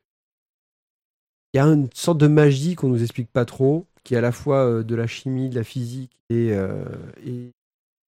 Il 1.53 1.57
y 1.57 1.59
a 1.59 1.65
une 1.65 1.89
sorte 1.93 2.17
de 2.17 2.27
magie 2.27 2.75
qu'on 2.75 2.89
nous 2.89 3.01
explique 3.01 3.31
pas 3.31 3.45
trop, 3.45 3.85
qui 4.03 4.15
est 4.15 4.17
à 4.17 4.21
la 4.21 4.31
fois 4.31 4.65
euh, 4.65 4.83
de 4.83 4.95
la 4.95 5.07
chimie, 5.07 5.49
de 5.49 5.55
la 5.55 5.63
physique 5.63 6.11
et, 6.29 6.51
euh, 6.51 6.83
et 7.25 7.29
une 7.29 7.51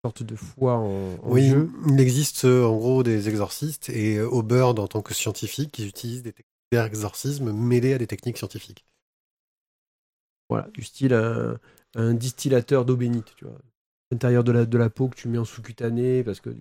sorte 0.06 0.24
de 0.24 0.36
foi 0.36 0.76
en, 0.78 1.16
en 1.24 1.32
Oui, 1.32 1.50
jeu. 1.50 1.70
il 1.88 2.00
existe 2.00 2.46
euh, 2.46 2.64
en 2.66 2.78
gros 2.78 3.04
des 3.04 3.28
exorcistes 3.30 3.90
et 3.90 4.22
Aubert, 4.22 4.68
en 4.70 4.88
tant 4.88 5.02
que 5.02 5.14
scientifique, 5.14 5.78
ils 5.80 5.88
utilisent 5.88 6.24
des 6.24 6.34
techniques 6.34 6.48
d'exorcisme 6.72 7.52
mêlées 7.52 7.94
à 7.94 7.98
des 7.98 8.08
techniques 8.08 8.38
scientifiques. 8.38 8.86
Voilà, 10.50 10.68
du 10.74 10.84
style 10.84 11.14
un, 11.14 11.60
un 11.96 12.14
distillateur 12.14 12.86
d'eau 12.86 12.96
bénite, 12.96 13.36
tu 13.36 13.46
vois. 13.46 13.58
L'intérieur 14.12 14.44
de 14.44 14.52
la, 14.52 14.66
de 14.66 14.78
la 14.78 14.90
peau 14.90 15.08
que 15.10 15.16
tu 15.16 15.28
mets 15.28 15.38
en 15.40 15.46
sous-cutané, 15.46 16.24
parce 16.24 16.40
que... 16.40 16.56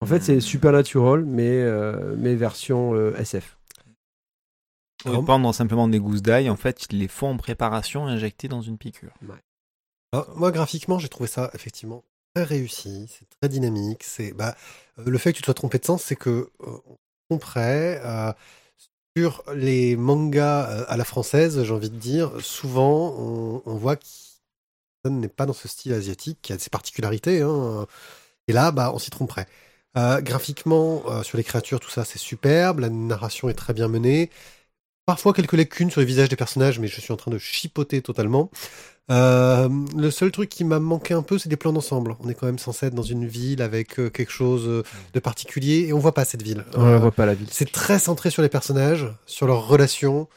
En 0.00 0.06
fait, 0.06 0.20
c'est 0.20 0.40
Supernatural, 0.40 1.24
mais, 1.24 1.60
euh, 1.62 2.14
mais 2.18 2.34
version 2.34 2.94
euh, 2.94 3.14
SF. 3.16 3.58
Au 5.04 5.22
prendre 5.22 5.54
simplement 5.54 5.88
des 5.88 6.00
gousses 6.00 6.22
d'ail, 6.22 6.50
en 6.50 6.56
fait, 6.56 6.86
ils 6.90 6.98
les 6.98 7.08
font 7.08 7.28
en 7.28 7.36
préparation 7.36 8.06
injectés 8.06 8.48
dans 8.48 8.62
une 8.62 8.78
piqûre. 8.78 9.12
Alors, 10.12 10.36
moi, 10.36 10.50
graphiquement, 10.50 10.98
j'ai 10.98 11.08
trouvé 11.08 11.28
ça 11.28 11.50
effectivement 11.54 12.02
très 12.34 12.44
réussi, 12.44 13.06
c'est 13.08 13.28
très 13.40 13.48
dynamique. 13.48 14.02
C'est 14.02 14.32
bah, 14.32 14.56
euh, 14.98 15.04
le 15.06 15.18
fait 15.18 15.32
que 15.32 15.36
tu 15.36 15.42
te 15.42 15.46
sois 15.46 15.54
trompé 15.54 15.78
de 15.78 15.84
sens, 15.84 16.02
c'est 16.02 16.16
que 16.16 16.30
euh, 16.30 16.50
on 16.60 16.96
comprend 17.30 17.60
euh, 17.60 18.32
sur 19.16 19.42
les 19.54 19.96
mangas 19.96 20.70
euh, 20.70 20.84
à 20.88 20.96
la 20.96 21.04
française, 21.04 21.62
j'ai 21.62 21.72
envie 21.72 21.90
de 21.90 21.96
dire, 21.96 22.32
souvent 22.40 23.14
on, 23.18 23.62
on 23.64 23.74
voit 23.76 23.96
que 23.96 24.04
n'est 25.08 25.28
pas 25.28 25.46
dans 25.46 25.52
ce 25.52 25.68
style 25.68 25.92
asiatique, 25.92 26.40
qui 26.42 26.52
a 26.52 26.58
ses 26.58 26.68
particularités. 26.70 27.40
hein. 27.40 27.86
Et 28.48 28.52
là, 28.52 28.72
bah, 28.72 28.90
on 28.92 28.98
s'y 28.98 29.10
tromperait. 29.10 29.46
Graphiquement, 29.94 31.22
sur 31.22 31.38
les 31.38 31.44
créatures, 31.44 31.80
tout 31.80 31.88
ça, 31.90 32.04
c'est 32.04 32.18
superbe. 32.18 32.80
La 32.80 32.90
narration 32.90 33.48
est 33.48 33.54
très 33.54 33.72
bien 33.72 33.88
menée. 33.88 34.30
Parfois 35.06 35.32
quelques 35.32 35.52
lacunes 35.52 35.90
sur 35.90 36.00
les 36.00 36.06
visages 36.06 36.28
des 36.28 36.34
personnages, 36.36 36.80
mais 36.80 36.88
je 36.88 37.00
suis 37.00 37.12
en 37.12 37.16
train 37.16 37.30
de 37.30 37.38
chipoter 37.38 38.02
totalement. 38.02 38.50
Euh, 39.08 39.68
le 39.96 40.10
seul 40.10 40.32
truc 40.32 40.48
qui 40.48 40.64
m'a 40.64 40.80
manqué 40.80 41.14
un 41.14 41.22
peu, 41.22 41.38
c'est 41.38 41.48
des 41.48 41.56
plans 41.56 41.72
d'ensemble. 41.72 42.16
On 42.18 42.28
est 42.28 42.34
quand 42.34 42.46
même 42.46 42.58
censé 42.58 42.86
être 42.86 42.94
dans 42.94 43.04
une 43.04 43.24
ville 43.24 43.62
avec 43.62 44.00
euh, 44.00 44.10
quelque 44.10 44.32
chose 44.32 44.66
euh, 44.66 44.82
de 45.14 45.20
particulier 45.20 45.86
et 45.86 45.92
on 45.92 46.00
voit 46.00 46.12
pas 46.14 46.24
cette 46.24 46.42
ville. 46.42 46.64
On 46.74 46.84
ne 46.84 46.94
Euh, 46.94 46.98
voit 46.98 47.12
pas 47.12 47.24
la 47.24 47.34
ville. 47.34 47.46
c'est 47.52 47.70
très 47.70 48.00
centré 48.00 48.30
sur 48.30 48.42
les 48.42 48.48
personnages, 48.48 49.06
sur 49.26 49.46
leurs 49.46 49.68
relations, 49.68 50.28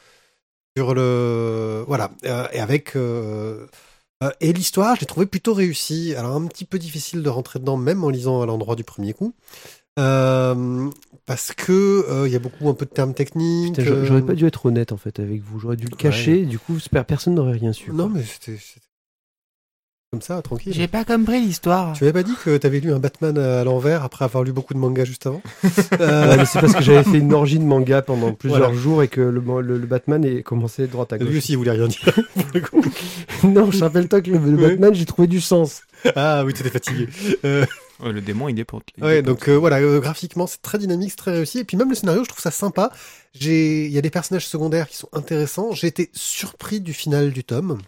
sur 0.76 0.94
le 0.94 1.84
voilà, 1.88 2.12
et 2.22 2.60
avec 2.60 2.94
et 4.40 4.52
l'histoire, 4.52 4.94
je 4.96 5.00
l'ai 5.00 5.06
trouvé 5.06 5.26
plutôt 5.26 5.54
réussie. 5.54 6.14
Alors 6.14 6.36
un 6.36 6.46
petit 6.46 6.64
peu 6.64 6.78
difficile 6.78 7.22
de 7.22 7.28
rentrer 7.28 7.58
dedans, 7.58 7.76
même 7.76 8.04
en 8.04 8.10
lisant 8.10 8.42
à 8.42 8.46
l'endroit 8.46 8.76
du 8.76 8.84
premier 8.84 9.14
coup, 9.14 9.34
Euh, 9.98 10.88
parce 11.26 11.52
que 11.52 12.04
euh, 12.08 12.26
il 12.26 12.32
y 12.32 12.36
a 12.36 12.38
beaucoup 12.38 12.68
un 12.68 12.74
peu 12.74 12.84
de 12.86 12.90
termes 12.90 13.14
techniques. 13.14 13.74
Putain, 13.76 13.90
euh, 13.90 14.04
J'aurais 14.04 14.22
pas 14.22 14.34
dû 14.34 14.46
être 14.46 14.66
honnête 14.66 14.92
en 14.92 14.96
fait 14.96 15.18
avec 15.20 15.42
vous. 15.42 15.58
J'aurais 15.58 15.76
dû 15.76 15.86
le 15.86 15.96
cacher. 15.96 16.44
Du 16.44 16.58
coup, 16.58 16.78
per- 16.90 17.04
personne 17.06 17.34
n'aurait 17.34 17.52
rien 17.58 17.72
su. 17.72 17.90
Non, 17.92 18.08
quoi. 18.08 18.18
mais 18.18 18.24
c'était 18.24 18.58
comme 20.12 20.22
ça, 20.22 20.42
tranquille. 20.42 20.88
pas 20.88 21.04
compris 21.04 21.40
l'histoire. 21.40 21.92
Tu 21.92 22.02
m'avais 22.02 22.12
pas 22.12 22.28
dit 22.28 22.34
que 22.44 22.56
t'avais 22.56 22.80
lu 22.80 22.92
un 22.92 22.98
Batman 22.98 23.38
à 23.38 23.62
l'envers 23.62 24.02
après 24.02 24.24
avoir 24.24 24.42
lu 24.42 24.52
beaucoup 24.52 24.74
de 24.74 24.78
mangas 24.80 25.04
juste 25.04 25.26
avant 25.26 25.40
euh, 26.00 26.44
c'est 26.46 26.60
parce 26.60 26.74
que 26.74 26.82
j'avais 26.82 27.04
fait 27.04 27.18
une 27.18 27.32
orgie 27.32 27.60
de 27.60 27.64
manga 27.64 28.02
pendant 28.02 28.32
plusieurs 28.32 28.58
Voilà. 28.60 28.74
jours 28.74 29.04
et 29.04 29.08
que 29.08 29.20
le, 29.20 29.40
le- 29.62 29.78
le 29.78 29.86
Batman 29.86 30.24
est 30.24 30.42
commencé 30.42 30.82
de 30.82 30.86
droite 30.88 31.12
à 31.12 31.16
Lui 31.16 31.26
gauche. 31.26 31.36
aussi, 31.36 31.52
il 31.52 31.58
voulait 31.58 31.70
rien 31.70 31.86
dire. 31.86 32.12
pour 32.34 32.44
le 32.52 32.60
coup. 32.60 32.82
non, 33.44 33.70
je 33.70 33.78
rappelle-toi 33.84 34.20
que 34.20 34.32
le, 34.32 34.38
le 34.38 34.56
Ouais. 34.56 34.70
Batman, 34.70 34.94
j'ai 34.94 35.04
trouvé 35.06 35.28
du 35.28 35.40
sens. 35.40 35.82
ah 36.16 36.42
oui, 36.44 36.54
t'étais 36.54 36.70
fatigué. 36.70 37.06
Euh, 37.44 37.64
Ouais, 38.02 38.12
le 38.12 38.20
démon, 38.20 38.48
il 38.48 38.54
déporte. 38.54 38.88
il 38.96 39.04
Ouais, 39.04 39.22
donc 39.22 39.48
euh, 39.48 39.54
voilà, 39.56 39.78
euh, 39.78 40.00
graphiquement 40.00 40.46
c'est 40.46 40.62
très 40.62 40.78
dynamique, 40.78 41.10
c'est 41.10 41.16
très 41.16 41.32
réussi. 41.32 41.58
Et 41.58 41.64
puis 41.64 41.76
même 41.76 41.88
le 41.90 41.94
scénario, 41.94 42.24
je 42.24 42.28
trouve 42.28 42.40
ça 42.42 42.50
sympa. 42.50 42.90
J'ai, 43.34 43.86
il 43.86 43.92
y 43.92 43.98
a 43.98 44.02
des 44.02 44.10
personnages 44.10 44.46
secondaires 44.46 44.88
qui 44.88 44.96
sont 44.96 45.08
intéressants. 45.12 45.72
J'ai 45.72 45.86
été 45.86 46.10
surpris 46.14 46.80
du 46.80 46.92
final 46.94 47.32
du 47.32 47.44
tome. 47.44 47.78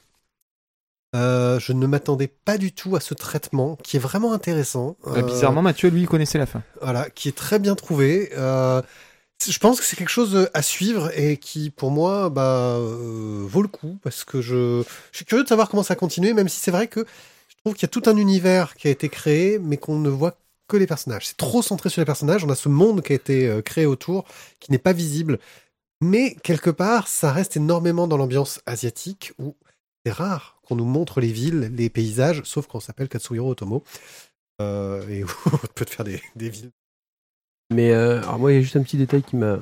Euh, 1.14 1.58
je 1.60 1.72
ne 1.72 1.86
m'attendais 1.86 2.26
pas 2.28 2.56
du 2.56 2.72
tout 2.72 2.96
à 2.96 3.00
ce 3.00 3.12
traitement, 3.12 3.76
qui 3.82 3.96
est 3.96 4.00
vraiment 4.00 4.32
intéressant. 4.32 4.96
Bah, 5.04 5.12
Euh, 5.16 5.22
bizarrement, 5.22 5.60
Mathieu, 5.60 5.90
lui, 5.90 6.02
il 6.02 6.08
connaissait 6.08 6.38
la 6.38 6.46
fin. 6.46 6.62
voilà, 6.80 7.10
qui 7.10 7.28
est 7.28 7.36
très 7.36 7.58
bien 7.58 7.74
trouvé. 7.74 8.30
Euh, 8.34 8.80
je 9.46 9.58
pense 9.58 9.78
que 9.80 9.84
c'est 9.84 9.96
quelque 9.96 10.08
chose 10.08 10.48
à 10.54 10.62
suivre 10.62 11.10
et 11.18 11.36
qui, 11.36 11.68
pour 11.70 11.90
moi, 11.90 12.30
bah, 12.30 12.76
euh, 12.78 13.44
vaut 13.46 13.60
le 13.60 13.68
coup 13.68 13.98
parce 14.02 14.24
que 14.24 14.40
je, 14.40 14.82
je 15.10 15.16
suis 15.16 15.24
curieux 15.26 15.42
de 15.44 15.48
savoir 15.48 15.68
comment 15.68 15.82
ça 15.82 15.96
continue, 15.96 16.32
même 16.32 16.48
si 16.48 16.60
c'est 16.60 16.70
vrai 16.70 16.86
que 16.86 17.04
trouve 17.64 17.74
qu'il 17.74 17.82
y 17.82 17.86
a 17.86 17.88
tout 17.88 18.08
un 18.08 18.16
univers 18.16 18.74
qui 18.74 18.88
a 18.88 18.90
été 18.90 19.08
créé, 19.08 19.58
mais 19.58 19.76
qu'on 19.76 19.98
ne 19.98 20.08
voit 20.08 20.36
que 20.68 20.76
les 20.76 20.86
personnages. 20.86 21.26
C'est 21.26 21.36
trop 21.36 21.62
centré 21.62 21.90
sur 21.90 22.00
les 22.00 22.06
personnages. 22.06 22.44
On 22.44 22.50
a 22.50 22.54
ce 22.54 22.68
monde 22.68 23.02
qui 23.02 23.12
a 23.12 23.16
été 23.16 23.48
euh, 23.48 23.62
créé 23.62 23.86
autour, 23.86 24.24
qui 24.58 24.72
n'est 24.72 24.78
pas 24.78 24.92
visible. 24.92 25.38
Mais 26.00 26.34
quelque 26.42 26.70
part, 26.70 27.08
ça 27.08 27.32
reste 27.32 27.56
énormément 27.56 28.08
dans 28.08 28.16
l'ambiance 28.16 28.60
asiatique 28.66 29.32
où 29.38 29.54
c'est 30.04 30.12
rare 30.12 30.58
qu'on 30.62 30.76
nous 30.76 30.84
montre 30.84 31.20
les 31.20 31.32
villes, 31.32 31.72
les 31.76 31.90
paysages, 31.90 32.42
sauf 32.44 32.66
quand 32.66 32.78
on 32.78 32.80
s'appelle 32.80 33.08
Katsuhiro 33.08 33.50
Otomo. 33.50 33.84
Euh, 34.60 35.06
et 35.08 35.24
on 35.46 35.66
peut 35.74 35.84
te 35.84 35.90
faire 35.90 36.04
des, 36.04 36.20
des 36.36 36.48
villes 36.48 36.70
Mais 37.72 37.92
euh, 37.92 38.20
moi, 38.38 38.52
il 38.52 38.56
y 38.56 38.58
a 38.58 38.62
juste 38.62 38.76
un 38.76 38.82
petit 38.82 38.96
détail 38.96 39.22
qui 39.22 39.36
m'a 39.36 39.58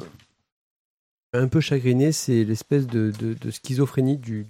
un 1.32 1.48
peu 1.48 1.60
chagriné, 1.60 2.12
c'est 2.12 2.44
l'espèce 2.44 2.86
de, 2.86 3.12
schizophrénie 3.50 4.16
du, 4.16 4.46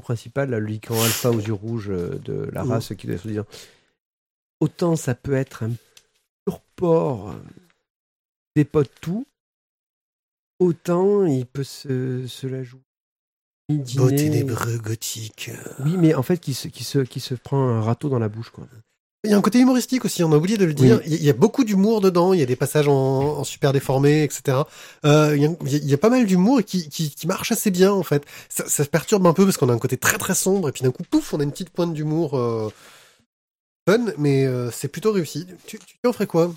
principal, 0.00 0.50
là, 0.50 0.58
le 0.58 0.68
alpha 0.68 1.30
aux 1.30 1.38
yeux 1.40 1.52
rouges 1.52 1.90
euh, 1.90 2.18
de 2.18 2.48
la 2.52 2.64
Mhm. 2.64 2.70
race 2.70 2.92
qui 2.94 3.06
doit 3.06 3.18
se 3.18 3.28
dire. 3.28 3.44
Autant 4.60 4.96
ça 4.96 5.14
peut 5.14 5.34
être 5.34 5.62
un 5.62 5.72
pur 6.44 6.60
porc, 6.76 7.30
euh, 7.30 7.34
dépote 8.56 8.90
tout, 9.00 9.26
autant 10.58 11.26
il 11.26 11.46
peut 11.46 11.64
se, 11.64 12.26
se 12.26 12.46
la 12.46 12.62
jouer. 12.62 12.80
beau 13.68 14.10
ténébreux 14.10 14.78
gothique. 14.78 15.50
Oui, 15.80 15.96
mais 15.96 16.14
en 16.14 16.22
fait, 16.22 16.38
qui 16.38 16.54
se, 16.54 16.68
qui, 16.68 16.84
se, 16.84 17.00
qui 17.00 17.20
se 17.20 17.34
prend 17.34 17.68
un 17.68 17.80
râteau 17.80 18.08
dans 18.08 18.18
la 18.20 18.28
bouche. 18.28 18.50
Quoi. 18.50 18.66
Il 19.26 19.30
y 19.30 19.34
a 19.34 19.36
un 19.36 19.42
côté 19.42 19.58
humoristique 19.58 20.04
aussi, 20.04 20.24
on 20.24 20.32
a 20.32 20.36
oublié 20.36 20.56
de 20.56 20.64
le 20.64 20.72
dire. 20.72 21.00
Il 21.04 21.12
y 21.12 21.14
a- 21.14 21.18
il 21.18 21.24
y 21.24 21.30
a 21.30 21.34
beaucoup 21.34 21.64
d'humour 21.64 22.00
dedans, 22.00 22.32
il 22.32 22.40
y 22.40 22.42
a 22.42 22.46
des 22.46 22.56
passages 22.56 22.88
en, 22.88 23.38
en 23.38 23.44
super 23.44 23.72
déformé, 23.72 24.22
etc. 24.22 24.58
Euh, 25.04 25.36
il, 25.36 25.42
y 25.42 25.46
a, 25.46 25.50
il 25.64 25.84
y 25.90 25.94
a 25.94 25.98
pas 25.98 26.08
mal 26.10 26.24
d'humour 26.26 26.62
qui, 26.64 26.88
qui, 26.88 27.10
qui 27.10 27.26
marche 27.26 27.52
assez 27.52 27.70
bien 27.70 27.92
en 27.92 28.02
fait. 28.02 28.24
Ça, 28.48 28.64
ça 28.68 28.84
se 28.84 28.88
perturbe 28.88 29.26
un 29.26 29.32
peu 29.34 29.44
parce 29.44 29.56
qu'on 29.58 29.68
a 29.68 29.72
un 29.72 29.78
côté 29.78 29.96
très 29.96 30.16
très 30.18 30.34
sombre 30.34 30.68
et 30.68 30.72
puis 30.72 30.82
d'un 30.82 30.90
coup, 30.92 31.02
pouf, 31.10 31.34
on 31.34 31.40
a 31.40 31.42
une 31.42 31.50
petite 31.52 31.70
pointe 31.70 31.92
d'humour 31.92 32.38
euh, 32.38 32.70
fun, 33.88 34.06
mais 34.18 34.44
euh, 34.46 34.70
c'est 34.70 34.88
plutôt 34.88 35.12
réussi. 35.12 35.46
Tu, 35.66 35.78
tu 35.78 36.08
en 36.08 36.12
ferais 36.12 36.26
quoi? 36.26 36.52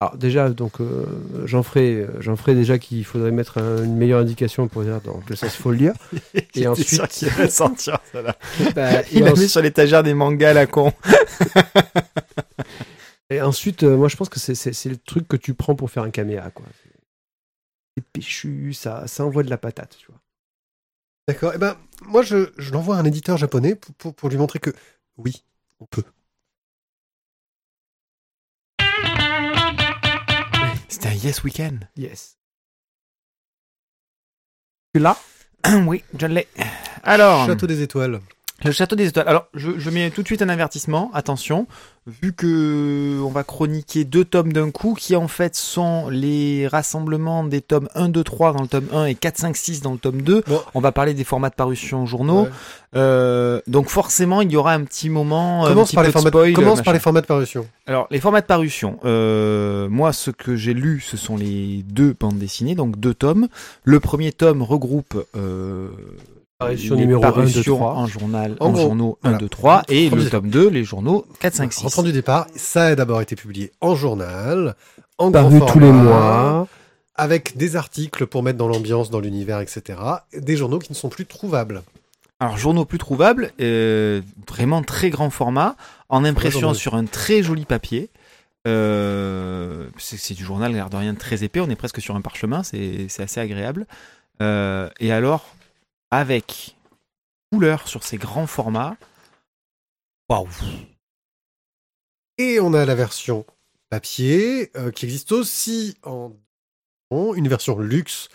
Alors 0.00 0.16
déjà, 0.18 0.50
donc 0.50 0.80
euh, 0.82 1.06
j'en 1.46 1.62
ferai, 1.62 2.06
j'en 2.18 2.36
ferai 2.36 2.54
déjà 2.54 2.78
qu'il 2.78 3.02
faudrait 3.04 3.30
mettre 3.30 3.56
un- 3.58 3.82
une 3.82 3.96
meilleure 3.96 4.20
indication 4.20 4.68
pour 4.68 4.82
dire 4.82 5.00
dans 5.00 5.20
quel 5.26 5.36
sens 5.38 5.54
faut 5.56 5.70
le 5.70 5.78
lire. 5.78 5.94
Et 6.54 6.66
ensuite, 6.66 6.88
sortir, 7.50 7.98
ça 8.12 8.20
là. 8.22 8.36
bah, 8.74 9.00
et, 9.00 9.04
Il 9.12 9.20
l'a 9.24 9.32
ensuite- 9.32 9.44
mis 9.44 9.48
sur 9.48 9.62
l'étagère 9.62 10.02
des 10.02 10.12
mangas, 10.12 10.52
la 10.52 10.66
con. 10.66 10.92
et 13.30 13.40
ensuite, 13.40 13.84
euh, 13.84 13.96
moi 13.96 14.08
je 14.08 14.16
pense 14.16 14.28
que 14.28 14.38
c'est, 14.38 14.84
le 14.90 14.96
truc 14.98 15.26
que 15.28 15.36
tu 15.36 15.54
prends 15.54 15.74
pour 15.74 15.90
faire 15.90 16.02
un 16.02 16.10
caméra, 16.10 16.50
quoi. 16.50 16.66
C'est 17.96 18.04
péchu, 18.12 18.74
ça, 18.74 19.06
ça 19.06 19.24
envoie 19.24 19.42
de 19.42 19.48
la 19.50 19.56
patate, 19.56 19.96
tu 19.98 20.06
vois. 20.08 20.20
D'accord. 21.26 21.52
Eh 21.54 21.58
ben, 21.58 21.76
moi, 22.02 22.20
je, 22.22 22.50
je 22.58 22.70
l'envoie 22.72 22.96
à 22.96 23.00
un 23.00 23.04
éditeur 23.06 23.38
japonais 23.38 23.74
pour, 23.74 23.94
pour, 23.94 24.14
pour 24.14 24.28
lui 24.28 24.36
montrer 24.36 24.58
que 24.58 24.70
oui, 25.16 25.42
on 25.80 25.86
peut. 25.86 26.04
C'était 31.06 31.18
un 31.18 31.28
Yes 31.28 31.44
Weekend? 31.44 31.88
Yes. 31.96 32.36
Tu 34.94 35.00
l'as? 35.00 35.16
Oui, 35.86 36.02
je 36.18 36.26
l'ai. 36.26 36.48
Alors, 37.02 37.46
Château 37.46 37.66
des 37.66 37.82
étoiles. 37.82 38.20
Le 38.64 38.72
château 38.72 38.96
des 38.96 39.08
étoiles. 39.08 39.28
Alors, 39.28 39.46
je, 39.54 39.72
je 39.78 39.90
mets 39.90 40.10
tout 40.10 40.22
de 40.22 40.26
suite 40.26 40.40
un 40.40 40.48
avertissement. 40.48 41.10
Attention, 41.12 41.66
vu 42.06 42.32
que 42.32 43.20
on 43.22 43.28
va 43.28 43.44
chroniquer 43.44 44.04
deux 44.04 44.24
tomes 44.24 44.50
d'un 44.52 44.70
coup, 44.70 44.94
qui 44.98 45.14
en 45.14 45.28
fait 45.28 45.54
sont 45.54 46.08
les 46.08 46.66
rassemblements 46.66 47.44
des 47.44 47.60
tomes 47.60 47.88
1, 47.94 48.08
2, 48.08 48.24
3 48.24 48.54
dans 48.54 48.62
le 48.62 48.68
tome 48.68 48.86
1 48.92 49.04
et 49.04 49.14
4, 49.14 49.36
5, 49.36 49.56
6 49.56 49.82
dans 49.82 49.92
le 49.92 49.98
tome 49.98 50.22
2. 50.22 50.42
Bon. 50.46 50.60
On 50.74 50.80
va 50.80 50.90
parler 50.90 51.12
des 51.12 51.22
formats 51.24 51.50
de 51.50 51.54
parution 51.54 52.06
journaux. 52.06 52.44
Ouais. 52.44 52.50
Euh, 52.96 53.60
donc 53.66 53.90
forcément, 53.90 54.40
il 54.40 54.50
y 54.50 54.56
aura 54.56 54.72
un 54.72 54.84
petit 54.84 55.10
moment, 55.10 55.66
Commence 55.66 55.88
petit 55.88 55.96
par 55.96 56.04
les 56.04 56.08
de 56.08 56.12
formats. 56.12 56.30
spoil. 56.30 56.52
Commence 56.54 56.80
par 56.82 56.94
les 56.94 57.00
formats 57.00 57.20
de 57.20 57.26
parution. 57.26 57.66
Alors, 57.86 58.06
les 58.10 58.20
formats 58.20 58.40
de 58.40 58.46
parution. 58.46 58.98
Euh, 59.04 59.86
moi, 59.90 60.14
ce 60.14 60.30
que 60.30 60.56
j'ai 60.56 60.72
lu, 60.72 61.00
ce 61.06 61.18
sont 61.18 61.36
les 61.36 61.82
deux 61.86 62.16
bandes 62.18 62.38
dessinées, 62.38 62.74
donc 62.74 62.98
deux 62.98 63.12
tomes. 63.14 63.48
Le 63.84 64.00
premier 64.00 64.32
tome 64.32 64.62
regroupe 64.62 65.26
euh, 65.36 65.88
Parution 66.58 66.96
numéro 66.96 67.22
un, 67.22 67.28
deux, 67.28 67.34
parutions 67.34 67.76
trois. 67.76 67.92
en 67.92 68.06
journal, 68.06 68.56
En 68.60 68.66
en, 68.66 68.72
gros, 68.72 68.80
journaux 68.80 69.18
1, 69.22 69.28
voilà. 69.28 69.38
2, 69.38 69.48
3, 69.48 69.82
et 69.88 70.08
le 70.08 70.30
tome 70.30 70.48
2, 70.48 70.68
les 70.70 70.84
journaux 70.84 71.26
4, 71.40 71.54
5, 71.54 71.72
6. 71.72 71.82
Rentrant 71.82 72.02
du 72.02 72.12
départ, 72.12 72.46
ça 72.56 72.86
a 72.86 72.94
d'abord 72.94 73.20
été 73.20 73.36
publié 73.36 73.72
en 73.82 73.94
journal, 73.94 74.74
en 75.18 75.30
Paru 75.30 75.60
tous 75.68 75.78
les 75.78 75.92
mois. 75.92 76.66
avec 77.14 77.58
des 77.58 77.76
articles 77.76 78.26
pour 78.26 78.42
mettre 78.42 78.56
dans 78.56 78.68
l'ambiance, 78.68 79.10
dans 79.10 79.20
l'univers, 79.20 79.60
etc. 79.60 79.98
Des 80.34 80.56
journaux 80.56 80.78
qui 80.78 80.92
ne 80.92 80.96
sont 80.96 81.10
plus 81.10 81.26
trouvables. 81.26 81.82
Alors, 82.40 82.56
journaux 82.56 82.86
plus 82.86 82.98
trouvables, 82.98 83.52
euh, 83.60 84.22
vraiment 84.48 84.82
très 84.82 85.10
grand 85.10 85.30
format, 85.30 85.76
en 86.08 86.24
impression 86.24 86.72
sur 86.72 86.94
un 86.94 87.04
très 87.04 87.42
joli 87.42 87.66
papier. 87.66 88.08
Euh, 88.66 89.88
c'est 89.98 90.34
du 90.34 90.44
journal, 90.44 90.72
l'air 90.72 90.88
de 90.90 90.96
rien, 90.96 91.14
très 91.14 91.44
épais. 91.44 91.60
On 91.60 91.68
est 91.68 91.76
presque 91.76 92.00
sur 92.00 92.16
un 92.16 92.20
parchemin, 92.22 92.62
c'est 92.62 93.06
c'est 93.08 93.22
assez 93.22 93.40
agréable. 93.40 93.86
Euh, 94.42 94.88
et 95.00 95.12
alors, 95.12 95.54
avec 96.16 96.76
couleur 97.52 97.86
sur 97.88 98.02
ces 98.02 98.16
grands 98.16 98.46
formats, 98.46 98.96
waouh! 100.28 100.48
Et 102.38 102.58
on 102.60 102.74
a 102.74 102.84
la 102.84 102.94
version 102.94 103.44
papier 103.90 104.70
euh, 104.76 104.90
qui 104.90 105.04
existe 105.04 105.32
aussi 105.32 105.96
en 106.02 106.32
une 107.34 107.46
version 107.46 107.78
luxe 107.78 108.28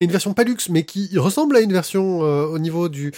une 0.00 0.10
version 0.10 0.32
pas 0.32 0.44
luxe 0.44 0.70
mais 0.70 0.84
qui 0.84 1.18
ressemble 1.18 1.56
à 1.56 1.60
une 1.60 1.72
version 1.72 2.24
euh, 2.24 2.46
au 2.46 2.58
niveau 2.58 2.88
du 2.88 3.12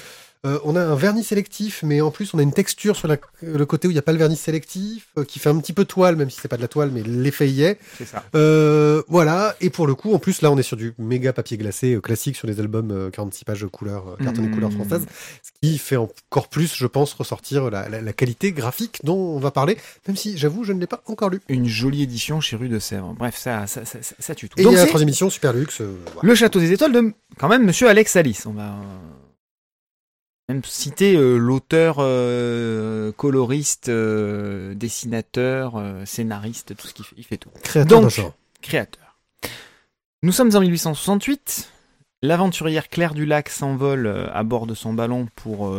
euh, 0.44 0.58
on 0.64 0.76
a 0.76 0.80
un 0.82 0.94
vernis 0.94 1.24
sélectif 1.24 1.82
mais 1.82 2.00
en 2.00 2.10
plus 2.10 2.34
on 2.34 2.38
a 2.38 2.42
une 2.42 2.52
texture 2.52 2.94
sur 2.96 3.08
la- 3.08 3.16
le 3.42 3.64
côté 3.66 3.88
où 3.88 3.90
il 3.90 3.94
n'y 3.94 3.98
a 3.98 4.02
pas 4.02 4.12
le 4.12 4.18
vernis 4.18 4.36
sélectif 4.36 5.06
euh, 5.18 5.24
qui 5.24 5.38
fait 5.38 5.48
un 5.48 5.58
petit 5.58 5.72
peu 5.72 5.84
toile 5.84 6.16
même 6.16 6.28
si 6.30 6.38
c'est 6.40 6.48
pas 6.48 6.56
de 6.56 6.62
la 6.62 6.68
toile 6.68 6.90
mais 6.92 7.02
l'effet 7.02 7.48
y 7.48 7.62
est 7.62 7.78
C'est 7.98 8.04
ça. 8.04 8.24
Euh, 8.34 9.02
voilà 9.08 9.56
et 9.60 9.70
pour 9.70 9.86
le 9.86 9.94
coup 9.94 10.12
en 10.14 10.18
plus 10.18 10.42
là 10.42 10.50
on 10.50 10.58
est 10.58 10.62
sur 10.62 10.76
du 10.76 10.94
méga 10.98 11.32
papier 11.32 11.56
glacé 11.56 11.94
euh, 11.94 12.00
classique 12.00 12.36
sur 12.36 12.46
les 12.46 12.60
albums 12.60 12.90
euh, 12.90 13.10
46 13.10 13.44
pages 13.44 13.60
de 13.62 13.66
couleur 13.66 14.08
euh, 14.08 14.24
cartonné 14.24 14.48
Mhm. 14.48 14.54
couleur 14.54 14.72
française 14.72 15.06
ce 15.42 15.50
qui 15.62 15.78
fait 15.78 15.96
encore 15.96 16.48
plus 16.48 16.74
je 16.76 16.86
pense 16.86 17.12
ressortir 17.14 17.70
la, 17.70 17.88
la- 17.88 18.00
la 18.02 18.12
qualité 18.12 18.52
graphique 18.52 19.00
dont 19.04 19.16
on 19.16 19.38
va 19.38 19.50
parler 19.50 19.76
même 20.06 20.16
si 20.16 20.36
j'avoue 20.36 20.64
je 20.64 20.72
ne 20.72 20.80
l'ai 20.80 20.86
pas 20.86 21.02
encore 21.06 21.30
lu 21.30 21.40
Une 21.48 21.66
jolie 21.66 22.02
édition 22.02 22.40
chez 22.40 22.56
Rue 22.56 22.68
de 22.68 22.78
Sèvres. 22.78 23.14
Bref, 23.18 23.36
ça, 23.36 23.66
ça, 23.66 23.84
ça, 23.84 23.98
ça- 24.02 24.14
ça 24.18 24.34
tue 24.34 24.48
tout. 24.48 24.58
Et 24.58 24.62
il 24.62 24.64
Donc, 24.64 24.74
y 24.74 24.76
a 24.76 24.80
la 24.80 24.86
troisième 24.86 25.08
émission, 25.08 25.30
Super 25.30 25.52
Luxe. 25.52 25.80
euh, 25.80 25.96
voilà. 26.14 26.28
le 26.28 26.34
Château 26.34 26.58
des 26.60 26.72
Étoiles 26.72 26.92
de, 26.92 27.12
quand 27.38 27.48
même, 27.48 27.64
monsieur 27.64 27.88
Alex 27.88 28.16
Alice. 28.16 28.46
On 28.46 28.52
va 28.52 28.62
euh, 28.62 28.72
même 30.48 30.62
citer 30.64 31.16
euh, 31.16 31.36
l'auteur, 31.36 31.96
euh, 31.98 33.10
coloriste, 33.12 33.88
euh, 33.88 34.74
dessinateur, 34.74 35.82
scénariste, 36.04 36.76
tout 36.76 36.86
ce 36.86 36.94
qu'il 36.94 37.04
fait. 37.04 37.14
Il 37.18 37.24
fait 37.24 37.36
tout. 37.36 37.50
Créateur 37.62 38.00
Donc, 38.00 38.20
créateur. 38.62 39.18
Nous 40.22 40.32
sommes 40.32 40.54
en 40.54 40.60
1868. 40.60 41.70
L'aventurière 42.22 42.88
Claire 42.88 43.14
du 43.14 43.26
Lac 43.26 43.48
s'envole 43.48 44.30
à 44.32 44.42
bord 44.42 44.66
de 44.66 44.74
son 44.74 44.94
ballon 44.94 45.28
pour 45.36 45.76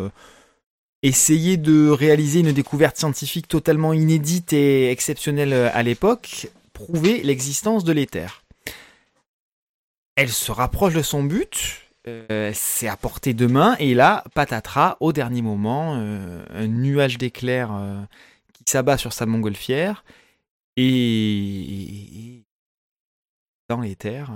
essayer 1.02 1.58
de 1.58 1.90
réaliser 1.90 2.42
une 2.42 2.52
découverte 2.52 2.96
scientifique 2.96 3.48
totalement 3.48 3.92
inédite 3.92 4.54
et 4.54 4.92
exceptionnelle 4.92 5.54
à 5.54 5.82
l'époque, 5.82 6.48
prouver 6.74 7.24
l'existence 7.24 7.84
de 7.84 7.92
l'éther. 7.92 8.44
Elle 10.16 10.30
se 10.30 10.52
rapproche 10.52 10.94
de 10.94 11.02
son 11.02 11.24
but, 11.24 11.87
euh, 12.08 12.52
c'est 12.54 12.88
à 12.88 12.96
portée 12.96 13.34
de 13.34 13.48
main, 13.48 13.76
et 13.80 13.94
là, 13.94 14.24
patatras, 14.34 14.98
au 15.02 15.12
dernier 15.12 15.42
moment, 15.42 15.96
euh, 15.98 16.46
un 16.52 16.68
nuage 16.68 17.18
d'éclairs 17.18 17.74
euh, 17.74 18.02
qui 18.54 18.64
s'abat 18.66 18.98
sur 18.98 19.12
sa 19.12 19.26
montgolfière, 19.26 20.06
et 20.78 22.46
dans 23.68 23.82
les 23.82 23.96
terres. 23.96 24.32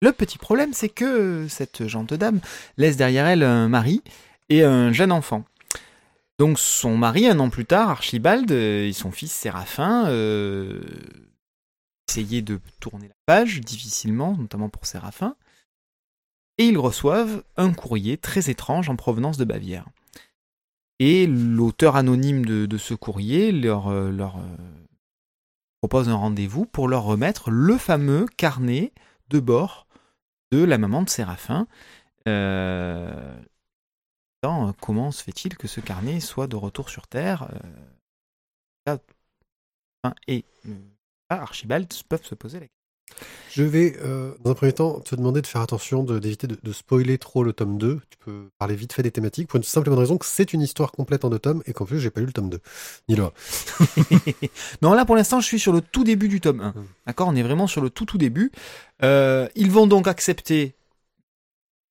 Le 0.00 0.12
petit 0.12 0.38
problème, 0.38 0.72
c'est 0.72 0.88
que 0.88 1.46
cette 1.48 1.86
gente 1.86 2.14
dame 2.14 2.40
laisse 2.78 2.96
derrière 2.96 3.26
elle 3.26 3.42
un 3.42 3.68
mari 3.68 4.02
et 4.48 4.62
un 4.64 4.92
jeune 4.92 5.12
enfant. 5.12 5.44
Donc 6.38 6.58
son 6.58 6.96
mari, 6.96 7.26
un 7.26 7.38
an 7.40 7.50
plus 7.50 7.66
tard, 7.66 7.90
Archibald, 7.90 8.50
et 8.50 8.92
son 8.94 9.10
fils 9.10 9.32
Séraphin, 9.32 10.06
essayaient 12.10 12.42
de 12.42 12.60
tourner 12.80 13.08
la 13.08 13.14
page 13.26 13.60
difficilement, 13.60 14.36
notamment 14.36 14.68
pour 14.68 14.86
Séraphin, 14.86 15.36
et 16.58 16.66
ils 16.66 16.78
reçoivent 16.78 17.42
un 17.56 17.72
courrier 17.72 18.18
très 18.18 18.50
étrange 18.50 18.90
en 18.90 18.96
provenance 18.96 19.38
de 19.38 19.44
Bavière. 19.44 19.86
Et 20.98 21.26
l'auteur 21.26 21.96
anonyme 21.96 22.44
de, 22.44 22.78
ce 22.78 22.92
courrier 22.92 23.52
leur, 23.52 23.88
euh, 23.88 24.10
euh, 24.10 24.28
propose 25.80 26.10
un 26.10 26.16
rendez-vous 26.16 26.66
pour 26.66 26.88
leur 26.88 27.04
remettre 27.04 27.50
le 27.50 27.78
fameux 27.78 28.26
carnet 28.36 28.92
de 29.28 29.40
bord 29.40 29.86
de 30.52 30.62
la 30.62 30.76
maman 30.76 31.02
de 31.02 31.08
Séraphin. 31.08 31.66
Euh, 32.28 33.34
comment 34.80 35.10
se 35.10 35.22
fait-il 35.22 35.56
que 35.56 35.68
ce 35.68 35.80
carnet 35.80 36.20
soit 36.20 36.46
de 36.46 36.56
retour 36.56 36.90
sur 36.90 37.06
Terre 37.06 37.48
là, 41.30 41.42
Archibald 41.42 41.88
peuvent 42.08 42.24
se 42.24 42.34
poser 42.34 42.60
la 42.60 42.66
question. 42.66 42.76
Je 43.50 43.64
vais, 43.64 43.96
euh, 44.02 44.32
dans 44.44 44.52
un 44.52 44.54
premier 44.54 44.72
temps, 44.72 45.00
te 45.00 45.16
demander 45.16 45.42
de 45.42 45.46
faire 45.48 45.60
attention, 45.60 46.04
de- 46.04 46.20
d'éviter 46.20 46.46
de, 46.46 46.56
de 46.62 46.72
spoiler 46.72 47.18
trop 47.18 47.42
le 47.42 47.52
tome 47.52 47.76
2. 47.76 48.00
Tu 48.08 48.16
peux 48.18 48.48
parler 48.58 48.76
vite 48.76 48.92
fait 48.92 49.02
des 49.02 49.10
thématiques, 49.10 49.48
pour 49.48 49.56
une 49.56 49.64
simple 49.64 49.88
et 49.88 49.90
bonne 49.90 49.98
raison 49.98 50.16
que 50.16 50.26
c'est 50.26 50.52
une 50.52 50.60
histoire 50.60 50.92
complète 50.92 51.24
en 51.24 51.28
deux 51.30 51.40
tomes, 51.40 51.60
et 51.66 51.72
qu'en 51.72 51.84
plus, 51.84 51.98
j'ai 51.98 52.10
pas 52.10 52.20
lu 52.20 52.26
le 52.26 52.32
tome 52.32 52.48
2. 52.50 52.60
Ni 53.08 53.16
le 53.16 53.24
1. 53.24 53.32
non, 54.82 54.92
là 54.94 55.04
pour 55.04 55.16
l'instant, 55.16 55.40
je 55.40 55.46
suis 55.46 55.58
sur 55.58 55.72
le 55.72 55.80
tout 55.80 56.04
début 56.04 56.28
du 56.28 56.40
tome 56.40 56.60
1. 56.60 56.68
Mm. 56.70 56.86
D'accord 57.06 57.28
On 57.28 57.34
est 57.34 57.42
vraiment 57.42 57.66
sur 57.66 57.80
le 57.82 57.90
tout 57.90 58.04
tout 58.04 58.18
début. 58.18 58.52
Euh, 59.02 59.48
ils 59.56 59.70
vont 59.72 59.88
donc 59.88 60.06
accepter 60.06 60.74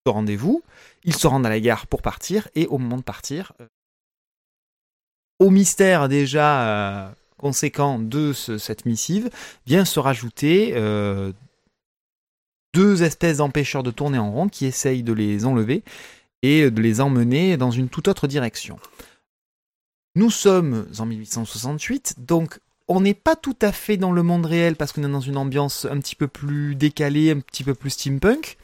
ce 0.08 0.12
rendez-vous. 0.14 0.64
Ils 1.04 1.16
se 1.16 1.28
rendent 1.28 1.46
à 1.46 1.50
la 1.50 1.60
gare 1.60 1.86
pour 1.88 2.02
partir. 2.02 2.48
Et 2.56 2.66
au 2.68 2.78
moment 2.78 2.98
de 2.98 3.04
partir, 3.04 3.52
euh, 3.60 3.68
au 5.40 5.50
mystère 5.50 6.08
déjà 6.08 6.62
euh, 7.08 7.12
conséquent 7.40 7.98
de 8.00 8.34
ce- 8.34 8.58
cette 8.60 8.86
missive, 8.86 9.30
vient 9.66 9.86
se 9.86 10.00
rajouter 10.00 10.74
euh, 10.76 11.32
deux 12.76 13.02
espèces 13.04 13.38
d'empêcheurs 13.38 13.82
de 13.84 13.92
tourner 13.92 14.20
en 14.20 14.32
rond 14.32 14.48
qui 14.50 14.66
essayent 14.66 15.04
de 15.04 15.14
les 15.14 15.46
enlever 15.46 15.84
et 16.44 16.70
de 16.70 16.82
les 16.82 17.02
emmener 17.02 17.58
dans 17.58 17.72
une 17.72 17.90
toute 17.90 18.08
autre 18.08 18.28
direction. 18.28 18.78
Nous 20.16 20.30
sommes 20.30 20.88
en 21.00 21.06
1868, 21.06 22.16
donc 22.20 22.60
on 22.88 23.02
n'est 23.02 23.14
pas 23.14 23.36
tout 23.36 23.56
à 23.62 23.72
fait 23.72 23.98
dans 23.98 24.12
le 24.12 24.24
monde 24.24 24.46
réel 24.46 24.76
parce 24.76 24.92
qu'on 24.92 25.04
est 25.04 25.12
dans 25.12 25.20
une 25.20 25.38
ambiance 25.38 25.86
un 25.90 26.00
petit 26.00 26.16
peu 26.16 26.28
plus 26.28 26.76
décalée, 26.76 27.32
un 27.32 27.40
petit 27.40 27.64
peu 27.64 27.76
plus 27.76 27.92
steampunk. 27.92 28.58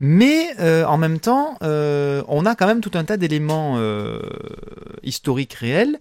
Mais 0.00 0.48
euh, 0.60 0.84
en 0.84 0.96
même 0.98 1.20
temps, 1.20 1.56
euh, 1.62 2.22
on 2.28 2.46
a 2.46 2.54
quand 2.54 2.66
même 2.66 2.80
tout 2.80 2.92
un 2.94 3.04
tas 3.04 3.16
d'éléments 3.16 3.78
historiques 5.02 5.54
réels. 5.54 5.98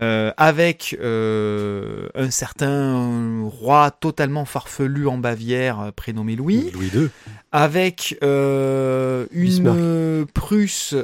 Euh, 0.00 0.32
avec 0.36 0.96
euh, 1.00 2.08
un 2.14 2.30
certain 2.30 3.42
roi 3.44 3.90
totalement 3.90 4.44
farfelu 4.44 5.08
en 5.08 5.18
Bavière, 5.18 5.80
euh, 5.80 5.90
prénommé 5.90 6.36
Louis, 6.36 6.70
Louis 6.72 6.90
II. 6.94 7.08
avec 7.50 8.16
euh, 8.22 9.26
une 9.32 10.26
Prusse 10.34 10.94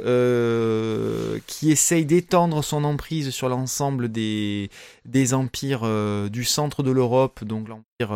qui 1.47 1.71
essaye 1.71 2.05
d'étendre 2.05 2.63
son 2.63 2.83
emprise 2.83 3.31
sur 3.31 3.49
l'ensemble 3.49 4.09
des, 4.09 4.69
des 5.05 5.33
empires 5.33 5.85
du 6.29 6.43
centre 6.43 6.83
de 6.83 6.91
l'Europe, 6.91 7.43
donc 7.43 7.67
l'empire 7.67 8.11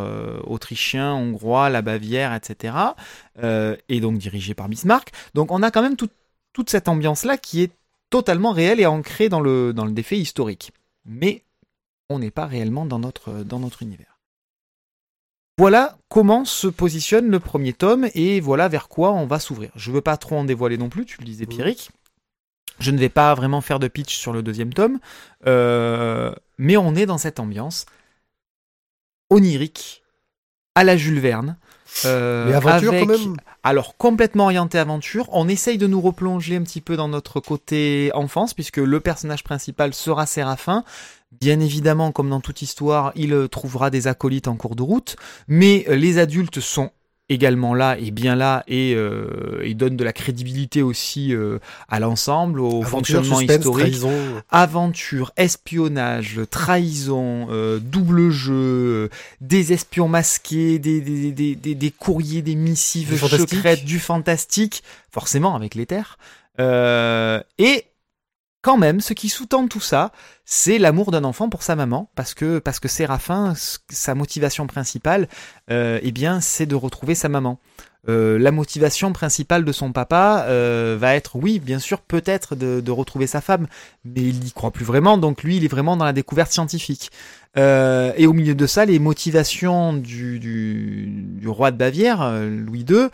autrichien, 0.46 1.14
hongrois, 1.14 1.70
la 1.70 1.82
Bavière, 1.82 2.34
etc., 2.34 2.74
et 3.42 4.00
donc 4.00 4.18
dirigé 4.18 4.54
par 4.54 4.70
Bismarck. 4.70 5.12
Donc 5.34 5.52
on 5.52 5.64
a 5.64 5.72
quand 5.72 5.82
même 5.82 5.96
tout- 5.96 6.10
toute 6.54 6.70
cette 6.70 6.88
ambiance-là 6.88 7.38
qui 7.38 7.62
est 7.64 7.72
totalement 8.10 8.52
réelle 8.52 8.80
et 8.80 8.86
ancrée 8.86 9.30
dans 9.30 9.40
le, 9.40 9.74
dans 9.74 9.86
le 9.86 9.92
défait 9.92 10.18
historique. 10.18 10.72
Mais 11.06 11.44
on 12.10 12.20
n'est 12.20 12.32
pas 12.32 12.46
réellement 12.46 12.86
dans 12.86 13.00
notre, 13.00 13.44
dans 13.44 13.60
notre 13.60 13.82
univers. 13.82 14.20
Voilà 15.58 15.98
comment 16.08 16.46
se 16.46 16.68
positionne 16.68 17.28
le 17.28 17.40
premier 17.40 17.74
tome 17.74 18.08
et 18.14 18.40
voilà 18.40 18.70
vers 18.70 18.88
quoi 18.88 19.12
on 19.12 19.26
va 19.26 19.40
s'ouvrir. 19.40 19.72
Je 19.76 19.92
veux 19.92 20.02
pas 20.02 20.16
trop 20.16 20.38
en 20.38 20.46
dévoiler 20.46 20.78
non 20.78 20.88
plus, 20.88 21.06
tu 21.06 21.20
le 21.20 21.26
disais. 21.26 21.46
Pierrick. 21.46 21.92
Je 22.80 22.92
ne 22.92 22.98
vais 22.98 23.10
pas 23.10 23.36
vraiment 23.36 23.60
faire 23.60 23.80
de 23.80 23.90
pitch 23.90 24.16
sur 24.16 24.32
le 24.32 24.42
deuxième 24.42 24.74
tome, 24.74 25.00
euh, 25.48 26.34
mais 26.58 26.78
on 26.78 26.96
est 26.96 27.06
dans 27.06 27.18
cette 27.18 27.42
ambiance 27.42 27.86
onirique, 29.30 30.02
à 30.76 30.86
la 30.86 30.96
Jules 30.96 31.20
Verne, 31.20 31.58
Euh, 32.06 32.48
Mais 32.48 32.54
aventure 32.54 32.90
avec- 32.90 33.08
quand 33.08 33.18
même. 33.18 33.36
Alors 33.64 33.98
complètement 33.98 34.46
orienté 34.46 34.78
aventure, 34.78 35.28
on 35.32 35.48
essaye 35.50 35.78
de 35.78 35.88
nous 35.88 36.00
replonger 36.02 36.56
un 36.56 36.64
petit 36.64 36.82
peu 36.82 36.96
dans 36.96 37.08
notre 37.08 37.40
côté 37.40 38.10
enfance 38.14 38.54
puisque 38.54 38.78
le 38.78 39.00
personnage 39.00 39.44
principal 39.44 39.94
sera 39.94 40.26
Séraphin. 40.26 40.84
Bien 41.42 41.60
évidemment, 41.60 42.12
comme 42.12 42.30
dans 42.30 42.40
toute 42.40 42.62
histoire, 42.64 43.12
il 43.16 43.48
trouvera 43.52 43.90
des 43.92 44.08
acolytes 44.08 44.48
en 44.48 44.56
cours 44.56 44.76
de 44.76 44.82
route, 44.82 45.16
mais 45.48 45.86
les 45.90 46.18
adultes 46.18 46.60
sont 46.60 46.90
également 47.30 47.74
là 47.74 47.98
et 48.00 48.12
bien 48.12 48.36
là 48.36 48.64
et, 48.68 48.94
euh, 48.96 49.62
et 49.64 49.76
donnent 49.76 49.96
de 49.98 50.04
la 50.04 50.14
crédibilité 50.14 50.82
aussi 50.82 51.34
euh, 51.34 51.60
à 51.88 52.00
l'ensemble, 52.00 52.60
au 52.60 52.68
Aventure, 52.68 52.90
fonctionnement 52.90 53.38
suspense, 53.38 53.58
historique 53.58 54.00
trahison. 54.00 54.42
aventure, 54.50 55.32
espionnage, 55.38 56.40
trahison, 56.50 57.48
euh, 57.52 57.80
double 57.80 58.30
jeu, 58.32 58.54
euh, 58.54 59.10
des 59.42 59.74
espions 59.74 60.08
masqués, 60.08 60.80
des, 60.80 61.02
des, 61.02 61.32
des, 61.32 61.56
des, 61.56 61.76
des 61.76 61.92
courriers, 61.92 62.42
des 62.42 62.56
missives 62.56 63.10
Du 63.12 63.18
secrètes, 63.18 63.86
du 63.86 64.00
fantastique, 64.00 64.84
forcément 65.12 65.56
avec 65.56 65.76
les 65.76 65.86
terres. 65.86 66.18
Euh, 66.60 67.42
et 67.58 67.86
quand 68.62 68.78
même, 68.78 69.00
ce 69.00 69.14
qui 69.14 69.30
sous-tend 69.30 69.68
tout 69.68 69.80
ça, 69.80 70.12
c'est 70.44 70.80
l'amour 70.80 71.12
d'un 71.12 71.24
enfant 71.24 71.50
pour 71.50 71.64
sa 71.64 71.76
maman, 71.76 72.12
parce 72.16 72.34
que 72.34 72.60
parce 72.60 72.80
que 72.80 72.88
Séraphin, 72.88 73.54
sa 73.90 74.16
motivation 74.16 74.68
principale, 74.68 75.28
euh, 75.72 76.00
eh 76.02 76.12
bien, 76.12 76.42
c'est 76.42 76.66
de 76.66 76.76
retrouver 76.76 77.16
sa 77.16 77.30
maman. 77.30 77.60
Euh, 78.10 78.40
la 78.40 78.52
motivation 78.52 79.14
principale 79.14 79.64
de 79.64 79.72
son 79.72 79.92
papa 79.92 80.46
euh, 80.48 80.98
va 81.00 81.16
être, 81.16 81.36
oui, 81.36 81.60
bien 81.60 81.80
sûr, 81.80 82.02
peut-être 82.02 82.56
de, 82.56 82.82
de 82.82 82.92
retrouver 82.92 83.28
sa 83.28 83.40
femme, 83.40 83.68
mais 84.04 84.22
il 84.22 84.40
n'y 84.40 84.52
croit 84.52 84.72
plus 84.72 84.84
vraiment, 84.84 85.18
donc 85.18 85.44
lui, 85.44 85.58
il 85.58 85.64
est 85.66 85.70
vraiment 85.70 85.96
dans 85.96 86.06
la 86.06 86.14
découverte 86.14 86.52
scientifique. 86.52 87.12
Euh, 87.58 88.12
et 88.18 88.28
au 88.28 88.34
milieu 88.34 88.56
de 88.56 88.68
ça, 88.68 88.86
les 88.86 89.00
motivations 89.00 89.94
du, 89.94 90.40
du, 90.40 91.08
du 91.08 91.48
roi 91.48 91.72
de 91.72 91.78
Bavière, 91.78 92.32
Louis 92.42 92.86
II, 92.90 93.08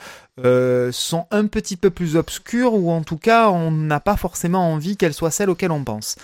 sont 0.91 1.27
un 1.31 1.47
petit 1.47 1.77
peu 1.77 1.89
plus 1.89 2.15
obscures, 2.15 2.73
ou 2.73 2.89
en 2.91 3.03
tout 3.03 3.17
cas, 3.17 3.49
on 3.49 3.71
n'a 3.71 3.99
pas 3.99 4.17
forcément 4.17 4.71
envie 4.71 4.97
qu'elles 4.97 5.13
soient 5.13 5.31
celles 5.31 5.49
auxquelles 5.49 5.71
on 5.71 5.83
pense. 5.83 6.15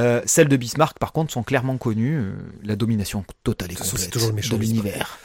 Euh, 0.00 0.20
celles 0.26 0.48
de 0.48 0.56
Bismarck, 0.56 0.98
par 0.98 1.12
contre, 1.12 1.32
sont 1.32 1.42
clairement 1.42 1.76
connues. 1.76 2.16
euh, 2.18 2.32
la 2.64 2.76
domination 2.76 3.24
totale 3.44 3.72
et 3.72 3.74
complète 3.76 4.12
de 4.50 4.56
l'univers. 4.56 5.18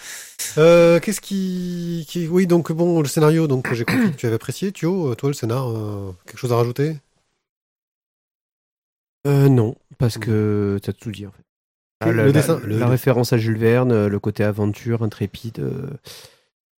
Euh, 0.58 1.00
Qu'est-ce 1.00 1.22
qui, 1.22 2.06
qui, 2.08 2.28
oui, 2.28 2.48
donc 2.48 2.72
bon, 2.72 3.02
le 3.02 3.08
scénario, 3.08 3.48
donc 3.48 3.74
j'ai 3.74 3.86
compris 3.86 4.12
que 4.12 4.16
tu 4.18 4.26
avais 4.26 4.36
apprécié, 4.36 4.72
Thio. 4.72 5.12
Euh, 5.12 5.16
Toi, 5.16 5.30
le 5.30 5.34
scénar, 5.34 5.70
euh, 5.70 6.12
quelque 6.26 6.38
chose 6.40 6.54
à 6.54 6.56
rajouter? 6.58 6.98
Euh, 9.28 9.50
non, 9.50 9.76
parce 9.98 10.18
que 10.18 10.80
t'as 10.82 10.94
tout 10.94 11.12
dit 11.12 11.26
en 11.28 11.32
fait. 11.32 11.44
Ah, 12.02 12.12
Le 12.12 12.18
la, 12.18 12.26
la- 12.28 12.32
dessin- 12.32 12.60
la 12.62 12.86
le- 12.86 12.86
référence 12.86 13.34
à 13.34 13.38
Jules 13.38 13.58
Verne, 13.58 14.08
le 14.08 14.20
côté 14.20 14.44
aventure, 14.46 15.04
intrépide, 15.04 15.60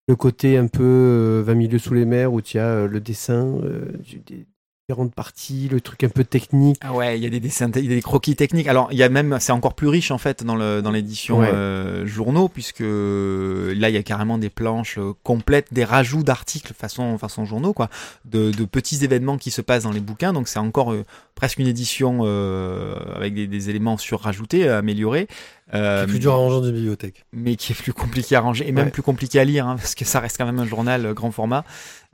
le 0.07 0.15
côté 0.15 0.57
un 0.57 0.67
peu 0.67 0.83
euh, 0.83 1.43
20 1.45 1.53
milieux 1.55 1.77
sous 1.79 1.93
les 1.93 2.05
mers 2.05 2.33
où 2.33 2.41
tu 2.41 2.57
as 2.57 2.87
le 2.87 2.99
dessin 2.99 3.59
du- 3.99 4.19
des 4.19 4.45
différentes 4.91 5.13
parties, 5.15 5.69
le 5.71 5.79
truc 5.79 6.03
un 6.03 6.09
peu 6.09 6.23
technique. 6.25 6.77
Ah 6.81 6.93
ouais, 6.93 7.17
il 7.17 7.23
y 7.23 7.25
a 7.25 7.29
des 7.29 7.39
dessins, 7.39 7.71
il 7.75 7.85
y 7.85 7.91
a 7.91 7.95
des 7.95 8.01
croquis 8.01 8.35
techniques. 8.35 8.67
Alors, 8.67 8.89
il 8.91 8.97
y 8.97 9.03
a 9.03 9.09
même, 9.09 9.37
c'est 9.39 9.53
encore 9.53 9.73
plus 9.73 9.87
riche 9.87 10.11
en 10.11 10.17
fait 10.17 10.43
dans 10.43 10.55
le 10.55 10.81
dans 10.81 10.91
l'édition 10.91 11.39
Ouais. 11.39 11.49
euh, 11.53 12.05
journaux 12.05 12.49
puisque 12.49 12.81
là 12.81 13.89
il 13.89 13.93
y 13.93 13.97
a 13.97 14.03
carrément 14.03 14.37
des 14.37 14.49
planches 14.49 14.97
euh, 14.97 15.13
complètes, 15.23 15.67
des 15.71 15.85
rajouts 15.85 16.23
d'articles 16.23 16.73
façon 16.73 17.17
façon 17.17 17.45
journaux 17.45 17.73
quoi, 17.73 17.89
de, 18.25 18.51
de 18.51 18.65
petits 18.65 19.03
événements 19.03 19.37
qui 19.37 19.49
se 19.51 19.61
passent 19.61 19.83
dans 19.83 19.91
les 19.91 19.99
bouquins. 20.01 20.33
Donc 20.33 20.47
c'est 20.49 20.59
encore 20.59 20.91
euh, 20.91 21.05
presque 21.35 21.59
une 21.59 21.67
édition 21.67 22.19
euh, 22.23 22.95
avec 23.15 23.33
des, 23.33 23.47
des 23.47 23.69
éléments 23.69 23.97
surrajoutés, 23.97 24.67
améliorés. 24.67 25.27
Euh, 25.73 26.01
C'est 26.01 26.07
plus 26.11 26.19
dur 26.19 26.33
à 26.33 26.35
ranger 26.35 26.59
des 26.67 26.73
bibliothèques. 26.73 27.23
mais 27.31 27.55
qui 27.55 27.71
est 27.71 27.75
plus 27.75 27.93
compliqué 27.93 28.35
à 28.35 28.41
ranger 28.41 28.67
et 28.67 28.73
même 28.73 28.85
Ouais. 28.85 28.91
plus 28.91 29.01
compliqué 29.03 29.39
à 29.39 29.45
lire 29.45 29.67
hein, 29.67 29.77
parce 29.77 29.95
que 29.95 30.03
ça 30.03 30.19
reste 30.19 30.37
quand 30.37 30.45
même 30.45 30.59
un 30.59 30.65
journal 30.65 31.13
grand 31.13 31.31
format. 31.31 31.63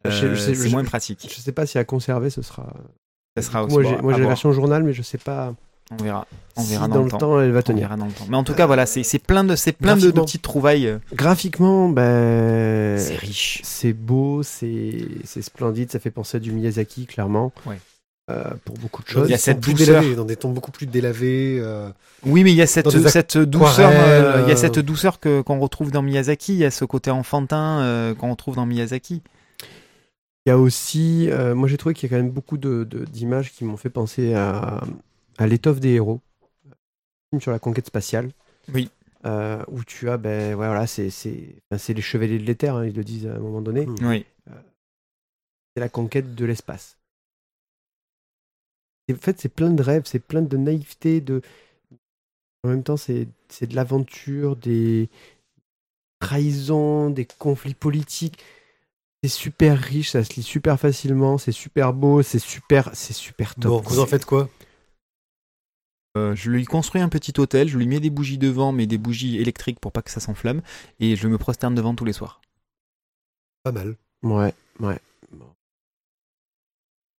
Euh, 0.08 0.36
c'est 0.36 0.70
moins 0.70 0.84
pratique. 0.84 1.28
Je 1.34 1.42
sais 1.42 1.52
pas 1.52 1.66
si 1.66 1.78
à 1.78 1.84
conserver 1.84 2.30
ce 2.30 2.42
sera. 2.42 2.68
Ça 3.36 3.44
sera 3.44 3.64
aussi 3.64 3.76
moi 3.76 3.84
j'ai 3.84 3.92
la 3.96 4.02
voir. 4.02 4.20
version 4.20 4.52
journal, 4.52 4.84
mais 4.84 4.94
je 4.94 5.02
sais 5.04 5.18
pas 5.20 5.54
On 5.92 6.04
verra. 6.04 6.26
On 6.56 6.62
si 6.64 6.72
verra 6.72 6.88
dans, 6.88 6.96
dans, 6.96 7.04
le 7.04 7.12
temps. 7.12 7.40
elle 7.40 7.52
va 7.52 7.60
On 7.60 7.62
tenir. 7.62 7.82
verra 7.88 7.98
dans 7.98 8.06
le 8.08 8.12
temps. 8.12 8.26
Mais 8.30 8.38
en 8.38 8.44
tout 8.44 8.54
cas, 8.56 8.66
voilà, 8.66 8.86
c'est 8.86 9.04
c'est 9.04 9.20
plein 9.20 9.44
de, 9.44 9.56
c'est 9.56 9.74
plein 9.74 9.96
de, 9.96 10.10
petites 10.12 10.42
trouvailles. 10.42 10.98
Graphiquement, 11.14 11.90
ben. 11.90 12.98
C'est 12.98 13.16
riche. 13.16 13.62
C'est 13.64 13.94
beau, 13.94 14.42
c'est 14.44 15.08
c'est 15.24 15.42
splendide, 15.42 15.92
ça 15.92 16.00
fait 16.00 16.12
penser 16.12 16.38
à 16.38 16.40
du 16.40 16.52
Miyazaki, 16.52 17.06
clairement. 17.06 17.52
Ouais. 17.66 17.78
Euh, 18.30 18.44
pour 18.66 18.78
beaucoup 18.78 19.04
de 19.04 19.08
choses. 19.08 19.30
Il 19.30 19.32
y 19.32 19.36
a 19.36 19.38
cette 19.38 19.62
plus 19.62 19.74
douceur. 19.74 20.02
délavés, 20.02 20.16
dans 20.16 20.26
des 20.26 20.36
tons 20.36 20.52
beaucoup 20.52 20.72
plus 20.72 20.86
délavés. 20.86 21.60
euh, 21.62 21.90
Oui, 22.26 22.44
mais 22.44 22.52
il 22.52 22.58
y 22.58 22.62
a 22.62 22.68
cette, 22.68 22.86
douceur, 23.38 23.90
euh, 23.90 24.42
il 24.46 24.50
y 24.50 24.52
a 24.52 24.58
cette 24.58 24.80
douceur 24.80 25.22
que 25.22 25.40
qu'on 25.40 25.60
retrouve 25.60 25.92
dans 25.92 26.02
Miyazaki. 26.02 26.52
Il 26.52 26.60
y 26.60 26.66
a 26.66 26.72
ce 26.72 26.84
côté 26.84 27.10
enfantin 27.10 27.80
euh, 27.80 28.14
qu'on 28.14 28.32
retrouve 28.32 28.58
dans 28.58 28.66
Miyazaki. 28.66 29.22
Il 30.48 30.52
y 30.52 30.54
a 30.54 30.58
aussi, 30.58 31.30
euh, 31.30 31.56
moi 31.56 31.68
j'ai 31.68 31.76
trouvé 31.76 31.94
qu'il 31.94 32.10
y 32.10 32.14
a 32.14 32.18
quand 32.18 32.24
même 32.24 32.32
beaucoup 32.32 32.58
de- 32.58 32.86
de- 32.86 33.04
d'images 33.04 33.52
qui 33.52 33.66
m'ont 33.66 33.76
fait 33.76 33.90
penser 33.90 34.34
à, 34.34 34.82
à 35.38 35.46
l'étoffe 35.46 35.82
des 35.82 35.90
héros, 35.90 36.22
film 37.30 37.42
sur 37.42 37.52
la 37.52 37.60
conquête 37.60 37.88
spatiale. 37.88 38.32
Oui. 38.74 38.90
Euh, 39.26 39.62
où 39.68 39.84
tu 39.84 40.10
as, 40.10 40.16
ben 40.16 40.56
voilà, 40.56 40.88
c'est 40.88 41.10
c'est 41.10 41.54
enfin, 41.70 41.78
c'est 41.78 41.94
les 41.94 42.02
chevaliers 42.02 42.40
de 42.40 42.46
l'éther, 42.46 42.74
hein, 42.78 42.86
ils 42.86 42.96
le 42.96 43.04
disent 43.04 43.28
à 43.28 43.36
un 43.36 43.40
moment 43.40 43.62
donné. 43.62 43.86
Mm. 43.86 43.96
Oui. 44.04 44.26
C'est 45.76 45.82
la 45.82 45.90
conquête 45.90 46.34
de 46.34 46.46
l'espace. 46.46 46.98
En 49.12 49.16
fait, 49.16 49.42
c'est 49.42 49.50
plein 49.50 49.72
de 49.72 49.84
rêves, 49.84 50.04
c'est 50.06 50.20
plein 50.20 50.42
de 50.42 50.56
naïveté, 50.56 51.20
de. 51.20 51.42
En 52.64 52.70
même 52.70 52.84
temps, 52.84 52.96
c'est 52.96 53.28
c'est 53.50 53.68
de 53.68 53.76
l'aventure, 53.76 54.56
des 54.56 55.10
trahisons, 56.20 57.10
des 57.10 57.26
conflits 57.26 57.74
politiques. 57.74 58.42
C'est 59.24 59.30
super 59.30 59.78
riche, 59.80 60.12
ça 60.12 60.24
se 60.24 60.34
lit 60.36 60.44
super 60.44 60.80
facilement, 60.80 61.38
c'est 61.38 61.52
super 61.52 61.92
beau, 61.94 62.22
c'est 62.22 62.40
super, 62.40 62.92
c'est 62.94 63.14
super 63.14 63.56
top. 63.56 63.72
Bon, 63.72 63.82
vous 63.82 64.00
en 64.00 64.06
faites 64.06 64.26
quoi? 64.26 64.50
Euh, 66.18 66.36
je 66.36 66.50
lui 66.50 66.66
construis 66.66 67.02
un 67.02 67.10
petit 67.10 67.34
hôtel. 67.40 67.68
Je 67.68 67.78
lui 67.78 67.88
mets 67.88 68.00
des 68.00 68.10
bougies 68.10 68.38
devant, 68.38 68.72
mais 68.72 68.88
des 68.88 68.98
bougies 68.98 69.38
électriques 69.38 69.80
pour 69.80 69.92
pas 69.92 70.02
que 70.02 70.10
ça 70.12 70.20
s'enflamme. 70.20 70.62
Et 71.00 71.16
je 71.16 71.28
me 71.28 71.38
prosterne 71.38 71.76
devant 71.76 71.94
tous 71.96 72.06
les 72.06 72.14
soirs. 72.14 72.42
Pas 73.64 73.72
mal. 73.72 73.96
Ouais, 74.24 74.54
ouais. 74.80 75.00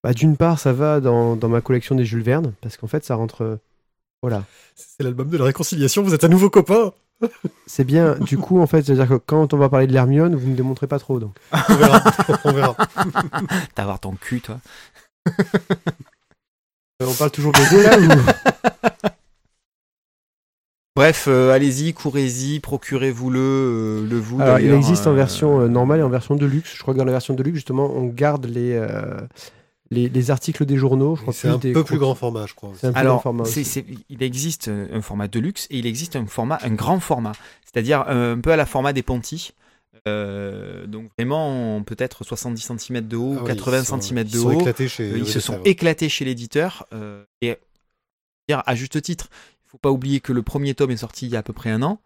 Bah, 0.03 0.13
D'une 0.15 0.37
part, 0.37 0.59
ça 0.59 0.73
va 0.73 1.01
dans, 1.01 1.37
dans 1.37 1.49
ma 1.49 1.61
collection 1.61 1.95
des 1.95 2.05
Jules 2.05 2.23
Verne, 2.23 2.55
parce 2.61 2.77
qu'en 2.77 2.87
fait, 2.87 3.05
ça 3.05 3.15
rentre. 3.17 3.43
euh, 3.43 3.57
Voilà. 4.23 4.45
C'est 4.75 5.03
l'album 5.03 5.29
de 5.29 5.37
la 5.37 5.45
réconciliation, 5.45 6.03
vous 6.03 6.15
êtes 6.15 6.25
un 6.25 6.29
nouveau 6.29 6.51
copain 6.51 6.93
C'est 7.67 7.85
bien. 7.85 8.17
du 8.21 8.39
coup, 8.39 8.61
en 8.61 8.67
fait, 8.67 8.83
c'est-à-dire 8.83 9.09
que 9.09 9.15
quand 9.15 9.53
on 9.55 9.59
va 9.59 9.69
parler 9.69 9.87
de 9.87 9.93
l'Hermione, 9.93 10.35
vous 10.35 10.47
ne 10.47 10.53
me 10.53 10.57
démontrez 10.57 10.87
pas 10.87 10.99
trop. 10.99 11.19
Donc. 11.19 11.37
On 11.53 11.75
verra. 11.75 12.03
on 12.45 12.53
verra. 12.53 12.77
T'as 13.75 13.85
voir 13.85 14.01
ton 14.01 14.13
cul, 14.13 14.41
toi. 14.41 14.59
Euh, 17.01 17.07
on 17.07 17.15
parle 17.15 17.31
toujours 17.31 17.53
BD 17.53 17.83
là 17.83 17.99
ou... 17.99 18.09
Bref, 20.99 21.27
euh, 21.29 21.53
allez-y, 21.53 21.95
courez-y, 21.95 22.59
procurez-vous-le, 22.59 23.39
euh, 23.39 24.05
le 24.05 24.19
vous. 24.19 24.43
Alors, 24.43 24.59
il 24.59 24.73
existe 24.73 25.07
en 25.07 25.13
version 25.13 25.61
euh, 25.61 25.69
normale 25.69 26.01
et 26.01 26.03
en 26.03 26.09
version 26.09 26.35
de 26.35 26.45
luxe. 26.45 26.75
Je 26.75 26.83
crois 26.83 26.93
que 26.93 26.99
dans 26.99 27.05
la 27.05 27.13
version 27.13 27.35
de 27.35 27.43
luxe, 27.45 27.59
justement, 27.59 27.89
on 27.95 28.07
garde 28.07 28.47
les, 28.47 28.73
euh, 28.73 29.21
les, 29.91 30.09
les 30.09 30.31
articles 30.31 30.65
des 30.67 30.77
journaux. 30.77 31.17
Je 31.17 31.23
crois 31.23 31.33
C'est 31.35 31.49
un 31.49 31.59
des 31.59 31.73
peu 31.73 31.85
plus 31.85 31.99
grand 31.99 32.15
format, 32.15 32.47
je 32.47 32.55
crois. 32.55 32.73
C'est 32.79 32.87
un 32.89 32.93
peu 32.93 32.99
Alors, 32.99 33.15
grand 33.17 33.23
format 33.23 33.45
c'est- 33.45 33.61
aussi. 33.61 33.65
c'est- 33.71 33.85
il 34.09 34.23
existe 34.23 34.69
un 34.69 35.01
format 35.03 35.29
de 35.29 35.39
luxe 35.41 35.67
et 35.71 35.79
il 35.79 35.87
existe 35.87 36.17
un 36.17 36.27
format, 36.27 36.59
un 36.63 36.71
grand 36.75 37.01
format, 37.01 37.33
c'est-à-dire 37.65 38.05
un 38.09 38.39
peu 38.41 38.53
à 38.53 38.57
la 38.57 38.67
format 38.67 38.93
des 38.93 39.03
Ponty. 39.03 39.53
Euh, 40.07 40.87
donc 40.87 41.11
vraiment 41.19 41.83
peut-être 41.83 42.23
70 42.25 42.63
cm 42.79 43.07
de 43.09 43.17
haut, 43.17 43.35
Ah 43.39 43.43
oui, 43.43 43.49
80 43.49 43.81
ils 43.81 43.85
sont- 43.85 44.01
cm 44.01 44.25
de 44.25 44.29
ils 44.29 44.37
sont 44.41 44.49
haut. 44.55 44.61
éclatés 44.61 44.89
chez. 44.89 45.11
Euh, 45.13 45.19
ils 45.19 45.27
se 45.27 45.41
sont 45.41 45.61
éclatés 45.65 46.09
chez 46.09 46.25
l'éditeur 46.25 46.87
euh, 46.93 47.25
et 47.43 47.57
dire 48.49 48.63
à 48.65 48.75
juste 48.75 49.03
titre, 49.03 49.29
il 49.67 49.71
faut 49.71 49.79
pas 49.79 49.91
oublier 49.91 50.21
que 50.21 50.33
le 50.33 50.43
premier 50.43 50.75
tome 50.75 50.93
est 50.93 50.97
sorti 50.99 51.27
il 51.27 51.33
y 51.33 51.37
a 51.37 51.41
à 51.41 51.43
peu 51.43 51.53
près 51.53 51.71
un 51.71 51.83
an, 51.83 52.01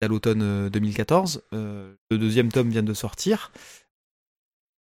à 0.00 0.06
l'automne 0.08 0.42
euh, 0.42 0.70
2014. 0.70 1.42
Euh, 1.52 1.92
le 2.10 2.18
deuxième 2.18 2.50
tome 2.52 2.70
vient 2.70 2.82
de 2.84 2.94
sortir. 2.94 3.50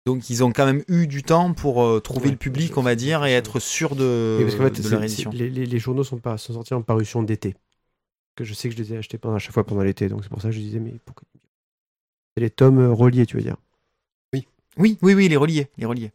Donc 0.10 0.30
ils 0.32 0.44
ont 0.44 0.52
quand 0.52 0.66
même 0.66 0.84
eu 0.88 1.06
du 1.06 1.22
temps 1.22 1.54
pour 1.54 1.84
euh, 1.84 2.00
trouver 2.00 2.26
Ouais, 2.26 2.32
le 2.32 2.38
public, 2.38 2.76
on 2.78 2.82
va 2.82 2.96
dire, 2.96 3.26
et 3.26 3.34
être 3.34 3.60
sûr 3.60 3.96
de, 3.96 4.38
Oui, 4.40 4.46
parce 4.46 4.56
qu'en 4.58 4.64
fait, 4.64 4.78
de 4.78 4.82
c'est- 4.82 4.90
leur 4.90 5.00
c'est- 5.02 5.06
édition. 5.06 5.30
les, 5.32 5.50
les- 5.50 5.66
les 5.68 5.80
journaux 5.80 6.04
sont, 6.04 6.18
pas, 6.18 6.38
sont 6.38 6.54
sortis 6.54 6.74
en 6.74 6.82
parution 6.82 7.22
d'été. 7.22 7.56
Que 8.36 8.44
je 8.44 8.54
sais 8.56 8.70
que 8.70 8.76
je 8.76 8.82
les 8.82 8.94
ai 8.94 8.98
achetés 8.98 9.18
pendant, 9.20 9.36
à 9.36 9.40
chaque 9.40 9.54
fois 9.54 9.64
pendant 9.66 9.82
l'été, 9.84 10.10
donc 10.10 10.24
c'est 10.24 10.30
pour 10.30 10.42
ça 10.42 10.48
que 10.48 10.56
je 10.56 10.60
disais, 10.60 10.80
mais 10.80 10.94
pourquoi 11.06 11.28
C'est 12.36 12.42
les 12.42 12.50
tomes 12.50 12.80
euh, 12.80 12.92
reliés, 12.92 13.26
tu 13.28 13.36
veux 13.38 13.44
dire? 13.44 13.58
Oui, 14.34 14.48
oui, 14.78 15.14
oui, 15.16 15.28
les 15.30 15.38
reliés, 15.38 15.68
les 15.78 15.86
reliés. 15.86 16.12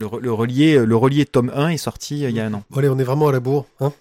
Le, 0.00 0.08
le 0.20 0.32
relié, 0.32 0.84
le 0.86 0.96
relié 0.96 1.26
tome 1.26 1.50
1 1.54 1.68
est 1.68 1.76
sorti 1.76 2.24
euh, 2.24 2.30
il 2.30 2.36
y 2.36 2.40
a 2.40 2.46
un 2.46 2.54
an. 2.54 2.64
Bon, 2.70 2.78
allez, 2.78 2.88
on 2.88 2.98
est 2.98 3.04
vraiment 3.04 3.28
à 3.28 3.32
la 3.32 3.40
bourre. 3.40 3.66
Hein? 3.80 3.92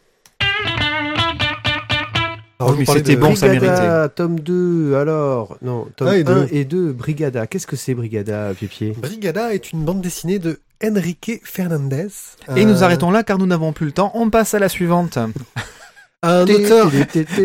Alors, 2.63 2.73
vous 2.73 2.79
mais 2.79 2.85
c'était 2.85 3.15
bon, 3.15 3.35
ça 3.35 3.47
Brigada, 3.47 4.09
tome 4.09 4.39
2, 4.39 4.95
alors. 4.95 5.57
Non, 5.61 5.87
tome 5.95 6.07
Ah, 6.09 6.17
et 6.17 6.21
1 6.21 6.23
deux. 6.23 6.47
et 6.51 6.65
2, 6.65 6.91
Brigada. 6.93 7.47
Qu'est-ce 7.47 7.67
que 7.67 7.75
c'est 7.75 7.93
Brigada, 7.93 8.53
Pied 8.53 8.91
Brigada 8.97 9.53
est 9.53 9.71
une 9.71 9.83
bande 9.83 10.01
dessinée 10.01 10.39
de 10.39 10.59
Enrique 10.83 11.41
Fernandez. 11.43 12.07
Et 12.55 12.61
Euh, 12.61 12.65
nous 12.65 12.83
arrêtons 12.83 13.11
là 13.11 13.23
car 13.23 13.37
nous 13.37 13.45
n'avons 13.45 13.71
plus 13.73 13.85
le 13.85 13.91
temps. 13.91 14.11
On 14.15 14.29
passe 14.29 14.53
à 14.53 14.59
la 14.59 14.69
suivante. 14.69 15.17
Un 16.25 16.43
auteur 16.43 16.89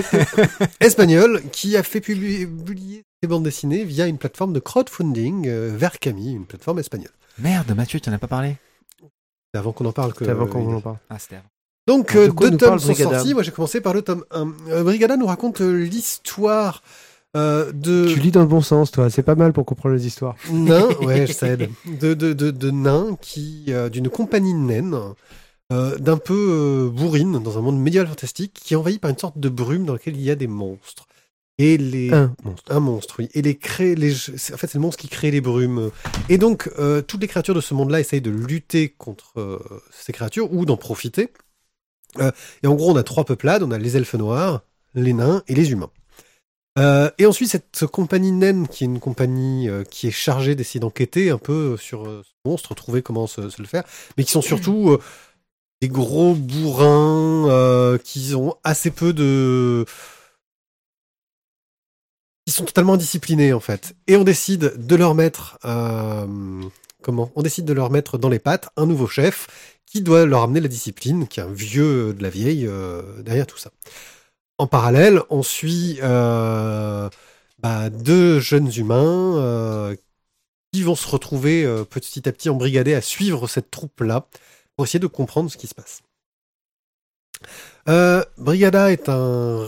espagnol 0.80 1.42
qui 1.50 1.76
a 1.76 1.82
fait 1.82 2.00
publier, 2.00 2.48
ses 3.22 3.28
bandes 3.28 3.42
dessinées 3.42 3.84
via 3.84 4.06
une 4.06 4.18
plateforme 4.18 4.52
de 4.52 4.60
crowdfunding, 4.60 5.48
euh, 5.48 5.72
Verkami, 5.76 6.32
une 6.32 6.46
plateforme 6.46 6.78
espagnole. 6.78 7.10
Merde, 7.40 7.72
Mathieu, 7.76 7.98
tu 7.98 8.08
n'en 8.08 8.14
as 8.16 8.18
pas 8.20 8.28
parlé? 8.28 8.56
C'est 9.52 9.58
avant 9.58 9.72
qu'on 9.72 9.84
en 9.86 9.92
parle 9.92 10.12
que. 10.12 10.24
C'est 10.24 10.30
avant 10.30 10.46
qu'on 10.46 10.72
en 10.74 10.80
parle. 10.80 10.98
Ah, 11.10 11.18
c'était 11.18 11.36
avant. 11.36 11.44
Donc, 11.88 12.14
de 12.14 12.20
euh, 12.20 12.28
deux 12.28 12.56
tomes 12.56 12.78
sont 12.78 12.92
Brigada 12.92 13.16
sortis. 13.16 13.32
Moi, 13.32 13.42
j'ai 13.42 13.50
commencé 13.50 13.80
par 13.80 13.94
le 13.94 14.02
tome 14.02 14.24
1. 14.30 14.52
Euh, 14.68 14.84
Brigada 14.84 15.16
nous 15.16 15.26
raconte 15.26 15.62
euh, 15.62 15.72
l'histoire 15.72 16.82
euh, 17.34 17.72
de 17.72 18.06
Tu 18.12 18.20
lis 18.20 18.30
dans 18.30 18.42
le 18.42 18.46
bon 18.46 18.60
sens, 18.60 18.90
toi. 18.90 19.08
C'est 19.08 19.22
pas 19.22 19.34
mal 19.34 19.54
pour 19.54 19.64
comprendre 19.64 19.94
les 19.94 20.06
histoires. 20.06 20.36
nains, 20.52 20.88
ouais, 21.00 21.26
je 21.26 21.32
sais, 21.32 21.56
de, 21.56 22.12
de, 22.12 22.34
de, 22.34 22.50
de 22.50 22.70
nains 22.70 23.16
qui, 23.22 23.66
euh, 23.68 23.88
d'une 23.88 24.10
compagnie 24.10 24.52
naine, 24.52 24.98
euh, 25.72 25.96
d'un 25.96 26.18
peu 26.18 26.90
bourrine, 26.92 27.42
dans 27.42 27.56
un 27.56 27.62
monde 27.62 27.80
médiéval 27.80 28.08
fantastique, 28.08 28.52
qui 28.62 28.74
est 28.74 28.76
envahi 28.76 28.98
par 28.98 29.10
une 29.10 29.18
sorte 29.18 29.38
de 29.38 29.48
brume 29.48 29.86
dans 29.86 29.94
laquelle 29.94 30.16
il 30.16 30.22
y 30.22 30.30
a 30.30 30.34
des 30.36 30.46
monstres. 30.46 31.06
Et 31.56 31.78
les... 31.78 32.12
Un 32.12 32.34
monstre. 32.44 32.70
Un 32.70 32.80
monstre, 32.80 33.16
oui. 33.18 33.28
Et 33.32 33.40
les 33.40 33.56
crée, 33.56 33.94
les, 33.94 34.12
en 34.12 34.56
fait, 34.56 34.66
c'est 34.66 34.74
le 34.74 34.80
monstre 34.80 35.00
qui 35.00 35.08
crée 35.08 35.30
les 35.30 35.40
brumes. 35.40 35.90
Et 36.28 36.36
donc, 36.36 36.70
toutes 37.08 37.20
les 37.20 37.26
créatures 37.28 37.54
de 37.54 37.60
ce 37.60 37.72
monde-là 37.74 37.98
essayent 37.98 38.20
de 38.20 38.30
lutter 38.30 38.90
contre 38.90 39.60
ces 39.90 40.12
créatures 40.12 40.52
ou 40.52 40.66
d'en 40.66 40.76
profiter. 40.76 41.30
Euh, 42.18 42.30
et 42.62 42.66
en 42.66 42.74
gros, 42.74 42.90
on 42.90 42.96
a 42.96 43.02
trois 43.02 43.24
peuplades. 43.24 43.62
On 43.62 43.70
a 43.70 43.78
les 43.78 43.96
elfes 43.96 44.14
noirs, 44.14 44.62
les 44.94 45.12
nains 45.12 45.42
et 45.48 45.54
les 45.54 45.72
humains. 45.72 45.90
Euh, 46.78 47.10
et 47.18 47.26
ensuite, 47.26 47.50
cette 47.50 47.86
compagnie 47.86 48.32
naine, 48.32 48.68
qui 48.68 48.84
est 48.84 48.86
une 48.86 49.00
compagnie 49.00 49.68
euh, 49.68 49.84
qui 49.84 50.06
est 50.06 50.12
chargée 50.12 50.54
d'essayer 50.54 50.80
d'enquêter 50.80 51.30
un 51.30 51.38
peu 51.38 51.76
sur 51.76 52.04
ce 52.04 52.30
monstre, 52.44 52.74
trouver 52.74 53.02
comment 53.02 53.26
se, 53.26 53.40
le 53.40 53.66
faire, 53.66 53.84
mais 54.16 54.24
qui 54.24 54.30
sont 54.30 54.42
surtout 54.42 54.96
des 55.80 55.88
gros 55.88 56.34
bourrins 56.34 57.98
qui 58.04 58.34
ont 58.34 58.56
assez 58.62 58.90
peu 58.90 59.12
de 59.12 59.84
qui 62.46 62.52
sont 62.52 62.64
totalement 62.64 62.94
indisciplinés 62.94 63.52
en 63.52 63.60
fait. 63.60 63.94
Et 64.06 64.16
on 64.16 64.24
décide 64.24 64.74
de 64.76 64.96
leur 64.96 65.16
mettre 65.16 65.58
comment? 67.02 67.32
On 67.34 67.42
décide 67.42 67.64
de 67.64 67.72
leur 67.72 67.90
mettre 67.90 68.18
dans 68.18 68.28
les 68.28 68.38
pattes 68.38 68.68
un 68.76 68.86
nouveau 68.86 69.08
chef 69.08 69.77
qui 69.90 70.02
doit 70.02 70.26
leur 70.26 70.42
amener 70.42 70.60
la 70.60 70.68
discipline, 70.68 71.26
qui 71.28 71.40
est 71.40 71.42
un 71.42 71.52
vieux 71.52 72.12
de 72.12 72.22
la 72.22 72.30
vieille 72.30 72.66
euh, 72.66 73.22
derrière 73.22 73.46
tout 73.46 73.58
ça. 73.58 73.70
En 74.58 74.66
parallèle, 74.66 75.22
on 75.30 75.42
suit 75.42 75.98
euh, 76.02 77.08
bah, 77.58 77.90
deux 77.90 78.40
jeunes 78.40 78.70
humains 78.76 79.36
euh, 79.38 79.96
qui 80.72 80.82
vont 80.82 80.94
se 80.96 81.08
retrouver 81.08 81.64
petit 81.90 82.28
à 82.28 82.32
petit 82.32 82.50
embrigadés 82.50 82.94
à 82.94 83.00
suivre 83.00 83.46
cette 83.48 83.70
troupe-là 83.70 84.28
pour 84.76 84.84
essayer 84.84 84.98
de 85.00 85.06
comprendre 85.06 85.50
ce 85.50 85.56
qui 85.56 85.66
se 85.66 85.74
passe. 85.74 86.02
Brigada 88.36 88.92
est 88.92 89.08
un 89.08 89.66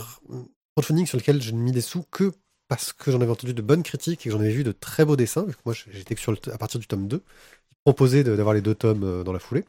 crowdfunding 0.75 1.07
sur 1.07 1.17
lequel 1.17 1.41
je 1.41 1.51
ne 1.51 1.57
mis 1.57 1.71
des 1.71 1.81
sous 1.81 2.03
que 2.11 2.31
parce 2.67 2.93
que 2.93 3.11
j'en 3.11 3.19
avais 3.19 3.31
entendu 3.31 3.53
de 3.53 3.61
bonnes 3.61 3.83
critiques 3.83 4.21
et 4.21 4.29
que 4.29 4.31
j'en 4.31 4.39
avais 4.39 4.51
vu 4.51 4.63
de 4.63 4.71
très 4.71 5.03
beaux 5.03 5.15
dessins. 5.15 5.43
vu 5.43 5.53
que 5.53 5.59
Moi, 5.65 5.73
j'étais 5.91 6.15
sur 6.15 6.31
le 6.31 6.37
à 6.53 6.57
partir 6.57 6.79
du 6.79 6.87
tome 6.87 7.07
2. 7.07 7.21
Ils 7.71 7.77
proposaient 7.83 8.23
de- 8.23 8.35
d'avoir 8.35 8.53
les 8.53 8.61
deux 8.61 8.75
tomes 8.75 9.23
dans 9.23 9.33
la 9.33 9.39
foulée. 9.39 9.65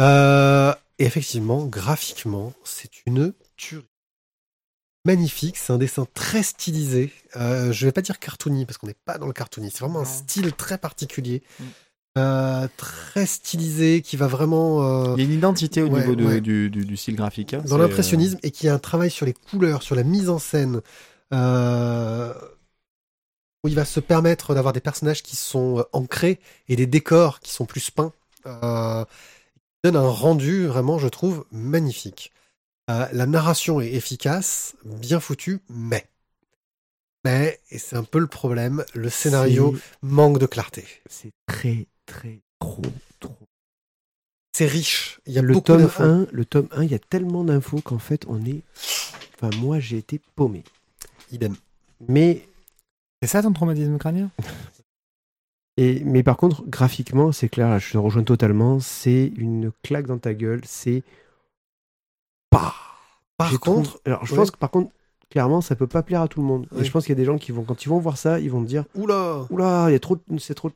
Euh, 0.00 0.74
et 0.98 1.04
effectivement, 1.06 1.64
graphiquement, 1.66 2.52
c'est 2.64 2.90
une 3.06 3.32
tuerie. 3.56 3.84
Magnifique, 5.04 5.56
c'est 5.56 5.72
un 5.72 5.78
dessin 5.78 6.06
très 6.14 6.42
stylisé. 6.42 7.12
Euh, 7.36 7.72
je 7.72 7.86
vais 7.86 7.92
pas 7.92 8.02
dire 8.02 8.18
cartoony 8.18 8.66
parce 8.66 8.76
qu'on 8.76 8.88
n'est 8.88 8.96
pas 9.04 9.18
dans 9.18 9.26
le 9.28 9.32
cartoony. 9.32 9.70
C'est 9.70 9.80
vraiment 9.80 10.00
un 10.00 10.04
style 10.04 10.52
très 10.52 10.78
particulier, 10.78 11.42
Mm. 11.60 11.64
Euh, 12.18 12.66
très 12.78 13.26
stylisé, 13.26 14.00
qui 14.00 14.16
va 14.16 14.26
vraiment 14.26 15.10
euh, 15.10 15.14
Il 15.18 15.22
y 15.22 15.26
a 15.26 15.28
une 15.30 15.36
identité 15.36 15.82
au 15.82 15.88
Ouais, 15.88 16.00
niveau 16.00 16.14
de- 16.14 16.24
ouais. 16.24 16.40
du, 16.40 16.70
du- 16.70 16.86
du 16.86 16.96
style 16.96 17.14
graphique. 17.14 17.52
hein. 17.52 17.62
dans 17.68 17.76
l'impressionnisme 17.76 18.38
et 18.42 18.50
qui 18.50 18.68
a 18.70 18.74
un 18.74 18.78
travail 18.78 19.10
sur 19.10 19.26
les 19.26 19.34
couleurs, 19.34 19.82
sur 19.82 19.94
la 19.94 20.02
mise 20.02 20.30
en 20.30 20.38
scène, 20.38 20.80
euh, 21.34 22.32
où 23.62 23.68
il 23.68 23.74
va 23.74 23.84
se 23.84 24.00
permettre 24.00 24.54
d'avoir 24.54 24.72
des 24.72 24.80
personnages 24.80 25.22
qui 25.22 25.36
sont 25.36 25.84
ancrés 25.92 26.40
et 26.70 26.76
des 26.76 26.86
décors 26.86 27.38
qui 27.40 27.52
sont 27.52 27.66
plus 27.66 27.90
peints. 27.90 28.12
Donne 29.86 29.94
un 29.94 30.08
rendu 30.08 30.66
vraiment, 30.66 30.98
je 30.98 31.06
trouve, 31.06 31.46
magnifique. 31.52 32.32
Euh, 32.90 33.06
la 33.12 33.24
narration 33.24 33.80
est 33.80 33.92
efficace, 33.92 34.74
bien 34.84 35.20
foutue, 35.20 35.60
mais. 35.68 36.08
Mais, 37.24 37.60
et 37.70 37.78
c'est 37.78 37.94
un 37.94 38.02
peu 38.02 38.18
le 38.18 38.26
problème, 38.26 38.84
le 38.94 39.08
scénario 39.10 39.76
manque 40.02 40.40
de 40.40 40.46
clarté. 40.46 40.84
C'est 41.08 41.30
très, 41.46 41.86
très, 42.04 42.40
trop, 42.58 42.82
trop. 43.20 43.38
C'est 44.56 44.66
riche, 44.66 45.20
il 45.24 45.34
y 45.34 45.38
a 45.38 45.42
le 45.42 45.52
beaucoup 45.52 45.66
tome 45.66 45.82
d'infos. 45.82 46.02
1, 46.02 46.26
le 46.32 46.44
tome 46.44 46.66
1, 46.72 46.82
il 46.82 46.90
y 46.90 46.96
a 46.96 46.98
tellement 46.98 47.44
d'infos 47.44 47.80
qu'en 47.80 48.00
fait, 48.00 48.24
on 48.26 48.44
est. 48.44 48.62
Enfin, 49.36 49.56
moi, 49.58 49.78
j'ai 49.78 49.98
été 49.98 50.20
paumé. 50.34 50.64
Idem. 51.30 51.54
Mais, 52.08 52.48
C'est 53.22 53.28
ça 53.28 53.40
ton 53.40 53.52
traumatisme 53.52 53.98
crânien? 53.98 54.32
Et, 55.76 56.02
mais 56.04 56.22
par 56.22 56.36
contre, 56.36 56.64
graphiquement, 56.66 57.32
c'est 57.32 57.48
clair, 57.48 57.68
là, 57.68 57.78
je 57.78 57.92
te 57.92 57.98
rejoins 57.98 58.22
totalement. 58.24 58.80
C'est 58.80 59.32
une 59.36 59.72
claque 59.82 60.06
dans 60.06 60.18
ta 60.18 60.32
gueule. 60.34 60.60
C'est. 60.64 61.02
Pas. 62.50 62.74
Par 63.36 63.48
Je 63.50 63.56
contre, 63.56 63.90
trouve- 63.90 64.00
alors 64.06 64.24
je 64.24 64.32
ouais. 64.32 64.38
pense 64.38 64.50
que 64.50 64.56
par 64.56 64.70
contre, 64.70 64.90
clairement, 65.30 65.60
ça 65.60 65.76
peut 65.76 65.86
pas 65.86 66.02
plaire 66.02 66.22
à 66.22 66.28
tout 66.28 66.40
le 66.40 66.46
monde. 66.46 66.66
Et 66.78 66.84
je 66.84 66.90
pense 66.90 67.04
qu'il 67.04 67.10
y 67.10 67.18
a 67.18 67.20
des 67.20 67.24
gens 67.26 67.36
qui 67.38 67.52
vont, 67.52 67.64
quand 67.64 67.84
ils 67.84 67.88
vont 67.88 67.98
voir 67.98 68.16
ça, 68.16 68.40
ils 68.40 68.50
vont 68.50 68.62
te 68.62 68.68
dire, 68.68 68.84
oula, 68.94 69.46
oula, 69.50 69.86
il 69.88 69.92
y 69.92 69.96
a 69.96 69.98
trop, 70.00 70.16
de- 70.16 70.38
c'est 70.38 70.54
trop. 70.54 70.70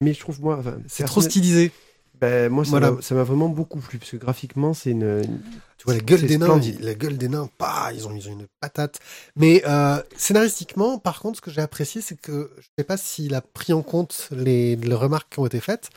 Mais 0.00 0.12
je 0.12 0.20
trouve 0.20 0.40
moi, 0.42 0.56
enfin, 0.58 0.76
c'est 0.86 1.04
trop 1.04 1.20
stylisé. 1.22 1.72
Ben, 2.20 2.50
moi, 2.50 2.64
ça 2.64 2.70
Voilà. 2.70 2.92
m'a- 2.92 3.22
vraiment 3.24 3.48
beaucoup 3.48 3.78
plu 3.80 3.98
parce 3.98 4.10
que 4.10 4.16
graphiquement, 4.16 4.72
c'est 4.74 4.90
une. 4.90 5.02
une- 5.24 5.40
Tu 5.78 5.84
vois 5.84 5.94
la 5.94 6.00
gueule 6.00 6.22
des 6.22 6.38
nains, 6.38 6.58
ils- 6.60 6.80
la 6.80 6.94
gueule 6.94 7.18
des 7.18 7.28
nains, 7.28 7.48
bah, 7.58 7.90
ils 7.94 8.06
ont, 8.08 8.12
ils 8.16 8.28
ont 8.28 8.32
une 8.32 8.46
patate. 8.60 8.98
Mais 9.36 9.62
euh, 9.66 10.02
scénaristiquement, 10.16 10.98
par 10.98 11.20
contre, 11.20 11.36
ce 11.36 11.42
que 11.42 11.50
j'ai 11.50 11.60
apprécié, 11.60 12.00
c'est 12.00 12.18
que 12.18 12.50
je 12.58 12.66
sais 12.78 12.84
pas 12.84 12.96
s'il 12.96 13.34
a 13.34 13.40
pris 13.42 13.72
en 13.74 13.82
compte 13.82 14.28
les, 14.32 14.76
les 14.76 14.94
remarques 14.94 15.28
qui 15.32 15.38
ont 15.40 15.46
été 15.46 15.60
faites. 15.60 15.90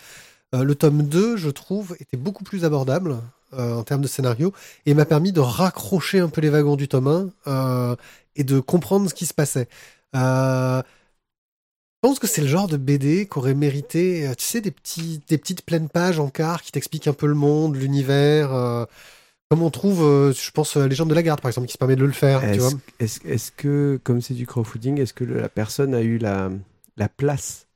Euh, 0.54 0.64
le 0.64 0.76
tome 0.76 1.04
2, 1.04 1.38
je 1.38 1.50
trouve, 1.50 1.96
était 2.00 2.18
beaucoup 2.18 2.44
plus 2.44 2.66
abordable 2.66 3.18
euh, 3.54 3.76
en 3.76 3.84
termes 3.84 4.02
de 4.02 4.08
scénario 4.08 4.52
et 4.86 4.94
m'a 4.94 5.06
permis 5.06 5.32
de 5.32 5.40
raccrocher 5.40 6.20
un 6.20 6.30
peu 6.30 6.42
les 6.42 6.50
wagons 6.50 6.76
du 6.76 6.88
tome 6.88 7.08
1 7.08 7.30
euh, 7.48 7.96
et 8.36 8.44
de 8.44 8.60
comprendre 8.60 9.10
ce 9.10 9.14
qui 9.16 9.26
se 9.26 9.34
passait. 9.34 9.68
Euh, 10.16 10.82
je 12.02 12.08
pense 12.08 12.20
que 12.20 12.28
c'est 12.28 12.42
le 12.42 12.48
genre 12.48 12.70
de 12.70 12.78
BD 12.78 13.26
qu'aurait 13.28 13.54
mérité, 13.54 14.26
euh, 14.26 14.34
tu 14.34 14.46
sais, 14.46 14.62
des, 14.62 14.72
petits, 14.72 15.20
des 15.28 15.38
petites 15.38 15.66
pleines 15.66 15.90
pages 15.90 16.18
en 16.18 16.30
quart 16.30 16.62
qui 16.62 16.72
t'expliquent 16.72 17.08
un 17.08 17.14
peu 17.14 17.28
le 17.28 17.34
monde, 17.36 17.76
l'univers. 17.76 18.54
euh, 18.54 18.86
comme 19.50 19.64
on 19.64 19.70
trouve, 19.70 20.04
euh, 20.04 20.32
je 20.32 20.52
pense, 20.52 20.78
à 20.78 20.88
Légende 20.88 21.10
de 21.10 21.14
la 21.16 21.24
Garde, 21.24 21.42
par 21.42 21.50
exemple, 21.50 21.68
qui 21.68 21.74
se 21.74 21.78
permet 21.78 21.98
de 21.98 22.06
le 22.06 22.12
faire. 22.14 22.42
Est-ce 22.46 22.76
est-ce- 23.00 23.28
est-ce 23.28 23.52
que, 23.52 24.00
comme 24.04 24.22
c'est 24.22 24.34
du 24.34 24.46
crowdfunding, 24.48 25.00
est-ce 25.02 25.14
que 25.14 25.26
le- 25.26 25.42
la 25.42 25.50
personne 25.50 25.94
a 25.94 26.02
eu 26.02 26.18
la, 26.20 26.52
la 26.96 27.10
place 27.10 27.68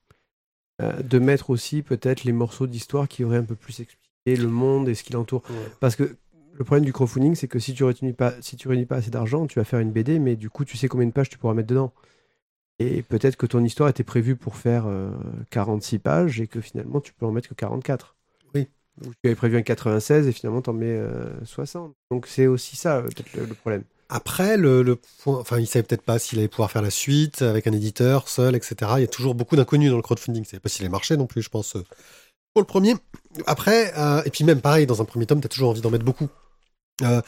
euh, 0.81 1.01
de 1.01 1.19
mettre 1.19 1.49
aussi 1.49 1.81
peut-être 1.81 2.23
les 2.23 2.31
morceaux 2.31 2.67
d'histoire 2.67 3.07
qui 3.09 3.23
auraient 3.25 3.37
un 3.37 3.43
peu 3.43 3.55
plus 3.55 3.81
expliqué 3.81 4.41
le 4.41 4.47
monde 4.47 4.87
et 4.87 4.95
ce 4.95 5.03
qui 5.03 5.11
l'entoure? 5.13 5.43
Ouais. 5.49 5.55
Parce 5.81 5.95
que 5.97 6.15
le 6.53 6.63
problème 6.63 6.85
du 6.85 6.93
crowdfunding, 6.93 7.35
c'est 7.35 7.47
que 7.47 7.59
si 7.59 7.73
tu 7.73 7.83
réunis 7.83 8.13
pas, 8.13 8.33
si 8.41 8.55
tu 8.55 8.67
réunis 8.69 8.85
pas 8.85 8.97
assez 8.97 9.09
d'argent, 9.09 9.47
tu 9.47 9.59
vas 9.59 9.65
faire 9.65 9.79
une 9.79 9.91
BD, 9.91 10.19
mais 10.19 10.35
du 10.35 10.49
coup, 10.49 10.63
tu 10.65 10.77
sais 10.77 10.87
combien 10.87 11.07
de 11.07 11.11
pages 11.11 11.29
tu 11.29 11.37
pourras 11.37 11.53
mettre 11.55 11.67
dedans. 11.69 11.91
Et 12.79 13.01
peut-être 13.03 13.35
que 13.37 13.45
ton 13.45 13.63
histoire 13.63 13.89
était 13.89 14.03
prévue 14.03 14.35
pour 14.35 14.55
faire 14.55 14.85
euh, 14.87 15.11
46 15.51 15.99
pages 15.99 16.41
et 16.41 16.47
que 16.47 16.59
finalement, 16.61 17.01
tu 17.01 17.13
peux 17.13 17.25
en 17.25 17.31
mettre 17.31 17.49
que 17.49 17.53
44. 17.53 18.15
Oui. 18.55 18.67
Ou 19.05 19.09
tu 19.13 19.19
avais 19.25 19.35
prévu 19.35 19.57
un 19.57 19.61
96 19.61 20.27
et 20.27 20.31
finalement, 20.31 20.61
tu 20.61 20.69
en 20.69 20.73
mets 20.73 20.87
euh, 20.87 21.29
60. 21.45 21.93
Donc 22.11 22.27
c'est 22.27 22.47
aussi 22.47 22.75
ça, 22.75 22.97
euh, 22.97 23.03
peut-être 23.03 23.33
le, 23.35 23.45
le 23.45 23.53
problème. 23.53 23.83
Après, 24.09 24.57
le, 24.57 24.83
le 24.83 24.95
point, 25.23 25.39
enfin, 25.39 25.59
il 25.59 25.65
savait 25.65 25.83
peut-être 25.83 26.03
pas 26.03 26.19
s'il 26.19 26.37
allait 26.39 26.47
pouvoir 26.47 26.69
faire 26.69 26.81
la 26.81 26.91
suite 26.91 27.41
avec 27.41 27.65
un 27.67 27.71
éditeur 27.71 28.27
seul, 28.27 28.55
etc. 28.55 28.75
Il 28.97 29.01
y 29.01 29.05
a 29.05 29.07
toujours 29.07 29.33
beaucoup 29.33 29.55
d'inconnus 29.55 29.89
dans 29.89 29.95
le 29.95 30.03
crowdfunding. 30.03 30.43
C'est 30.45 30.59
pas 30.59 30.69
s'il 30.69 30.83
allait 30.83 30.91
marcher 30.91 31.15
non 31.17 31.25
plus, 31.25 31.41
je 31.41 31.49
pense. 31.49 31.75
euh, 31.75 31.83
Pour 32.53 32.61
le 32.61 32.67
premier. 32.67 32.95
Après, 33.47 33.93
euh, 33.97 34.21
et 34.25 34.29
puis 34.29 34.43
même 34.43 34.61
pareil, 34.61 34.85
dans 34.85 35.01
un 35.01 35.05
premier 35.05 35.25
tome, 35.25 35.41
t'as 35.41 35.47
toujours 35.49 35.69
envie 35.69 35.81
d'en 35.81 35.89
mettre 35.89 36.05
beaucoup. 36.05 36.27
Euh, 37.01 37.21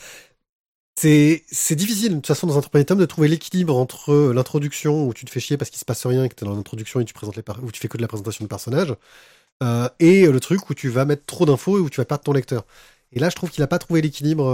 c'est 0.97 1.75
difficile, 1.75 2.09
de 2.09 2.15
toute 2.15 2.27
façon, 2.27 2.47
dans 2.47 2.57
un 2.57 2.61
premier 2.61 2.85
tome, 2.85 2.99
de 2.99 3.05
trouver 3.05 3.27
l'équilibre 3.27 3.75
entre 3.75 4.11
euh, 4.13 4.33
l'introduction 4.33 5.05
où 5.07 5.13
tu 5.13 5.25
te 5.25 5.29
fais 5.31 5.41
chier 5.41 5.57
parce 5.57 5.69
qu'il 5.69 5.79
se 5.79 5.85
passe 5.85 6.05
rien 6.05 6.23
et 6.23 6.29
que 6.29 6.35
t'es 6.35 6.45
dans 6.45 6.55
l'introduction 6.55 6.99
et 7.01 7.05
tu 7.05 7.13
présentes 7.13 7.37
où 7.61 7.71
tu 7.71 7.81
fais 7.81 7.87
que 7.89 7.97
de 7.97 8.01
la 8.01 8.07
présentation 8.07 8.45
de 8.45 8.49
personnages, 8.49 8.95
euh, 9.63 9.89
et 9.99 10.25
euh, 10.25 10.31
le 10.31 10.39
truc 10.39 10.69
où 10.69 10.73
tu 10.73 10.89
vas 10.89 11.05
mettre 11.05 11.25
trop 11.25 11.45
d'infos 11.45 11.77
et 11.77 11.81
où 11.81 11.89
tu 11.89 11.97
vas 11.97 12.05
perdre 12.05 12.23
ton 12.23 12.33
lecteur. 12.33 12.65
Et 13.11 13.19
là, 13.19 13.29
je 13.29 13.35
trouve 13.35 13.51
qu'il 13.51 13.63
a 13.63 13.67
pas 13.67 13.79
trouvé 13.79 14.01
l'équilibre 14.01 14.45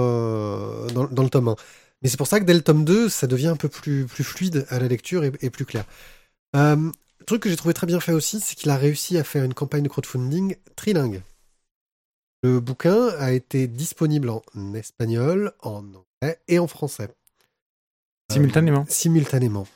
dans, 0.94 1.24
le 1.24 1.30
tome 1.30 1.50
1. 1.50 1.56
Mais 2.02 2.10
c'est 2.10 2.18
pour 2.18 2.28
ça 2.28 2.40
que 2.40 2.46
dès 2.46 2.54
le 2.54 2.62
tome 2.62 2.86
2, 2.86 3.10
ça 3.10 3.28
devient 3.28 3.48
un 3.48 3.56
peu 3.56 3.70
plus, 3.70 4.08
fluide 4.08 4.66
à 4.70 4.80
la 4.80 4.88
lecture 4.88 5.24
et, 5.24 5.50
plus 5.50 5.66
clair. 5.66 5.86
Le 6.54 7.26
truc 7.26 7.44
que 7.44 7.50
j'ai 7.50 7.56
trouvé 7.56 7.74
très 7.74 7.88
bien 7.88 8.00
fait 8.00 8.14
aussi, 8.14 8.40
c'est 8.40 8.56
qu'il 8.56 8.70
a 8.72 8.78
réussi 8.78 9.18
à 9.18 9.24
faire 9.24 9.44
une 9.44 9.54
campagne 9.54 9.84
de 9.84 9.90
crowdfunding 9.90 10.56
trilingue. 10.76 11.22
Le 12.44 12.60
bouquin 12.60 13.10
a 13.20 13.32
été 13.32 13.68
disponible 13.68 14.30
en 14.30 14.74
espagnol, 14.74 15.54
en 15.62 15.84
anglais 15.86 16.40
et 16.48 16.58
en 16.60 16.68
français. 16.68 17.10
Euh, 17.10 18.34
Simultanément. 18.34 18.86
simultanément. 18.90 19.68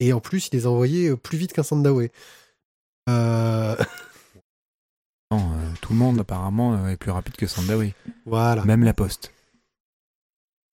Et 0.00 0.12
en 0.12 0.20
plus, 0.20 0.48
il 0.48 0.56
les 0.56 0.66
a 0.66 0.70
envoyés 0.70 1.08
euh, 1.08 1.16
plus 1.16 1.38
vite 1.38 1.52
qu'un 1.52 1.62
Sandaway. 1.62 2.10
Euh, 3.08 3.76
Non, 5.32 5.38
euh, 5.54 5.72
tout 5.80 5.92
le 5.92 5.98
monde 5.98 6.20
apparemment 6.20 6.86
est 6.88 6.96
plus 6.96 7.10
rapide 7.10 7.34
que 7.36 7.46
Sandawi. 7.48 7.94
voilà. 8.26 8.64
Même 8.64 8.84
la 8.84 8.94
poste. 8.94 9.32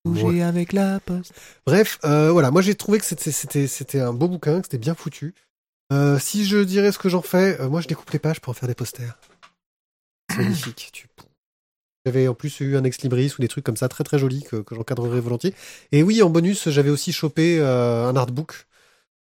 Bouger 0.03 0.41
avec 0.43 0.73
la 0.73 0.99
poste. 0.99 1.33
Bref, 1.65 1.99
voilà, 2.03 2.51
moi 2.51 2.61
j'ai 2.61 2.75
trouvé 2.75 2.99
que 2.99 3.05
c'était 3.05 3.99
un 4.01 4.11
beau 4.13 4.27
bouquin, 4.27 4.59
que 4.59 4.65
c'était 4.65 4.77
bien 4.77 4.95
foutu. 4.95 5.33
Si 6.19 6.45
je 6.45 6.57
dirais 6.63 6.91
ce 6.91 6.97
que 6.99 7.07
j'en 7.07 7.21
fais, 7.21 7.57
moi 7.69 7.79
je 7.81 7.87
découpe 7.87 8.09
les 8.09 8.19
pages 8.19 8.41
pour 8.41 8.51
en 8.51 8.53
faire 8.53 8.67
des 8.67 8.75
posters. 8.75 9.17
Magnifique. 10.37 11.07
J'avais 12.05 12.27
en 12.27 12.33
plus 12.33 12.59
eu 12.61 12.77
un 12.77 12.83
ex 12.83 13.01
libris 13.01 13.31
ou 13.37 13.41
des 13.41 13.47
trucs 13.47 13.63
comme 13.63 13.77
ça 13.77 13.87
très 13.87 14.03
très 14.03 14.17
jolis 14.17 14.43
que, 14.43 14.57
que 14.57 14.73
j'encadrerais 14.73 15.19
volontiers. 15.19 15.53
Et 15.91 16.01
oui, 16.01 16.23
en 16.23 16.29
bonus, 16.29 16.69
j'avais 16.69 16.89
aussi 16.89 17.13
chopé 17.13 17.59
euh, 17.59 18.07
un 18.07 18.15
artbook 18.15 18.65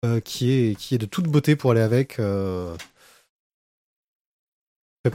euh, 0.04 0.20
qui 0.20 0.50
est 0.52 0.74
qui 0.76 0.94
est 0.94 0.98
de 0.98 1.06
toute 1.06 1.28
beauté 1.28 1.56
pour 1.56 1.70
aller 1.70 1.80
avec. 1.80 2.18
euh. 2.18 2.76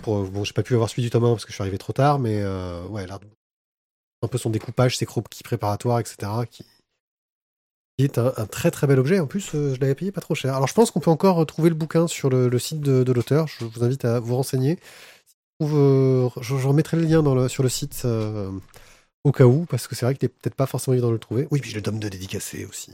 Bon, 0.03 0.43
j'ai 0.43 0.53
pas 0.53 0.63
pu 0.63 0.73
avoir 0.73 0.89
celui 0.89 1.03
du 1.03 1.11
tome 1.11 1.25
1 1.25 1.33
parce 1.33 1.45
que 1.45 1.51
je 1.51 1.55
suis 1.55 1.61
arrivé 1.61 1.77
trop 1.77 1.93
tard, 1.93 2.17
mais 2.17 2.43
ouais. 2.89 3.05
Un 4.23 4.27
peu 4.27 4.39
son 4.39 4.49
découpage, 4.49 4.97
ses 4.97 5.05
croquis 5.05 5.43
préparatoires, 5.43 5.99
etc. 5.99 6.31
qui, 6.49 6.65
est 7.99 8.17
un, 8.17 8.31
très 8.47 8.71
très 8.71 8.87
bel 8.87 8.97
objet. 8.97 9.19
En 9.19 9.27
plus, 9.27 9.51
je 9.51 9.79
l'avais 9.79 9.93
payé 9.93 10.11
pas 10.11 10.21
trop 10.21 10.33
cher. 10.33 10.55
Alors, 10.55 10.67
je 10.67 10.73
pense 10.73 10.89
qu'on 10.89 10.99
peut 10.99 11.11
encore 11.11 11.45
trouver 11.45 11.69
le 11.69 11.75
bouquin 11.75 12.07
sur 12.07 12.31
le, 12.31 12.57
site 12.57 12.79
de 12.79 13.11
l'auteur. 13.11 13.47
Je 13.47 13.65
vous 13.65 13.83
invite 13.83 14.03
à 14.05 14.19
vous 14.19 14.35
renseigner. 14.35 14.79
Euh, 15.73 16.29
je, 16.41 16.57
je 16.57 16.67
remettrai 16.67 16.97
le 16.97 17.03
lien 17.03 17.23
dans 17.23 17.35
le, 17.35 17.47
sur 17.47 17.63
le 17.63 17.69
site 17.69 18.01
euh, 18.05 18.51
au 19.23 19.31
cas 19.31 19.45
où, 19.45 19.65
parce 19.65 19.87
que 19.87 19.95
c'est 19.95 20.05
vrai 20.05 20.15
qu'il 20.15 20.25
est 20.25 20.29
peut-être 20.29 20.55
pas 20.55 20.65
forcément 20.65 20.93
évident 20.93 21.07
de 21.09 21.13
le 21.13 21.19
trouver. 21.19 21.47
Oui, 21.51 21.59
puis 21.59 21.69
j'ai 21.69 21.77
le 21.77 21.83
tome 21.83 21.99
de 21.99 22.09
dédicacé 22.09 22.65
aussi. 22.65 22.93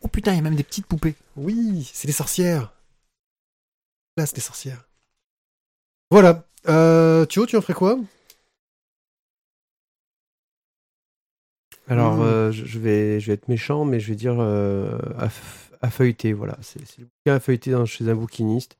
Oh 0.00 0.08
putain, 0.08 0.32
il 0.32 0.36
y 0.36 0.38
a 0.38 0.42
même 0.42 0.56
des 0.56 0.64
petites 0.64 0.86
poupées. 0.86 1.14
Oui, 1.36 1.88
c'est 1.92 2.06
des 2.08 2.12
sorcières. 2.12 2.72
Là, 4.16 4.26
c'est 4.26 4.34
des 4.34 4.40
sorcières. 4.42 4.84
Voilà. 6.10 6.44
Euh, 6.68 7.24
Thio, 7.26 7.46
tu 7.46 7.56
en 7.56 7.60
ferais 7.60 7.74
quoi? 7.74 7.98
Alors, 11.88 12.16
Mmh. 12.18 12.22
euh, 12.22 12.52
je 12.52 12.78
vais, 12.78 13.20
je 13.20 13.26
vais 13.28 13.34
être 13.34 13.48
méchant, 13.48 13.84
mais 13.84 14.00
je 14.00 14.08
vais 14.08 14.14
dire 14.16 14.36
euh, 14.38 14.98
à, 15.80 15.90
feuilleter. 15.90 16.32
Voilà, 16.32 16.56
c'est 16.62 16.84
c'est 16.86 17.00
le 17.00 17.06
bouquin 17.06 17.36
à 17.36 17.40
feuilleter 17.40 17.70
dans- 17.72 17.86
chez 17.86 18.08
un 18.08 18.14
bouquiniste. 18.14 18.76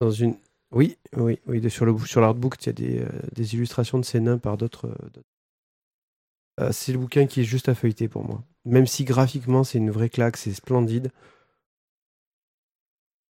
Dans 0.00 0.10
une, 0.10 0.36
oui, 0.70 0.96
oui, 1.16 1.38
oui. 1.46 1.60
de- 1.60 1.68
sur 1.68 1.84
le 1.86 1.96
sur 2.06 2.20
l'artbook, 2.20 2.56
il 2.62 2.66
y 2.66 2.68
a 2.70 2.72
des, 2.72 2.98
euh, 3.00 3.08
des 3.34 3.54
illustrations 3.54 3.98
de 3.98 4.04
ces 4.04 4.20
nains 4.20 4.38
par 4.38 4.56
d'autres. 4.56 4.86
euh. 4.86 5.20
Euh, 6.60 6.70
c'est 6.72 6.92
le 6.92 6.98
bouquin 6.98 7.26
qui 7.26 7.40
est 7.40 7.44
juste 7.44 7.68
à 7.68 7.74
feuilleter 7.74 8.08
pour 8.08 8.24
moi. 8.24 8.42
Même 8.64 8.86
si 8.86 9.04
graphiquement, 9.04 9.64
c'est 9.64 9.78
une 9.78 9.90
vraie 9.90 10.08
claque, 10.10 10.36
c'est 10.36 10.52
splendide. 10.52 11.10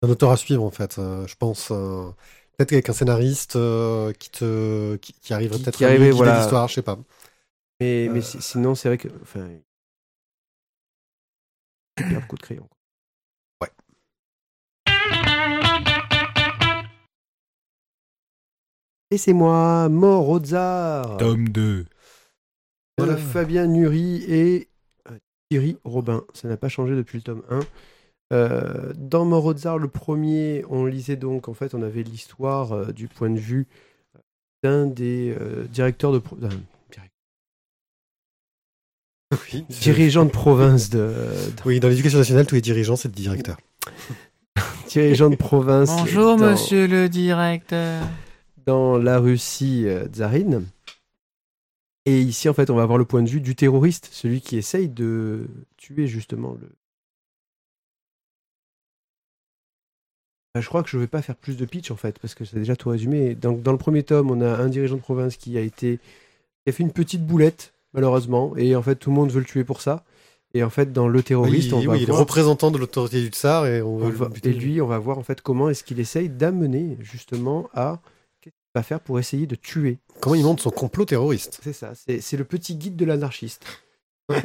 un 0.04 0.10
auteur 0.10 0.32
à 0.32 0.38
suivre 0.38 0.64
en 0.64 0.72
fait, 0.72 0.98
euh, 1.00 1.28
je 1.28 1.36
pense. 1.36 1.68
peut-être 2.58 2.74
avec 2.74 2.90
un 2.90 2.94
scénariste 2.94 3.54
qui 4.20 4.30
te 4.32 4.96
qui, 4.98 5.14
qui 5.14 5.34
arriverait 5.34 5.60
peut-être 5.60 5.78
qui 5.78 5.86
à 5.86 5.90
voilà. 6.12 6.32
l'histoire, 6.32 6.68
je 6.68 6.76
sais 6.76 6.82
pas. 6.82 6.98
Mais, 7.82 8.08
mais 8.10 8.22
si- 8.22 8.42
sinon, 8.42 8.76
c'est 8.76 8.88
vrai 8.90 8.98
que, 8.98 9.10
enfin, 9.22 9.50
superbe 11.98 12.26
coup 12.26 12.36
de 12.38 12.42
crayon. 12.44 12.70
Laissez-moi, 19.12 19.90
Morozar. 19.90 21.18
Tome 21.18 21.50
2. 21.50 21.86
Voilà, 22.98 23.14
Euh. 23.14 23.18
Fabien 23.18 23.68
Nury 23.68 24.24
et 24.28 24.70
euh, 25.10 25.18
Thierry 25.50 25.78
Robin. 25.84 26.24
Ça 26.34 26.48
n'a 26.48 26.56
pas 26.58 26.70
changé 26.70 26.96
depuis 26.96 27.18
le 27.18 27.24
tome 27.24 27.44
1. 27.50 27.60
Euh, 28.34 28.94
dans 28.96 29.26
Morozar, 29.26 29.78
le 29.78 29.90
premier, 29.90 30.64
on 30.70 30.86
lisait 30.86 31.18
donc, 31.18 31.50
en 31.50 31.54
fait, 31.54 31.76
on 31.76 31.82
avait 31.82 32.04
l'histoire 32.04 32.72
euh, 32.72 32.86
du 32.94 33.10
point 33.10 33.30
de 33.30 33.38
vue 33.40 33.68
d'un 34.64 34.88
des 34.88 35.36
euh, 35.40 35.66
directeurs 35.66 36.14
de. 36.14 36.20
pro- 36.20 36.38
Oui, 39.54 39.66
dirigeant 39.82 40.24
de 40.26 40.30
province 40.30 40.90
de. 40.90 40.98
de- 41.00 41.62
oui, 41.66 41.82
dans 41.82 41.90
l'éducation 41.90 42.20
nationale, 42.20 42.46
tous 42.46 42.56
les 42.56 42.62
dirigeants, 42.62 42.96
c'est 42.96 43.10
le 43.10 43.14
directeur. 43.14 43.58
dirigeant 44.88 45.30
de 45.30 45.36
province. 45.36 45.90
Bonjour, 45.90 46.38
dans- 46.38 46.52
monsieur 46.52 46.88
le 46.88 47.10
directeur. 47.10 48.04
Dans 48.66 48.98
la 48.98 49.20
Russie 49.20 49.84
euh, 49.88 50.08
tsarine. 50.08 50.66
Et 52.06 52.20
ici, 52.22 52.50
en 52.50 52.54
fait, 52.54 52.70
on 52.70 52.76
va 52.76 52.84
avoir 52.84 52.98
le 52.98 53.06
point 53.06 53.22
de 53.22 53.30
vue 53.30 53.42
du 53.42 53.56
terroriste, 53.56 54.10
celui 54.12 54.42
qui 54.42 54.58
essaye 54.58 54.90
de 54.90 55.48
tuer 55.78 56.08
justement 56.08 56.58
le. 56.60 56.68
Bah, 60.56 60.62
Je 60.62 60.68
crois 60.68 60.84
que 60.84 60.90
je 60.90 60.98
ne 60.98 61.02
vais 61.02 61.08
pas 61.08 61.22
faire 61.22 61.36
plus 61.36 61.58
de 61.58 61.66
pitch 61.66 61.92
en 61.92 61.96
fait, 61.96 62.18
parce 62.20 62.34
que 62.36 62.44
c'est 62.46 62.58
déjà 62.58 62.76
tout 62.76 62.90
résumé. 62.90 63.36
Donc, 63.36 63.62
dans 63.62 63.72
le 63.72 63.78
premier 63.78 64.04
tome, 64.04 64.32
on 64.32 64.42
a 64.42 64.50
un 64.58 64.68
dirigeant 64.70 64.96
de 64.96 65.02
province 65.02 65.38
qui 65.38 65.58
a 65.58 65.62
été, 65.62 65.98
qui 65.98 66.70
a 66.70 66.72
fait 66.72 66.84
une 66.84 66.92
petite 66.92 67.26
boulette, 67.26 67.74
malheureusement, 67.94 68.56
et 68.58 68.76
en 68.76 68.82
fait, 68.82 68.96
tout 68.96 69.10
le 69.12 69.16
monde 69.16 69.32
veut 69.32 69.40
le 69.40 69.46
tuer 69.46 69.64
pour 69.64 69.82
ça. 69.82 70.04
Et 70.54 70.64
en 70.64 70.70
fait, 70.70 70.92
dans 70.92 71.08
le 71.08 71.24
terroriste, 71.24 71.72
oui, 71.72 71.78
on 71.78 71.82
va 71.88 71.94
oui, 71.94 72.00
il 72.04 72.10
est 72.10 72.12
représentant 72.20 72.72
de 72.72 72.78
l'autorité 72.78 73.22
du 73.22 73.28
tsar 73.30 73.68
et 73.68 73.82
on, 73.82 73.98
va- 73.98 74.08
et 74.50 74.54
lui, 74.60 74.82
on 74.82 74.88
va 74.88 74.98
voir 75.00 75.18
en 75.18 75.24
fait 75.24 75.40
comment 75.42 75.70
est-ce 75.70 75.84
qu'il 75.86 76.00
essaye 76.02 76.28
d'amener 76.28 76.98
justement 77.00 77.70
à 77.74 78.02
va 78.76 78.84
faire 78.84 79.00
pour 79.00 79.20
essayer 79.20 79.48
de 79.48 79.56
tuer. 79.56 79.98
comment 80.22 80.36
il 80.36 80.44
monte 80.44 80.62
son 80.62 80.70
complot 80.72 81.06
terroriste 81.06 81.60
C'est 81.64 81.74
ça, 81.74 81.92
c'est 81.96 82.22
c'est 82.22 82.38
le 82.38 82.46
petit 82.46 82.76
guide 82.76 82.96
de 82.96 83.06
l'anarchiste. 83.06 83.64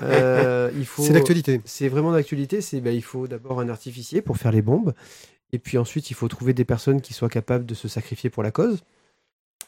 Euh, 0.02 0.70
il 0.76 0.84
faut- 0.86 1.02
C'est 1.04 1.12
l'actualité. 1.12 1.60
C'est 1.64 1.88
vraiment 1.88 2.12
d'actualité. 2.12 2.60
C'est 2.60 2.80
ben, 2.80 2.94
il 2.94 3.02
faut 3.02 3.28
d'abord 3.28 3.60
un 3.60 3.68
artificier 3.68 4.22
pour 4.22 4.36
faire 4.36 4.52
les 4.52 4.62
bombes, 4.62 4.94
et 5.52 5.58
puis 5.58 5.78
ensuite 5.78 6.10
il 6.10 6.14
faut 6.14 6.28
trouver 6.28 6.54
des 6.54 6.64
personnes 6.64 7.00
qui 7.00 7.14
soient 7.14 7.28
capables 7.28 7.66
de 7.66 7.74
se 7.74 7.86
sacrifier 7.88 8.30
pour 8.30 8.42
la 8.42 8.50
cause. 8.50 8.82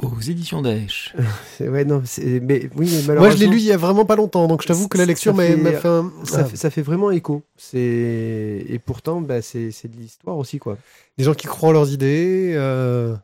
Aux 0.01 0.21
éditions 0.21 0.63
Daesh. 0.63 1.15
Ouais, 1.61 1.85
non, 1.85 2.03
mais 2.43 2.69
oui, 2.77 2.89
mais 3.09 3.15
Moi, 3.17 3.31
je 3.31 3.37
l'ai 3.39 3.49
lu 3.49 3.57
il 3.57 3.65
y 3.65 3.73
a 3.73 3.77
vraiment 3.77 4.05
pas 4.05 4.15
longtemps, 4.15 4.47
donc 4.47 4.63
je 4.63 4.69
t'avoue 4.69 4.87
que 4.87 4.97
la 4.97 5.05
lecture 5.07 5.35
m'a 5.35 5.45
fait- 5.45 5.89
un... 5.89 6.13
Ça, 6.25 6.41
Ah, 6.41 6.45
fait, 6.45 6.57
ça 6.57 6.71
fait 6.71 6.83
vraiment 6.83 7.11
écho. 7.11 7.43
C'est 7.57 8.65
et 8.69 8.79
pourtant, 8.85 9.21
bah, 9.21 9.43
c'est 9.43 9.73
c'est 9.73 9.89
de 9.89 9.97
l'histoire 9.97 10.37
aussi, 10.39 10.61
quoi. 10.61 10.79
Des 11.17 11.25
gens 11.25 11.35
qui 11.35 11.49
croient 11.49 11.71
en 11.71 11.73
leurs 11.73 11.93
idées. 11.93 12.53
euh, 12.57 13.17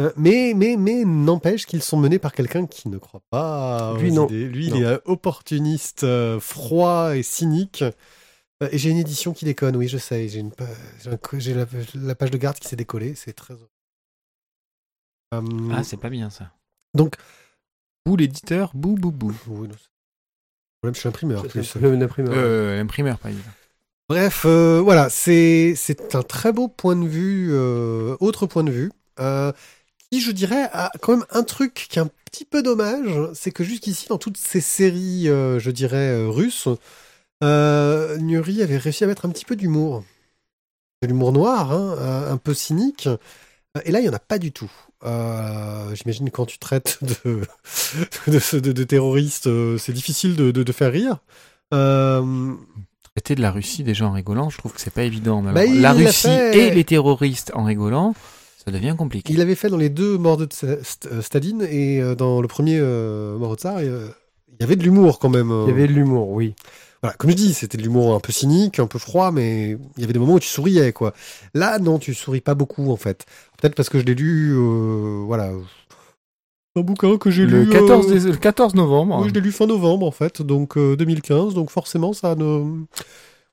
euh, 0.00 0.12
mais 0.16 0.52
mais, 0.54 0.76
mais 0.76 1.04
n'empêche 1.04 1.66
qu'ils 1.66 1.82
sont 1.82 1.96
menés 1.98 2.18
par 2.18 2.32
quelqu'un 2.32 2.66
qui 2.66 2.88
ne 2.88 2.98
croit 2.98 3.22
pas 3.30 3.92
aux 3.92 3.98
Lui, 3.98 4.12
non. 4.12 4.26
idées. 4.28 4.46
Lui, 4.48 4.68
Non. 4.70 4.76
il 4.76 4.82
est 4.82 4.86
euh, 4.86 4.98
opportuniste, 5.06 6.04
euh, 6.04 6.38
froid 6.40 7.16
et 7.16 7.22
cynique. 7.22 7.82
Euh, 8.62 8.68
et 8.72 8.78
j'ai 8.78 8.90
une 8.90 8.96
édition 8.98 9.32
qui 9.32 9.44
déconne, 9.44 9.76
oui, 9.76 9.86
je 9.88 9.98
sais. 9.98 10.28
J'ai 10.28 10.40
une 10.40 10.50
pa- 10.52 10.66
j'ai 11.02 11.10
un 11.10 11.16
co- 11.16 11.38
j'ai 11.38 11.54
la, 11.54 11.66
la 11.94 12.14
page 12.14 12.30
de 12.30 12.38
garde 12.38 12.58
qui 12.58 12.66
s'est 12.68 12.76
décollée, 12.76 13.14
c'est 13.14 13.32
très... 13.32 13.54
Euh, 15.34 15.42
Ah, 15.72 15.84
c'est 15.84 15.96
pas 15.98 16.10
bien 16.10 16.30
ça. 16.30 16.50
donc, 16.94 17.16
Bou 18.06 18.16
l'éditeur, 18.16 18.70
bou 18.74 18.94
bou 18.94 19.10
bou. 19.12 19.34
oui, 19.48 19.68
non, 19.68 19.74
c'est- 19.74 19.84
le 19.84 20.80
problème, 20.80 20.94
je 20.94 20.98
suis 21.00 21.08
imprimeur. 21.08 21.46
plus. 21.46 21.76
Euh, 22.32 22.76
l'imprimeur, 22.78 23.18
pas 23.18 23.30
évident. 23.30 23.50
Bref, 24.08 24.44
euh, 24.46 24.80
voilà, 24.82 25.10
c'est 25.10 25.74
c'est 25.76 26.14
un 26.14 26.22
très 26.22 26.50
beau 26.52 26.68
point 26.68 26.96
de 26.96 27.06
vue, 27.06 27.48
euh, 27.52 28.16
autre 28.20 28.46
point 28.46 28.64
de 28.64 28.70
vue, 28.70 28.90
qui, 30.10 30.20
je 30.20 30.30
dirais, 30.30 30.68
a 30.72 30.90
quand 31.00 31.12
même 31.16 31.26
un 31.30 31.42
truc 31.42 31.86
qui 31.90 31.98
est 31.98 32.02
un 32.02 32.10
petit 32.30 32.44
peu 32.44 32.62
dommage, 32.62 33.10
c'est 33.34 33.50
que 33.50 33.64
jusqu'ici, 33.64 34.06
dans 34.08 34.18
toutes 34.18 34.36
ces 34.36 34.60
séries, 34.60 35.28
euh, 35.28 35.58
je 35.58 35.70
dirais, 35.70 36.08
euh, 36.10 36.28
russes, 36.28 36.68
euh, 37.44 38.16
Nuri 38.18 38.62
avait 38.62 38.78
réussi 38.78 39.04
à 39.04 39.06
mettre 39.06 39.26
un 39.26 39.30
petit 39.30 39.44
peu 39.44 39.56
d'humour. 39.56 40.04
De 41.02 41.08
l'humour 41.08 41.32
noir, 41.32 41.72
hein, 41.72 42.26
un 42.30 42.36
peu 42.38 42.54
cynique. 42.54 43.08
Et 43.84 43.92
là, 43.92 44.00
il 44.00 44.02
n'y 44.02 44.08
en 44.08 44.12
a 44.14 44.18
pas 44.18 44.38
du 44.38 44.50
tout. 44.50 44.70
Euh, 45.04 45.94
J'imagine 45.94 46.28
quand 46.30 46.46
tu 46.46 46.58
traites 46.58 46.98
de, 47.24 47.40
de, 48.26 48.58
de- 48.58 48.72
de 48.72 48.84
terroristes, 48.84 49.48
c'est 49.78 49.92
difficile 49.92 50.34
de, 50.34 50.72
faire 50.72 50.90
rire. 50.90 51.18
Euh, 51.72 52.52
Traiter 53.14 53.36
de 53.36 53.42
la 53.42 53.52
Russie 53.52 53.84
déjà 53.84 54.06
en 54.06 54.12
rigolant, 54.12 54.50
je 54.50 54.58
trouve 54.58 54.72
que 54.72 54.80
c'est 54.80 54.92
pas 54.92 55.04
évident. 55.04 55.42
Bah, 55.42 55.52
la 55.52 55.66
l'a 55.66 55.92
Russie 55.92 56.26
fait. 56.28 56.66
et 56.68 56.70
les 56.70 56.84
terroristes 56.84 57.52
en 57.54 57.62
rigolant, 57.64 58.14
ça 58.64 58.70
devient 58.72 58.94
compliqué. 58.98 59.32
Il 59.32 59.40
avait 59.40 59.54
fait 59.54 59.68
dans 59.68 59.76
les 59.76 59.88
deux 59.88 60.18
morts 60.18 60.36
de 60.36 60.46
St- 60.46 60.82
St- 60.82 61.08
euh, 61.12 61.22
Staline 61.22 61.62
et 61.70 62.00
euh, 62.02 62.14
dans 62.14 62.40
le 62.40 62.48
premier 62.48 62.78
euh, 62.80 63.38
mort 63.38 63.52
de 63.54 63.60
Tsar, 63.60 63.76
euh, 63.78 64.08
il 64.48 64.56
y 64.60 64.64
avait 64.64 64.76
de 64.76 64.82
l'humour 64.82 65.18
quand 65.20 65.28
même. 65.28 65.50
euh. 65.52 65.64
Il 65.66 65.70
y 65.70 65.72
avait 65.72 65.86
de 65.86 65.92
l'humour, 65.92 66.28
oui. 66.30 66.54
Voilà, 67.00 67.14
comme 67.16 67.30
je 67.30 67.36
dis, 67.36 67.54
c'était 67.54 67.78
de 67.78 67.82
l'humour 67.84 68.12
un 68.14 68.18
peu 68.20 68.32
cynique, 68.32 68.80
un 68.80 68.88
peu 68.88 68.98
froid, 68.98 69.30
mais 69.30 69.78
il 69.96 70.00
y 70.00 70.04
avait 70.04 70.12
des 70.12 70.18
moments 70.18 70.34
où 70.34 70.40
tu 70.40 70.48
souriais, 70.48 70.92
quoi. 70.92 71.14
Là, 71.54 71.78
non, 71.78 72.00
tu 72.00 72.12
souris 72.12 72.40
pas 72.40 72.56
beaucoup, 72.56 72.90
en 72.90 72.96
fait. 72.96 73.24
Peut-être 73.60 73.76
parce 73.76 73.88
que 73.88 74.00
je 74.00 74.04
l'ai 74.04 74.16
lu, 74.16 74.52
euh, 74.56 75.22
voilà. 75.24 75.52
Un 76.76 76.80
bouquin 76.80 77.16
que 77.16 77.30
j'ai 77.30 77.46
Le 77.46 77.62
lu. 77.64 77.70
14, 77.70 78.10
euh, 78.10 78.18
dés- 78.18 78.30
le 78.32 78.36
14 78.36 78.74
novembre. 78.74 79.20
Oui, 79.22 79.28
je 79.28 79.34
l'ai 79.34 79.40
lu 79.40 79.52
fin 79.52 79.66
novembre, 79.66 80.06
en 80.06 80.10
fait, 80.10 80.42
donc 80.42 80.76
euh, 80.76 80.96
2015, 80.96 81.54
donc 81.54 81.70
forcément, 81.70 82.12
ça 82.12 82.34
ne. 82.34 82.82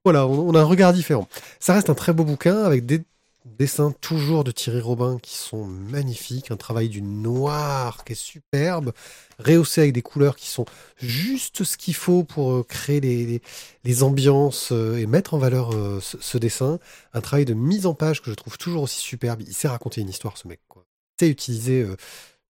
Voilà, 0.03 0.25
on, 0.27 0.49
on 0.49 0.55
a 0.55 0.59
un 0.61 0.65
regard 0.65 0.93
différent. 0.93 1.27
Ça 1.59 1.73
reste 1.75 1.89
un 1.91 1.95
très 1.95 2.13
beau 2.13 2.23
bouquin 2.23 2.63
avec 2.63 2.85
des 2.87 3.01
dessins 3.45 3.91
toujours 4.01 4.43
de 4.43 4.51
Thierry 4.51 4.81
Robin 4.81 5.19
qui 5.21 5.35
sont 5.35 5.65
magnifiques, 5.65 6.51
un 6.51 6.57
travail 6.57 6.89
du 6.89 7.01
noir 7.01 8.03
qui 8.03 8.13
est 8.13 8.15
superbe, 8.15 8.91
rehaussé 9.39 9.81
avec 9.81 9.93
des 9.93 10.01
couleurs 10.01 10.35
qui 10.35 10.47
sont 10.49 10.65
juste 10.97 11.63
ce 11.63 11.77
qu'il 11.77 11.93
faut 11.93 12.23
pour 12.23 12.51
euh, 12.51 12.63
créer 12.63 12.99
les, 12.99 13.41
les, 13.83 14.03
ambiances 14.03 14.69
euh, 14.71 14.97
et 14.97 15.05
mettre 15.05 15.33
en 15.35 15.37
valeur 15.37 15.73
euh, 15.73 15.99
ce, 16.01 16.37
dessin. 16.37 16.79
Un 17.13 17.21
travail 17.21 17.45
de 17.45 17.53
mise 17.53 17.85
en 17.85 17.93
page 17.93 18.21
que 18.21 18.31
je 18.31 18.35
trouve 18.35 18.57
toujours 18.57 18.83
aussi 18.83 18.99
superbe. 18.99 19.41
Il 19.41 19.53
sait 19.53 19.67
raconter 19.67 20.01
une 20.01 20.09
histoire, 20.09 20.37
ce 20.37 20.47
mec. 20.47 20.59
Il 20.75 21.25
sait 21.25 21.29
utiliser 21.29 21.87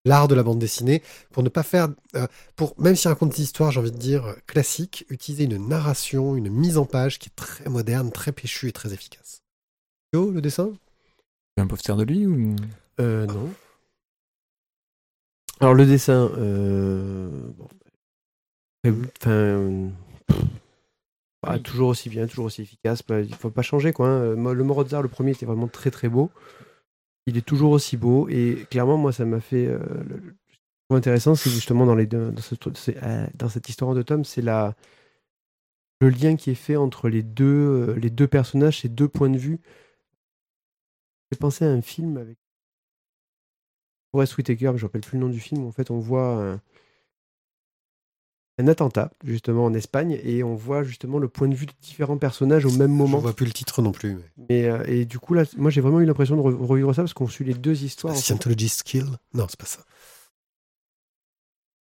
l'art 0.06 0.28
de 0.28 0.36
la 0.36 0.44
bande 0.44 0.60
dessinée, 0.60 1.04
pour 1.32 1.44
ne 1.44 1.50
pas 1.50 1.62
faire, 1.62 1.90
pour 2.56 2.74
même 2.80 2.96
si 2.96 3.08
raconte 3.08 3.36
des 3.36 3.44
histoires, 3.44 3.72
j'ai 3.72 3.80
envie 3.80 3.92
de 3.92 3.98
dire, 3.98 4.36
classiques, 4.48 5.06
utiliser 5.10 5.44
une 5.44 5.68
narration, 5.68 6.36
une 6.36 6.50
mise 6.50 6.78
en 6.78 6.86
page 6.86 7.20
qui 7.20 7.30
est 7.30 7.36
très 7.36 7.70
moderne, 7.70 8.12
très 8.12 8.32
péchue 8.32 8.70
et 8.70 8.72
très 8.72 8.94
efficace. 8.94 9.44
Le 10.14 10.40
dessin? 10.40 10.72
Un 11.58 11.68
poster 11.68 11.96
de 11.96 12.04
lui 12.04 12.26
ou? 12.26 12.56
Euh, 13.00 13.26
non. 13.28 13.50
Alors 15.62 15.74
le 15.74 15.86
dessin, 15.86 16.30
euh... 16.38 17.30
bon, 17.58 17.68
enfin, 19.22 19.32
euh, 19.32 19.90
pff, 20.28 20.42
bah, 21.42 21.60
toujours 21.60 21.90
aussi 21.90 22.10
bien, 22.10 22.28
toujours 22.28 22.46
aussi 22.46 22.62
efficace. 22.62 23.02
Bah, 23.08 23.22
il 23.22 23.34
faut 23.36 23.50
pas 23.50 23.62
changer 23.62 23.94
quoi. 23.94 24.08
hein. 24.10 24.36
Le 24.36 24.64
Morozar, 24.64 25.02
le 25.02 25.08
premier, 25.08 25.32
était 25.32 25.46
vraiment 25.46 25.68
très 25.68 25.92
très 25.92 26.10
beau. 26.10 26.30
Il 27.28 27.38
est 27.38 27.46
toujours 27.46 27.72
aussi 27.72 27.98
beau 27.98 28.28
et 28.30 28.66
clairement, 28.70 28.98
moi, 28.98 29.14
ça 29.14 29.26
m'a 29.26 29.40
fait. 29.40 29.68
euh, 29.68 29.80
le- 30.08 30.36
ce 30.92 30.96
intéressant, 30.96 31.36
c'est 31.36 31.50
justement 31.50 31.86
dans 31.88 31.96
les 31.96 32.06
deux, 32.06 32.32
dans, 32.32 32.42
ce 32.42 32.56
euh, 33.04 33.28
cette 33.50 33.70
histoire 33.70 33.90
deux 33.96 34.04
tomes, 34.04 34.24
c'est 34.26 34.42
la 34.44 34.76
le 36.02 36.10
lien 36.10 36.36
qui 36.36 36.52
est 36.52 36.56
fait 36.56 36.76
entre 36.76 37.10
les 37.10 37.24
deux 37.24 37.94
les 37.98 38.10
deux 38.10 38.28
personnages, 38.28 38.82
ces 38.82 38.90
deux 38.90 39.08
points 39.08 39.30
de 39.30 39.38
vue. 39.38 39.60
J'ai 41.32 41.38
pensé 41.40 41.66
à 41.66 41.70
un 41.70 41.82
film 41.82 42.18
avec 42.18 42.38
Forest 44.12 44.38
Whitaker, 44.38 44.72
mais 44.72 44.78
je 44.78 44.84
ne 44.84 44.88
rappelle 44.88 45.02
plus 45.02 45.18
le 45.18 45.26
nom 45.26 45.32
du 45.32 45.40
film. 45.40 45.66
En 45.66 45.72
fait, 45.72 45.92
on 45.92 46.00
voit 46.00 46.36
un, 46.44 46.62
un 48.58 48.68
attentat, 48.68 49.12
justement, 49.24 49.66
en 49.66 49.74
Espagne, 49.74 50.20
et 50.24 50.44
on 50.44 50.56
voit 50.56 50.84
justement 50.84 51.18
le 51.20 51.28
point 51.28 51.48
de 51.48 51.56
vue 51.56 51.66
de 51.66 51.74
différents 51.82 52.18
personnages 52.18 52.66
au 52.66 52.72
même 52.72 52.92
Je 52.92 52.96
moment. 52.96 53.18
vois 53.20 53.34
plus 53.34 53.46
le 53.46 53.52
titre 53.52 53.82
non 53.82 53.92
plus. 53.92 54.16
Mais... 54.16 54.46
Mais, 54.50 54.66
euh, 54.70 54.84
et 54.88 55.06
du 55.06 55.20
coup, 55.20 55.34
là, 55.34 55.44
moi, 55.58 55.72
j'ai 55.72 55.82
vraiment 55.82 56.00
eu 56.00 56.06
l'impression 56.06 56.36
de 56.38 56.42
re- 56.42 56.56
revivre 56.66 56.94
ça 56.96 57.02
parce 57.02 57.14
qu'on 57.14 57.28
suit 57.28 57.44
les 57.46 57.54
deux 57.56 57.84
histoires. 57.84 58.14
en 58.14 58.16
fait. 58.16 58.22
Scientology 58.24 58.70
Skill 58.70 59.06
Non, 59.34 59.48
c'est 59.50 59.60
pas 59.60 59.66
ça. 59.66 59.84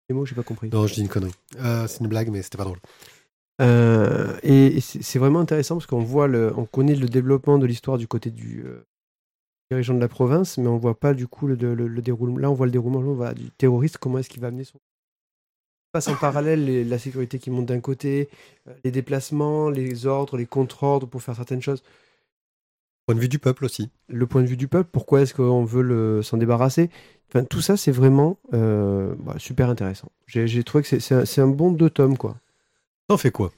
Les 0.09 0.15
mots, 0.15 0.25
j'ai 0.27 0.35
pas 0.35 0.43
compris. 0.43 0.71
Non, 0.71 0.87
je 0.87 0.95
dis 0.95 1.01
une 1.01 1.09
connerie. 1.09 1.33
Euh, 1.57 1.87
c'est 1.87 2.01
une 2.01 2.09
blague, 2.09 2.31
mais 2.31 2.43
c'était 2.43 2.59
pas 2.59 2.65
drôle. 2.65 2.79
Euh, 3.61 4.37
et 4.43 4.67
et 4.77 4.81
c'est 4.81 5.01
c'est 5.03 5.19
vraiment 5.21 5.39
intéressant 5.39 5.77
parce 5.77 5.87
qu'on 5.87 6.03
voit 6.03 6.27
le, 6.27 6.53
on 6.57 6.67
connaît 6.67 6.97
le 6.97 7.09
développement 7.09 7.57
de 7.57 7.67
l'histoire 7.67 7.99
du 7.99 8.09
côté 8.09 8.31
du 8.33 8.65
euh, 8.67 8.85
dirigeant 9.75 9.95
de 9.95 10.01
la 10.01 10.09
province, 10.09 10.59
mais 10.59 10.69
on 10.69 10.79
voit 10.79 10.99
pas 10.99 11.15
du 11.15 11.27
coup 11.27 11.47
le, 11.47 11.55
le- 11.57 11.87
le 11.89 12.03
déroulement. 12.03 12.39
Là, 12.39 12.51
on 12.51 12.55
voit 12.55 12.67
le 12.67 12.73
déroulement 12.73 13.01
on 13.01 13.15
voit 13.15 13.35
du 13.35 13.51
terroriste. 13.51 13.99
Comment 13.99 14.19
est-ce 14.19 14.29
qu'il 14.31 14.41
va 14.41 14.49
amener 14.49 14.65
son 14.65 14.79
passe 15.93 16.09
en 16.09 16.17
parallèle 16.17 16.65
les- 16.65 16.85
la 16.85 16.99
sécurité 16.99 17.39
qui 17.39 17.51
monte 17.51 17.67
d'un 17.67 17.79
côté, 17.81 18.29
euh, 18.69 18.73
les 18.85 18.91
déplacements, 18.91 19.71
les 19.71 20.07
ordres, 20.07 20.37
les 20.37 20.47
contre-ordres 20.47 21.07
pour 21.07 21.23
faire 21.23 21.37
certaines 21.37 21.63
choses. 21.63 21.83
Point 23.07 23.15
de 23.17 23.21
vue 23.21 23.29
du 23.29 23.39
peuple 23.39 23.65
aussi. 23.65 23.91
Le 24.09 24.27
point 24.27 24.43
de 24.43 24.47
vue 24.49 24.57
du 24.57 24.67
peuple, 24.67 24.89
pourquoi 24.91 25.21
est-ce 25.21 25.35
qu'on 25.35 25.65
veut 25.65 25.83
le- 25.83 26.23
s'en 26.23 26.37
débarrasser? 26.37 26.91
Enfin, 27.29 27.45
tout 27.45 27.61
ça, 27.61 27.77
c'est 27.77 27.93
vraiment 27.93 28.39
euh, 28.55 29.15
bah, 29.21 29.35
super 29.39 29.69
intéressant. 29.69 30.09
J'ai 30.27 30.65
trouvé 30.65 30.83
que 30.83 30.89
c'est- 30.89 31.01
c'est 31.27 31.41
un, 31.41 31.45
un 31.45 31.49
bon 31.49 31.71
deux 31.71 31.91
tomes, 31.91 32.17
quoi. 32.17 32.37
T'en 33.09 33.17
fais 33.17 33.31
quoi? 33.31 33.53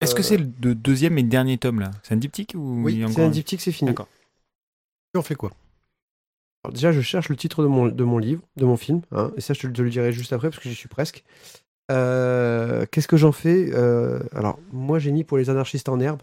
Est-ce 0.00 0.14
que 0.16 0.22
c'est 0.22 0.36
le 0.38 0.46
de- 0.46 0.72
deuxième 0.72 1.16
et 1.18 1.22
dernier 1.22 1.58
tome 1.58 1.78
là? 1.78 1.90
C'est 2.02 2.14
un 2.14 2.16
diptyque 2.16 2.54
ou 2.56 2.82
Oui, 2.82 3.04
C'est 3.12 3.22
un 3.22 3.28
diptyque, 3.30 3.60
c'est 3.60 3.70
fini. 3.70 3.90
D'accord. 3.90 4.08
Tu 5.12 5.18
en 5.18 5.22
fais 5.22 5.34
quoi? 5.34 5.50
Alors 6.64 6.72
déjà, 6.72 6.92
je 6.92 7.00
cherche 7.00 7.28
le 7.28 7.36
titre 7.36 7.62
de 7.62 7.68
mon, 7.68 7.88
de 7.88 8.04
mon 8.04 8.18
livre, 8.18 8.42
de 8.56 8.64
mon 8.64 8.76
film, 8.76 9.02
hein, 9.10 9.32
et 9.36 9.40
ça, 9.40 9.52
je 9.52 9.60
te, 9.60 9.66
te 9.66 9.82
le 9.82 9.90
dirai 9.90 10.12
juste 10.12 10.32
après 10.32 10.48
parce 10.48 10.62
que 10.62 10.68
j'y 10.68 10.74
suis 10.74 10.88
presque. 10.88 11.24
Euh, 11.90 12.86
Qu'est-ce 12.90 13.08
que 13.08 13.16
j'en 13.16 13.32
fais? 13.32 13.70
Euh, 13.74 14.20
Alors, 14.32 14.58
moi, 14.72 14.98
j'ai 14.98 15.10
mis 15.10 15.24
pour 15.24 15.38
les 15.38 15.50
anarchistes 15.50 15.88
en 15.88 15.98
herbe. 16.00 16.22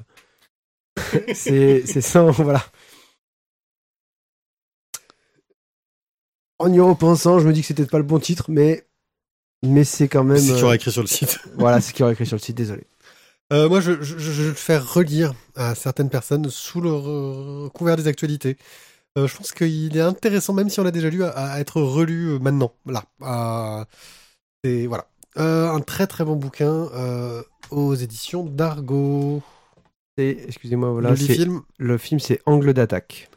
c'est 1.33 2.01
ça, 2.01 2.23
voilà. 2.31 2.63
En 6.57 6.71
y 6.73 6.79
repensant, 6.79 7.39
je 7.39 7.47
me 7.47 7.53
dis 7.53 7.61
que 7.61 7.67
c'était 7.67 7.85
pas 7.85 7.97
le 7.97 8.03
bon 8.03 8.19
titre, 8.19 8.45
mais 8.49 8.85
mais 9.63 9.83
c'est 9.83 10.07
quand 10.07 10.23
même. 10.23 10.37
C'est 10.37 10.47
ce 10.47 10.51
qu'il 10.51 10.59
y 10.59 10.61
euh, 10.61 10.65
aura 10.65 10.75
écrit 10.75 10.91
sur 10.91 11.01
le 11.01 11.07
site. 11.07 11.39
Voilà, 11.55 11.81
c'est 11.81 11.89
ce 11.89 11.93
qu'il 11.93 12.01
y 12.01 12.03
aurait 12.03 12.13
écrit 12.13 12.25
sur 12.25 12.35
le 12.35 12.41
site. 12.41 12.55
Désolé. 12.55 12.83
Euh, 13.51 13.67
moi, 13.67 13.81
je, 13.81 13.93
je, 14.01 14.17
je- 14.17 14.31
je 14.31 14.41
vais 14.43 14.49
le 14.49 14.53
faire 14.53 14.93
relire 14.93 15.33
à 15.55 15.73
certaines 15.75 16.09
personnes 16.09 16.49
sous 16.49 16.81
le 16.81 17.67
couvert 17.69 17.95
des 17.97 18.07
actualités. 18.07 18.57
Euh, 19.17 19.27
je 19.27 19.35
pense 19.35 19.51
qu'il 19.53 19.97
est 19.97 20.01
intéressant, 20.01 20.53
même 20.53 20.69
si 20.69 20.79
on 20.79 20.83
l'a 20.83 20.91
déjà 20.91 21.09
lu, 21.09 21.23
à, 21.23 21.29
à 21.31 21.59
être 21.59 21.81
relu 21.81 22.27
euh, 22.35 22.39
maintenant. 22.39 22.73
Là. 22.85 23.05
À- 23.21 23.87
et 24.63 24.85
voilà. 24.87 25.07
Euh, 25.37 25.69
un 25.71 25.79
très 25.79 26.05
très 26.07 26.25
bon 26.25 26.35
bouquin 26.35 26.89
aux 27.71 27.95
éditions 27.95 28.43
d'Argo. 28.43 29.41
C'est- 30.17 30.37
Excusez-moi, 30.47 30.91
voilà. 30.91 31.11
le 31.11 31.15
c'est- 31.15 31.33
film, 31.33 31.61
Le 31.77 31.97
film, 31.97 32.19
c'est 32.19 32.41
Angle 32.45 32.73
d'attaque. 32.73 33.29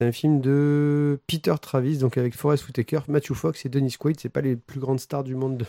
C'est 0.00 0.06
un 0.08 0.12
film 0.12 0.40
de 0.40 1.20
Peter 1.26 1.54
Travis, 1.60 1.98
donc 1.98 2.18
avec 2.18 2.34
Forrest 2.34 2.66
Whitaker, 2.66 3.00
Matthew 3.08 3.34
Fox 3.34 3.64
et 3.64 3.68
Dennis 3.68 3.96
Quaid. 3.98 4.18
C'est 4.20 4.28
pas 4.28 4.40
les 4.40 4.56
plus 4.56 4.80
grandes 4.80 5.00
stars 5.00 5.22
du 5.24 5.34
monde. 5.34 5.58
De... 5.58 5.66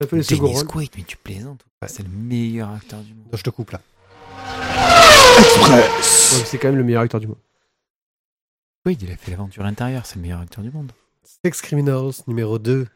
Dennis. 0.00 0.64
Quaid, 0.66 0.90
mais 0.96 1.04
tu 1.04 1.16
plaisantes. 1.16 1.64
Ouais. 1.80 1.88
C'est 1.88 2.02
le 2.02 2.08
meilleur 2.08 2.70
acteur 2.70 3.00
du 3.00 3.14
monde. 3.14 3.26
Non, 3.32 3.38
je 3.38 3.42
te 3.42 3.50
coupe 3.50 3.70
là. 3.70 3.80
Ouais, 5.70 5.88
c'est 6.00 6.58
quand 6.58 6.68
même 6.68 6.76
le 6.76 6.84
meilleur 6.84 7.02
acteur 7.02 7.20
du 7.20 7.26
monde. 7.26 7.38
Quaid, 8.84 9.02
il 9.02 9.10
a 9.10 9.16
fait 9.16 9.30
l'aventure 9.30 9.64
intérieure, 9.64 10.06
c'est 10.06 10.16
le 10.16 10.22
meilleur 10.22 10.40
acteur 10.40 10.62
du 10.62 10.70
monde. 10.70 10.92
Sex 11.44 11.60
Criminals 11.62 12.22
numéro 12.26 12.58
2. 12.58 12.86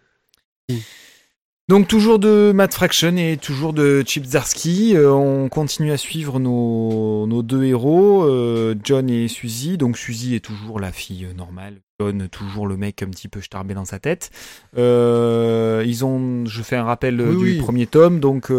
Donc 1.71 1.87
toujours 1.87 2.19
de 2.19 2.51
Matt 2.53 2.75
Fraction 2.75 3.17
et 3.17 3.37
toujours 3.37 3.73
de 3.73 4.03
Chip 4.05 4.25
Zdarsky. 4.25 4.97
Euh, 4.97 5.13
on 5.13 5.49
continue 5.49 5.93
à 5.93 5.97
suivre 5.97 6.41
nos, 6.41 7.29
nos 7.29 7.45
deux 7.45 7.63
héros, 7.63 8.25
euh, 8.25 8.75
John 8.83 9.09
et 9.09 9.29
Suzy. 9.29 9.79
Donc 9.79 9.97
Suzy 9.97 10.35
est 10.35 10.45
toujours 10.45 10.81
la 10.81 10.91
fille 10.91 11.29
normale. 11.37 11.77
John 12.01 12.29
toujours 12.29 12.67
le 12.67 12.77
mec 12.77 13.05
un 13.05 13.07
petit 13.11 13.29
peu 13.29 13.41
starbé 13.41 13.75
dans 13.75 13.85
sa 13.85 14.01
tête. 14.01 14.33
Euh, 14.79 15.85
ils 15.87 16.05
ont, 16.05 16.45
je 16.45 16.61
fais 16.61 16.75
un 16.75 16.83
rappel 16.83 17.21
Oui, 17.21 17.37
du 17.37 17.45
oui. 17.45 17.59
premier 17.59 17.87
tome. 17.87 18.19
Donc 18.19 18.51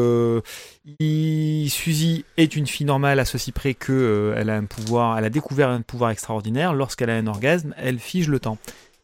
il- 1.01 1.69
Suzy 1.69 2.23
est 2.37 2.55
une 2.55 2.65
fille 2.65 2.85
normale 2.85 3.19
à 3.19 3.25
ceci 3.25 3.51
près 3.51 3.73
que 3.73 4.33
elle 4.37 4.49
a 4.49 4.55
un 4.55 4.63
pouvoir, 4.63 5.17
elle 5.17 5.25
a 5.25 5.29
découvert 5.29 5.67
un 5.67 5.81
pouvoir 5.81 6.11
extraordinaire. 6.11 6.73
Lorsqu'elle 6.73 7.09
a 7.09 7.15
un 7.17 7.27
orgasme, 7.27 7.73
elle 7.77 7.99
fige 7.99 8.29
le 8.29 8.39
temps. 8.39 8.57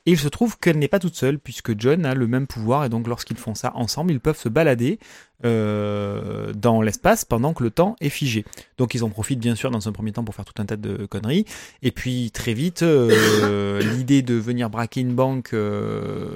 Et 0.08 0.12
il 0.12 0.18
se 0.18 0.30
trouve 0.30 0.58
qu'elle 0.58 0.80
n'est 0.80 0.88
pas 0.88 1.00
toute 1.00 1.16
seule, 1.16 1.38
puisque 1.38 1.78
John 1.78 2.06
a 2.06 2.16
le 2.16 2.28
même 2.28 2.48
pouvoir, 2.48 2.86
et 2.86 2.90
donc 2.90 3.08
lorsqu'ils 3.08 3.38
font 3.38 3.56
ça 3.56 3.74
ensemble, 3.76 4.14
ils 4.14 4.22
peuvent 4.22 4.40
se 4.40 4.48
balader 4.48 5.00
euh, 5.44 6.54
dans 6.54 6.82
l'espace 6.82 7.26
pendant 7.26 7.54
que 7.54 7.62
le 7.62 7.72
temps 7.72 7.98
est 8.00 8.08
figé. 8.08 8.46
Donc 8.78 8.96
ils 8.96 9.04
en 9.04 9.10
profitent 9.10 9.40
bien 9.40 9.56
sûr 9.56 9.70
dans 9.70 9.90
un 9.90 9.92
premier 9.92 10.14
temps 10.14 10.24
pour 10.24 10.34
faire 10.34 10.46
tout 10.46 10.60
un 10.62 10.66
tas 10.66 10.78
de 10.78 11.06
conneries, 11.06 11.44
et 11.84 11.92
puis 11.92 12.32
très 12.32 12.54
vite, 12.54 12.84
euh, 12.84 13.82
l'idée 13.98 14.22
de 14.22 14.36
venir 14.36 14.70
braquer 14.70 15.02
une 15.02 15.14
banque 15.14 15.54
euh, 15.54 16.30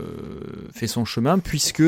fait 0.74 0.88
son 0.88 1.06
chemin, 1.06 1.40
puisque 1.40 1.80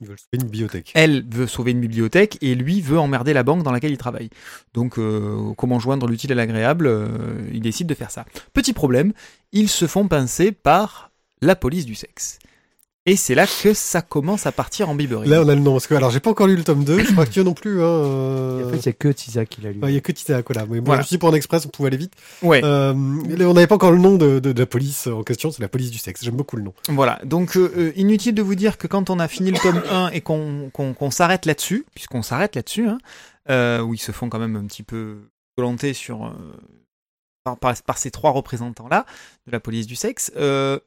Ils 0.00 0.08
veulent 0.08 0.18
sauver 0.18 0.42
une 0.42 0.44
bibliothèque. 0.44 0.92
elle 0.94 1.24
veut 1.26 1.46
sauver 1.46 1.70
une 1.72 1.80
bibliothèque 1.80 2.38
et 2.40 2.54
lui 2.54 2.80
veut 2.80 2.98
emmerder 2.98 3.32
la 3.32 3.42
banque 3.42 3.62
dans 3.62 3.72
laquelle 3.72 3.92
il 3.92 3.98
travaille. 3.98 4.30
Donc, 4.74 4.98
euh, 4.98 5.52
comment 5.56 5.78
joindre 5.78 6.06
l'utile 6.06 6.32
à 6.32 6.34
l'agréable 6.34 6.86
euh, 6.86 7.08
Il 7.52 7.60
décide 7.60 7.86
de 7.86 7.94
faire 7.94 8.10
ça. 8.10 8.24
Petit 8.52 8.72
problème, 8.72 9.12
ils 9.52 9.68
se 9.68 9.86
font 9.86 10.08
pincer 10.08 10.52
par 10.52 11.09
la 11.42 11.56
police 11.56 11.86
du 11.86 11.94
sexe. 11.94 12.38
Et 13.06 13.16
c'est 13.16 13.34
là 13.34 13.46
que 13.46 13.72
ça 13.72 14.02
commence 14.02 14.44
à 14.44 14.52
partir 14.52 14.90
en 14.90 14.94
biberie. 14.94 15.26
Là, 15.26 15.40
on 15.42 15.48
a 15.48 15.54
le 15.54 15.60
nom. 15.62 15.72
Parce 15.72 15.86
que, 15.86 15.94
alors, 15.94 16.10
j'ai 16.10 16.20
pas 16.20 16.30
encore 16.30 16.46
lu 16.46 16.54
le 16.54 16.62
tome 16.62 16.84
2. 16.84 17.02
Je 17.02 17.12
crois 17.12 17.24
que 17.24 17.30
tu 17.30 17.42
non 17.42 17.54
plus. 17.54 17.80
Hein, 17.80 17.86
euh, 17.86 18.66
en 18.66 18.70
fait, 18.70 18.76
il 18.76 18.82
n'y 18.88 18.90
a 18.90 18.92
que 18.92 19.08
Tisa 19.08 19.46
qui 19.46 19.62
l'a 19.62 19.72
lu. 19.72 19.80
ouais, 19.82 19.90
Il 19.90 19.94
y 19.94 19.96
a 19.98 20.02
que 20.02 20.12
Tita 20.12 20.34
là. 20.34 20.42
Mais 20.68 20.80
bon, 20.80 20.84
Voilà. 20.84 21.00
je 21.02 21.06
suis 21.08 21.16
pour 21.16 21.30
un 21.30 21.32
express, 21.32 21.64
on 21.64 21.70
pouvait 21.70 21.86
aller 21.86 21.96
vite. 21.96 22.12
Ouais, 22.42 22.60
Euh, 22.62 22.92
là, 22.92 23.46
on 23.48 23.54
n'avait 23.54 23.66
pas 23.66 23.76
encore 23.76 23.90
le 23.92 23.98
nom 23.98 24.16
de, 24.16 24.38
de- 24.38 24.52
de 24.52 24.60
la 24.60 24.66
police 24.66 25.06
en 25.06 25.22
question, 25.22 25.50
c'est 25.50 25.62
la 25.62 25.68
police 25.70 25.90
du 25.90 25.96
sexe. 25.96 26.22
J'aime 26.22 26.36
beaucoup 26.36 26.56
le 26.56 26.62
nom. 26.62 26.74
voilà. 26.90 27.18
Donc, 27.24 27.56
euh, 27.56 27.72
euh, 27.74 27.92
inutile 27.96 28.34
de 28.34 28.42
vous 28.42 28.54
dire 28.54 28.76
que 28.76 28.86
quand 28.86 29.08
on 29.08 29.18
a 29.18 29.28
fini 29.28 29.50
le 29.50 29.58
tome 29.58 29.82
1 29.90 30.10
et 30.10 30.20
qu'on 30.20 31.10
s'arrête 31.10 31.46
là-dessus, 31.46 31.86
puisqu'on 31.94 32.22
s'arrête 32.22 32.54
là-dessus, 32.54 32.86
hein, 32.86 32.98
euh, 33.48 33.80
où 33.80 33.94
ils 33.94 33.98
se 33.98 34.12
font 34.12 34.28
quand 34.28 34.38
même 34.38 34.56
un 34.56 34.66
petit 34.66 34.82
peu 34.82 35.16
volonté 35.56 35.94
sur... 35.94 36.26
euh, 36.26 36.30
par, 37.44 37.56
par- 37.58 37.82
par 37.82 37.96
ces 37.96 38.10
trois 38.10 38.30
représentants-là 38.32 39.06
de 39.46 39.52
la 39.52 39.58
police 39.60 39.86
du 39.86 39.96
sexe, 39.96 40.30
euh, 40.36 40.78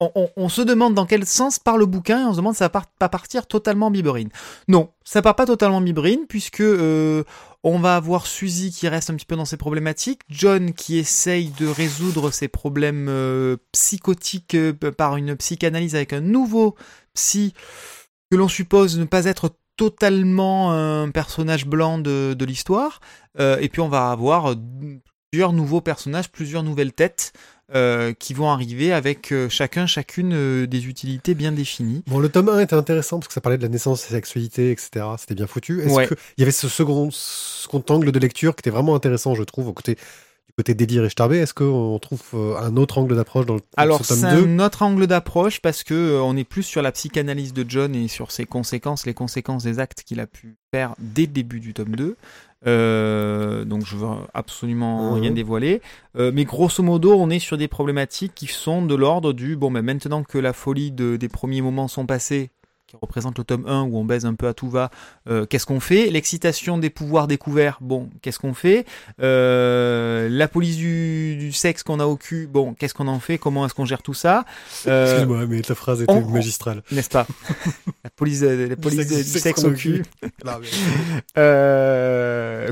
on, 0.00 0.48
se 0.48 0.62
demande 0.62 0.94
dans 0.94 1.04
quel 1.04 1.26
sens 1.26 1.58
part 1.58 1.76
le 1.76 1.84
bouquin 1.84 2.22
et 2.22 2.24
on 2.24 2.32
se 2.32 2.38
demande 2.38 2.54
si 2.54 2.58
ça 2.58 2.68
va 2.68 2.82
pas 2.98 3.08
partir 3.10 3.46
totalement 3.46 3.90
biberine. 3.90 4.30
Non, 4.66 4.90
ça 5.04 5.20
part 5.20 5.36
pas 5.36 5.44
totalement 5.44 5.82
biberine 5.82 6.26
puisque 6.26 6.62
euh, 6.62 7.22
on 7.64 7.78
va 7.78 7.96
avoir 7.96 8.26
Suzy 8.26 8.70
qui 8.70 8.88
reste 8.88 9.10
un 9.10 9.14
petit 9.14 9.26
peu 9.26 9.36
dans 9.36 9.44
ses 9.44 9.58
problématiques, 9.58 10.22
John 10.30 10.72
qui 10.72 10.98
essaye 10.98 11.50
de 11.50 11.66
résoudre 11.66 12.30
ses 12.30 12.48
problèmes 12.48 13.08
euh, 13.10 13.58
psychotiques 13.72 14.54
euh, 14.54 14.72
par 14.72 15.16
une 15.16 15.36
psychanalyse 15.36 15.94
avec 15.94 16.14
un 16.14 16.22
nouveau 16.22 16.76
psy 17.12 17.52
que 18.30 18.36
l'on 18.38 18.48
suppose 18.48 18.98
ne 18.98 19.04
pas 19.04 19.26
être 19.26 19.50
totalement 19.76 20.72
un 20.72 21.10
personnage 21.10 21.66
blanc 21.66 21.98
de, 21.98 22.44
l'histoire. 22.44 23.00
Et 23.38 23.68
puis 23.70 23.80
on 23.80 23.88
va 23.88 24.10
avoir 24.10 24.54
plusieurs 25.30 25.54
nouveaux 25.54 25.80
personnages, 25.80 26.30
plusieurs 26.30 26.62
nouvelles 26.62 26.92
têtes 26.92 27.32
euh, 27.72 28.12
qui 28.18 28.34
vont 28.34 28.50
arriver 28.50 28.92
avec 28.92 29.30
euh, 29.30 29.48
chacun, 29.48 29.86
chacune 29.86 30.32
euh, 30.32 30.66
des 30.66 30.88
utilités 30.88 31.34
bien 31.34 31.52
définies. 31.52 32.02
Bon, 32.08 32.18
le 32.18 32.28
tome 32.28 32.48
1 32.48 32.60
était 32.60 32.74
intéressant 32.74 33.18
parce 33.20 33.28
que 33.28 33.34
ça 33.34 33.40
parlait 33.40 33.58
de 33.58 33.62
la 33.62 33.68
naissance, 33.68 34.00
de 34.00 34.12
la 34.12 34.18
sexualité, 34.18 34.72
etc. 34.72 35.06
C'était 35.18 35.36
bien 35.36 35.46
foutu. 35.46 35.80
Est-ce 35.80 35.94
Ouais. 35.94 36.08
y 36.38 36.42
avait 36.42 36.50
ce 36.50 36.68
second, 36.68 37.10
second 37.12 37.84
angle 37.88 38.10
de 38.10 38.18
lecture 38.18 38.56
qui 38.56 38.62
était 38.62 38.70
vraiment 38.70 38.96
intéressant, 38.96 39.36
je 39.36 39.44
trouve, 39.44 39.68
au 39.68 39.72
côté, 39.72 39.94
du 39.94 40.52
côté 40.56 40.74
délire 40.74 41.04
et 41.04 41.10
starbé, 41.10 41.38
est-ce 41.38 41.54
qu'on 41.54 41.96
trouve 42.00 42.56
un 42.60 42.76
autre 42.76 42.98
angle 42.98 43.14
d'approche 43.14 43.46
dans 43.46 43.54
le 43.54 43.60
Alors 43.76 44.04
ce 44.04 44.14
c'est 44.14 44.20
tome 44.22 44.56
2 44.56 44.62
un 44.62 44.66
autre 44.66 44.82
angle 44.82 45.06
d'approche 45.06 45.60
parce 45.60 45.84
que 45.84 46.18
on 46.20 46.36
est 46.36 46.44
plus 46.44 46.64
sur 46.64 46.82
la 46.82 46.90
psychanalyse 46.90 47.52
de 47.52 47.64
John 47.68 47.94
et 47.94 48.08
sur 48.08 48.32
ses 48.32 48.46
conséquences, 48.46 49.06
les 49.06 49.14
conséquences 49.14 49.62
des 49.62 49.78
actes 49.78 50.02
qu'il 50.02 50.18
a 50.18 50.26
pu 50.26 50.56
faire 50.74 50.96
dès 50.98 51.22
le 51.22 51.28
début 51.28 51.60
du 51.60 51.72
tome 51.72 51.94
2. 51.94 52.16
Euh, 52.66 53.64
donc 53.64 53.84
je 53.86 53.96
veux 53.96 54.06
absolument 54.34 55.14
Mhm. 55.14 55.20
rien 55.20 55.30
dévoiler. 55.30 55.80
Euh, 56.16 56.30
mais 56.34 56.44
grosso 56.44 56.82
modo, 56.82 57.14
on 57.14 57.30
est 57.30 57.38
sur 57.38 57.56
des 57.56 57.68
problématiques 57.68 58.32
qui 58.34 58.46
sont 58.46 58.84
de 58.84 58.94
l'ordre 58.94 59.32
du 59.32 59.56
bon, 59.56 59.70
ben 59.70 59.82
maintenant 59.82 60.22
que 60.22 60.38
la 60.38 60.52
folie 60.52 60.90
de- 60.92 61.16
des 61.16 61.28
premiers 61.28 61.62
moments 61.62 61.88
sont 61.88 62.06
passés, 62.06 62.50
qui 62.90 62.96
représente 63.00 63.38
le 63.38 63.44
tome 63.44 63.66
1 63.68 63.82
où 63.82 63.98
on 63.98 64.04
baise 64.04 64.26
un 64.26 64.34
peu 64.34 64.48
à 64.48 64.52
tout 64.52 64.68
va, 64.68 64.90
euh, 65.28 65.46
qu'est-ce 65.46 65.64
qu'on 65.64 65.78
fait? 65.78 66.10
L'excitation 66.10 66.76
des 66.76 66.90
pouvoirs 66.90 67.28
découverts, 67.28 67.78
bon, 67.80 68.10
qu'est-ce 68.20 68.40
qu'on 68.40 68.52
fait? 68.52 68.84
Euh, 69.22 70.28
La 70.28 70.48
police 70.48 70.76
du, 70.76 71.36
du 71.36 71.52
sexe 71.52 71.84
qu'on 71.84 72.00
a 72.00 72.06
au 72.06 72.16
cul, 72.16 72.48
bon, 72.52 72.74
qu'est-ce 72.74 72.94
qu'on 72.94 73.06
en 73.06 73.20
fait? 73.20 73.38
Comment 73.38 73.64
est-ce 73.64 73.74
qu'on 73.74 73.84
gère 73.84 74.02
tout 74.02 74.12
ça? 74.14 74.44
Euh, 74.88 75.04
Excuse-moi, 75.04 75.46
mais 75.46 75.60
ta 75.60 75.76
phrase 75.76 76.02
était 76.02 76.12
on- 76.12 76.26
magistrale. 76.30 76.82
N'est-ce 76.90 77.10
pas? 77.10 77.28
La 78.02 78.10
police, 78.10 78.40
la 78.42 78.76
police 78.76 79.06
sexe- 79.08 79.32
du, 79.32 79.38
sexe 79.38 79.64
au 79.64 79.70
cul. 79.72 80.02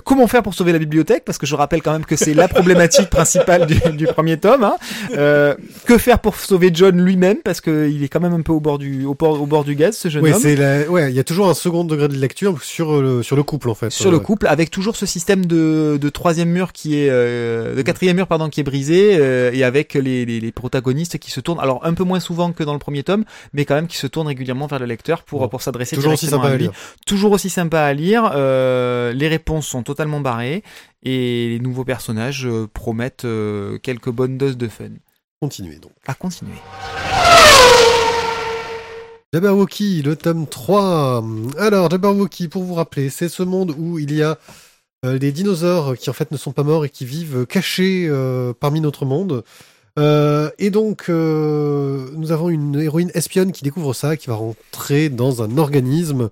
comment 0.05 0.27
faire 0.27 0.43
pour 0.43 0.55
sauver 0.55 0.73
la 0.73 0.79
bibliothèque? 0.79 1.25
Parce 1.25 1.39
que 1.39 1.47
je 1.47 1.55
rappelle 1.55 1.83
quand 1.83 1.93
même 1.93 2.05
que 2.05 2.17
c'est 2.17 2.35
la 2.35 2.49
problématique 2.49 3.11
principale 3.11 3.67
du, 3.67 3.81
du 3.97 4.07
premier 4.07 4.39
tome. 4.39 4.65
hein. 4.65 4.77
Que 5.87 5.99
faire 5.99 6.19
pour 6.21 6.37
sauver 6.37 6.71
John 6.73 7.01
lui-même? 7.03 7.39
Parce 7.45 7.61
qu'il 7.61 8.03
est 8.03 8.09
quand 8.09 8.21
même 8.21 8.33
un 8.35 8.43
peu 8.43 8.53
au 8.53 8.61
bord 8.61 8.79
du, 8.79 9.05
au 9.05 9.15
bord, 9.15 9.41
au 9.41 9.47
bord 9.47 9.65
du 9.65 9.75
gaz, 9.75 9.97
ce 9.97 10.08
jeune 10.09 10.23
Oui, 10.25 10.33
homme. 10.33 10.41
c'est 10.41 10.57
la... 10.57 10.89
ouais, 10.91 11.11
il 11.11 11.15
y 11.17 11.21
a 11.21 11.25
toujours 11.25 11.49
un 11.49 11.55
second 11.55 11.85
degré 11.85 12.09
de 12.09 12.15
lecture 12.17 12.63
sur 12.63 13.01
le, 13.03 13.23
sur 13.23 13.37
le 13.37 13.43
couple, 13.43 13.69
en 13.71 13.75
fait. 13.75 13.91
Sur 13.91 14.11
le 14.11 14.17
Euh, 14.17 14.21
couple, 14.21 14.47
avec 14.47 14.71
toujours 14.71 14.97
ce 14.97 15.07
système 15.07 15.47
de, 15.47 15.99
de 16.01 16.09
troisième 16.09 16.49
mur 16.51 16.73
qui 16.73 16.97
est, 16.99 17.09
euh, 17.11 17.75
de 17.75 17.83
quatrième 17.83 18.17
mur 18.17 18.27
pardon, 18.27 18.49
qui 18.49 18.61
est 18.61 18.65
brisé, 18.65 19.17
euh, 19.19 19.51
et 19.53 19.65
avec 19.65 19.95
les, 19.95 20.25
les, 20.25 20.41
les 20.41 20.53
protagonistes 20.53 21.19
qui 21.19 21.31
se 21.31 21.41
tournent, 21.41 21.61
alors 21.61 21.85
un 21.85 21.95
peu 21.95 22.05
moins 22.05 22.21
souvent 22.21 22.53
que 22.53 22.63
dans 22.65 22.73
le 22.73 22.79
premier 22.79 23.03
tome, 23.03 23.25
mais 23.53 23.65
quand 23.65 23.75
même 23.75 23.87
qui 23.87 23.97
se 23.97 24.07
tournent 24.07 24.27
régulièrement 24.29 24.67
vers 24.67 24.79
le 24.79 24.87
lecteur 24.87 25.23
pour, 25.23 25.41
Bon. 25.41 25.49
pour 25.49 25.63
s'adresser 25.63 25.97
Toujours 25.97 26.13
aussi 26.15 26.27
sympa 26.27 26.49
à 26.49 26.55
lui. 26.57 26.65
lire. 26.65 26.73
toujours 27.07 27.33
aussi 27.33 27.51
sympa 27.51 27.81
à 27.81 27.93
lire. 27.95 28.33
euh, 28.35 29.13
les 29.13 29.29
réponses 29.29 29.67
sont 29.67 29.83
totalement 29.83 30.21
barrées 30.21 30.63
et 31.03 31.49
les 31.51 31.61
nouveaux 31.61 31.85
personnages 31.85 32.49
promettent 32.75 33.27
quelques 33.83 34.11
bonnes 34.11 34.37
doses 34.39 34.57
de 34.57 34.69
fun. 34.69 34.89
Continuez 35.41 35.77
donc. 35.77 35.93
À 36.07 36.15
continuer. 36.15 36.55
Jabberwocky, 39.35 40.01
le 40.01 40.17
tome 40.17 40.47
3. 40.47 41.23
Alors, 41.59 41.91
Jabberwocky, 41.91 42.49
pour 42.49 42.63
vous 42.63 42.73
rappeler, 42.73 43.11
c'est 43.11 43.29
ce 43.29 43.43
monde 43.43 43.75
où 43.77 43.99
il 43.99 44.15
y 44.15 44.23
a 44.23 44.39
euh, 45.05 45.19
des 45.19 45.33
dinosaures 45.33 45.99
qui 45.99 46.09
en 46.09 46.15
fait 46.15 46.31
ne 46.31 46.39
sont 46.39 46.53
pas 46.53 46.63
morts 46.63 46.87
et 46.87 46.89
qui 46.89 47.05
vivent 47.05 47.45
cachés 47.45 48.07
euh, 48.09 48.55
parmi 48.59 48.81
notre 48.81 49.05
monde. 49.05 49.45
Euh, 49.99 50.51
et 50.59 50.71
donc, 50.71 51.11
nous 51.11 52.33
avons 52.33 52.49
une 52.49 52.81
héroïne 52.81 53.11
espionne 53.13 53.53
qui 53.53 53.65
découvre 53.65 53.93
ça, 53.93 54.17
qui 54.17 54.29
va 54.29 54.35
rentrer 54.35 55.11
dans 55.11 55.43
un 55.43 55.59
organisme 55.59 56.31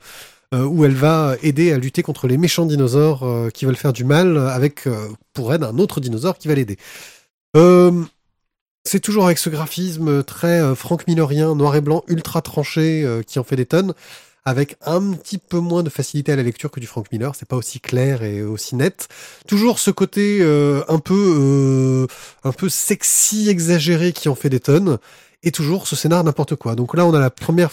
où 0.54 0.84
elle 0.86 0.94
va 0.94 1.36
aider 1.42 1.72
à 1.72 1.76
lutter 1.76 2.02
contre 2.02 2.28
les 2.28 2.38
méchants 2.38 2.64
dinosaures 2.64 3.50
qui 3.52 3.66
veulent 3.66 3.76
faire 3.76 3.92
du 3.92 4.04
mal, 4.04 4.38
avec 4.38 4.84
pour 5.34 5.52
elle 5.52 5.64
un 5.64 5.76
autre 5.76 6.00
dinosaure 6.00 6.38
qui 6.38 6.48
va 6.48 6.54
l'aider. 6.54 6.78
Euh, 7.56 8.04
c'est 8.86 9.00
toujours 9.00 9.26
avec 9.26 9.38
ce 9.38 9.50
graphisme 9.50 10.22
très 10.24 10.60
euh, 10.60 10.74
Frank 10.74 11.06
Millerien, 11.06 11.54
noir 11.54 11.76
et 11.76 11.80
blanc, 11.80 12.04
ultra 12.08 12.40
tranché, 12.42 13.02
euh, 13.04 13.22
qui 13.22 13.38
en 13.38 13.44
fait 13.44 13.56
des 13.56 13.66
tonnes, 13.66 13.94
avec 14.44 14.76
un 14.84 15.12
petit 15.12 15.38
peu 15.38 15.58
moins 15.58 15.82
de 15.82 15.90
facilité 15.90 16.32
à 16.32 16.36
la 16.36 16.42
lecture 16.42 16.70
que 16.70 16.80
du 16.80 16.86
Frank 16.86 17.10
Miller. 17.12 17.34
C'est 17.34 17.48
pas 17.48 17.56
aussi 17.56 17.80
clair 17.80 18.22
et 18.22 18.42
aussi 18.42 18.76
net. 18.76 19.08
Toujours 19.46 19.78
ce 19.78 19.90
côté 19.90 20.38
euh, 20.40 20.82
un 20.88 20.98
peu 20.98 21.34
euh, 21.38 22.06
un 22.44 22.52
peu 22.52 22.68
sexy, 22.68 23.48
exagéré, 23.48 24.12
qui 24.12 24.28
en 24.28 24.34
fait 24.34 24.50
des 24.50 24.60
tonnes. 24.60 24.98
Et 25.42 25.52
toujours 25.52 25.86
ce 25.86 25.94
scénar 25.94 26.24
n'importe 26.24 26.56
quoi. 26.56 26.74
Donc 26.74 26.96
là, 26.96 27.06
on 27.06 27.14
a 27.14 27.20
la 27.20 27.30
première, 27.30 27.70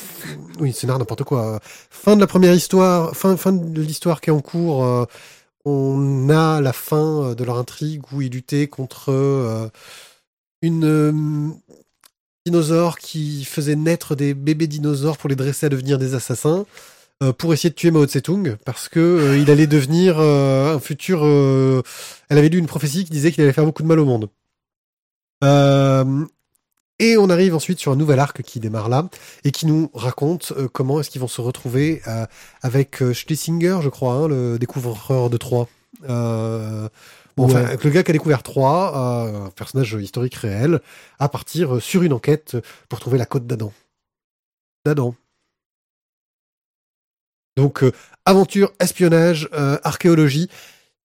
oui, 0.59 0.73
scénar 0.73 0.99
n'importe 0.99 1.23
quoi. 1.23 1.59
Fin 1.89 2.15
de 2.15 2.21
la 2.21 2.27
première 2.27 2.53
histoire, 2.53 3.15
fin 3.15 3.37
fin 3.37 3.51
de 3.53 3.81
l'histoire 3.81 4.21
qui 4.21 4.29
est 4.29 4.33
en 4.33 4.41
cours. 4.41 4.83
euh, 4.83 5.05
on 5.65 6.29
a 6.29 6.61
la 6.61 6.73
fin 6.73 7.23
euh, 7.23 7.35
de 7.35 7.43
leur 7.43 7.57
intrigue 7.57 8.01
où 8.11 8.21
ils 8.21 8.31
luttaient 8.31 8.67
contre 8.67 9.11
euh, 9.11 9.69
une 10.63 10.85
euh, 10.85 11.49
dinosaure 12.45 12.97
qui 12.97 13.45
faisait 13.45 13.75
naître 13.75 14.15
des 14.15 14.33
bébés 14.33 14.67
dinosaures 14.67 15.17
pour 15.17 15.29
les 15.29 15.35
dresser 15.35 15.67
à 15.67 15.69
devenir 15.69 15.99
des 15.99 16.15
assassins 16.15 16.65
euh, 17.21 17.33
pour 17.33 17.53
essayer 17.53 17.69
de 17.69 17.75
tuer 17.75 17.91
Mao 17.91 18.05
Tse-tung 18.05 18.55
parce 18.65 18.89
que 18.89 18.99
euh, 18.99 19.37
il 19.37 19.51
allait 19.51 19.67
devenir 19.67 20.19
un 20.19 20.79
futur. 20.79 21.23
elle 22.29 22.37
avait 22.37 22.49
lu 22.49 22.57
une 22.57 22.65
prophétie 22.65 23.03
qui 23.03 23.11
disait 23.11 23.31
qu'il 23.31 23.43
allait 23.43 23.53
faire 23.53 23.65
beaucoup 23.65 23.83
de 23.83 23.87
mal 23.87 23.99
au 23.99 24.05
monde. 24.05 24.29
Et 26.99 27.17
on 27.17 27.29
arrive 27.29 27.53
ensuite 27.53 27.79
sur 27.79 27.91
un 27.91 27.97
nouvel 27.97 28.19
arc 28.19 28.43
qui 28.43 28.61
démarre 28.61 28.87
là 28.87 29.09
et 29.43 29.51
qui 29.51 29.65
nous 29.65 29.89
raconte 29.93 30.53
comment 30.71 31.01
est-ce 31.01 31.09
qu'ils 31.09 31.19
vont 31.19 31.27
se 31.27 31.41
retrouver 31.41 32.01
avec 32.61 33.03
Schlesinger, 33.11 33.79
je 33.81 33.89
crois, 33.89 34.13
hein, 34.13 34.27
le 34.29 34.57
découvreur 34.57 35.29
de 35.29 35.35
Troie. 35.35 35.67
Euh, 37.39 37.43
enfin, 37.43 37.63
avec 37.63 37.83
le 37.83 37.89
gars 37.89 38.03
qui 38.03 38.11
a 38.11 38.13
découvert 38.13 38.43
Troie, 38.43 38.93
euh, 38.95 39.45
un 39.45 39.49
personnage 39.49 39.93
historique 39.93 40.35
réel, 40.35 40.81
à 41.19 41.29
partir 41.29 41.75
euh, 41.75 41.79
sur 41.79 42.03
une 42.03 42.13
enquête 42.13 42.57
pour 42.89 42.99
trouver 42.99 43.17
la 43.17 43.25
côte 43.25 43.47
d'Adam. 43.47 43.73
D'Adam. 44.85 45.15
Donc, 47.55 47.83
euh, 47.83 47.91
aventure, 48.25 48.71
espionnage, 48.79 49.49
euh, 49.53 49.77
archéologie. 49.83 50.49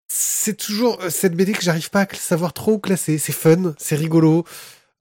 C'est 0.09 0.57
toujours 0.57 0.99
euh, 1.03 1.11
cette 1.11 1.35
BD 1.35 1.53
que 1.53 1.63
j'arrive 1.63 1.91
pas 1.91 2.03
à 2.03 2.15
savoir 2.15 2.53
trop 2.53 2.79
classer. 2.79 3.19
C'est 3.19 3.33
fun, 3.33 3.75
c'est 3.79 3.97
rigolo, 3.97 4.45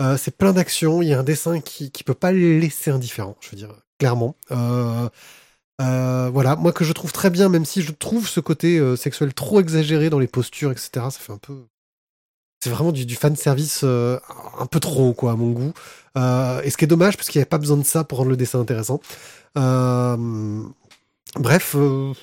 euh, 0.02 0.18
c'est 0.18 0.36
plein 0.36 0.54
d'action. 0.54 1.02
Il 1.02 1.10
y 1.10 1.14
a 1.14 1.20
un 1.20 1.24
dessin 1.24 1.62
qui, 1.62 1.92
qui 1.92 2.04
peut 2.04 2.14
pas 2.14 2.32
laisser 2.32 2.92
indifférents, 2.92 3.38
je 3.42 3.50
veux 3.52 3.58
dire, 3.58 3.74
clairement. 4.00 4.36
Euh, 5.80 6.30
voilà, 6.34 6.56
moi 6.56 6.72
que 6.74 6.84
je 6.84 6.92
trouve 6.94 7.12
très 7.12 7.30
bien, 7.30 7.50
même 7.50 7.66
si 7.66 7.82
je 7.84 7.92
trouve 7.92 8.28
ce 8.28 8.40
côté 8.40 8.80
euh, 8.80 8.96
sexuel 8.96 9.34
trop 9.34 9.60
exagéré 9.60 10.10
dans 10.10 10.18
les 10.20 10.28
postures, 10.28 10.72
etc. 10.72 10.90
Ça 10.94 11.12
fait 11.12 11.34
un 11.34 11.38
peu. 11.38 11.66
C'est 12.64 12.72
vraiment 12.72 12.92
du, 12.92 13.06
du 13.06 13.16
fan 13.16 13.36
service 13.36 13.82
euh, 13.84 14.20
un 14.58 14.66
peu 14.66 14.80
trop, 14.80 15.14
quoi, 15.14 15.34
à 15.34 15.36
mon 15.36 15.52
goût. 15.52 15.74
Et 16.16 16.70
ce 16.72 16.78
qui 16.78 16.86
est 16.86 16.88
dommage, 16.88 17.16
parce 17.16 17.30
qu'il 17.30 17.38
n'y 17.38 17.44
avait 17.44 17.50
pas 17.50 17.60
besoin 17.60 17.78
de 17.78 17.84
ça 17.84 18.04
pour 18.04 18.18
rendre 18.18 18.32
le 18.32 18.38
dessin 18.38 18.60
intéressant. 18.60 19.00
Bref, 21.36 21.72
pour 21.74 22.16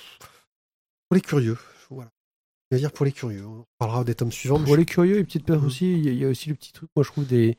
les 1.12 1.20
curieux, 1.20 1.56
voilà. 1.90 2.10
Je 2.70 2.76
vais 2.76 2.80
dire 2.80 2.90
pour 2.90 3.04
les 3.06 3.12
curieux. 3.12 3.44
On 3.46 3.64
parlera 3.78 4.02
des 4.02 4.16
tomes 4.16 4.32
suivants. 4.32 4.58
Pour 4.58 4.74
je- 4.74 4.78
les 4.80 4.84
curieux, 4.86 5.22
petite 5.22 5.44
peur 5.46 5.60
Mhm. 5.60 5.66
aussi, 5.66 5.92
il 5.92 6.04
y, 6.04 6.08
a- 6.08 6.12
il 6.12 6.18
y 6.18 6.24
a 6.24 6.28
aussi 6.28 6.48
le 6.48 6.56
petit 6.56 6.72
truc, 6.72 6.90
moi 6.96 7.04
je 7.04 7.10
trouve, 7.12 7.26
des, 7.26 7.56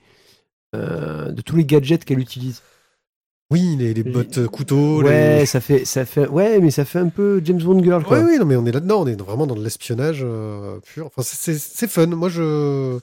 de 0.73 1.41
tous 1.41 1.55
les 1.55 1.63
gadgets 1.65 2.03
qu'elle 2.03 2.19
utilise. 2.19 2.61
Oui, 3.51 3.75
les, 3.77 3.93
les 3.93 4.03
bottes 4.03 4.39
euh, 4.39 4.47
couteaux. 4.47 5.03
ouais, 5.03 5.39
les... 5.39 5.45
ça 5.45 5.61
fait, 5.61 5.85
ça 5.85 6.05
fait, 6.05 6.27
ouais, 6.27 6.59
mais 6.59 6.71
ça 6.71 6.83
fait 6.83 6.99
un 6.99 7.09
peu 7.09 7.41
James 7.43 7.61
Bond 7.61 7.83
Girl, 7.83 8.03
quoi. 8.03 8.19
Ouais, 8.19 8.25
oui, 8.25 8.39
non, 8.39 8.45
mais 8.45 8.55
on 8.55 8.65
est 8.65 8.71
là-dedans, 8.71 9.03
on 9.03 9.07
est 9.07 9.19
vraiment 9.21 9.45
dans 9.45 9.55
de 9.55 9.63
l'espionnage 9.63 10.21
euh, 10.23 10.79
pur. 10.79 11.05
Enfin, 11.05 11.21
c'est- 11.21 11.87
fun. 11.87 12.07
Moi, 12.07 12.29
je 12.29 12.99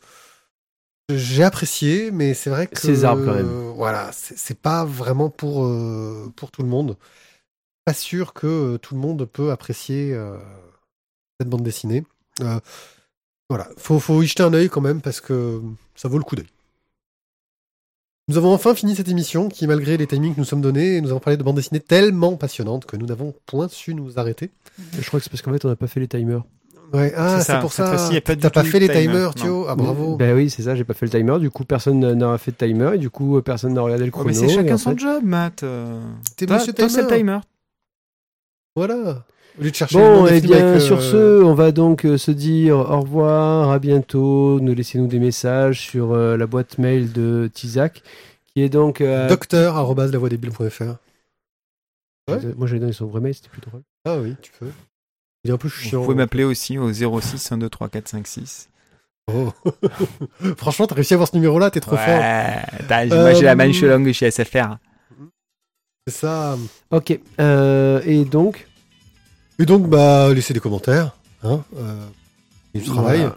j'ai 1.14 1.44
apprécié, 1.44 2.10
mais 2.10 2.35
c'est 2.35 2.51
vrai 2.51 2.66
que 2.66 2.78
César, 2.81 3.16
quand 3.16 3.35
même. 3.35 3.47
euh, 3.47 3.73
voilà, 3.77 4.10
c'est 4.12 4.59
pas 4.59 4.85
vraiment 4.85 5.31
pour 5.31 5.64
euh, 5.64 6.32
pour 6.36 6.51
tout 6.51 6.62
le 6.62 6.69
monde. 6.69 6.97
Pas 7.85 7.94
sûr 7.94 8.32
que 8.32 8.77
tout 8.78 8.94
le 8.94 9.01
monde 9.01 9.24
peut 9.27 9.51
apprécier 9.51 10.16
cette 11.39 11.48
bande 11.48 11.62
dessinée. 11.62 12.05
Voilà, 13.48 13.69
faut 13.77 13.98
faut 13.98 14.23
y 14.23 14.27
jeter 14.27 14.43
un 14.43 14.55
œil 14.55 14.69
quand 14.70 14.81
même 14.81 15.01
parce 15.01 15.20
que 15.20 15.60
ça 15.94 16.09
vaut 16.09 16.19
le 16.19 16.24
coup 16.24 16.36
d'œil. 16.36 16.47
Nous 18.28 18.36
avons 18.36 18.52
enfin 18.52 18.74
fini 18.74 18.94
cette 18.94 19.08
émission 19.08 19.48
qui, 19.48 19.66
malgré 19.66 19.96
les 19.96 20.06
timings 20.06 20.34
que 20.34 20.38
nous 20.40 20.44
sommes 20.46 20.60
donnés, 20.60 21.00
nous 21.00 21.10
avons 21.10 21.18
parlé 21.18 21.36
de 21.36 21.42
bande 21.42 21.56
dessinée 21.56 21.80
tellement 21.80 22.36
passionnante 22.36 22.86
que 22.86 22.96
nous 22.96 23.06
n'avons 23.06 23.34
point 23.46 23.68
su 23.68 23.94
nous 23.94 24.18
arrêter. 24.18 24.50
Je 24.98 25.04
crois 25.06 25.18
que 25.18 25.24
c'est 25.24 25.30
parce 25.30 25.42
qu'en 25.42 25.52
fait, 25.52 25.64
on 25.64 25.68
n'a 25.68 25.76
pas 25.76 25.88
fait 25.88 25.98
les 26.00 26.06
timers. 26.08 26.44
Ouais, 26.92 27.12
ah, 27.16 27.40
C'est 27.40 27.58
pour 27.58 27.72
ça. 27.72 27.90
pas 28.24 28.36
T'as 28.36 28.50
pas 28.50 28.62
tout 28.62 28.68
fait 28.70 28.78
les 28.78 28.86
timer, 28.88 29.06
timers. 29.06 29.34
Thio 29.34 29.66
Ah, 29.66 29.74
bravo. 29.74 30.16
Ben 30.16 30.36
oui, 30.36 30.50
c'est 30.50 30.62
ça, 30.62 30.76
j'ai 30.76 30.84
pas 30.84 30.94
fait 30.94 31.06
le 31.06 31.10
timer, 31.10 31.38
du 31.40 31.50
coup, 31.50 31.64
personne 31.64 31.98
n'aura 32.14 32.38
fait 32.38 32.52
de 32.52 32.56
timer, 32.56 32.92
et 32.94 32.98
du 32.98 33.10
coup, 33.10 33.40
personne 33.42 33.72
n'a 33.74 33.80
regardé 33.80 34.04
le 34.04 34.08
Ouais, 34.08 34.12
chrono. 34.12 34.28
mais 34.28 34.34
c'est 34.34 34.48
chacun 34.50 34.74
en 34.74 34.78
son 34.78 34.90
fait- 34.90 34.98
job, 34.98 35.22
Matt. 35.24 35.64
T'es 36.36 36.46
monsieur 36.46 36.72
toi, 36.74 36.88
c'est 36.88 37.02
le 37.02 37.08
timer. 37.08 37.18
timer. 37.18 37.38
Voilà. 38.76 39.24
Au 39.58 39.62
lieu 39.64 39.70
de 39.70 39.76
chercher 39.76 39.96
Bon, 39.98 40.26
et 40.26 40.40
films 40.40 40.46
bien, 40.54 40.66
avec, 40.68 40.76
euh, 40.76 40.80
sur 40.80 41.02
ce, 41.02 41.42
on 41.42 41.54
va 41.54 41.72
donc 41.72 42.04
euh, 42.06 42.16
se 42.16 42.30
dire 42.30 42.76
au 42.78 43.00
revoir, 43.00 43.70
à 43.70 43.78
bientôt. 43.78 44.58
Nous 44.60 44.74
laissez-nous 44.74 45.06
des 45.08 45.18
messages 45.18 45.80
sur 45.80 46.12
euh, 46.12 46.36
la 46.36 46.46
boîte 46.46 46.78
mail 46.78 47.12
de 47.12 47.50
Tizak, 47.52 48.02
qui 48.46 48.62
est 48.62 48.68
donc. 48.70 49.00
euh, 49.00 49.28
Docteur, 49.28 49.76
ouais. 52.30 52.38
Moi, 52.56 52.66
j'allais 52.66 52.80
donner 52.80 52.92
son 52.92 53.06
vrai 53.06 53.20
mail, 53.20 53.34
c'était 53.34 53.50
plus 53.50 53.60
drôle. 53.60 53.82
Ah 54.06 54.16
oui, 54.18 54.34
tu 54.40 54.52
peux. 54.58 54.70
Il 55.44 55.50
est 55.50 55.54
un 55.54 55.58
peu 55.58 55.68
chiant. 55.68 55.98
Vous 56.00 56.04
pouvez 56.06 56.16
m'appeler 56.16 56.44
aussi 56.44 56.78
au 56.78 56.90
06 56.92 57.52
1 57.52 57.58
2 57.58 57.68
3 57.68 57.88
4 57.88 58.08
5 58.08 58.26
6. 58.26 58.68
Oh. 59.32 59.50
Franchement, 60.56 60.86
t'as 60.86 60.94
réussi 60.94 61.14
à 61.14 61.16
avoir 61.16 61.28
ce 61.28 61.36
numéro-là, 61.36 61.70
t'es 61.70 61.80
trop 61.80 61.96
fort. 61.96 62.06
Ouais, 62.06 62.62
t'as- 62.88 63.06
moi 63.06 63.32
j'ai 63.34 63.42
la 63.44 63.52
Euh, 63.52 63.56
manche 63.56 63.82
longue 63.82 64.10
chez 64.12 64.30
SFR. 64.30 64.78
C'est 66.06 66.14
ça. 66.14 66.56
Ok, 66.90 67.18
euh, 67.40 68.00
et 68.06 68.24
donc. 68.24 68.66
Et 69.58 69.64
donc, 69.66 69.88
bah, 69.88 70.32
laissez 70.34 70.54
des 70.54 70.60
commentaires. 70.60 71.16
Hein, 71.44 71.60
euh, 71.76 71.94
du 72.74 72.82
travail. 72.82 73.18
voilà. 73.20 73.36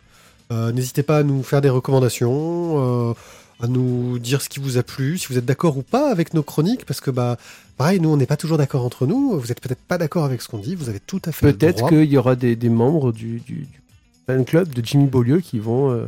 Euh, 0.51 0.71
N'hésitez 0.71 1.01
pas 1.03 1.17
à 1.19 1.23
nous 1.23 1.41
faire 1.43 1.61
des 1.61 1.69
recommandations, 1.69 3.09
euh, 3.09 3.13
à 3.61 3.67
nous 3.67 4.19
dire 4.19 4.41
ce 4.41 4.49
qui 4.49 4.59
vous 4.59 4.77
a 4.77 4.83
plu, 4.83 5.17
si 5.17 5.27
vous 5.27 5.37
êtes 5.39 5.45
d'accord 5.45 5.77
ou 5.77 5.81
pas 5.81 6.11
avec 6.11 6.33
nos 6.35 6.43
chroniques, 6.43 6.85
parce 6.85 7.01
que 7.01 7.09
bah 7.09 7.37
pareil, 7.77 7.99
nous 7.99 8.09
on 8.09 8.17
n'est 8.17 8.27
pas 8.27 8.37
toujours 8.37 8.57
d'accord 8.59 8.85
entre 8.85 9.07
nous. 9.07 9.39
Vous 9.39 9.51
êtes 9.51 9.59
peut-être 9.59 9.79
pas 9.81 9.97
d'accord 9.97 10.23
avec 10.23 10.41
ce 10.43 10.47
qu'on 10.47 10.59
dit. 10.59 10.75
Vous 10.75 10.87
avez 10.89 10.99
tout 10.99 11.21
à 11.25 11.31
fait 11.31 11.51
Peut-être 11.51 11.87
qu'il 11.89 12.03
y 12.11 12.17
aura 12.17 12.35
des, 12.35 12.55
des 12.55 12.69
membres 12.69 13.11
du, 13.11 13.39
du, 13.39 13.53
du 13.61 13.81
fan 14.27 14.45
club 14.45 14.69
de 14.73 14.85
Jimmy 14.85 15.07
Beaulieu 15.07 15.39
qui 15.39 15.57
vont. 15.57 15.89
euh, 15.91 16.05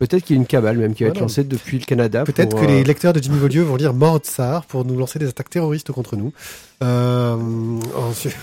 Peut-être 0.00 0.24
qu'il 0.24 0.34
y 0.34 0.38
a 0.38 0.40
une 0.42 0.46
cabale 0.46 0.78
même 0.78 0.94
qui 0.94 1.04
va 1.04 1.10
être 1.10 1.20
lancée 1.20 1.44
depuis 1.44 1.78
le 1.78 1.84
Canada. 1.84 2.24
Peut-être 2.24 2.56
que 2.56 2.64
euh, 2.64 2.66
les 2.66 2.82
lecteurs 2.82 3.12
de 3.12 3.22
Jimmy 3.22 3.38
Beaulieu 3.38 3.62
vont 3.62 3.76
lire 3.76 3.94
Mort-Tsar 3.94 4.64
pour 4.64 4.84
nous 4.84 4.98
lancer 4.98 5.18
des 5.20 5.28
attaques 5.28 5.50
terroristes 5.50 5.92
contre 5.92 6.16
nous. 6.16 6.32
Euh, 6.82 7.36
ensuite- 7.96 8.36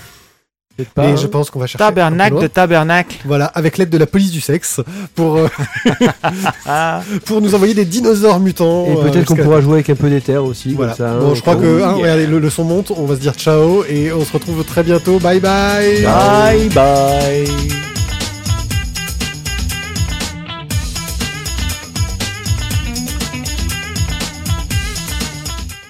pas, 0.86 1.10
et 1.10 1.18
je 1.18 1.28
pense 1.28 1.50
qu'on 1.50 1.60
va 1.60 1.68
chercher. 1.68 1.84
Tabernacle 1.84 2.40
de 2.42 2.48
tabernacle. 2.48 3.18
Voilà, 3.26 3.46
avec 3.46 3.78
l'aide 3.78 3.90
de 3.90 3.98
la 3.98 4.06
police 4.06 4.32
du 4.32 4.42
sexe 4.42 4.82
pour, 5.16 5.38
euh, 5.38 5.48
Ah. 6.66 7.02
pour 7.26 7.42
nous 7.42 7.56
envoyer 7.56 7.74
des 7.74 7.86
dinosaures 7.86 8.40
mutants. 8.40 8.86
Et 8.86 8.92
euh, 8.92 9.04
peut-être 9.04 9.26
qu'on 9.26 9.36
pourra 9.36 9.62
jouer 9.62 9.76
avec 9.76 9.90
un 9.90 9.96
peu 9.96 10.10
d'éther 10.10 10.44
aussi. 10.44 10.74
Voilà. 10.74 10.94
Comme 10.94 11.08
ça, 11.08 11.14
bon, 11.16 11.32
hein, 11.32 11.36
je 11.36 11.42
crois 11.42 11.56
que 11.56 11.84
hein, 11.84 11.94
regardez, 11.94 12.28
le, 12.28 12.40
le 12.40 12.50
son 12.50 12.64
monte. 12.64 12.92
On 12.96 13.06
va 13.06 13.16
se 13.16 13.22
dire 13.22 13.34
ciao 13.34 13.84
et 13.90 14.12
on 14.12 14.24
se 14.24 14.34
retrouve 14.34 14.64
très 14.64 14.84
bientôt. 14.84 15.20
Bye 15.20 15.40
bye. 15.40 16.02
Bye 16.04 16.70
bye. 16.70 17.48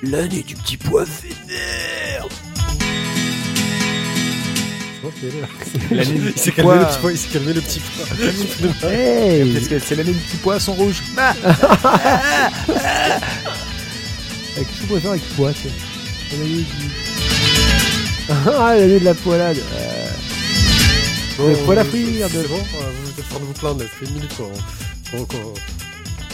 L'année 0.04 0.44
du 0.44 0.56
petit 0.56 0.78
pois 0.78 1.04
L'année 5.92 6.20
du 6.20 6.30
Il 6.30 6.38
s'est 6.40 6.52
petit 6.52 6.52
calmé, 6.52 6.64
pois. 6.74 6.76
le 6.80 6.86
petit 6.86 7.00
pois. 7.00 7.12
Il 7.12 7.18
s'est 7.18 7.28
calmé 7.30 7.54
le 7.54 7.62
petit 7.62 7.80
pois. 7.80 8.90
Hey 8.92 9.54
Parce 9.54 9.68
que 9.68 9.80
c'est 9.80 9.96
l'année 9.96 10.12
du 10.14 10.20
petit 10.20 10.38
pois, 10.38 10.60
son 10.60 10.74
rouge. 10.74 11.02
Ah. 11.18 11.34
Qu'est-ce 14.56 14.68
que 14.70 14.76
je 14.82 14.86
préfère 14.88 15.12
avec 15.12 15.24
pois 15.36 15.52
L'année 16.32 16.46
du... 16.48 16.66
Ah, 18.60 18.76
l'année 18.76 19.00
de 19.00 19.06
la 19.06 19.14
poilade. 19.14 19.58
Euh, 19.76 20.08
Bon, 21.38 21.48
Le 21.50 21.56
poil 21.58 21.78
à 21.78 21.84
frire 21.86 22.28
de- 22.30 22.34
C'est 22.42 22.48
bon. 22.48 22.56
euh, 22.58 22.92
Vous 23.04 23.10
êtes 23.12 23.20
en 23.20 23.30
train 23.30 23.40
de 23.40 23.46
vous 23.46 23.54
plaindre. 23.54 23.82
Ça 23.82 23.88
fait 24.00 24.06
une 24.08 24.14
minute 24.16 24.32
qu'on. 24.36 24.52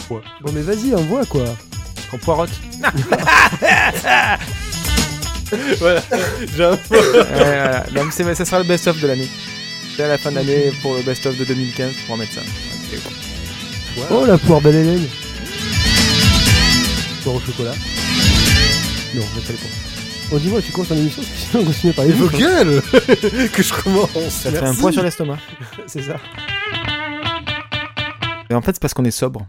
Bon, 0.08 0.52
mais 0.54 0.62
vas-y, 0.62 0.94
envoie 0.94 1.26
quoi. 1.26 1.44
On 2.12 2.16
poirote. 2.18 2.50
Voilà. 5.78 6.02
J'ai 6.56 6.64
un 6.64 6.70
Ouais, 6.72 6.78
voilà. 6.90 7.86
Non, 7.94 8.04
mais 8.04 8.10
c'est- 8.10 8.34
ça 8.34 8.44
sera 8.44 8.58
le 8.58 8.64
best-of 8.64 9.00
de 9.00 9.06
l'année. 9.06 9.28
C'est 9.96 10.02
à 10.04 10.08
la 10.08 10.18
fin 10.18 10.30
de 10.30 10.36
l'année 10.36 10.72
pour 10.82 10.94
le 10.94 11.02
best-of 11.02 11.36
de 11.38 11.44
2015 11.44 11.92
pour 12.06 12.16
mettre 12.16 12.32
ça. 12.34 12.40
Ouais. 12.40 14.02
Oh, 14.10 14.24
la 14.26 14.36
poire 14.38 14.60
belle 14.60 14.74
Hélène. 14.76 15.06
Poire 17.22 17.36
au 17.36 17.40
chocolat. 17.40 17.72
Non, 19.14 19.22
je 19.36 19.40
pas 19.40 19.52
les 19.52 19.58
poires. 19.58 19.72
Bon, 20.30 20.38
dis-moi, 20.38 20.60
tu 20.62 20.72
commences 20.72 20.88
ton 20.88 20.96
émission? 20.96 21.22
Parce 21.22 21.32
que 21.44 21.50
sinon 21.50 21.62
on 21.62 21.66
continue 21.66 21.92
bouffe, 22.18 22.34
hein. 22.34 22.38
gueules 22.38 23.50
Que 23.52 23.62
je 23.62 23.72
commence. 23.72 24.10
Ça 24.30 24.50
fait 24.50 24.58
un 24.64 24.74
poids 24.74 24.90
sur 24.92 25.02
l'estomac. 25.02 25.38
C'est 25.86 26.02
ça. 26.02 26.16
Et 28.50 28.54
en 28.54 28.60
fait, 28.62 28.72
c'est 28.72 28.80
parce 28.80 28.94
qu'on 28.94 29.04
est 29.04 29.10
sobre. 29.10 29.42